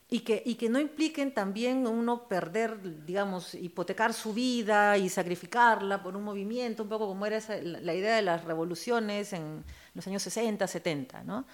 y 0.09 0.21
que, 0.21 0.41
y 0.45 0.55
que 0.55 0.69
no 0.69 0.79
impliquen 0.79 1.33
también 1.33 1.85
uno 1.85 2.27
perder, 2.29 3.05
digamos, 3.05 3.53
hipotecar 3.53 4.13
su 4.13 4.33
vida 4.33 4.97
y 4.97 5.09
sacrificarla 5.09 6.01
por 6.01 6.15
un 6.15 6.23
movimiento, 6.23 6.83
un 6.83 6.89
poco 6.89 7.07
como 7.07 7.25
era 7.25 7.39
la 7.61 7.93
idea 7.93 8.15
de 8.15 8.21
las 8.21 8.45
revoluciones 8.45 9.33
en 9.33 9.65
los 9.93 10.07
años 10.07 10.23
60, 10.23 10.65
70. 10.65 11.23
¿no? 11.23 11.45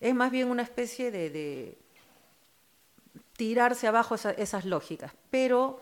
Es 0.00 0.14
más 0.14 0.30
bien 0.30 0.48
una 0.50 0.62
especie 0.62 1.10
de, 1.10 1.76
tirarse 3.36 3.86
abajo 3.86 4.16
esas 4.16 4.64
lógicas, 4.64 5.12
pero 5.30 5.80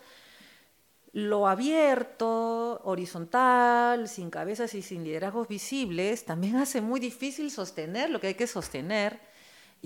lo 1.13 1.49
abierto, 1.49 2.83
horizontal, 2.85 4.09
sin 4.09 4.29
cabezas 4.29 4.75
y 4.75 4.83
sin 4.83 5.05
liderazgos 5.05 5.49
visibles, 5.49 6.27
también 6.27 6.57
hace 6.57 6.83
muy 6.83 7.01
difícil 7.01 7.51
sostener 7.51 8.11
lo 8.11 8.21
que 8.21 8.27
hay 8.27 8.35
que 8.35 8.47
sostener 8.47 9.19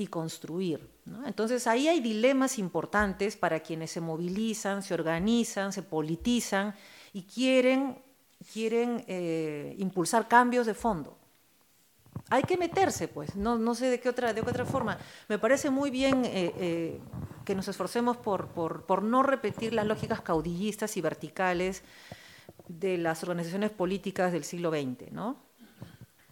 y 0.01 0.07
construir. 0.07 0.89
Entonces 1.27 1.67
ahí 1.67 1.89
hay 1.89 2.01
dilemas 2.01 2.59
importantes 2.59 3.37
para 3.37 3.61
quienes 3.61 3.91
se 3.91 4.01
movilizan, 4.01 4.83
se 4.83 4.95
organizan, 4.95 5.73
se 5.73 5.83
politizan 5.83 6.75
y 7.13 7.23
quieren, 7.23 7.99
quieren 8.53 9.05
eh, 9.07 9.75
impulsar 9.79 10.29
cambios 10.29 10.67
de 10.67 10.75
fondo. 10.75 11.17
Hay 12.29 12.43
que 12.43 12.57
meterse, 12.57 13.09
pues, 13.09 13.35
no, 13.35 13.59
no 13.59 13.75
sé 13.75 13.91
de 13.91 14.01
qué, 14.01 14.09
otra, 14.09 14.33
de 14.33 14.43
qué 14.43 14.51
otra 14.51 14.65
forma. 14.65 14.99
Me 15.29 15.39
parece 15.39 15.69
muy 15.69 15.91
bien 15.91 16.25
eh, 16.25 16.55
eh, 16.57 17.01
que 17.45 17.55
nos 17.55 17.67
esforcemos 17.69 18.17
por, 18.17 18.49
por, 18.49 19.03
no 19.03 19.23
repetir 19.23 19.73
las 19.73 19.87
lógicas 19.87 20.21
caudillistas 20.21 20.97
y 20.97 21.01
verticales 21.01 21.83
de 22.69 22.99
las 22.99 23.23
organizaciones 23.23 23.71
políticas 23.71 24.33
del 24.33 24.45
siglo 24.45 24.71
XX, 24.71 25.11
¿no? 25.11 25.50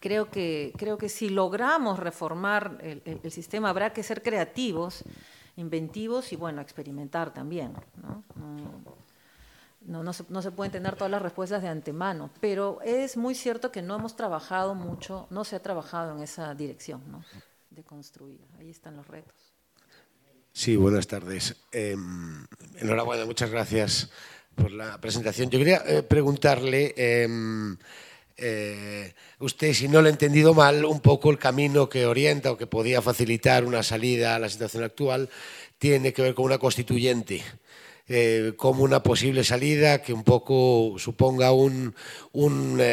Creo 0.01 0.31
que, 0.31 0.73
creo 0.77 0.99
que 0.99 1.09
si 1.09 1.29
logramos 1.29 1.99
reformar 1.99 2.79
el, 2.83 3.33
sistema 3.33 3.71
habrá 3.71 3.93
que 3.93 4.03
ser 4.03 4.23
creativos, 4.23 5.03
inventivos 5.57 6.33
y, 6.33 6.37
bueno, 6.37 6.61
experimentar 6.61 7.33
también, 7.33 7.75
¿no? 8.01 8.25
No, 9.81 10.13
se, 10.13 10.25
no, 10.29 10.43
se, 10.43 10.51
pueden 10.51 10.71
tener 10.71 10.97
todas 10.97 11.11
las 11.11 11.23
respuestas 11.23 11.63
de 11.63 11.69
antemano, 11.69 12.31
pero 12.41 12.81
es 12.83 13.17
muy 13.17 13.35
cierto 13.35 13.73
que 13.73 13.81
no 13.81 13.97
hemos 13.97 14.17
trabajado 14.17 14.75
mucho, 14.75 15.27
no 15.31 15.45
se 15.45 15.57
ha 15.57 15.61
trabajado 15.61 16.15
en 16.15 16.23
esa 16.23 16.55
dirección 16.55 17.03
¿no? 17.11 17.25
de 17.71 17.83
construir. 17.85 18.41
Ahí 18.59 18.69
están 18.69 18.97
los 18.97 19.07
retos. 19.07 19.55
Sí, 20.53 20.77
buenas 20.77 21.07
tardes. 21.07 21.57
Em, 21.71 22.45
enhorabuena, 22.77 23.25
muchas 23.25 23.51
gracias 23.51 24.11
por 24.57 24.73
la 24.73 25.01
presentación. 25.01 25.51
Yo 25.51 25.59
quería 25.59 25.83
eh, 25.87 26.03
preguntarle, 26.03 26.95
em, 26.97 27.77
eh, 28.39 29.15
usted, 29.41 29.75
si 29.75 29.89
no 29.89 30.01
lo 30.01 30.09
he 30.09 30.13
entendido 30.13 30.55
mal, 30.55 30.85
un 30.85 31.01
poco 31.01 31.31
el 31.31 31.39
camino 31.39 31.89
que 31.89 32.07
orienta 32.07 32.53
o 32.53 32.57
que 32.57 32.67
podía 32.67 33.03
facilitar 33.03 33.65
una 33.65 33.83
salida 33.83 34.37
a 34.37 34.39
la 34.39 34.49
situación 34.49 34.85
actual 34.85 35.29
tiene 35.79 36.13
que 36.13 36.23
ver 36.23 36.35
con 36.35 36.45
una 36.45 36.59
constituyente. 36.59 37.43
Eh, 38.11 38.55
como 38.57 38.85
una 38.85 39.03
posible 39.03 39.45
salida 39.45 40.01
que 40.01 40.15
un 40.15 40.25
poco 40.25 40.95
suponga 40.97 41.53
un, 41.53 41.95
un 42.33 42.79
eh, 42.81 42.85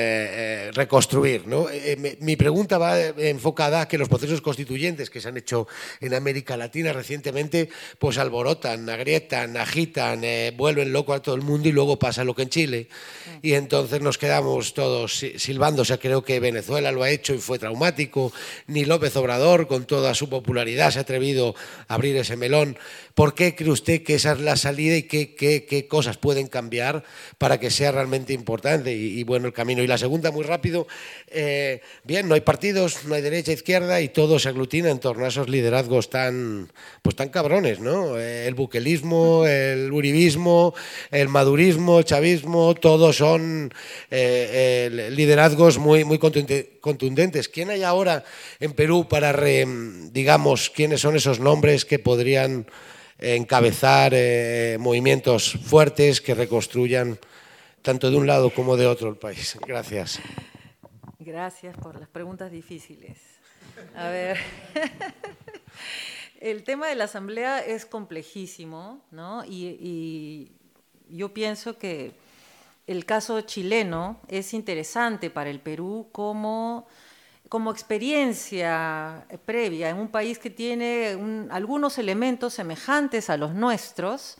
eh, 0.67 0.71
reconstruir. 0.73 1.47
¿no? 1.47 1.67
mi 2.19 2.35
pregunta 2.35 2.77
va 2.77 2.99
enfocada 2.99 3.81
a 3.81 3.87
que 3.87 3.97
los 3.97 4.09
procesos 4.09 4.41
constituyentes 4.41 5.09
que 5.09 5.21
se 5.21 5.29
han 5.29 5.37
hecho 5.37 5.69
en 6.01 6.15
América 6.15 6.57
Latina 6.57 6.91
recientemente 6.91 7.69
pues 7.97 8.17
alborotan, 8.17 8.89
agrietan, 8.89 9.55
agitan, 9.55 10.21
vuelven 10.57 10.91
loco 10.91 11.13
a 11.13 11.21
todo 11.21 11.35
el 11.35 11.43
mundo 11.43 11.69
y 11.69 11.71
luego 11.71 11.97
pasa 11.97 12.25
lo 12.25 12.35
que 12.35 12.41
en 12.41 12.49
Chile. 12.49 12.89
Y 13.41 13.53
entonces 13.53 14.01
nos 14.01 14.17
quedamos 14.17 14.73
todos 14.73 15.23
silbando. 15.37 15.83
O 15.83 15.85
sea, 15.85 15.97
creo 15.97 16.23
que 16.23 16.41
Venezuela 16.41 16.91
lo 16.91 17.03
ha 17.03 17.09
hecho 17.09 17.33
y 17.33 17.37
fue 17.37 17.57
traumático. 17.57 18.33
Ni 18.67 18.83
López 18.83 19.15
Obrador, 19.15 19.67
con 19.67 19.85
toda 19.85 20.13
su 20.13 20.27
popularidad, 20.27 20.91
se 20.91 20.99
ha 20.99 21.03
atrevido 21.03 21.55
a 21.87 21.93
abrir 21.93 22.17
ese 22.17 22.35
melón. 22.35 22.77
¿Por 23.15 23.33
qué 23.33 23.55
cree 23.55 23.71
usted 23.71 24.03
que 24.03 24.15
esa 24.15 24.33
es 24.33 24.41
la 24.41 24.57
salida 24.57 24.97
y 24.97 25.03
qué, 25.03 25.87
cosas 25.89 26.17
pueden 26.17 26.47
cambiar 26.47 27.05
para 27.37 27.61
que 27.61 27.71
sea 27.71 27.93
realmente 27.93 28.33
importante 28.33 28.91
y, 28.91 29.23
bueno 29.23 29.47
el 29.47 29.53
camino? 29.53 29.81
Y 29.81 29.87
la 29.87 29.97
segunda, 29.97 30.31
muy 30.31 30.43
rápido, 30.43 30.85
eh, 31.29 31.79
bien, 32.03 32.27
no 32.27 32.35
hay 32.35 32.41
partidos, 32.41 33.05
no 33.05 33.15
hay 33.15 33.21
derecha, 33.21 33.53
izquierda 33.53 34.01
y 34.01 34.09
todo 34.09 34.37
se 34.37 34.49
aglutina 34.49 34.89
en 34.89 34.99
torno 34.99 35.23
a 35.23 35.29
esos 35.29 35.47
liderazgos 35.47 36.09
tan, 36.09 36.69
pues 37.01 37.15
tan 37.15 37.29
cabrones, 37.29 37.79
¿no? 37.79 38.19
Eh, 38.19 38.47
el 38.47 38.53
buquelismo, 38.53 39.45
el 39.47 39.93
uribismo, 39.93 40.73
el 41.09 41.29
madurismo, 41.29 41.99
el 41.99 42.05
chavismo, 42.05 42.75
todos 42.75 43.15
son 43.15 43.73
eh, 44.11 45.09
liderazgos 45.13 45.77
muy, 45.77 46.03
muy 46.03 46.19
contundentes. 46.19 47.47
¿Quién 47.47 47.69
hay 47.69 47.83
ahora 47.83 48.25
en 48.59 48.73
Perú 48.73 49.07
para, 49.07 49.33
digamos, 50.11 50.69
quiénes 50.69 50.99
son 50.99 51.15
esos 51.15 51.39
nombres 51.39 51.85
que 51.85 51.97
podrían 51.97 52.65
encabezar 53.17 54.13
eh, 54.13 54.77
movimientos 54.79 55.53
fuertes 55.63 56.21
que 56.21 56.35
reconstruyan 56.35 57.17
tanto 57.81 58.09
de 58.09 58.17
un 58.17 58.27
lado 58.27 58.49
como 58.49 58.77
de 58.77 58.87
otro 58.87 59.09
el 59.09 59.17
país. 59.17 59.57
Gracias. 59.65 60.19
Gracias 61.19 61.75
por 61.77 61.99
las 61.99 62.09
preguntas 62.09 62.51
difíciles. 62.51 63.17
A 63.95 64.09
ver, 64.09 64.37
el 66.39 66.63
tema 66.63 66.87
de 66.87 66.95
la 66.95 67.05
asamblea 67.05 67.59
es 67.59 67.85
complejísimo, 67.85 69.01
¿no? 69.11 69.43
y 69.45 70.51
yo 71.09 71.33
pienso 71.33 71.77
que 71.77 72.13
el 72.87 73.05
caso 73.05 73.41
chileno 73.41 74.19
es 74.27 74.53
interesante 74.53 75.29
para 75.29 75.49
el 75.49 75.59
Perú 75.59 76.09
como 76.11 76.87
como 77.49 77.71
experiencia 77.71 79.25
previa 79.45 79.89
en 79.89 79.97
un 79.97 80.07
país 80.07 80.39
que 80.39 80.49
tiene 80.49 81.47
algunos 81.51 81.97
elementos 81.97 82.53
semejantes 82.53 83.29
a 83.29 83.37
los 83.37 83.53
nuestros 83.53 84.37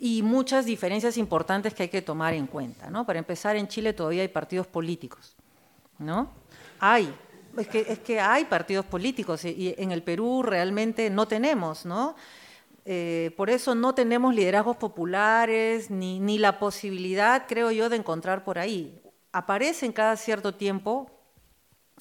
y 0.00 0.22
muchas 0.22 0.64
diferencias 0.64 1.16
importantes 1.16 1.74
que 1.74 1.84
hay 1.84 1.88
que 1.88 2.02
tomar 2.02 2.34
en 2.34 2.48
cuenta. 2.48 2.90
¿no? 2.90 3.06
Para 3.06 3.20
empezar, 3.20 3.54
en 3.56 3.68
Chile 3.68 3.92
todavía 3.92 4.22
hay 4.22 4.28
partidos 4.28 4.66
políticos. 4.66 5.36
¿no? 5.98 6.30
Hay, 6.80 7.14
es 7.56 7.68
que, 7.68 7.86
es 7.88 8.00
que 8.00 8.18
hay 8.18 8.44
partidos 8.46 8.84
políticos 8.86 9.44
y 9.44 9.74
en 9.78 9.92
el 9.92 10.02
Perú 10.02 10.42
realmente 10.42 11.08
no 11.08 11.28
tenemos. 11.28 11.86
¿no? 11.86 12.16
Eh, 12.84 13.32
por 13.36 13.48
eso 13.48 13.76
no 13.76 13.94
tenemos 13.94 14.34
liderazgos 14.34 14.76
populares 14.76 15.88
ni, 15.88 16.18
ni 16.18 16.38
la 16.38 16.58
posibilidad, 16.58 17.46
creo 17.46 17.70
yo, 17.70 17.88
de 17.88 17.96
encontrar 17.96 18.42
por 18.42 18.58
ahí. 18.58 19.00
Aparecen 19.30 19.92
cada 19.92 20.16
cierto 20.16 20.54
tiempo 20.56 21.21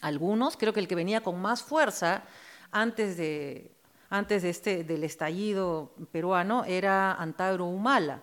algunos, 0.01 0.57
creo 0.57 0.73
que 0.73 0.79
el 0.79 0.87
que 0.87 0.95
venía 0.95 1.21
con 1.21 1.41
más 1.41 1.63
fuerza 1.63 2.23
antes 2.71 3.17
de, 3.17 3.71
antes 4.09 4.43
de 4.43 4.49
este, 4.49 4.83
del 4.83 5.03
estallido 5.03 5.93
peruano 6.11 6.63
era 6.65 7.13
Antagro 7.13 7.65
Humala, 7.65 8.21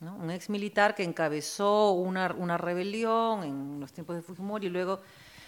un 0.00 0.30
ex 0.30 0.48
militar 0.48 0.94
que 0.94 1.02
encabezó 1.02 1.92
una, 1.92 2.32
una, 2.38 2.56
rebelión 2.56 3.42
en 3.42 3.80
los 3.80 3.92
tiempos 3.92 4.16
de 4.16 4.22
Fujimori 4.22 4.68
y 4.68 4.70
luego 4.70 5.00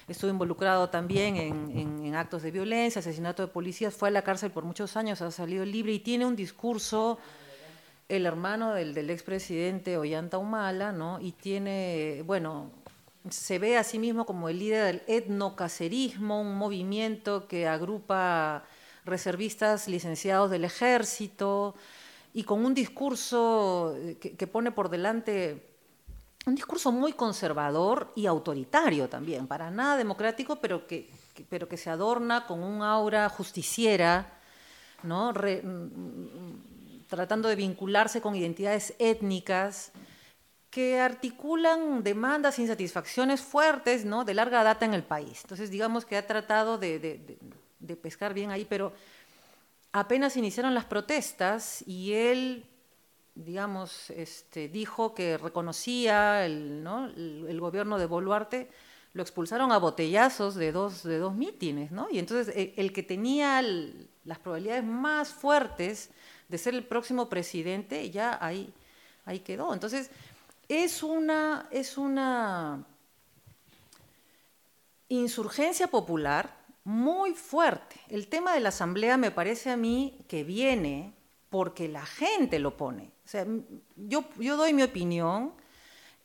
estuvo 0.08 0.30
involucrado 0.30 0.90
también 0.90 1.36
en, 1.36 2.04
en, 2.04 2.14
actos 2.16 2.42
de 2.42 2.50
violencia, 2.50 2.98
asesinato 2.98 3.46
de 3.46 3.52
policías, 3.52 3.94
fue 3.94 4.08
a 4.08 4.12
la 4.12 4.22
cárcel 4.22 4.50
por 4.50 4.64
muchos 4.64 4.96
años, 4.96 5.22
ha 5.22 5.30
salido 5.30 5.64
libre 5.64 5.92
y 5.92 6.00
tiene 6.00 6.26
un 6.26 6.34
discurso, 6.34 7.18
el 8.08 8.26
hermano 8.26 8.74
del, 8.74 8.92
del 8.92 9.08
expresidente 9.08 9.96
Ollanta 9.96 10.36
Humala, 10.38 10.90
¿no? 10.90 11.20
y 11.20 11.30
tiene, 11.30 12.24
bueno, 12.26 12.72
se 13.28 13.58
ve 13.58 13.76
a 13.76 13.84
sí 13.84 13.98
mismo 13.98 14.24
como 14.24 14.48
el 14.48 14.58
líder 14.58 14.84
del 14.84 15.02
etnocacerismo, 15.06 16.40
un 16.40 16.56
movimiento 16.56 17.46
que 17.46 17.68
agrupa 17.68 18.64
reservistas 19.04 19.88
licenciados 19.88 20.50
del 20.50 20.64
ejército 20.64 21.74
y 22.32 22.44
con 22.44 22.64
un 22.64 22.74
discurso 22.74 23.94
que, 24.20 24.46
pone 24.46 24.72
por 24.72 24.88
delante 24.88 25.66
un 26.46 26.54
discurso 26.54 26.90
muy 26.92 27.12
conservador 27.12 28.12
y 28.14 28.26
autoritario 28.26 29.08
también, 29.08 29.46
para 29.46 29.70
nada 29.70 29.96
democrático, 29.96 30.56
pero 30.56 30.86
que, 30.86 31.10
pero 31.50 31.68
que 31.68 31.76
se 31.76 31.90
adorna 31.90 32.46
con 32.46 32.62
un 32.62 32.82
aura 32.82 33.28
justiciera, 33.28 34.38
¿no? 35.02 35.34
tratando 37.08 37.48
de 37.48 37.56
vincularse 37.56 38.20
con 38.22 38.34
identidades 38.36 38.94
étnicas 38.98 39.92
que 40.70 41.00
articulan 41.00 42.02
demandas 42.04 42.58
insatisfacciones 42.58 43.40
fuertes 43.40 44.04
¿no? 44.04 44.24
de 44.24 44.34
larga 44.34 44.62
data 44.62 44.84
en 44.84 44.94
el 44.94 45.02
país. 45.02 45.40
Entonces, 45.42 45.68
digamos 45.70 46.04
que 46.04 46.16
ha 46.16 46.26
tratado 46.26 46.78
de, 46.78 47.38
pescar 48.00 48.32
bien 48.32 48.50
ahí, 48.50 48.64
pero 48.64 48.92
apenas 49.92 50.36
iniciaron 50.36 50.72
las 50.72 50.84
protestas 50.84 51.82
y 51.88 52.12
él, 52.12 52.64
digamos, 53.34 54.10
este, 54.10 54.68
dijo 54.68 55.12
que 55.12 55.36
reconocía 55.38 56.46
el, 56.46 56.86
el, 57.48 57.60
gobierno 57.60 57.98
de 57.98 58.06
Boluarte, 58.06 58.70
lo 59.12 59.22
expulsaron 59.22 59.72
a 59.72 59.78
botellazos 59.78 60.54
de 60.54 60.70
dos, 60.70 61.02
de 61.02 61.18
dos 61.18 61.34
mítines, 61.34 61.90
¿no? 61.90 62.06
Y 62.12 62.20
entonces 62.20 62.54
el, 62.54 62.74
el 62.76 62.92
que 62.92 63.02
tenía 63.02 63.60
las 64.24 64.38
probabilidades 64.38 64.84
más 64.84 65.30
fuertes 65.30 66.10
de 66.48 66.58
ser 66.58 66.74
el 66.74 66.84
próximo 66.84 67.28
presidente, 67.28 68.08
ya 68.10 68.38
ahí, 68.40 68.72
ahí 69.24 69.40
quedó. 69.40 69.74
Entonces, 69.74 70.10
es 70.70 71.02
una, 71.02 71.66
es 71.72 71.98
una 71.98 72.86
insurgencia 75.08 75.88
popular 75.88 76.54
muy 76.84 77.34
fuerte. 77.34 77.96
El 78.08 78.28
tema 78.28 78.54
de 78.54 78.60
la 78.60 78.68
asamblea 78.68 79.16
me 79.16 79.32
parece 79.32 79.70
a 79.70 79.76
mí 79.76 80.16
que 80.28 80.44
viene 80.44 81.12
porque 81.50 81.88
la 81.88 82.06
gente 82.06 82.60
lo 82.60 82.76
pone. 82.76 83.10
O 83.24 83.28
sea, 83.28 83.44
yo, 83.96 84.24
yo 84.38 84.56
doy 84.56 84.72
mi 84.72 84.84
opinión 84.84 85.52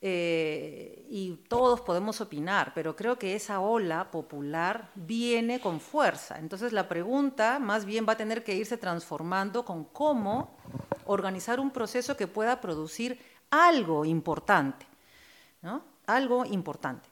eh, 0.00 1.04
y 1.10 1.32
todos 1.48 1.80
podemos 1.80 2.20
opinar, 2.20 2.70
pero 2.72 2.94
creo 2.94 3.18
que 3.18 3.34
esa 3.34 3.58
ola 3.58 4.12
popular 4.12 4.90
viene 4.94 5.58
con 5.58 5.80
fuerza. 5.80 6.38
Entonces 6.38 6.72
la 6.72 6.88
pregunta 6.88 7.58
más 7.58 7.84
bien 7.84 8.06
va 8.08 8.12
a 8.12 8.16
tener 8.16 8.44
que 8.44 8.54
irse 8.54 8.76
transformando 8.76 9.64
con 9.64 9.82
cómo 9.82 10.56
organizar 11.06 11.58
un 11.58 11.72
proceso 11.72 12.16
que 12.16 12.28
pueda 12.28 12.60
producir 12.60 13.18
algo 13.56 14.04
importante, 14.04 14.86
¿no? 15.62 15.82
Algo 16.06 16.44
importante. 16.44 17.08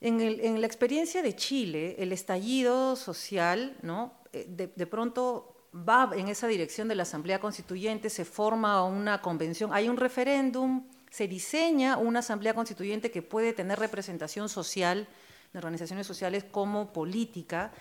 En, 0.00 0.60
la 0.60 0.66
experiencia 0.66 1.22
de 1.22 1.36
Chile, 1.36 1.96
el 1.98 2.12
estallido 2.12 2.96
social, 2.96 3.76
¿no? 3.82 4.14
Eh, 4.32 4.46
de, 4.48 4.86
pronto 4.86 5.66
va 5.74 6.10
en 6.16 6.28
esa 6.28 6.46
dirección 6.46 6.88
de 6.88 6.94
la 6.94 7.02
Asamblea 7.02 7.38
Constituyente, 7.38 8.08
se 8.08 8.24
forma 8.24 8.82
una 8.84 9.20
convención, 9.20 9.72
hay 9.74 9.88
un 9.88 9.98
referéndum, 9.98 10.86
se 11.10 11.28
diseña 11.28 11.98
una 11.98 12.20
Asamblea 12.20 12.54
Constituyente 12.54 13.10
que 13.10 13.20
puede 13.20 13.52
tener 13.52 13.78
representación 13.78 14.48
social 14.48 15.06
de 15.52 15.58
organizaciones 15.58 16.06
sociales 16.06 16.44
como 16.50 16.92
política. 16.92 17.72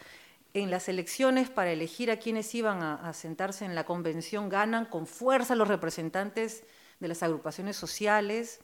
En 0.54 0.72
las 0.72 0.90
elecciones 0.90 1.50
para 1.50 1.72
elegir 1.72 2.12
a 2.12 2.18
quienes 2.18 2.54
iban 2.56 2.82
a 2.82 3.14
sentarse 3.14 3.66
en 3.66 3.76
la 3.76 3.86
convención 3.86 4.50
ganan 4.50 4.86
con 4.86 5.06
fuerza 5.06 5.54
los 5.56 5.68
representantes 5.68 6.64
de 7.00 7.08
las 7.08 7.24
agrupaciones 7.24 7.78
sociales 7.78 8.60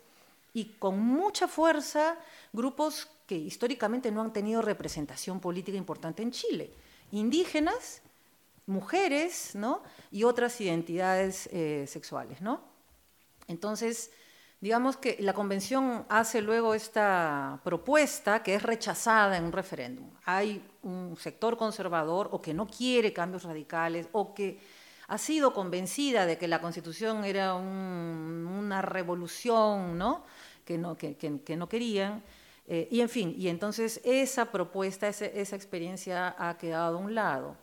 y 0.54 0.74
con 0.80 1.00
mucha 1.00 1.48
fuerza 1.48 2.18
grupos 2.54 3.10
que 3.28 3.36
históricamente 3.36 4.12
no 4.12 4.22
han 4.22 4.34
tenido 4.34 4.62
representación 4.62 5.40
política 5.40 5.78
importante 5.78 6.24
en 6.24 6.32
Chile, 6.32 6.72
indígenas, 7.12 8.02
mujeres 8.68 9.56
¿no? 9.56 9.82
y 10.12 10.24
otras 10.24 10.60
identidades 10.62 11.48
eh, 11.52 11.86
sexuales. 11.88 12.42
¿no? 12.42 12.62
Entonces, 13.48 14.12
digamos 14.62 14.98
que 14.98 15.18
la 15.20 15.34
convención 15.34 16.06
hace 16.10 16.42
luego 16.42 16.74
esta 16.74 17.60
propuesta 17.64 18.42
que 18.42 18.56
es 18.56 18.64
rechazada 18.64 19.38
en 19.38 19.44
un 19.44 19.52
referéndum. 19.52 20.10
Hay 20.26 20.66
un 20.84 21.18
sector 21.18 21.58
conservador 21.58 22.30
o 22.32 22.42
que 22.42 22.54
no 22.54 22.68
quiere 22.68 23.14
cambios 23.14 23.44
radicales 23.44 24.08
o 24.12 24.34
que 24.34 24.60
ha 25.08 25.18
sido 25.18 25.54
convencida 25.54 26.26
de 26.26 26.38
que 26.38 26.48
la 26.48 26.62
constitución 26.62 27.26
era 27.26 27.54
una 27.56 28.82
revolución 28.82 29.98
¿no? 29.98 30.24
Que, 30.66 30.78
no, 30.78 30.98
que, 30.98 31.56
no 31.56 31.70
querían 31.70 32.24
eh, 32.68 32.88
y 32.90 33.02
en 33.02 33.10
fin, 33.10 33.36
y 33.38 33.48
entonces 33.48 34.02
esa 34.04 34.46
propuesta, 34.46 35.08
esa, 35.08 35.56
experiencia 35.56 36.36
ha 36.38 36.58
quedado 36.58 36.98
a 36.98 37.00
un 37.00 37.14
lado. 37.14 37.56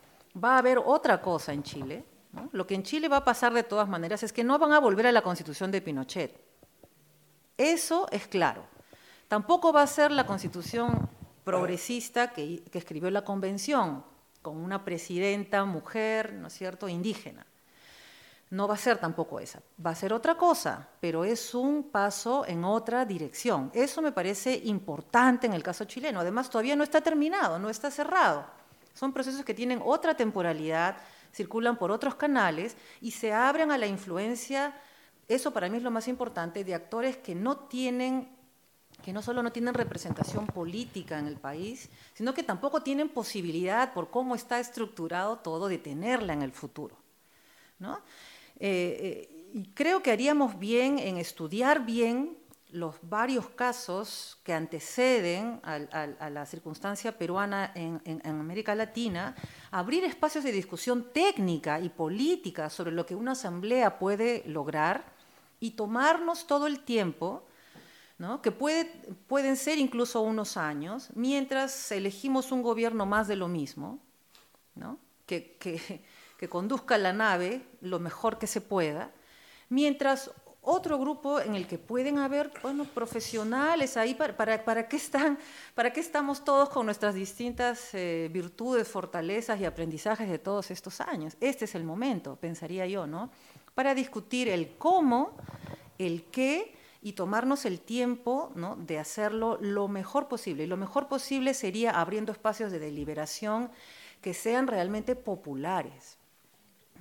Va 0.42 0.54
a 0.54 0.58
haber 0.58 0.78
otra 0.78 1.20
cosa 1.20 1.52
en 1.52 1.62
Chile. 1.62 2.04
Lo 2.52 2.66
que 2.66 2.74
en 2.74 2.82
Chile 2.82 3.08
va 3.08 3.18
a 3.18 3.24
pasar 3.24 3.52
de 3.52 3.62
todas 3.62 3.88
maneras 3.88 4.22
es 4.22 4.32
que 4.32 4.44
no 4.44 4.58
van 4.58 4.72
a 4.72 4.78
volver 4.78 5.06
a 5.06 5.12
la 5.12 5.22
constitución 5.22 5.70
de 5.70 5.82
Pinochet. 5.82 6.40
Eso 7.58 8.06
es 8.10 8.26
claro. 8.26 8.64
Tampoco 9.28 9.72
va 9.72 9.82
a 9.82 9.86
ser 9.86 10.10
la 10.10 10.24
constitución 10.24 11.08
progresista 11.44 12.32
que 12.32 12.62
escribió 12.72 13.10
la 13.10 13.24
convención, 13.24 14.04
con 14.42 14.56
una 14.56 14.84
presidenta 14.84 15.64
mujer, 15.64 16.32
¿no 16.34 16.48
es 16.48 16.52
cierto?, 16.52 16.88
indígena 16.88 17.46
no 18.52 18.68
va 18.68 18.74
a 18.74 18.76
ser 18.76 18.98
tampoco 18.98 19.40
esa, 19.40 19.62
va 19.84 19.92
a 19.92 19.94
ser 19.94 20.12
otra 20.12 20.36
cosa, 20.36 20.86
pero 21.00 21.24
es 21.24 21.54
un 21.54 21.84
paso 21.84 22.44
en 22.46 22.64
otra 22.64 23.06
dirección. 23.06 23.70
Eso 23.72 24.02
me 24.02 24.12
parece 24.12 24.54
importante 24.64 25.46
en 25.46 25.54
el 25.54 25.62
caso 25.62 25.86
chileno. 25.86 26.20
Además, 26.20 26.50
todavía 26.50 26.76
no 26.76 26.84
está 26.84 27.00
terminado, 27.00 27.58
no 27.58 27.70
está 27.70 27.90
cerrado. 27.90 28.44
Son 28.92 29.14
procesos 29.14 29.42
que 29.42 29.54
tienen 29.54 29.80
otra 29.82 30.18
temporalidad, 30.18 30.98
circulan 31.32 31.78
por 31.78 31.90
otros 31.90 32.14
canales 32.14 32.76
y 33.00 33.12
se 33.12 33.32
abren 33.32 33.70
a 33.70 33.78
la 33.78 33.86
influencia, 33.86 34.78
eso 35.28 35.50
para 35.54 35.70
mí 35.70 35.78
es 35.78 35.82
lo 35.82 35.90
más 35.90 36.06
importante, 36.06 36.62
de 36.62 36.74
actores 36.74 37.16
que 37.16 37.34
no 37.34 37.56
tienen 37.56 38.36
que 39.02 39.12
no 39.12 39.22
solo 39.22 39.42
no 39.42 39.52
tienen 39.52 39.74
representación 39.74 40.46
política 40.46 41.18
en 41.18 41.26
el 41.26 41.36
país, 41.36 41.88
sino 42.14 42.32
que 42.32 42.42
tampoco 42.42 42.82
tienen 42.82 43.08
posibilidad, 43.08 43.92
por 43.92 44.10
cómo 44.10 44.34
está 44.34 44.60
estructurado 44.60 45.38
todo, 45.38 45.68
de 45.68 45.78
tenerla 45.78 46.32
en 46.32 46.42
el 46.42 46.52
futuro. 46.52 46.96
¿no? 47.78 48.00
Eh, 48.58 49.28
eh, 49.30 49.50
y 49.54 49.66
creo 49.74 50.02
que 50.02 50.12
haríamos 50.12 50.58
bien 50.58 50.98
en 50.98 51.18
estudiar 51.18 51.84
bien 51.84 52.38
los 52.72 52.94
varios 53.02 53.50
casos 53.50 54.38
que 54.44 54.54
anteceden 54.54 55.60
a, 55.62 56.30
la 56.30 56.46
circunstancia 56.46 57.16
peruana 57.18 57.70
en, 57.74 58.20
América 58.24 58.74
Latina, 58.74 59.34
abrir 59.70 60.04
espacios 60.04 60.42
de 60.42 60.52
discusión 60.52 61.12
técnica 61.12 61.80
y 61.80 61.90
política 61.90 62.70
sobre 62.70 62.92
lo 62.92 63.04
que 63.04 63.14
una 63.14 63.32
asamblea 63.32 63.98
puede 63.98 64.42
lograr 64.46 65.04
y 65.60 65.72
tomarnos 65.72 66.46
todo 66.46 66.66
el 66.66 66.80
tiempo, 66.80 67.44
que 68.42 68.50
pueden 68.52 69.56
ser 69.56 69.78
incluso 69.78 70.20
unos 70.20 70.56
años, 70.56 71.08
mientras 71.14 71.92
elegimos 71.92 72.52
un 72.52 72.62
gobierno 72.62 73.06
más 73.06 73.28
de 73.28 73.36
lo 73.36 73.48
mismo, 73.48 73.98
que, 75.26 75.56
que 76.38 76.48
conduzca 76.48 76.98
la 76.98 77.12
nave 77.12 77.62
lo 77.80 77.98
mejor 77.98 78.38
que 78.38 78.46
se 78.46 78.60
pueda, 78.60 79.10
mientras 79.68 80.30
otro 80.64 80.96
grupo 80.96 81.40
en 81.40 81.56
el 81.56 81.66
que 81.66 81.76
pueden 81.76 82.18
haber 82.18 82.52
bueno, 82.62 82.84
profesionales 82.84 83.96
ahí, 83.96 84.14
para, 84.14 84.64
para, 84.64 84.88
qué 84.88 84.96
están, 84.96 85.36
¿para 85.74 85.92
qué 85.92 85.98
estamos 85.98 86.44
todos 86.44 86.68
con 86.68 86.86
nuestras 86.86 87.16
distintas 87.16 87.92
eh, 87.94 88.30
virtudes, 88.32 88.86
fortalezas 88.86 89.60
y 89.60 89.64
aprendizajes 89.64 90.30
de 90.30 90.38
todos 90.38 90.70
estos 90.70 91.00
años? 91.00 91.36
Este 91.40 91.64
es 91.64 91.74
el 91.74 91.82
momento, 91.82 92.36
pensaría 92.36 92.86
yo, 92.86 93.08
¿no? 93.08 93.30
Para 93.74 93.92
discutir 93.92 94.48
el 94.48 94.76
cómo, 94.78 95.36
el 95.98 96.24
qué 96.26 96.76
y 97.02 97.12
tomarnos 97.12 97.64
el 97.64 97.80
tiempo 97.80 98.52
¿no? 98.54 98.76
de 98.76 98.98
hacerlo 98.98 99.58
lo 99.60 99.88
mejor 99.88 100.28
posible. 100.28 100.64
Y 100.64 100.66
lo 100.68 100.76
mejor 100.76 101.08
posible 101.08 101.52
sería 101.52 101.90
abriendo 101.90 102.32
espacios 102.32 102.72
de 102.72 102.78
deliberación 102.78 103.70
que 104.20 104.32
sean 104.34 104.66
realmente 104.68 105.16
populares 105.16 106.16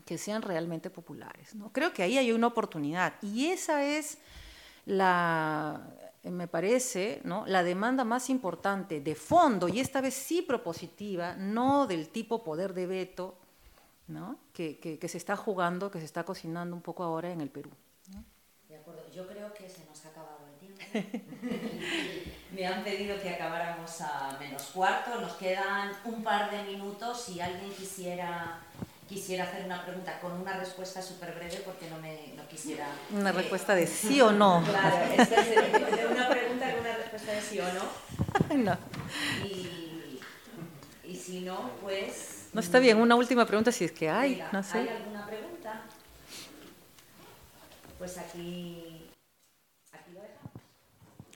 que 0.06 0.18
sean 0.18 0.42
realmente 0.42 0.90
populares. 0.90 1.56
¿no? 1.56 1.72
Creo 1.72 1.94
que 1.94 2.04
ahí 2.04 2.18
hay 2.18 2.32
una 2.32 2.48
oportunidad 2.48 3.14
y 3.22 3.48
esa 3.48 3.86
es 3.86 4.18
la, 4.86 5.88
me 6.24 6.48
parece, 6.48 7.22
¿no? 7.24 7.46
la 7.48 7.64
demanda 7.64 8.04
más 8.04 8.30
importante 8.30 9.00
de 9.00 9.16
fondo 9.16 9.68
y 9.68 9.80
esta 9.80 10.02
vez 10.02 10.14
sí 10.14 10.42
propositiva, 10.42 11.36
no 11.36 11.88
del 11.88 12.10
tipo 12.10 12.44
poder 12.44 12.74
de 12.74 12.88
veto 12.88 13.38
¿no? 14.08 14.38
que, 14.54 14.80
que, 14.80 15.08
se 15.08 15.18
está 15.18 15.38
jugando, 15.38 15.90
que 15.90 16.00
se 16.00 16.06
está 16.06 16.24
cocinando 16.24 16.76
un 16.76 16.82
poco 16.82 17.04
ahora 17.04 17.32
en 17.32 17.42
el 17.42 17.50
Perú. 17.50 17.70
De 18.68 18.76
acuerdo, 18.76 19.10
yo 19.12 19.28
creo 19.28 19.54
que 19.54 19.70
se 19.70 19.86
nos 19.86 20.06
ha 20.06 20.10
acabado 20.10 20.48
el 20.48 20.60
tiempo. 20.60 20.81
Me 22.52 22.68
han 22.68 22.84
pedido 22.84 23.20
que 23.22 23.30
acabáramos 23.30 24.02
a 24.02 24.38
menos 24.40 24.64
cuarto, 24.74 25.22
nos 25.22 25.34
quedan 25.34 25.92
un 26.04 26.22
par 26.22 26.52
de 26.52 26.64
minutos 26.64 27.22
si 27.22 27.40
alguien 27.40 27.72
quisiera 27.72 28.60
quisiera 29.12 29.44
hacer 29.44 29.66
una 29.66 29.84
pregunta 29.84 30.20
con 30.22 30.32
una 30.32 30.54
respuesta 30.54 31.02
súper 31.02 31.34
breve 31.34 31.62
porque 31.66 31.90
no 31.90 32.00
me 32.00 32.34
no 32.38 32.48
quisiera... 32.48 32.88
Una 33.12 33.34
respuesta 33.34 33.76
de 33.76 33.86
sí 33.86 34.22
o 34.22 34.32
no. 34.32 34.64
Claro, 34.70 34.98
es 35.18 35.30
de 35.30 36.08
una 36.10 36.30
pregunta 36.30 36.72
con 36.72 36.80
una 36.80 36.96
respuesta 36.96 37.34
de 37.34 37.42
sí 37.42 37.60
o 37.60 37.74
no. 37.74 38.56
no. 38.56 38.78
Y, 39.46 40.20
y, 41.04 41.16
si 41.16 41.42
no, 41.42 41.72
pues... 41.82 42.48
No 42.54 42.62
está 42.62 42.80
bien, 42.80 43.02
una 43.02 43.16
última 43.16 43.46
pregunta 43.46 43.74
si 43.74 43.84
es 43.84 43.92
que 43.92 44.10
hay, 44.10 44.42
no 44.54 44.64
sé. 44.64 44.78
¿Hay 44.78 44.88
alguna 44.88 45.26
pregunta? 45.28 45.82
Pues 47.98 48.18
aquí. 48.18 49.01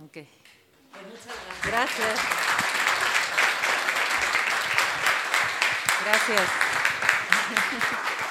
Ok. 0.05 0.11
Pues 0.11 1.03
muchas 1.09 1.35
gracias. 1.63 2.19
Gracias. 6.03 6.49
Gracias. 7.33 8.19